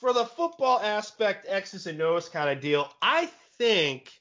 For 0.00 0.12
the 0.12 0.24
football 0.24 0.80
aspect, 0.80 1.46
X's 1.48 1.86
and 1.86 2.00
O's 2.00 2.28
kind 2.28 2.50
of 2.50 2.60
deal, 2.60 2.90
I 3.02 3.28
think 3.58 4.12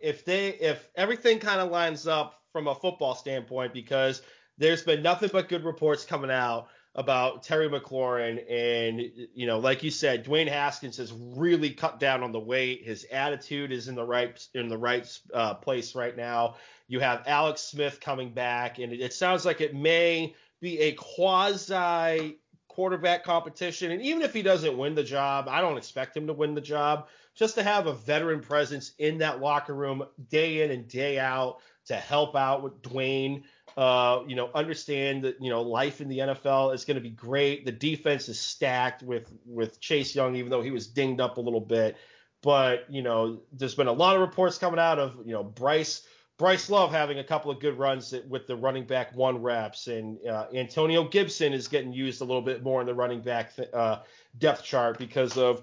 if 0.00 0.24
they 0.24 0.48
if 0.48 0.88
everything 0.94 1.38
kind 1.38 1.60
of 1.60 1.70
lines 1.70 2.06
up 2.06 2.40
from 2.52 2.68
a 2.68 2.74
football 2.74 3.14
standpoint, 3.14 3.72
because 3.72 4.22
there's 4.58 4.82
been 4.82 5.02
nothing 5.02 5.30
but 5.32 5.48
good 5.48 5.64
reports 5.64 6.04
coming 6.04 6.30
out 6.30 6.68
about 6.96 7.42
Terry 7.42 7.68
McLaurin, 7.68 8.44
and 8.48 9.10
you 9.34 9.46
know, 9.46 9.58
like 9.58 9.82
you 9.82 9.90
said, 9.90 10.24
Dwayne 10.24 10.48
Haskins 10.48 10.96
has 10.98 11.12
really 11.12 11.70
cut 11.70 11.98
down 11.98 12.22
on 12.22 12.30
the 12.30 12.40
weight. 12.40 12.84
His 12.84 13.04
attitude 13.10 13.72
is 13.72 13.88
in 13.88 13.94
the 13.94 14.04
right 14.04 14.46
in 14.54 14.68
the 14.68 14.78
right 14.78 15.06
uh, 15.32 15.54
place 15.54 15.94
right 15.94 16.16
now. 16.16 16.56
You 16.86 17.00
have 17.00 17.24
Alex 17.26 17.62
Smith 17.62 18.00
coming 18.00 18.32
back, 18.32 18.78
and 18.78 18.92
it, 18.92 19.00
it 19.00 19.12
sounds 19.12 19.44
like 19.44 19.60
it 19.60 19.74
may 19.74 20.34
be 20.60 20.78
a 20.80 20.92
quasi 20.92 22.38
quarterback 22.74 23.24
competition. 23.24 23.90
And 23.92 24.02
even 24.02 24.22
if 24.22 24.32
he 24.32 24.42
doesn't 24.42 24.76
win 24.76 24.94
the 24.94 25.02
job, 25.02 25.48
I 25.48 25.60
don't 25.60 25.78
expect 25.78 26.16
him 26.16 26.26
to 26.26 26.32
win 26.32 26.54
the 26.54 26.60
job. 26.60 27.08
Just 27.34 27.56
to 27.56 27.62
have 27.62 27.86
a 27.86 27.94
veteran 27.94 28.40
presence 28.40 28.92
in 28.98 29.18
that 29.18 29.40
locker 29.40 29.74
room 29.74 30.04
day 30.28 30.62
in 30.62 30.70
and 30.70 30.86
day 30.86 31.18
out 31.18 31.58
to 31.86 31.96
help 31.96 32.36
out 32.36 32.62
with 32.62 32.80
Dwayne 32.82 33.42
uh, 33.76 34.22
you 34.26 34.36
know, 34.36 34.50
understand 34.54 35.24
that 35.24 35.40
you 35.40 35.50
know 35.50 35.62
life 35.62 36.00
in 36.00 36.08
the 36.08 36.18
NFL 36.18 36.74
is 36.74 36.84
going 36.84 36.96
to 36.96 37.00
be 37.00 37.10
great. 37.10 37.64
The 37.64 37.72
defense 37.72 38.28
is 38.28 38.38
stacked 38.38 39.02
with 39.02 39.32
with 39.44 39.80
Chase 39.80 40.14
Young, 40.14 40.36
even 40.36 40.50
though 40.50 40.62
he 40.62 40.70
was 40.70 40.86
dinged 40.86 41.20
up 41.20 41.38
a 41.38 41.40
little 41.40 41.60
bit. 41.60 41.96
But 42.40 42.86
you 42.88 43.02
know, 43.02 43.40
there's 43.52 43.74
been 43.74 43.88
a 43.88 43.92
lot 43.92 44.14
of 44.14 44.20
reports 44.20 44.58
coming 44.58 44.78
out 44.78 44.98
of 44.98 45.16
you 45.24 45.32
know 45.32 45.42
Bryce 45.42 46.02
Bryce 46.36 46.68
Love 46.68 46.90
having 46.90 47.20
a 47.20 47.24
couple 47.24 47.50
of 47.50 47.60
good 47.60 47.78
runs 47.78 48.12
with 48.28 48.46
the 48.46 48.56
running 48.56 48.84
back 48.84 49.14
one 49.14 49.40
reps, 49.40 49.86
and 49.86 50.18
uh, 50.26 50.46
Antonio 50.52 51.04
Gibson 51.04 51.52
is 51.52 51.68
getting 51.68 51.92
used 51.92 52.20
a 52.20 52.24
little 52.24 52.42
bit 52.42 52.62
more 52.62 52.80
in 52.80 52.86
the 52.86 52.94
running 52.94 53.20
back 53.20 53.54
th- 53.54 53.72
uh, 53.72 54.00
depth 54.38 54.64
chart 54.64 54.98
because 54.98 55.38
of 55.38 55.62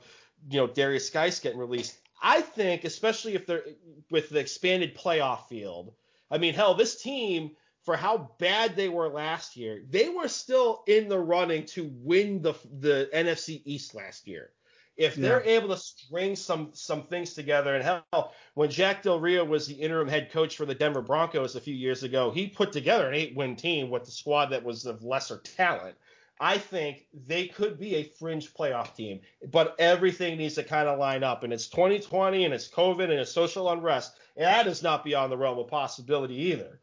you 0.49 0.57
know 0.57 0.67
Derrius 0.67 1.11
Guice 1.11 1.39
getting 1.39 1.59
released. 1.59 1.97
I 2.23 2.41
think, 2.41 2.85
especially 2.85 3.35
if 3.35 3.45
they're 3.45 3.65
with 4.09 4.29
the 4.29 4.39
expanded 4.39 4.95
playoff 4.95 5.47
field. 5.49 5.93
I 6.29 6.37
mean, 6.37 6.53
hell, 6.53 6.73
this 6.73 7.01
team 7.01 7.51
for 7.83 7.97
how 7.97 8.31
bad 8.37 8.75
they 8.75 8.87
were 8.87 9.09
last 9.09 9.57
year, 9.57 9.83
they 9.89 10.07
were 10.07 10.27
still 10.27 10.83
in 10.87 11.09
the 11.09 11.19
running 11.19 11.65
to 11.65 11.91
win 11.95 12.41
the 12.41 12.53
the 12.79 13.09
NFC 13.13 13.61
East 13.65 13.93
last 13.93 14.25
year. 14.25 14.51
If 14.97 15.15
they're 15.15 15.43
yeah. 15.43 15.53
able 15.53 15.69
to 15.69 15.77
string 15.77 16.35
some 16.35 16.71
some 16.73 17.03
things 17.03 17.33
together, 17.33 17.75
and 17.75 17.83
hell, 17.83 18.33
when 18.53 18.69
Jack 18.69 19.03
Del 19.03 19.19
Rio 19.19 19.43
was 19.43 19.65
the 19.65 19.73
interim 19.73 20.07
head 20.07 20.31
coach 20.31 20.57
for 20.57 20.65
the 20.65 20.75
Denver 20.75 21.01
Broncos 21.01 21.55
a 21.55 21.61
few 21.61 21.73
years 21.73 22.03
ago, 22.03 22.29
he 22.29 22.47
put 22.47 22.71
together 22.71 23.07
an 23.07 23.15
eight-win 23.15 23.55
team 23.55 23.89
with 23.89 24.03
the 24.03 24.11
squad 24.11 24.47
that 24.47 24.63
was 24.63 24.85
of 24.85 25.03
lesser 25.03 25.37
talent. 25.39 25.95
I 26.39 26.57
think 26.57 27.05
they 27.27 27.47
could 27.47 27.79
be 27.79 27.95
a 27.95 28.03
fringe 28.03 28.51
playoff 28.53 28.95
team, 28.95 29.21
but 29.51 29.75
everything 29.77 30.37
needs 30.37 30.55
to 30.55 30.63
kind 30.63 30.87
of 30.87 30.97
line 30.97 31.23
up. 31.23 31.43
And 31.43 31.53
it's 31.53 31.67
2020, 31.67 32.45
and 32.45 32.53
it's 32.53 32.67
COVID, 32.67 33.03
and 33.03 33.13
it's 33.13 33.31
social 33.31 33.71
unrest, 33.71 34.17
and 34.35 34.45
that 34.45 34.65
is 34.65 34.81
not 34.81 35.03
beyond 35.03 35.31
the 35.31 35.37
realm 35.37 35.59
of 35.59 35.67
possibility 35.67 36.35
either. 36.35 36.79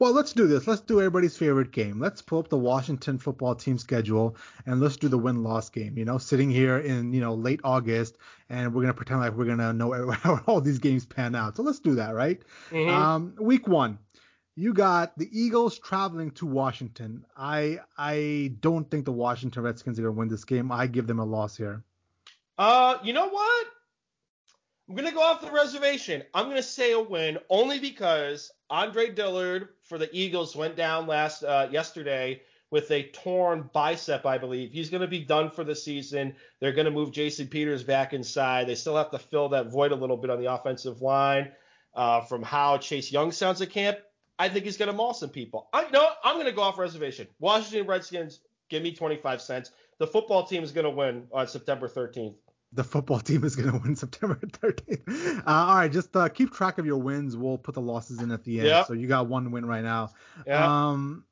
Well, 0.00 0.12
let's 0.12 0.32
do 0.32 0.46
this. 0.46 0.66
Let's 0.66 0.80
do 0.80 0.98
everybody's 0.98 1.36
favorite 1.36 1.72
game. 1.72 2.00
Let's 2.00 2.22
pull 2.22 2.38
up 2.38 2.48
the 2.48 2.56
Washington 2.56 3.18
football 3.18 3.54
team 3.54 3.76
schedule 3.76 4.34
and 4.64 4.80
let's 4.80 4.96
do 4.96 5.08
the 5.08 5.18
win 5.18 5.42
loss 5.42 5.68
game. 5.68 5.98
You 5.98 6.06
know, 6.06 6.16
sitting 6.16 6.50
here 6.50 6.78
in, 6.78 7.12
you 7.12 7.20
know, 7.20 7.34
late 7.34 7.60
August 7.64 8.16
and 8.48 8.68
we're 8.74 8.80
going 8.80 8.94
to 8.94 8.96
pretend 8.96 9.20
like 9.20 9.34
we're 9.34 9.44
going 9.44 9.58
to 9.58 9.74
know 9.74 10.10
how 10.10 10.42
all 10.46 10.62
these 10.62 10.78
games 10.78 11.04
pan 11.04 11.34
out. 11.34 11.54
So 11.54 11.62
let's 11.62 11.80
do 11.80 11.96
that, 11.96 12.14
right? 12.14 12.40
Mm-hmm. 12.70 12.90
Um, 12.90 13.34
week 13.38 13.68
one, 13.68 13.98
you 14.56 14.72
got 14.72 15.18
the 15.18 15.28
Eagles 15.38 15.78
traveling 15.78 16.30
to 16.32 16.46
Washington. 16.46 17.26
I 17.36 17.80
I 17.98 18.54
don't 18.60 18.90
think 18.90 19.04
the 19.04 19.12
Washington 19.12 19.62
Redskins 19.62 19.98
are 19.98 20.02
going 20.04 20.14
to 20.14 20.18
win 20.18 20.28
this 20.28 20.44
game. 20.44 20.72
I 20.72 20.86
give 20.86 21.06
them 21.08 21.18
a 21.18 21.26
loss 21.26 21.58
here. 21.58 21.84
Uh, 22.56 22.96
you 23.02 23.12
know 23.12 23.28
what? 23.28 23.66
I'm 24.90 24.96
going 24.96 25.06
to 25.06 25.14
go 25.14 25.22
off 25.22 25.40
the 25.40 25.52
reservation. 25.52 26.24
I'm 26.34 26.46
going 26.46 26.56
to 26.56 26.64
say 26.64 26.90
a 26.90 26.98
win 26.98 27.38
only 27.48 27.78
because 27.78 28.50
Andre 28.70 29.08
Dillard 29.08 29.68
for 29.84 29.98
the 29.98 30.10
Eagles 30.12 30.56
went 30.56 30.74
down 30.74 31.06
last 31.06 31.44
uh, 31.44 31.68
yesterday 31.70 32.42
with 32.72 32.90
a 32.90 33.04
torn 33.10 33.70
bicep, 33.72 34.26
I 34.26 34.36
believe. 34.36 34.72
He's 34.72 34.90
going 34.90 35.02
to 35.02 35.06
be 35.06 35.20
done 35.20 35.52
for 35.52 35.62
the 35.62 35.76
season. 35.76 36.34
They're 36.58 36.72
going 36.72 36.86
to 36.86 36.90
move 36.90 37.12
Jason 37.12 37.46
Peters 37.46 37.84
back 37.84 38.14
inside. 38.14 38.66
They 38.66 38.74
still 38.74 38.96
have 38.96 39.12
to 39.12 39.20
fill 39.20 39.50
that 39.50 39.70
void 39.70 39.92
a 39.92 39.94
little 39.94 40.16
bit 40.16 40.28
on 40.28 40.40
the 40.40 40.52
offensive 40.52 41.00
line. 41.00 41.52
Uh, 41.94 42.22
from 42.22 42.42
how 42.42 42.76
Chase 42.78 43.12
Young 43.12 43.30
sounds 43.30 43.62
at 43.62 43.70
camp, 43.70 43.98
I 44.40 44.48
think 44.48 44.64
he's 44.64 44.76
going 44.76 44.90
to 44.90 44.92
maul 44.92 45.14
some 45.14 45.30
people. 45.30 45.68
I 45.72 45.88
know 45.90 46.08
I'm 46.24 46.34
going 46.34 46.46
to 46.46 46.52
go 46.52 46.62
off 46.62 46.78
reservation. 46.78 47.28
Washington 47.38 47.86
Redskins, 47.86 48.40
give 48.68 48.82
me 48.82 48.92
25 48.92 49.40
cents. 49.40 49.70
The 49.98 50.08
football 50.08 50.46
team 50.46 50.64
is 50.64 50.72
going 50.72 50.84
to 50.84 50.90
win 50.90 51.28
on 51.32 51.46
September 51.46 51.88
13th 51.88 52.34
the 52.72 52.84
football 52.84 53.20
team 53.20 53.44
is 53.44 53.56
going 53.56 53.72
to 53.72 53.78
win 53.78 53.96
September 53.96 54.34
13th. 54.44 55.38
Uh, 55.38 55.42
all 55.46 55.76
right, 55.76 55.92
just 55.92 56.14
uh, 56.16 56.28
keep 56.28 56.52
track 56.52 56.78
of 56.78 56.86
your 56.86 56.98
wins. 56.98 57.36
We'll 57.36 57.58
put 57.58 57.74
the 57.74 57.80
losses 57.80 58.20
in 58.20 58.30
at 58.30 58.44
the 58.44 58.58
end. 58.58 58.68
Yep. 58.68 58.86
So 58.86 58.92
you 58.94 59.06
got 59.06 59.28
one 59.28 59.50
win 59.50 59.66
right 59.66 59.82
now. 59.82 60.10
Yep. 60.46 60.60
Um, 60.60 61.24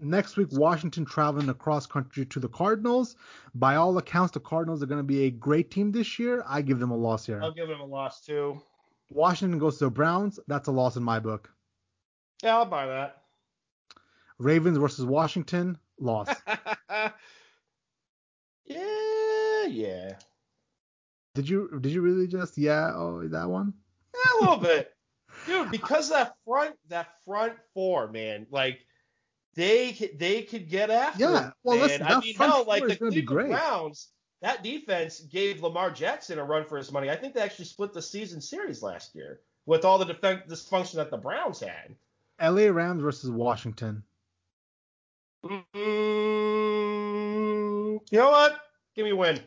next 0.00 0.36
week, 0.36 0.48
Washington 0.52 1.04
traveling 1.04 1.48
across 1.48 1.86
country 1.86 2.26
to 2.26 2.40
the 2.40 2.48
Cardinals. 2.48 3.16
By 3.54 3.76
all 3.76 3.96
accounts, 3.98 4.32
the 4.32 4.40
Cardinals 4.40 4.82
are 4.82 4.86
going 4.86 5.00
to 5.00 5.04
be 5.04 5.24
a 5.24 5.30
great 5.30 5.70
team 5.70 5.92
this 5.92 6.18
year. 6.18 6.44
I 6.46 6.62
give 6.62 6.78
them 6.78 6.90
a 6.90 6.96
loss 6.96 7.26
here. 7.26 7.40
I'll 7.42 7.52
give 7.52 7.68
them 7.68 7.80
a 7.80 7.86
loss 7.86 8.20
too. 8.20 8.60
Washington 9.10 9.58
goes 9.58 9.78
to 9.78 9.84
the 9.84 9.90
Browns. 9.90 10.40
That's 10.48 10.68
a 10.68 10.72
loss 10.72 10.96
in 10.96 11.02
my 11.02 11.20
book. 11.20 11.50
Yeah, 12.42 12.56
I'll 12.56 12.66
buy 12.66 12.86
that. 12.86 13.22
Ravens 14.38 14.76
versus 14.76 15.04
Washington, 15.06 15.78
loss. 15.98 16.28
yeah, 18.66 19.64
yeah. 19.66 20.12
Did 21.36 21.48
you 21.50 21.78
did 21.80 21.92
you 21.92 22.00
really 22.00 22.26
just 22.26 22.56
yeah 22.56 22.92
oh 22.94 23.28
that 23.28 23.48
one? 23.48 23.74
Yeah, 24.14 24.20
a 24.32 24.40
little 24.40 24.56
bit, 24.56 24.92
dude. 25.46 25.70
Because 25.70 26.08
that 26.08 26.34
front 26.46 26.74
that 26.88 27.08
front 27.26 27.52
four, 27.74 28.10
man, 28.10 28.46
like 28.50 28.80
they 29.54 29.92
they 30.16 30.42
could 30.42 30.70
get 30.70 30.88
after. 30.90 31.20
Yeah, 31.20 31.50
well, 31.62 31.76
listen, 31.76 32.02
I 32.02 32.20
mean, 32.20 32.34
hell, 32.34 32.64
like 32.66 32.86
the 32.86 32.96
Cleveland 32.96 33.50
Browns, 33.50 34.08
that 34.40 34.62
defense 34.62 35.20
gave 35.20 35.62
Lamar 35.62 35.90
Jackson 35.90 36.38
a 36.38 36.44
run 36.44 36.64
for 36.64 36.78
his 36.78 36.90
money. 36.90 37.10
I 37.10 37.16
think 37.16 37.34
they 37.34 37.42
actually 37.42 37.66
split 37.66 37.92
the 37.92 38.00
season 38.00 38.40
series 38.40 38.82
last 38.82 39.14
year 39.14 39.40
with 39.66 39.84
all 39.84 39.98
the 39.98 40.06
defense 40.06 40.42
dysfunction 40.48 40.94
that 40.94 41.10
the 41.10 41.18
Browns 41.18 41.60
had. 41.60 41.94
L.A. 42.38 42.70
Rams 42.72 43.02
versus 43.02 43.30
Washington. 43.30 44.02
Mm-hmm. 45.44 45.76
You 48.10 48.18
know 48.18 48.30
what? 48.30 48.58
Give 48.94 49.04
me 49.04 49.10
a 49.10 49.16
win. 49.16 49.40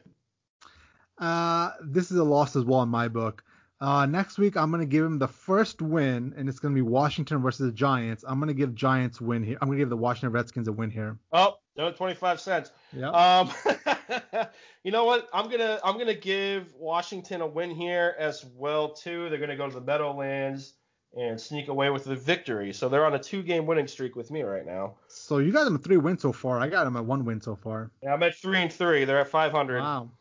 Uh, 1.20 1.72
this 1.82 2.12
is 2.12 2.18
a 2.18 2.24
loss 2.24 2.56
as 2.56 2.64
well 2.64 2.82
in 2.82 2.90
my 2.90 3.08
book. 3.08 3.44
Uh, 3.82 4.06
next 4.06 4.38
week 4.38 4.58
I'm 4.58 4.72
gonna 4.72 4.86
give 4.86 5.06
him 5.06 5.20
the 5.20 5.28
first 5.28 5.82
win, 5.82 6.34
and 6.38 6.50
it's 6.50 6.60
gonna 6.60 6.76
be 6.76 6.82
Washington 6.82 7.42
versus 7.42 7.68
the 7.68 7.72
Giants. 7.72 8.26
I'm 8.28 8.40
gonna 8.40 8.54
give 8.54 8.76
Giants 8.76 9.22
win 9.22 9.44
here. 9.44 9.58
I'm 9.62 9.70
gonna 9.70 9.78
give 9.78 9.90
the 9.90 9.98
Washington 9.98 10.32
Redskins 10.32 10.68
a 10.68 10.72
win 10.74 10.90
here. 10.90 11.18
Oh, 11.32 11.58
no, 11.78 11.92
25 11.92 12.42
cents. 12.42 12.72
Yeah. 12.92 13.10
Um, 13.12 13.52
you 14.84 14.92
know 14.92 15.06
what? 15.06 15.30
I'm 15.34 15.50
gonna 15.50 15.80
I'm 15.84 15.98
gonna 15.98 16.14
give 16.14 16.74
Washington 16.76 17.40
a 17.40 17.48
win 17.48 17.72
here 17.72 18.16
as 18.20 18.46
well 18.54 18.92
too. 18.94 19.30
They're 19.30 19.40
gonna 19.40 19.56
go 19.56 19.70
to 19.70 19.76
the 19.76 19.82
Meadowlands 19.82 20.74
and 21.14 21.40
sneak 21.40 21.70
away 21.70 21.90
with 21.90 22.04
the 22.04 22.16
victory. 22.16 22.74
So 22.74 22.88
they're 22.88 23.06
on 23.06 23.16
a 23.16 23.20
two-game 23.20 23.66
winning 23.66 23.88
streak 23.88 24.16
with 24.16 24.30
me 24.30 24.44
right 24.44 24.66
now. 24.66 24.96
So 25.08 25.40
you 25.40 25.52
got 25.52 25.64
them 25.64 25.80
three 25.80 25.98
wins 25.98 26.22
so 26.22 26.32
far. 26.32 26.60
I 26.60 26.68
got 26.68 26.84
them 26.84 26.98
at 26.98 27.06
one 27.06 27.26
win 27.26 27.42
so 27.42 27.56
far. 27.56 27.92
Yeah, 28.04 28.14
I'm 28.14 28.22
at 28.24 28.36
three 28.36 28.60
and 28.60 28.72
three. 28.72 29.06
They're 29.06 29.20
at 29.20 29.30
500. 29.30 29.80
Wow. 29.80 30.12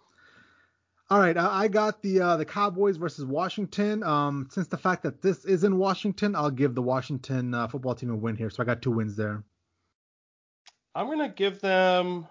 All 1.11 1.19
right, 1.19 1.39
I 1.39 1.69
got 1.69 2.03
the 2.03 2.21
uh, 2.21 2.37
the 2.37 2.45
Cowboys 2.45 2.99
versus 2.99 3.25
Washington. 3.25 4.03
Um, 4.03 4.47
since 4.51 4.67
the 4.69 4.77
fact 4.77 5.03
that 5.05 5.23
this 5.23 5.47
is 5.47 5.65
in 5.65 5.79
Washington, 5.79 6.37
I'll 6.37 6.51
give 6.51 6.75
the 6.75 6.83
Washington 6.83 7.55
uh, 7.55 7.67
football 7.67 7.95
team 7.95 8.11
a 8.11 8.17
win 8.17 8.37
here. 8.37 8.51
So 8.51 8.63
I 8.63 8.67
got 8.67 8.83
two 8.83 8.91
wins 8.91 9.17
there. 9.17 9.43
I'm 10.95 11.07
gonna 11.09 11.31
give 11.31 11.61
them. 11.61 12.27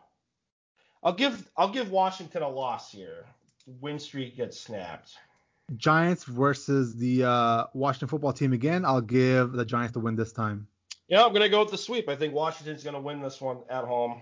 I'll 1.02 1.14
give 1.14 1.50
I'll 1.58 1.72
give 1.72 1.90
Washington 1.90 2.44
a 2.44 2.50
loss 2.50 2.92
here. 2.92 3.26
Win 3.82 3.98
streak 3.98 4.38
gets 4.38 4.60
snapped. 4.60 5.14
Giants 5.76 6.24
versus 6.26 6.96
the 6.96 7.24
uh, 7.24 7.64
Washington 7.74 8.10
football 8.10 8.32
team 8.32 8.54
again. 8.54 8.86
I'll 8.86 9.02
give 9.02 9.54
the 9.54 9.66
Giants 9.66 9.94
the 9.94 10.00
win 10.00 10.16
this 10.16 10.32
time. 10.32 10.68
Yeah, 11.08 11.26
I'm 11.26 11.34
gonna 11.34 11.50
go 11.50 11.62
with 11.62 11.72
the 11.72 11.80
sweep. 11.80 12.10
I 12.10 12.16
think 12.16 12.32
Washington's 12.32 12.84
gonna 12.84 13.02
win 13.02 13.24
this 13.24 13.42
one 13.42 13.58
at 13.72 13.86
home. 13.86 14.22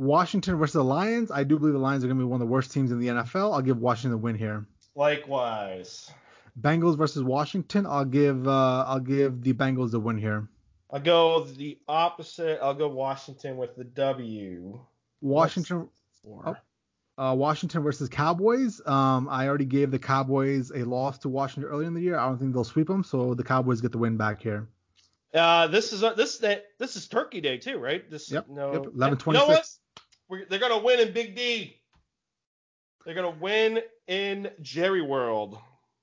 Washington 0.00 0.56
versus 0.56 0.72
the 0.72 0.82
Lions. 0.82 1.30
I 1.30 1.44
do 1.44 1.58
believe 1.58 1.74
the 1.74 1.78
Lions 1.78 2.02
are 2.02 2.08
gonna 2.08 2.18
be 2.18 2.24
one 2.24 2.40
of 2.40 2.48
the 2.48 2.50
worst 2.50 2.72
teams 2.72 2.90
in 2.90 2.98
the 2.98 3.08
NFL. 3.08 3.52
I'll 3.52 3.60
give 3.60 3.78
Washington 3.78 4.12
the 4.12 4.16
win 4.16 4.34
here. 4.34 4.66
Likewise. 4.94 6.10
Bengals 6.58 6.96
versus 6.96 7.22
Washington. 7.22 7.86
I'll 7.86 8.06
give 8.06 8.48
uh, 8.48 8.84
I'll 8.86 9.00
give 9.00 9.42
the 9.42 9.52
Bengals 9.52 9.90
the 9.90 10.00
win 10.00 10.16
here. 10.16 10.48
I'll 10.90 11.00
go 11.00 11.44
the 11.44 11.78
opposite. 11.86 12.60
I'll 12.62 12.74
go 12.74 12.88
Washington 12.88 13.58
with 13.58 13.76
the 13.76 13.84
W. 13.84 14.80
Washington. 15.20 15.90
Oh, 16.26 16.56
uh, 17.18 17.34
Washington 17.34 17.82
versus 17.82 18.08
Cowboys. 18.08 18.80
Um, 18.86 19.28
I 19.28 19.48
already 19.48 19.66
gave 19.66 19.90
the 19.90 19.98
Cowboys 19.98 20.72
a 20.74 20.82
loss 20.84 21.18
to 21.18 21.28
Washington 21.28 21.70
earlier 21.70 21.86
in 21.86 21.92
the 21.92 22.00
year. 22.00 22.18
I 22.18 22.26
don't 22.26 22.38
think 22.38 22.54
they'll 22.54 22.64
sweep 22.64 22.86
them, 22.86 23.04
so 23.04 23.34
the 23.34 23.44
Cowboys 23.44 23.82
get 23.82 23.92
the 23.92 23.98
win 23.98 24.16
back 24.16 24.40
here. 24.40 24.66
Uh, 25.34 25.66
this 25.66 25.92
is 25.92 26.02
uh, 26.02 26.14
this 26.14 26.38
that 26.38 26.64
this 26.78 26.96
is 26.96 27.06
Turkey 27.06 27.42
Day 27.42 27.58
too, 27.58 27.76
right? 27.76 28.10
This 28.10 28.32
yep. 28.32 28.46
No, 28.48 28.72
yep. 28.72 28.86
11 28.94 29.18
26. 29.18 29.26
You 29.26 29.32
know 29.32 29.46
what? 29.46 29.66
We're, 30.30 30.46
they're 30.48 30.60
gonna 30.60 30.78
win 30.78 31.00
in 31.00 31.12
Big 31.12 31.36
D. 31.36 31.76
They're 33.04 33.14
gonna 33.14 33.30
win 33.30 33.80
in 34.06 34.50
Jerry 34.62 35.02
World. 35.02 35.58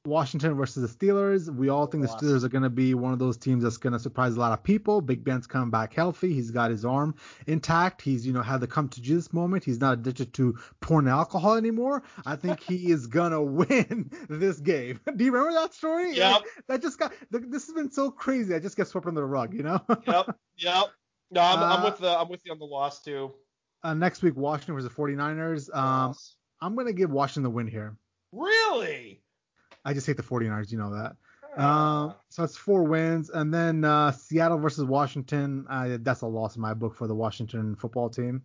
Washington 0.08 0.56
versus 0.56 0.90
the 0.90 1.06
Steelers. 1.06 1.54
We 1.54 1.70
all 1.70 1.86
think 1.86 2.04
the 2.04 2.10
Steelers 2.10 2.44
are 2.44 2.50
going 2.50 2.64
to 2.64 2.70
be 2.70 2.94
one 2.94 3.14
of 3.14 3.20
those 3.20 3.38
teams 3.38 3.64
that's 3.64 3.78
going 3.78 3.94
to 3.94 4.00
surprise 4.00 4.36
a 4.36 4.40
lot 4.40 4.54
of 4.54 4.64
people. 4.64 5.02
Big 5.02 5.24
Ben's 5.24 5.46
coming 5.46 5.70
back 5.70 5.94
healthy. 5.94 6.34
He's 6.34 6.50
got 6.50 6.72
his 6.72 6.86
arm 6.86 7.16
intact. 7.46 8.02
He's, 8.02 8.26
you 8.26 8.34
know, 8.34 8.42
had 8.42 8.62
the 8.62 8.68
come 8.68 8.88
to 8.90 9.02
Jesus 9.02 9.34
moment. 9.34 9.64
He's 9.64 9.80
not 9.80 9.94
addicted 9.94 10.34
to 10.36 10.58
porn 10.80 11.08
and 11.08 11.14
alcohol 11.14 11.56
anymore. 11.56 12.04
I 12.26 12.38
think 12.38 12.62
he 12.62 12.90
is 12.90 13.08
going 13.08 13.32
to 13.34 13.42
win 13.42 14.10
this 14.30 14.60
game. 14.60 15.00
Do 15.16 15.24
you 15.24 15.32
remember 15.32 15.54
that 15.60 15.74
story? 15.74 16.16
Yep. 16.16 16.32
Like, 16.32 16.44
that 16.68 16.82
just 16.82 16.98
got, 16.98 17.12
this 17.30 17.68
has 17.68 17.76
been 17.76 17.92
so 17.92 18.10
crazy. 18.10 18.56
I 18.56 18.60
just 18.60 18.78
get 18.78 18.88
swept 18.88 19.08
under 19.08 19.22
the 19.22 19.28
rug, 19.28 19.54
you 19.54 19.64
know? 19.64 19.82
yep. 20.08 20.36
Yep. 20.58 20.86
No, 21.30 21.42
I'm, 21.42 21.60
uh, 21.60 21.76
I'm 21.76 21.84
with 21.84 21.98
the, 21.98 22.18
I'm 22.18 22.30
with 22.30 22.40
you 22.46 22.54
on 22.54 22.60
the 22.60 22.66
loss 22.66 23.04
too. 23.04 23.34
Uh, 23.84 23.94
next 23.94 24.22
week, 24.24 24.36
Washington 24.36 24.76
versus 24.76 24.90
the 24.90 24.96
49ers. 24.96 25.76
Um, 25.76 26.10
yes. 26.10 26.36
I'm 26.62 26.76
going 26.76 26.88
to 26.88 26.94
give 26.94 27.12
Washington 27.12 27.44
the 27.44 27.50
win 27.50 27.68
here. 27.68 27.96
Really? 28.32 29.22
I 29.86 29.94
just 29.94 30.08
hate 30.08 30.18
the 30.18 30.24
49ers, 30.24 30.72
you 30.72 30.78
know 30.78 30.94
that. 30.94 31.16
Uh, 31.58 32.14
so 32.30 32.44
that's 32.44 32.56
four 32.56 32.84
wins, 32.84 33.32
and 33.32 33.52
then 33.52 33.84
uh, 33.84 34.12
Seattle 34.12 34.60
versus 34.60 34.86
Washington. 34.86 35.66
Uh, 35.68 35.98
that's 36.02 36.22
a 36.22 36.28
loss 36.28 36.56
in 36.56 36.62
my 36.62 36.74
book 36.74 36.96
for 36.96 37.08
the 37.08 37.16
Washington 37.16 37.76
football 37.76 38.10
team. 38.10 38.44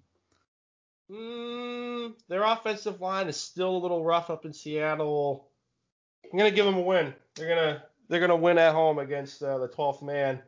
Mm, 1.11 2.15
their 2.29 2.43
offensive 2.43 3.03
line 3.03 3.29
is 3.29 3.37
still 3.37 3.77
a 3.77 3.79
little 3.79 4.03
rough 4.03 4.31
up 4.31 4.47
in 4.47 4.53
Seattle. 4.53 5.49
I'm 6.25 6.39
gonna 6.39 6.51
give 6.51 6.65
them 6.65 6.77
a 6.77 6.81
win. 6.81 7.13
They're 7.35 7.49
gonna 7.49 7.83
they're 8.09 8.21
gonna 8.21 8.37
win 8.37 8.57
at 8.57 8.73
home 8.73 8.99
against 8.99 9.43
uh, 9.43 9.59
the 9.59 9.69
12th 9.69 10.03
man. 10.03 10.41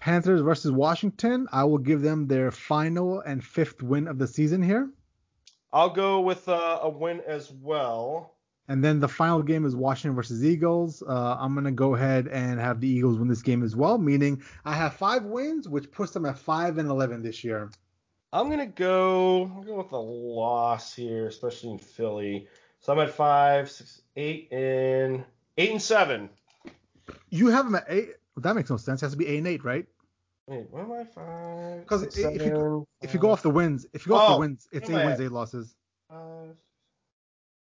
Panthers 0.00 0.40
versus 0.40 0.72
Washington. 0.72 1.46
I 1.52 1.64
will 1.64 1.78
give 1.78 2.00
them 2.00 2.26
their 2.26 2.50
final 2.50 3.20
and 3.20 3.44
fifth 3.44 3.82
win 3.82 4.08
of 4.08 4.18
the 4.18 4.26
season 4.26 4.62
here. 4.62 4.90
I'll 5.72 5.90
go 5.90 6.20
with 6.20 6.48
uh, 6.48 6.80
a 6.82 6.88
win 6.88 7.20
as 7.26 7.52
well. 7.52 8.34
And 8.66 8.84
then 8.84 9.00
the 9.00 9.08
final 9.08 9.42
game 9.42 9.64
is 9.64 9.74
Washington 9.76 10.14
versus 10.14 10.44
Eagles. 10.44 11.02
Uh, 11.02 11.36
I'm 11.38 11.54
gonna 11.54 11.72
go 11.72 11.94
ahead 11.94 12.28
and 12.28 12.58
have 12.58 12.80
the 12.80 12.88
Eagles 12.88 13.18
win 13.18 13.28
this 13.28 13.42
game 13.42 13.62
as 13.62 13.76
well, 13.76 13.98
meaning 13.98 14.42
I 14.64 14.74
have 14.74 14.94
five 14.94 15.24
wins, 15.24 15.68
which 15.68 15.90
puts 15.90 16.12
them 16.12 16.24
at 16.24 16.38
five 16.38 16.78
and 16.78 16.88
eleven 16.88 17.22
this 17.22 17.42
year. 17.42 17.70
I'm 18.32 18.48
gonna 18.48 18.66
go. 18.66 19.50
I'm 19.56 19.66
go 19.66 19.78
with 19.78 19.92
a 19.92 19.98
loss 19.98 20.94
here, 20.94 21.26
especially 21.26 21.70
in 21.70 21.78
Philly. 21.78 22.46
So 22.78 22.92
I'm 22.92 23.00
at 23.00 23.10
five, 23.10 23.70
six, 23.70 24.02
eight, 24.16 24.52
and 24.52 25.24
eight 25.58 25.70
and 25.72 25.82
seven. 25.82 26.30
You 27.28 27.48
have 27.48 27.64
them 27.64 27.74
at 27.74 27.86
eight. 27.88 28.10
That 28.36 28.54
makes 28.54 28.70
no 28.70 28.76
sense. 28.76 29.02
It 29.02 29.06
has 29.06 29.12
to 29.12 29.18
be 29.18 29.26
eight 29.26 29.38
and 29.38 29.48
eight, 29.48 29.64
right? 29.64 29.86
Wait, 30.50 30.66
what 30.68 30.82
am 30.82 30.90
I 30.90 31.04
five? 31.04 31.80
Because 31.82 32.02
if, 32.02 32.16
you, 32.16 32.84
if 33.00 33.14
you 33.14 33.20
go 33.20 33.30
off 33.30 33.40
the 33.40 33.50
wins, 33.50 33.86
if 33.92 34.04
you 34.04 34.10
go 34.10 34.16
oh, 34.16 34.18
off 34.18 34.34
the 34.34 34.40
wins, 34.40 34.66
it's 34.72 34.90
eight 34.90 34.96
wins, 34.96 35.20
eight 35.20 35.30
losses. 35.30 35.76
Uh, 36.12 36.48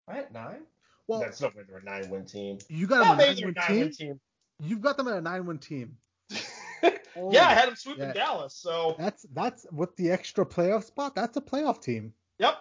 I 0.07 0.19
at 0.19 0.33
nine? 0.35 0.61
Well, 1.09 1.21
that's 1.21 1.41
not 1.41 1.55
they're 1.55 1.79
a 1.79 1.83
nine 1.83 2.11
win 2.11 2.27
team. 2.27 2.59
You 2.69 2.87
got 2.87 2.99
them 2.99 3.19
a 3.19 3.33
nine, 3.33 3.37
win, 3.43 3.55
team? 3.67 3.91
team? 3.93 4.21
You've 4.61 4.83
got 4.83 4.99
them 4.99 5.09
at 5.09 5.15
a 5.15 5.23
nine 5.23 5.47
win 5.47 5.57
team. 5.57 5.97
oh, 6.83 7.33
yeah, 7.33 7.49
I 7.49 7.55
had 7.55 7.69
them 7.69 7.77
sweeping 7.77 8.09
yeah. 8.09 8.13
Dallas. 8.13 8.55
So 8.55 8.95
that's 8.99 9.25
that's 9.33 9.65
with 9.73 9.97
the 9.97 10.11
extra 10.11 10.45
playoff 10.45 10.85
spot. 10.85 11.15
That's 11.15 11.39
a 11.39 11.41
playoff 11.41 11.81
team. 11.81 12.13
Yep. 12.41 12.59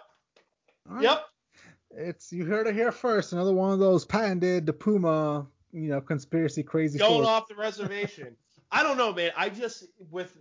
Right. 0.86 1.02
Yep. 1.02 1.24
It's 1.90 2.32
you 2.32 2.46
heard 2.46 2.66
it 2.66 2.74
here 2.74 2.90
first. 2.90 3.34
Another 3.34 3.52
one 3.52 3.70
of 3.70 3.80
those 3.80 4.06
patented 4.06 4.64
the 4.64 4.72
Puma, 4.72 5.46
you 5.72 5.90
know, 5.90 6.00
conspiracy 6.00 6.62
crazy. 6.62 6.98
Going 6.98 7.10
stories. 7.10 7.28
off 7.28 7.48
the 7.48 7.54
reservation. 7.54 8.34
I 8.70 8.82
don't 8.82 8.96
know, 8.96 9.12
man. 9.12 9.32
I 9.36 9.48
just 9.48 9.84
with 10.10 10.36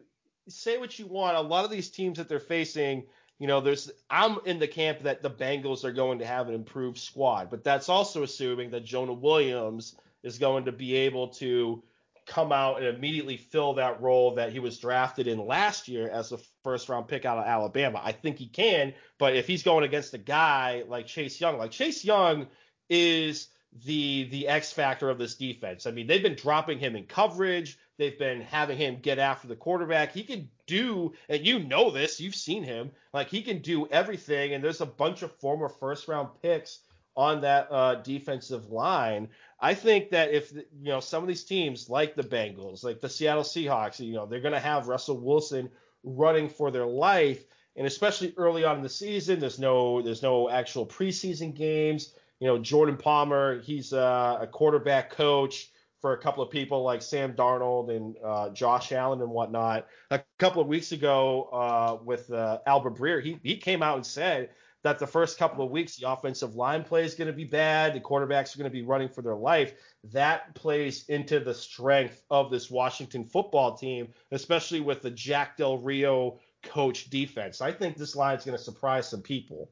say 0.47 0.77
what 0.77 0.97
you 0.99 1.07
want. 1.07 1.37
A 1.37 1.41
lot 1.41 1.65
of 1.65 1.71
these 1.71 1.89
teams 1.89 2.17
that 2.17 2.29
they're 2.29 2.39
facing 2.39 3.05
you 3.39 3.47
know, 3.47 3.59
there's 3.59 3.91
I'm 4.09 4.37
in 4.45 4.59
the 4.59 4.67
camp 4.67 5.01
that 5.03 5.21
the 5.21 5.29
Bengals 5.29 5.83
are 5.83 5.91
going 5.91 6.19
to 6.19 6.25
have 6.25 6.47
an 6.47 6.55
improved 6.55 6.97
squad, 6.97 7.49
but 7.49 7.63
that's 7.63 7.89
also 7.89 8.23
assuming 8.23 8.71
that 8.71 8.85
Jonah 8.85 9.13
Williams 9.13 9.95
is 10.23 10.37
going 10.37 10.65
to 10.65 10.71
be 10.71 10.95
able 10.95 11.29
to 11.29 11.83
come 12.25 12.51
out 12.51 12.77
and 12.77 12.87
immediately 12.87 13.37
fill 13.37 13.73
that 13.73 14.01
role 14.01 14.35
that 14.35 14.51
he 14.51 14.59
was 14.59 14.79
drafted 14.79 15.27
in 15.27 15.45
last 15.45 15.87
year 15.87 16.09
as 16.09 16.31
a 16.31 16.39
first 16.63 16.89
round 16.89 17.07
pick 17.07 17.25
out 17.25 17.37
of 17.37 17.45
Alabama. 17.45 18.01
I 18.03 18.13
think 18.13 18.37
he 18.37 18.47
can, 18.47 18.93
but 19.19 19.35
if 19.35 19.47
he's 19.47 19.63
going 19.63 19.83
against 19.83 20.13
a 20.13 20.17
guy 20.17 20.83
like 20.87 21.05
Chase 21.05 21.39
Young, 21.39 21.57
like 21.57 21.71
Chase 21.71 22.05
Young 22.05 22.47
is 22.89 23.49
the 23.83 24.29
the 24.31 24.47
X 24.47 24.71
factor 24.71 25.09
of 25.09 25.17
this 25.17 25.35
defense. 25.35 25.85
I 25.85 25.91
mean, 25.91 26.07
they've 26.07 26.23
been 26.23 26.35
dropping 26.35 26.79
him 26.79 26.95
in 26.95 27.03
coverage. 27.03 27.77
They've 27.97 28.17
been 28.17 28.41
having 28.41 28.77
him 28.77 28.99
get 29.01 29.19
after 29.19 29.47
the 29.47 29.55
quarterback. 29.55 30.11
He 30.11 30.23
can 30.23 30.49
do, 30.67 31.13
and 31.29 31.45
you 31.45 31.59
know 31.59 31.91
this, 31.91 32.19
you've 32.19 32.35
seen 32.35 32.63
him. 32.63 32.91
Like 33.13 33.29
he 33.29 33.41
can 33.41 33.59
do 33.59 33.87
everything. 33.87 34.53
And 34.53 34.63
there's 34.63 34.81
a 34.81 34.85
bunch 34.85 35.21
of 35.21 35.35
former 35.37 35.69
first 35.69 36.07
round 36.07 36.29
picks 36.41 36.79
on 37.15 37.41
that 37.41 37.67
uh, 37.71 37.95
defensive 37.95 38.71
line. 38.71 39.29
I 39.59 39.73
think 39.73 40.09
that 40.09 40.31
if 40.33 40.51
you 40.51 40.63
know 40.83 40.99
some 40.99 41.23
of 41.23 41.27
these 41.29 41.45
teams, 41.45 41.89
like 41.89 42.15
the 42.15 42.23
Bengals, 42.23 42.83
like 42.83 42.99
the 42.99 43.09
Seattle 43.09 43.43
Seahawks, 43.43 43.99
you 43.99 44.13
know 44.13 44.25
they're 44.25 44.41
going 44.41 44.53
to 44.53 44.59
have 44.59 44.89
Russell 44.89 45.19
Wilson 45.19 45.69
running 46.03 46.49
for 46.49 46.71
their 46.71 46.85
life, 46.85 47.45
and 47.77 47.87
especially 47.87 48.33
early 48.35 48.65
on 48.65 48.77
in 48.77 48.83
the 48.83 48.89
season, 48.89 49.39
there's 49.39 49.59
no 49.59 50.01
there's 50.01 50.21
no 50.21 50.49
actual 50.49 50.85
preseason 50.85 51.55
games. 51.55 52.13
You 52.39 52.47
know 52.47 52.57
Jordan 52.57 52.97
Palmer, 52.97 53.61
he's 53.61 53.93
uh, 53.93 54.39
a 54.41 54.47
quarterback 54.47 55.09
coach 55.09 55.69
for 56.05 56.13
a 56.13 56.17
couple 56.19 56.43
of 56.43 56.51
people 56.51 56.83
like 56.83 57.01
Sam 57.01 57.33
Darnold 57.33 57.89
and 57.89 58.15
uh, 58.23 58.49
Josh 58.49 58.91
Allen 58.91 59.21
and 59.21 59.31
whatnot. 59.31 59.87
A 60.11 60.21
couple 60.37 60.61
of 60.61 60.67
weeks 60.67 60.91
ago 60.91 61.49
uh, 61.51 61.97
with 62.05 62.31
uh, 62.31 62.59
Albert 62.67 62.93
Breer, 62.93 63.23
he, 63.23 63.39
he 63.41 63.57
came 63.57 63.81
out 63.81 63.95
and 63.95 64.05
said 64.05 64.51
that 64.83 64.99
the 64.99 65.07
first 65.07 65.39
couple 65.39 65.65
of 65.65 65.71
weeks 65.71 65.95
the 65.95 66.07
offensive 66.07 66.53
line 66.53 66.83
play 66.83 67.05
is 67.05 67.15
going 67.15 67.25
to 67.25 67.33
be 67.33 67.43
bad, 67.43 67.95
the 67.95 67.99
quarterbacks 67.99 68.53
are 68.53 68.59
going 68.59 68.69
to 68.69 68.77
be 68.77 68.83
running 68.83 69.09
for 69.09 69.23
their 69.23 69.33
life. 69.33 69.73
That 70.13 70.53
plays 70.53 71.05
into 71.09 71.39
the 71.39 71.55
strength 71.55 72.21
of 72.29 72.51
this 72.51 72.69
Washington 72.69 73.25
football 73.25 73.75
team, 73.75 74.09
especially 74.31 74.81
with 74.81 75.01
the 75.01 75.09
Jack 75.09 75.57
Del 75.57 75.79
Rio 75.79 76.37
coach 76.61 77.09
defense. 77.09 77.61
I 77.61 77.71
think 77.71 77.97
this 77.97 78.15
line 78.15 78.37
is 78.37 78.45
going 78.45 78.55
to 78.55 78.63
surprise 78.63 79.09
some 79.09 79.23
people. 79.23 79.71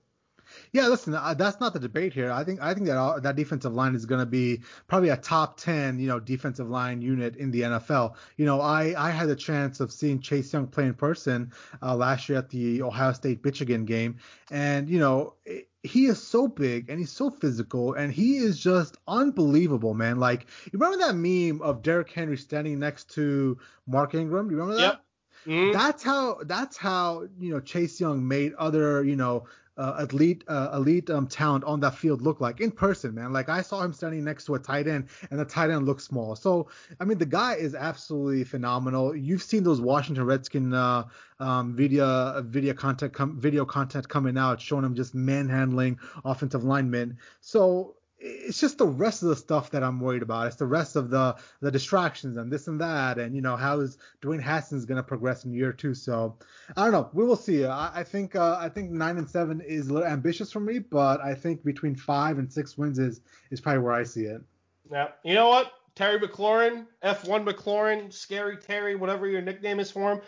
Yeah, 0.72 0.88
listen, 0.88 1.14
uh, 1.14 1.34
that's 1.34 1.60
not 1.60 1.74
the 1.74 1.80
debate 1.80 2.14
here. 2.14 2.32
I 2.32 2.44
think 2.44 2.62
I 2.62 2.74
think 2.74 2.88
that 2.88 2.98
uh, 2.98 3.20
that 3.20 3.36
defensive 3.36 3.74
line 3.74 3.96
is 3.96 4.06
going 4.06 4.20
to 4.20 4.26
be 4.26 4.62
probably 4.88 5.10
a 5.10 5.18
top 5.18 5.58
10, 5.60 6.00
you 6.00 6.08
know, 6.08 6.20
defensive 6.20 6.70
line 6.70 7.02
unit 7.02 7.36
in 7.36 7.52
the 7.52 7.62
NFL. 7.62 8.16
You 8.38 8.46
know, 8.46 8.62
I 8.62 8.94
I 8.98 9.12
had 9.12 9.30
the 9.30 9.36
chance 9.36 9.80
of 9.80 9.92
seeing 9.92 10.20
Chase 10.20 10.52
Young 10.54 10.68
play 10.68 10.86
in 10.86 10.94
person 10.94 11.52
uh, 11.82 11.96
last 11.96 12.30
year 12.30 12.38
at 12.38 12.50
the 12.50 12.82
Ohio 12.82 13.14
State 13.14 13.44
Michigan 13.44 13.86
game, 13.86 14.18
and 14.52 14.90
you 14.90 15.00
know, 15.00 15.36
it, 15.46 15.70
he 15.84 16.06
is 16.06 16.22
so 16.22 16.48
big 16.48 16.90
and 16.90 16.98
he's 16.98 17.12
so 17.12 17.30
physical 17.30 17.94
and 17.94 18.12
he 18.12 18.38
is 18.38 18.58
just 18.58 18.96
unbelievable, 19.08 19.94
man. 19.94 20.18
Like, 20.18 20.48
you 20.72 20.80
remember 20.80 21.06
that 21.06 21.16
meme 21.16 21.62
of 21.62 21.82
Derrick 21.82 22.10
Henry 22.10 22.38
standing 22.38 22.80
next 22.80 23.14
to 23.16 23.58
Mark 23.86 24.16
Ingram? 24.16 24.48
Do 24.48 24.56
you 24.56 24.62
remember 24.62 24.82
that? 24.82 24.88
Yep. 24.88 25.04
Mm-hmm. 25.46 25.72
That's 25.74 26.04
how 26.04 26.40
that's 26.46 26.78
how 26.78 27.28
you 27.40 27.54
know 27.54 27.60
Chase 27.60 28.00
Young 28.00 28.28
made 28.28 28.54
other 28.56 29.04
you 29.04 29.16
know 29.16 29.46
uh, 29.78 30.06
elite 30.10 30.44
uh, 30.48 30.70
elite 30.74 31.10
um, 31.10 31.28
talent 31.28 31.64
on 31.64 31.80
that 31.80 31.96
field 31.96 32.22
look 32.22 32.40
like 32.40 32.62
in 32.62 32.72
person, 32.72 33.16
man. 33.16 33.34
Like 33.34 33.50
I 33.50 33.62
saw 33.62 33.82
him 33.82 33.94
standing 33.94 34.24
next 34.24 34.46
to 34.46 34.56
a 34.56 34.60
tight 34.60 34.88
end, 34.88 35.08
and 35.32 35.40
the 35.40 35.46
tight 35.46 35.72
end 35.72 35.86
looked 35.86 36.02
small. 36.02 36.36
So 36.36 36.68
I 37.00 37.06
mean, 37.06 37.18
the 37.18 37.26
guy 37.26 37.56
is 37.56 37.74
absolutely 37.74 38.44
phenomenal. 38.44 39.16
You've 39.16 39.42
seen 39.42 39.64
those 39.64 39.82
Washington 39.82 40.26
Redskin 40.26 40.74
uh, 40.74 41.06
um, 41.40 41.76
video 41.76 42.42
video 42.44 42.74
content 42.74 43.14
com- 43.14 43.40
video 43.40 43.66
content 43.66 44.08
coming 44.08 44.38
out 44.38 44.62
showing 44.62 44.86
him 44.86 44.96
just 44.96 45.16
manhandling 45.16 46.00
offensive 46.24 46.64
linemen. 46.64 47.18
So 47.42 47.96
it's 48.24 48.60
just 48.60 48.78
the 48.78 48.88
rest 48.88 49.22
of 49.22 49.30
the 49.30 49.36
stuff 49.36 49.70
that 49.72 49.84
I'm 49.84 50.00
worried 50.00 50.22
about. 50.22 50.48
It's 50.48 50.56
the 50.56 50.66
rest 50.66 50.96
of 50.96 51.10
the 51.10 51.36
the 51.60 51.70
distractions 51.70 52.38
and 52.38 52.52
this 52.52 52.68
and 52.68 52.80
that, 52.80 53.18
and 53.18 53.36
you 53.36 53.42
know 53.42 53.58
how 53.58 53.82
is 53.82 53.98
Dwayne 54.22 54.42
Haskins 54.42 54.86
going 54.86 54.96
to 54.96 55.04
progress 55.04 55.44
in 55.44 55.54
year 55.54 55.74
two. 55.74 55.94
So 55.94 56.38
I 56.78 56.84
don't 56.84 56.94
know. 56.94 57.10
We 57.14 57.26
will 57.26 57.36
see. 57.36 57.66
I, 57.66 58.00
I 58.00 58.04
think 58.04 58.36
uh, 58.36 58.58
I 58.60 58.70
think 58.70 58.92
nine 58.92 59.18
and 59.18 59.30
seven 59.30 59.60
is 59.60 59.90
a 59.90 59.94
little 59.94 60.08
ambitious 60.08 60.52
for 60.52 60.62
me, 60.62 60.80
but 60.80 61.20
I 61.20 61.36
think 61.36 61.66
between 61.66 61.96
five 61.96 62.40
and 62.40 62.52
six 62.52 62.78
wins 62.78 62.98
is 62.98 63.22
is 63.52 63.60
probably 63.60 63.84
where 63.84 63.94
I 63.94 64.04
see 64.04 64.24
it. 64.24 64.42
Yeah. 64.90 65.10
You 65.24 65.34
know 65.34 65.50
what? 65.50 65.74
Terry 65.96 66.20
McLaurin, 66.20 66.88
F1 67.04 67.48
McLaurin, 67.48 68.12
Scary 68.12 68.58
Terry, 68.58 68.96
whatever 68.96 69.28
your 69.28 69.42
nickname 69.42 69.80
is 69.80 69.92
for 69.92 70.14
him. 70.14 70.22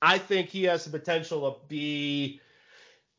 I 0.00 0.18
think 0.18 0.50
he 0.50 0.64
has 0.64 0.84
the 0.84 0.90
potential 0.90 1.50
to 1.50 1.58
be 1.68 2.40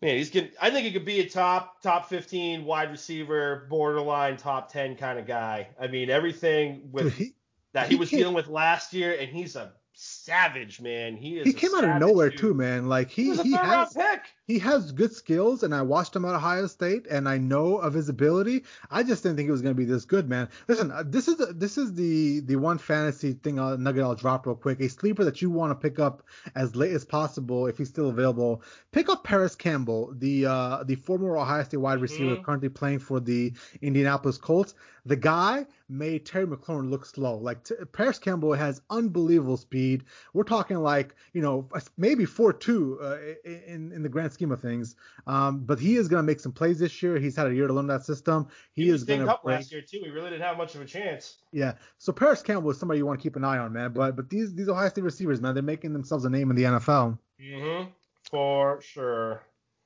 man, 0.05 0.17
he's 0.17 0.29
getting. 0.29 0.51
I 0.61 0.69
think 0.69 0.85
he 0.85 0.93
could 0.93 1.05
be 1.05 1.19
a 1.19 1.29
top 1.29 1.81
top 1.81 2.07
15 2.07 2.63
wide 2.63 2.91
receiver, 2.91 3.67
borderline 3.69 4.37
top 4.37 4.71
10 4.71 4.95
kind 4.95 5.19
of 5.19 5.25
guy. 5.25 5.67
I 5.79 5.87
mean, 5.87 6.09
everything 6.09 6.89
with 6.91 7.13
he, 7.13 7.33
that 7.73 7.87
he, 7.87 7.95
he 7.95 7.99
was 7.99 8.09
dealing 8.09 8.33
with 8.33 8.47
last 8.47 8.93
year, 8.93 9.17
and 9.19 9.29
he's 9.29 9.55
a 9.55 9.73
savage, 9.93 10.79
man. 10.79 11.17
He 11.17 11.39
is. 11.39 11.45
He 11.45 11.53
came 11.53 11.73
out 11.75 11.83
of 11.83 11.99
nowhere 11.99 12.29
dude. 12.29 12.39
too, 12.39 12.53
man. 12.53 12.87
Like 12.87 13.09
he 13.09 13.35
he, 13.35 13.43
he 13.43 13.51
has 13.53 13.93
pick. 13.93 14.21
He 14.47 14.59
has 14.59 14.91
good 14.91 15.11
skills, 15.13 15.63
and 15.63 15.73
I 15.73 15.81
watched 15.81 16.15
him 16.15 16.23
at 16.25 16.35
Ohio 16.35 16.67
State, 16.67 17.07
and 17.07 17.27
I 17.27 17.39
know 17.39 17.77
of 17.77 17.93
his 17.93 18.09
ability. 18.09 18.63
I 18.91 19.01
just 19.01 19.23
didn't 19.23 19.37
think 19.37 19.47
he 19.47 19.51
was 19.51 19.63
gonna 19.63 19.73
be 19.73 19.85
this 19.85 20.05
good, 20.05 20.29
man. 20.29 20.49
Listen, 20.67 20.91
uh, 20.91 21.03
this 21.05 21.27
is 21.27 21.37
this 21.55 21.77
is 21.79 21.95
the 21.95 22.41
the 22.41 22.55
one 22.55 22.77
fantasy 22.77 23.33
thing 23.33 23.59
I'll, 23.59 23.77
nugget 23.77 24.03
I'll 24.03 24.13
drop 24.13 24.45
real 24.45 24.55
quick. 24.55 24.79
A 24.81 24.87
sleeper 24.87 25.23
that 25.23 25.41
you 25.41 25.49
want 25.49 25.71
to 25.71 25.75
pick 25.75 25.97
up 25.99 26.21
as 26.53 26.75
late 26.75 26.93
as 26.93 27.03
possible 27.03 27.65
if 27.65 27.79
he's 27.79 27.89
still 27.89 28.09
available. 28.09 28.61
Pick 28.91 29.09
up 29.09 29.23
Parris 29.23 29.55
Campbell, 29.55 30.13
the 30.15 30.45
uh 30.45 30.83
the 30.83 30.95
former 30.95 31.35
Ohio 31.37 31.63
State 31.63 31.77
wide 31.77 31.99
receiver 31.99 32.35
mm-hmm. 32.35 32.43
currently 32.43 32.69
playing 32.69 32.99
for 32.99 33.19
the 33.19 33.51
Indianapolis 33.81 34.37
Colts. 34.37 34.75
The 35.07 35.15
guy 35.15 35.67
made 35.87 36.25
Terry 36.25 36.47
McLaurin 36.47 36.89
look 36.89 37.05
slow. 37.05 37.37
Like 37.37 37.63
t- 37.63 37.75
Parris 37.91 38.17
Campbell 38.17 38.53
has 38.53 38.81
unbelievable 38.89 39.57
speed. 39.57 40.03
We're 40.33 40.43
talking 40.43 40.77
like 40.77 41.15
you 41.33 41.41
know 41.41 41.69
maybe 41.97 42.25
four 42.25 42.53
two 42.53 42.99
uh, 43.01 43.17
in 43.43 43.91
in 43.91 44.03
the 44.03 44.09
grand 44.09 44.33
scheme 44.35 44.51
of 44.51 44.61
things. 44.61 44.95
Um, 45.25 45.61
but 45.61 45.79
he 45.79 45.95
is 45.95 46.07
going 46.07 46.19
to 46.19 46.25
make 46.25 46.39
some 46.39 46.51
plays 46.51 46.77
this 46.77 47.01
year. 47.01 47.17
He's 47.17 47.35
had 47.35 47.47
a 47.47 47.53
year 47.53 47.65
to 47.65 47.73
learn 47.73 47.87
that 47.87 48.05
system. 48.05 48.47
He, 48.73 48.83
he 48.83 48.89
is 48.89 49.03
going 49.03 49.21
to 49.21 49.39
last 49.43 49.71
year 49.71 49.81
too. 49.81 50.01
He 50.03 50.09
really 50.09 50.29
didn't 50.29 50.43
have 50.43 50.57
much 50.57 50.75
of 50.75 50.81
a 50.81 50.85
chance. 50.85 51.37
Yeah. 51.51 51.73
So 51.97 52.13
Parris 52.13 52.43
Campbell 52.43 52.69
is 52.69 52.77
somebody 52.77 52.99
you 52.99 53.05
want 53.07 53.19
to 53.19 53.23
keep 53.23 53.35
an 53.35 53.43
eye 53.43 53.57
on, 53.57 53.73
man. 53.73 53.93
But 53.93 54.15
but 54.15 54.29
these 54.29 54.53
these 54.53 54.69
Ohio 54.69 54.89
State 54.89 55.03
receivers, 55.03 55.41
man, 55.41 55.55
they're 55.55 55.63
making 55.63 55.93
themselves 55.93 56.25
a 56.25 56.29
name 56.29 56.51
in 56.51 56.55
the 56.55 56.63
NFL. 56.63 57.17
Mhm. 57.41 57.87
For 58.29 58.81
sure. 58.81 59.41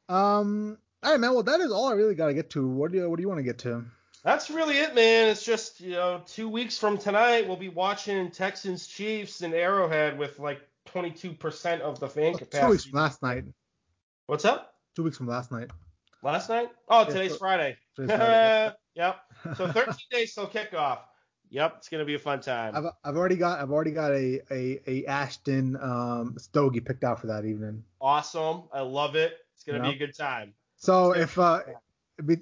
Um. 0.10 0.78
All 1.02 1.12
right, 1.12 1.20
man. 1.20 1.34
Well, 1.34 1.44
that 1.44 1.62
is 1.62 1.72
all 1.72 1.88
I 1.88 1.94
really 1.94 2.16
got 2.16 2.28
to 2.28 2.34
get 2.34 2.50
to. 2.52 2.68
What 2.68 2.92
do 2.92 2.98
you 2.98 3.10
What 3.10 3.16
do 3.16 3.22
you 3.22 3.30
want 3.30 3.40
to 3.40 3.44
get 3.44 3.60
to? 3.60 3.86
That's 4.24 4.50
really 4.50 4.78
it, 4.80 4.96
man. 4.96 5.30
It's 5.30 5.44
just 5.44 5.80
you 5.80 5.92
know 5.92 6.22
two 6.26 6.50
weeks 6.50 6.78
from 6.78 6.98
tonight 6.98 7.48
we'll 7.48 7.58
be 7.58 7.70
watching 7.70 8.32
Texans 8.32 8.86
Chiefs 8.86 9.42
in 9.42 9.54
Arrowhead 9.54 10.18
with 10.18 10.40
like 10.40 10.62
22% 10.88 11.82
of 11.82 12.00
the 12.00 12.08
fan 12.08 12.34
capacity. 12.34 12.62
Two 12.62 12.72
weeks 12.72 12.94
last 12.94 13.22
night. 13.22 13.46
What's 14.30 14.46
up? 14.46 14.76
Two 14.96 15.02
weeks 15.02 15.18
from 15.18 15.26
last 15.26 15.52
night. 15.52 15.72
Last 16.22 16.50
night? 16.50 16.70
Oh, 16.88 17.04
today's 17.04 17.36
Friday. 17.36 17.76
Today's 17.96 18.16
Friday. 18.16 18.74
yep. 18.94 19.16
So 19.58 19.68
13 19.72 19.96
days 20.12 20.36
till 20.36 20.46
kickoff. 20.46 21.00
Yep, 21.50 21.74
it's 21.80 21.90
gonna 21.90 22.06
be 22.06 22.14
a 22.14 22.20
fun 22.20 22.40
time. 22.40 22.76
I've, 22.76 22.84
I've 23.04 23.18
already 23.18 23.38
got 23.38 23.60
I've 23.60 23.72
already 23.72 23.90
got 23.90 24.12
a 24.12 24.40
a, 24.52 24.82
a 24.86 25.06
Ashton 25.08 25.76
um, 25.82 26.36
stogie 26.38 26.80
picked 26.80 27.04
out 27.04 27.20
for 27.20 27.26
that 27.26 27.44
evening. 27.44 27.84
Awesome, 28.00 28.66
I 28.72 28.82
love 28.82 29.16
it. 29.16 29.34
It's 29.56 29.64
gonna 29.64 29.80
yep. 29.80 29.98
be 29.98 30.04
a 30.04 30.08
good 30.08 30.16
time. 30.16 30.54
So 30.76 31.14
if 31.14 31.40
uh, 31.40 31.62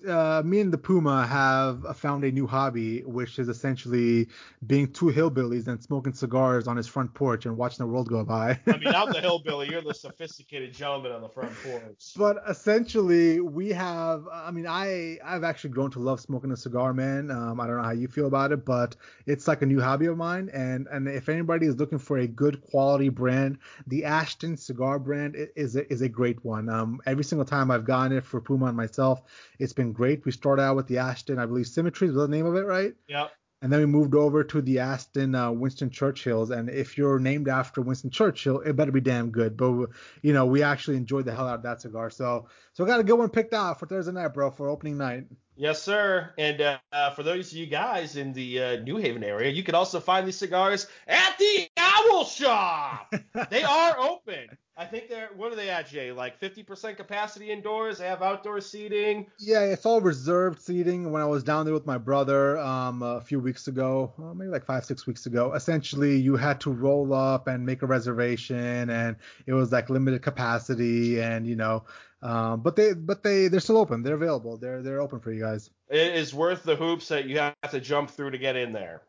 uh, 0.08 0.42
me 0.44 0.60
and 0.60 0.72
the 0.72 0.78
Puma 0.78 1.26
have 1.28 1.98
found 1.98 2.24
a 2.24 2.32
new 2.32 2.48
hobby, 2.48 3.02
which 3.02 3.40
is 3.40 3.48
essentially 3.48 4.28
being 4.66 4.92
two 4.92 5.06
hillbillies 5.06 5.68
and 5.68 5.82
smoking 5.82 6.14
cigars 6.14 6.68
on 6.68 6.78
his 6.78 6.88
front 6.88 7.14
porch 7.14 7.46
and 7.46 7.58
watching 7.58 7.86
the 7.86 7.92
world 7.92 8.10
go 8.10 8.24
by. 8.24 8.60
I 8.68 8.78
mean, 8.78 8.88
I'm 8.88 9.12
the 9.12 9.22
hillbilly. 9.22 9.70
You're 9.70 9.82
the 9.82 9.94
sophisticated 9.94 10.74
gentleman 10.74 11.12
on 11.12 11.22
the 11.22 11.30
front 11.30 11.52
porch. 11.64 12.14
But 12.16 12.38
essentially, 12.48 13.40
we 13.40 13.70
have. 13.70 14.28
I 14.32 14.52
mean, 14.52 14.68
I 14.68 15.20
I've 15.24 15.44
actually 15.44 15.72
grown 15.72 15.92
to 15.92 16.00
love 16.00 16.20
smoking 16.20 16.52
a 16.52 16.58
cigar, 16.58 16.94
man. 16.94 17.32
Um, 17.32 17.60
I 17.60 17.68
don't 17.68 17.78
know 17.78 17.84
how 17.84 17.92
you 17.92 18.08
feel 18.08 18.28
about 18.28 18.52
it, 18.52 18.66
but 18.66 18.96
it's 19.26 19.48
like 19.48 19.62
a 19.62 19.66
new 19.66 19.80
hobby 19.80 20.08
of 20.08 20.18
mine. 20.18 20.50
And 20.54 20.88
and 20.92 21.08
if 21.08 21.30
anybody 21.30 21.68
is 21.68 21.76
looking 21.78 22.00
for 22.00 22.18
a 22.18 22.28
good 22.28 22.62
quality 22.62 23.10
brand, 23.10 23.60
the 23.88 24.06
Ashton 24.06 24.58
cigar 24.58 25.00
brand 25.00 25.36
is 25.56 25.76
a, 25.76 25.92
is 25.92 26.02
a 26.02 26.10
great 26.10 26.44
one. 26.44 26.70
Um, 26.70 27.00
every 27.06 27.24
single 27.24 27.46
time 27.46 27.72
I've 27.72 27.86
gotten 27.86 28.18
it 28.18 28.26
for 28.26 28.42
Puma 28.42 28.68
and 28.68 28.78
myself, 28.78 29.22
it's 29.68 29.74
been 29.74 29.92
great. 29.92 30.24
We 30.24 30.32
started 30.32 30.62
out 30.62 30.78
with 30.78 30.88
the 30.88 31.00
Ashton, 31.00 31.40
I 31.40 31.46
believe 31.46 31.68
Symmetry 31.68 32.08
was 32.08 32.16
the 32.16 32.28
name 32.30 32.46
of 32.46 32.56
it, 32.56 32.66
right? 32.66 32.94
Yeah. 33.10 33.28
And 33.62 33.70
then 33.70 33.82
we 33.82 33.86
moved 33.86 34.16
over 34.16 34.44
to 34.46 34.62
the 34.62 34.80
Ashton 34.80 35.36
uh, 35.36 35.52
Winston 35.52 35.90
Churchills. 35.90 36.52
And 36.52 36.70
if 36.70 36.98
you're 36.98 37.20
named 37.20 37.50
after 37.50 37.82
Winston 37.82 38.10
Churchill, 38.10 38.62
it 38.62 38.78
better 38.78 38.94
be 38.94 39.02
damn 39.02 39.30
good. 39.30 39.58
But 39.58 39.90
you 40.22 40.32
know, 40.32 40.46
we 40.46 40.64
actually 40.64 40.96
enjoyed 40.96 41.26
the 41.26 41.36
hell 41.36 41.48
out 41.48 41.56
of 41.56 41.64
that 41.64 41.82
cigar. 41.82 42.10
So 42.10 42.48
so 42.74 42.86
I 42.86 42.88
got 42.88 43.02
a 43.02 43.04
good 43.04 43.18
one 43.18 43.30
picked 43.30 43.54
out 43.54 43.78
for 43.78 43.88
Thursday 43.88 44.14
night, 44.14 44.34
bro, 44.34 44.52
for 44.52 44.70
opening 44.70 44.98
night. 44.98 45.26
Yes, 45.58 45.82
sir. 45.82 46.34
And 46.38 46.62
uh, 46.62 46.78
uh, 46.94 47.10
for 47.10 47.24
those 47.24 47.52
of 47.52 47.58
you 47.58 47.66
guys 47.66 48.16
in 48.16 48.32
the 48.32 48.64
uh, 48.64 48.76
New 48.82 48.98
Haven 48.98 49.24
area, 49.24 49.52
you 49.52 49.64
can 49.64 49.76
also 49.76 50.00
find 50.00 50.26
these 50.26 50.38
cigars 50.38 50.88
at 51.08 51.38
the 51.40 51.68
Owl 51.78 52.24
Shop. 52.26 53.12
they 53.50 53.64
are 53.64 54.00
open. 54.00 54.56
I 54.80 54.86
think 54.86 55.10
they're 55.10 55.30
what 55.36 55.52
are 55.52 55.56
they 55.56 55.70
at, 55.70 55.88
Jay? 55.88 56.12
Like 56.12 56.40
50% 56.40 56.98
capacity 56.98 57.50
indoors. 57.50 57.98
They 57.98 58.06
have 58.06 58.22
outdoor 58.22 58.62
seating. 58.62 59.26
Yeah, 59.40 59.62
it's 59.62 59.88
all 59.88 60.02
reserved 60.02 60.62
seating. 60.62 61.12
When 61.12 61.22
I 61.22 61.26
was 61.26 61.44
down 61.44 61.66
there 61.66 61.74
with 61.74 61.88
my 61.88 61.98
brother 61.98 62.60
um, 62.60 63.02
a 63.02 63.20
few 63.22 63.40
weeks 63.40 63.68
ago, 63.68 64.14
well, 64.18 64.36
maybe 64.36 64.52
like 64.52 64.66
five, 64.66 64.86
six 64.86 65.08
weeks 65.08 65.26
ago, 65.26 65.54
essentially 65.54 66.18
you 66.18 66.36
had 66.36 66.62
to 66.62 66.72
roll 66.72 67.12
up 67.12 67.48
and 67.48 67.66
make 67.66 67.82
a 67.82 67.88
reservation, 67.88 68.92
and 68.92 69.16
it 69.48 69.54
was 69.54 69.72
like 69.72 69.90
limited 69.90 70.22
capacity, 70.22 71.20
and 71.22 71.48
you 71.48 71.56
know, 71.56 71.84
um, 72.22 72.62
but 72.62 72.76
they, 72.76 72.94
but 72.94 73.24
they, 73.24 73.48
they're 73.48 73.60
still 73.60 73.78
open. 73.78 74.04
They're 74.04 74.16
available. 74.16 74.58
They're 74.58 74.84
they're 74.84 75.02
open 75.02 75.22
for 75.22 75.32
you 75.32 75.42
guys. 75.42 75.72
It 75.90 76.16
is 76.16 76.36
worth 76.36 76.64
the 76.64 76.76
hoops 76.76 77.08
that 77.08 77.26
you 77.26 77.40
have 77.40 77.56
to 77.72 77.80
jump 77.80 78.12
through 78.12 78.32
to 78.32 78.38
get 78.38 78.56
in 78.56 78.74
there. 78.74 79.02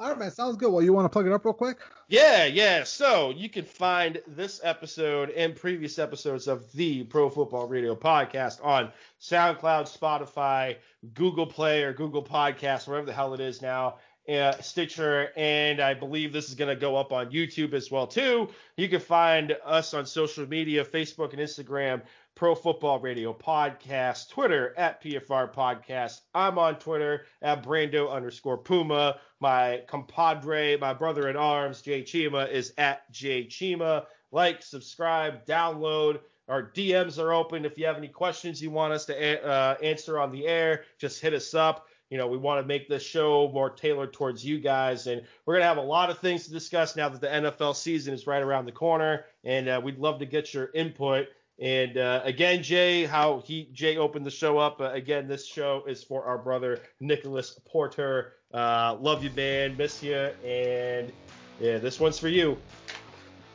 All 0.00 0.08
right, 0.08 0.18
man. 0.18 0.30
Sounds 0.30 0.56
good. 0.56 0.72
Well, 0.72 0.80
you 0.80 0.94
want 0.94 1.04
to 1.04 1.10
plug 1.10 1.26
it 1.26 1.32
up 1.32 1.44
real 1.44 1.52
quick? 1.52 1.76
Yeah, 2.08 2.46
yeah. 2.46 2.84
So 2.84 3.34
you 3.36 3.50
can 3.50 3.66
find 3.66 4.22
this 4.26 4.58
episode 4.64 5.28
and 5.28 5.54
previous 5.54 5.98
episodes 5.98 6.48
of 6.48 6.72
the 6.72 7.02
Pro 7.02 7.28
Football 7.28 7.68
Radio 7.68 7.94
podcast 7.94 8.64
on 8.64 8.90
SoundCloud, 9.20 9.94
Spotify, 9.94 10.78
Google 11.12 11.46
Play, 11.46 11.82
or 11.82 11.92
Google 11.92 12.24
Podcast, 12.24 12.88
wherever 12.88 13.04
the 13.04 13.12
hell 13.12 13.34
it 13.34 13.40
is 13.40 13.60
now. 13.60 13.96
Uh, 14.28 14.52
Stitcher, 14.60 15.30
and 15.36 15.80
I 15.80 15.94
believe 15.94 16.32
this 16.32 16.48
is 16.48 16.54
going 16.54 16.68
to 16.68 16.80
go 16.80 16.96
up 16.96 17.12
on 17.12 17.32
YouTube 17.32 17.72
as 17.72 17.90
well 17.90 18.06
too. 18.06 18.48
You 18.76 18.88
can 18.88 19.00
find 19.00 19.56
us 19.64 19.92
on 19.92 20.06
social 20.06 20.46
media, 20.46 20.84
Facebook 20.84 21.32
and 21.32 21.40
Instagram 21.40 22.02
Pro 22.40 22.54
Football 22.54 23.00
Radio 23.00 23.34
Podcast, 23.34 24.30
Twitter 24.30 24.72
at 24.78 25.02
PFR 25.02 25.52
Podcast. 25.52 26.20
I'm 26.34 26.58
on 26.58 26.76
Twitter 26.76 27.26
at 27.42 27.62
Brando 27.62 28.10
underscore 28.10 28.56
Puma. 28.56 29.18
My 29.40 29.82
compadre, 29.88 30.76
my 30.78 30.94
brother 30.94 31.28
in 31.28 31.36
arms, 31.36 31.82
Jay 31.82 32.02
Chima, 32.02 32.50
is 32.50 32.72
at 32.78 33.10
Jay 33.10 33.44
Chima. 33.44 34.06
Like, 34.32 34.62
subscribe, 34.62 35.44
download. 35.44 36.20
Our 36.48 36.70
DMs 36.70 37.18
are 37.18 37.32
open. 37.32 37.64
If 37.64 37.76
you 37.76 37.86
have 37.86 37.96
any 37.96 38.08
questions 38.08 38.62
you 38.62 38.70
want 38.70 38.92
us 38.92 39.04
to 39.06 39.44
uh, 39.46 39.76
answer 39.82 40.18
on 40.18 40.32
the 40.32 40.46
air, 40.46 40.84
just 40.98 41.20
hit 41.20 41.34
us 41.34 41.52
up. 41.54 41.86
You 42.10 42.18
know, 42.18 42.26
we 42.26 42.36
want 42.36 42.60
to 42.60 42.66
make 42.66 42.88
this 42.88 43.02
show 43.02 43.50
more 43.54 43.70
tailored 43.70 44.12
towards 44.12 44.44
you 44.44 44.58
guys, 44.58 45.06
and 45.06 45.22
we're 45.46 45.54
gonna 45.54 45.66
have 45.66 45.76
a 45.76 45.82
lot 45.82 46.10
of 46.10 46.18
things 46.18 46.44
to 46.44 46.50
discuss 46.50 46.96
now 46.96 47.08
that 47.08 47.20
the 47.20 47.28
NFL 47.28 47.76
season 47.76 48.12
is 48.12 48.26
right 48.26 48.42
around 48.42 48.66
the 48.66 48.72
corner, 48.72 49.24
and 49.44 49.68
uh, 49.68 49.80
we'd 49.82 49.98
love 49.98 50.18
to 50.18 50.26
get 50.26 50.52
your 50.52 50.70
input. 50.74 51.28
And 51.60 51.98
uh, 51.98 52.22
again, 52.24 52.62
Jay, 52.62 53.04
how 53.04 53.42
he 53.44 53.68
Jay 53.72 53.96
opened 53.96 54.26
the 54.26 54.30
show 54.30 54.58
up. 54.58 54.80
Uh, 54.80 54.90
again, 54.92 55.28
this 55.28 55.46
show 55.46 55.84
is 55.86 56.02
for 56.02 56.24
our 56.24 56.38
brother 56.38 56.80
Nicholas 57.00 57.58
Porter. 57.64 58.34
Uh, 58.52 58.96
love 59.00 59.22
you, 59.22 59.30
man. 59.36 59.76
Miss 59.76 60.02
you. 60.02 60.30
And 60.44 61.12
yeah, 61.60 61.78
this 61.78 62.00
one's 62.00 62.18
for 62.18 62.28
you. 62.28 62.56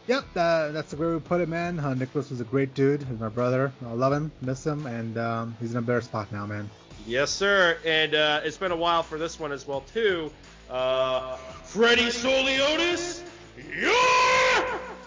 Yep, 0.08 0.26
uh, 0.36 0.70
that's 0.70 0.92
the 0.92 0.98
way 0.98 1.12
we 1.12 1.20
put 1.20 1.42
it, 1.42 1.50
man. 1.50 1.80
Uh, 1.80 1.96
Nicholas 1.96 2.30
was 2.30 2.40
a 2.40 2.44
great 2.44 2.76
dude. 2.76 3.02
He's 3.02 3.20
my 3.20 3.28
brother. 3.28 3.74
I 3.84 3.94
love 3.94 4.14
him, 4.14 4.32
miss 4.42 4.64
him, 4.64 4.86
and 4.86 5.18
um, 5.18 5.58
he's 5.60 5.72
in 5.72 5.78
a 5.78 5.82
better 5.82 6.02
spot 6.02 6.32
now, 6.32 6.46
man. 6.46 6.70
Yes, 7.06 7.32
sir. 7.32 7.78
And 7.86 8.16
uh, 8.16 8.42
it's 8.44 8.58
been 8.58 8.72
a 8.72 8.76
while 8.76 9.04
for 9.04 9.18
this 9.18 9.40
one 9.40 9.52
as 9.52 9.68
well, 9.68 9.82
too. 9.94 10.32
Uh, 10.70 11.38
Freddie 11.64 12.06
Soliotis, 12.06 13.22
you're 13.58 13.92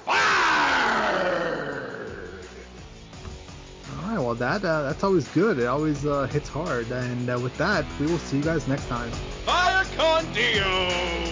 fired! 0.04 1.28
All 4.08 4.14
right, 4.14 4.18
well 4.18 4.34
that 4.36 4.64
uh, 4.64 4.82
that's 4.84 5.04
always 5.04 5.28
good. 5.28 5.58
It 5.58 5.66
always 5.66 6.06
uh, 6.06 6.26
hits 6.28 6.48
hard. 6.48 6.90
And 6.90 7.28
uh, 7.28 7.38
with 7.42 7.56
that, 7.58 7.84
we 8.00 8.06
will 8.06 8.18
see 8.18 8.38
you 8.38 8.42
guys 8.42 8.66
next 8.68 8.86
time. 8.88 9.10
Fire 9.44 9.84
con 9.96 10.24
Dio! 10.32 11.27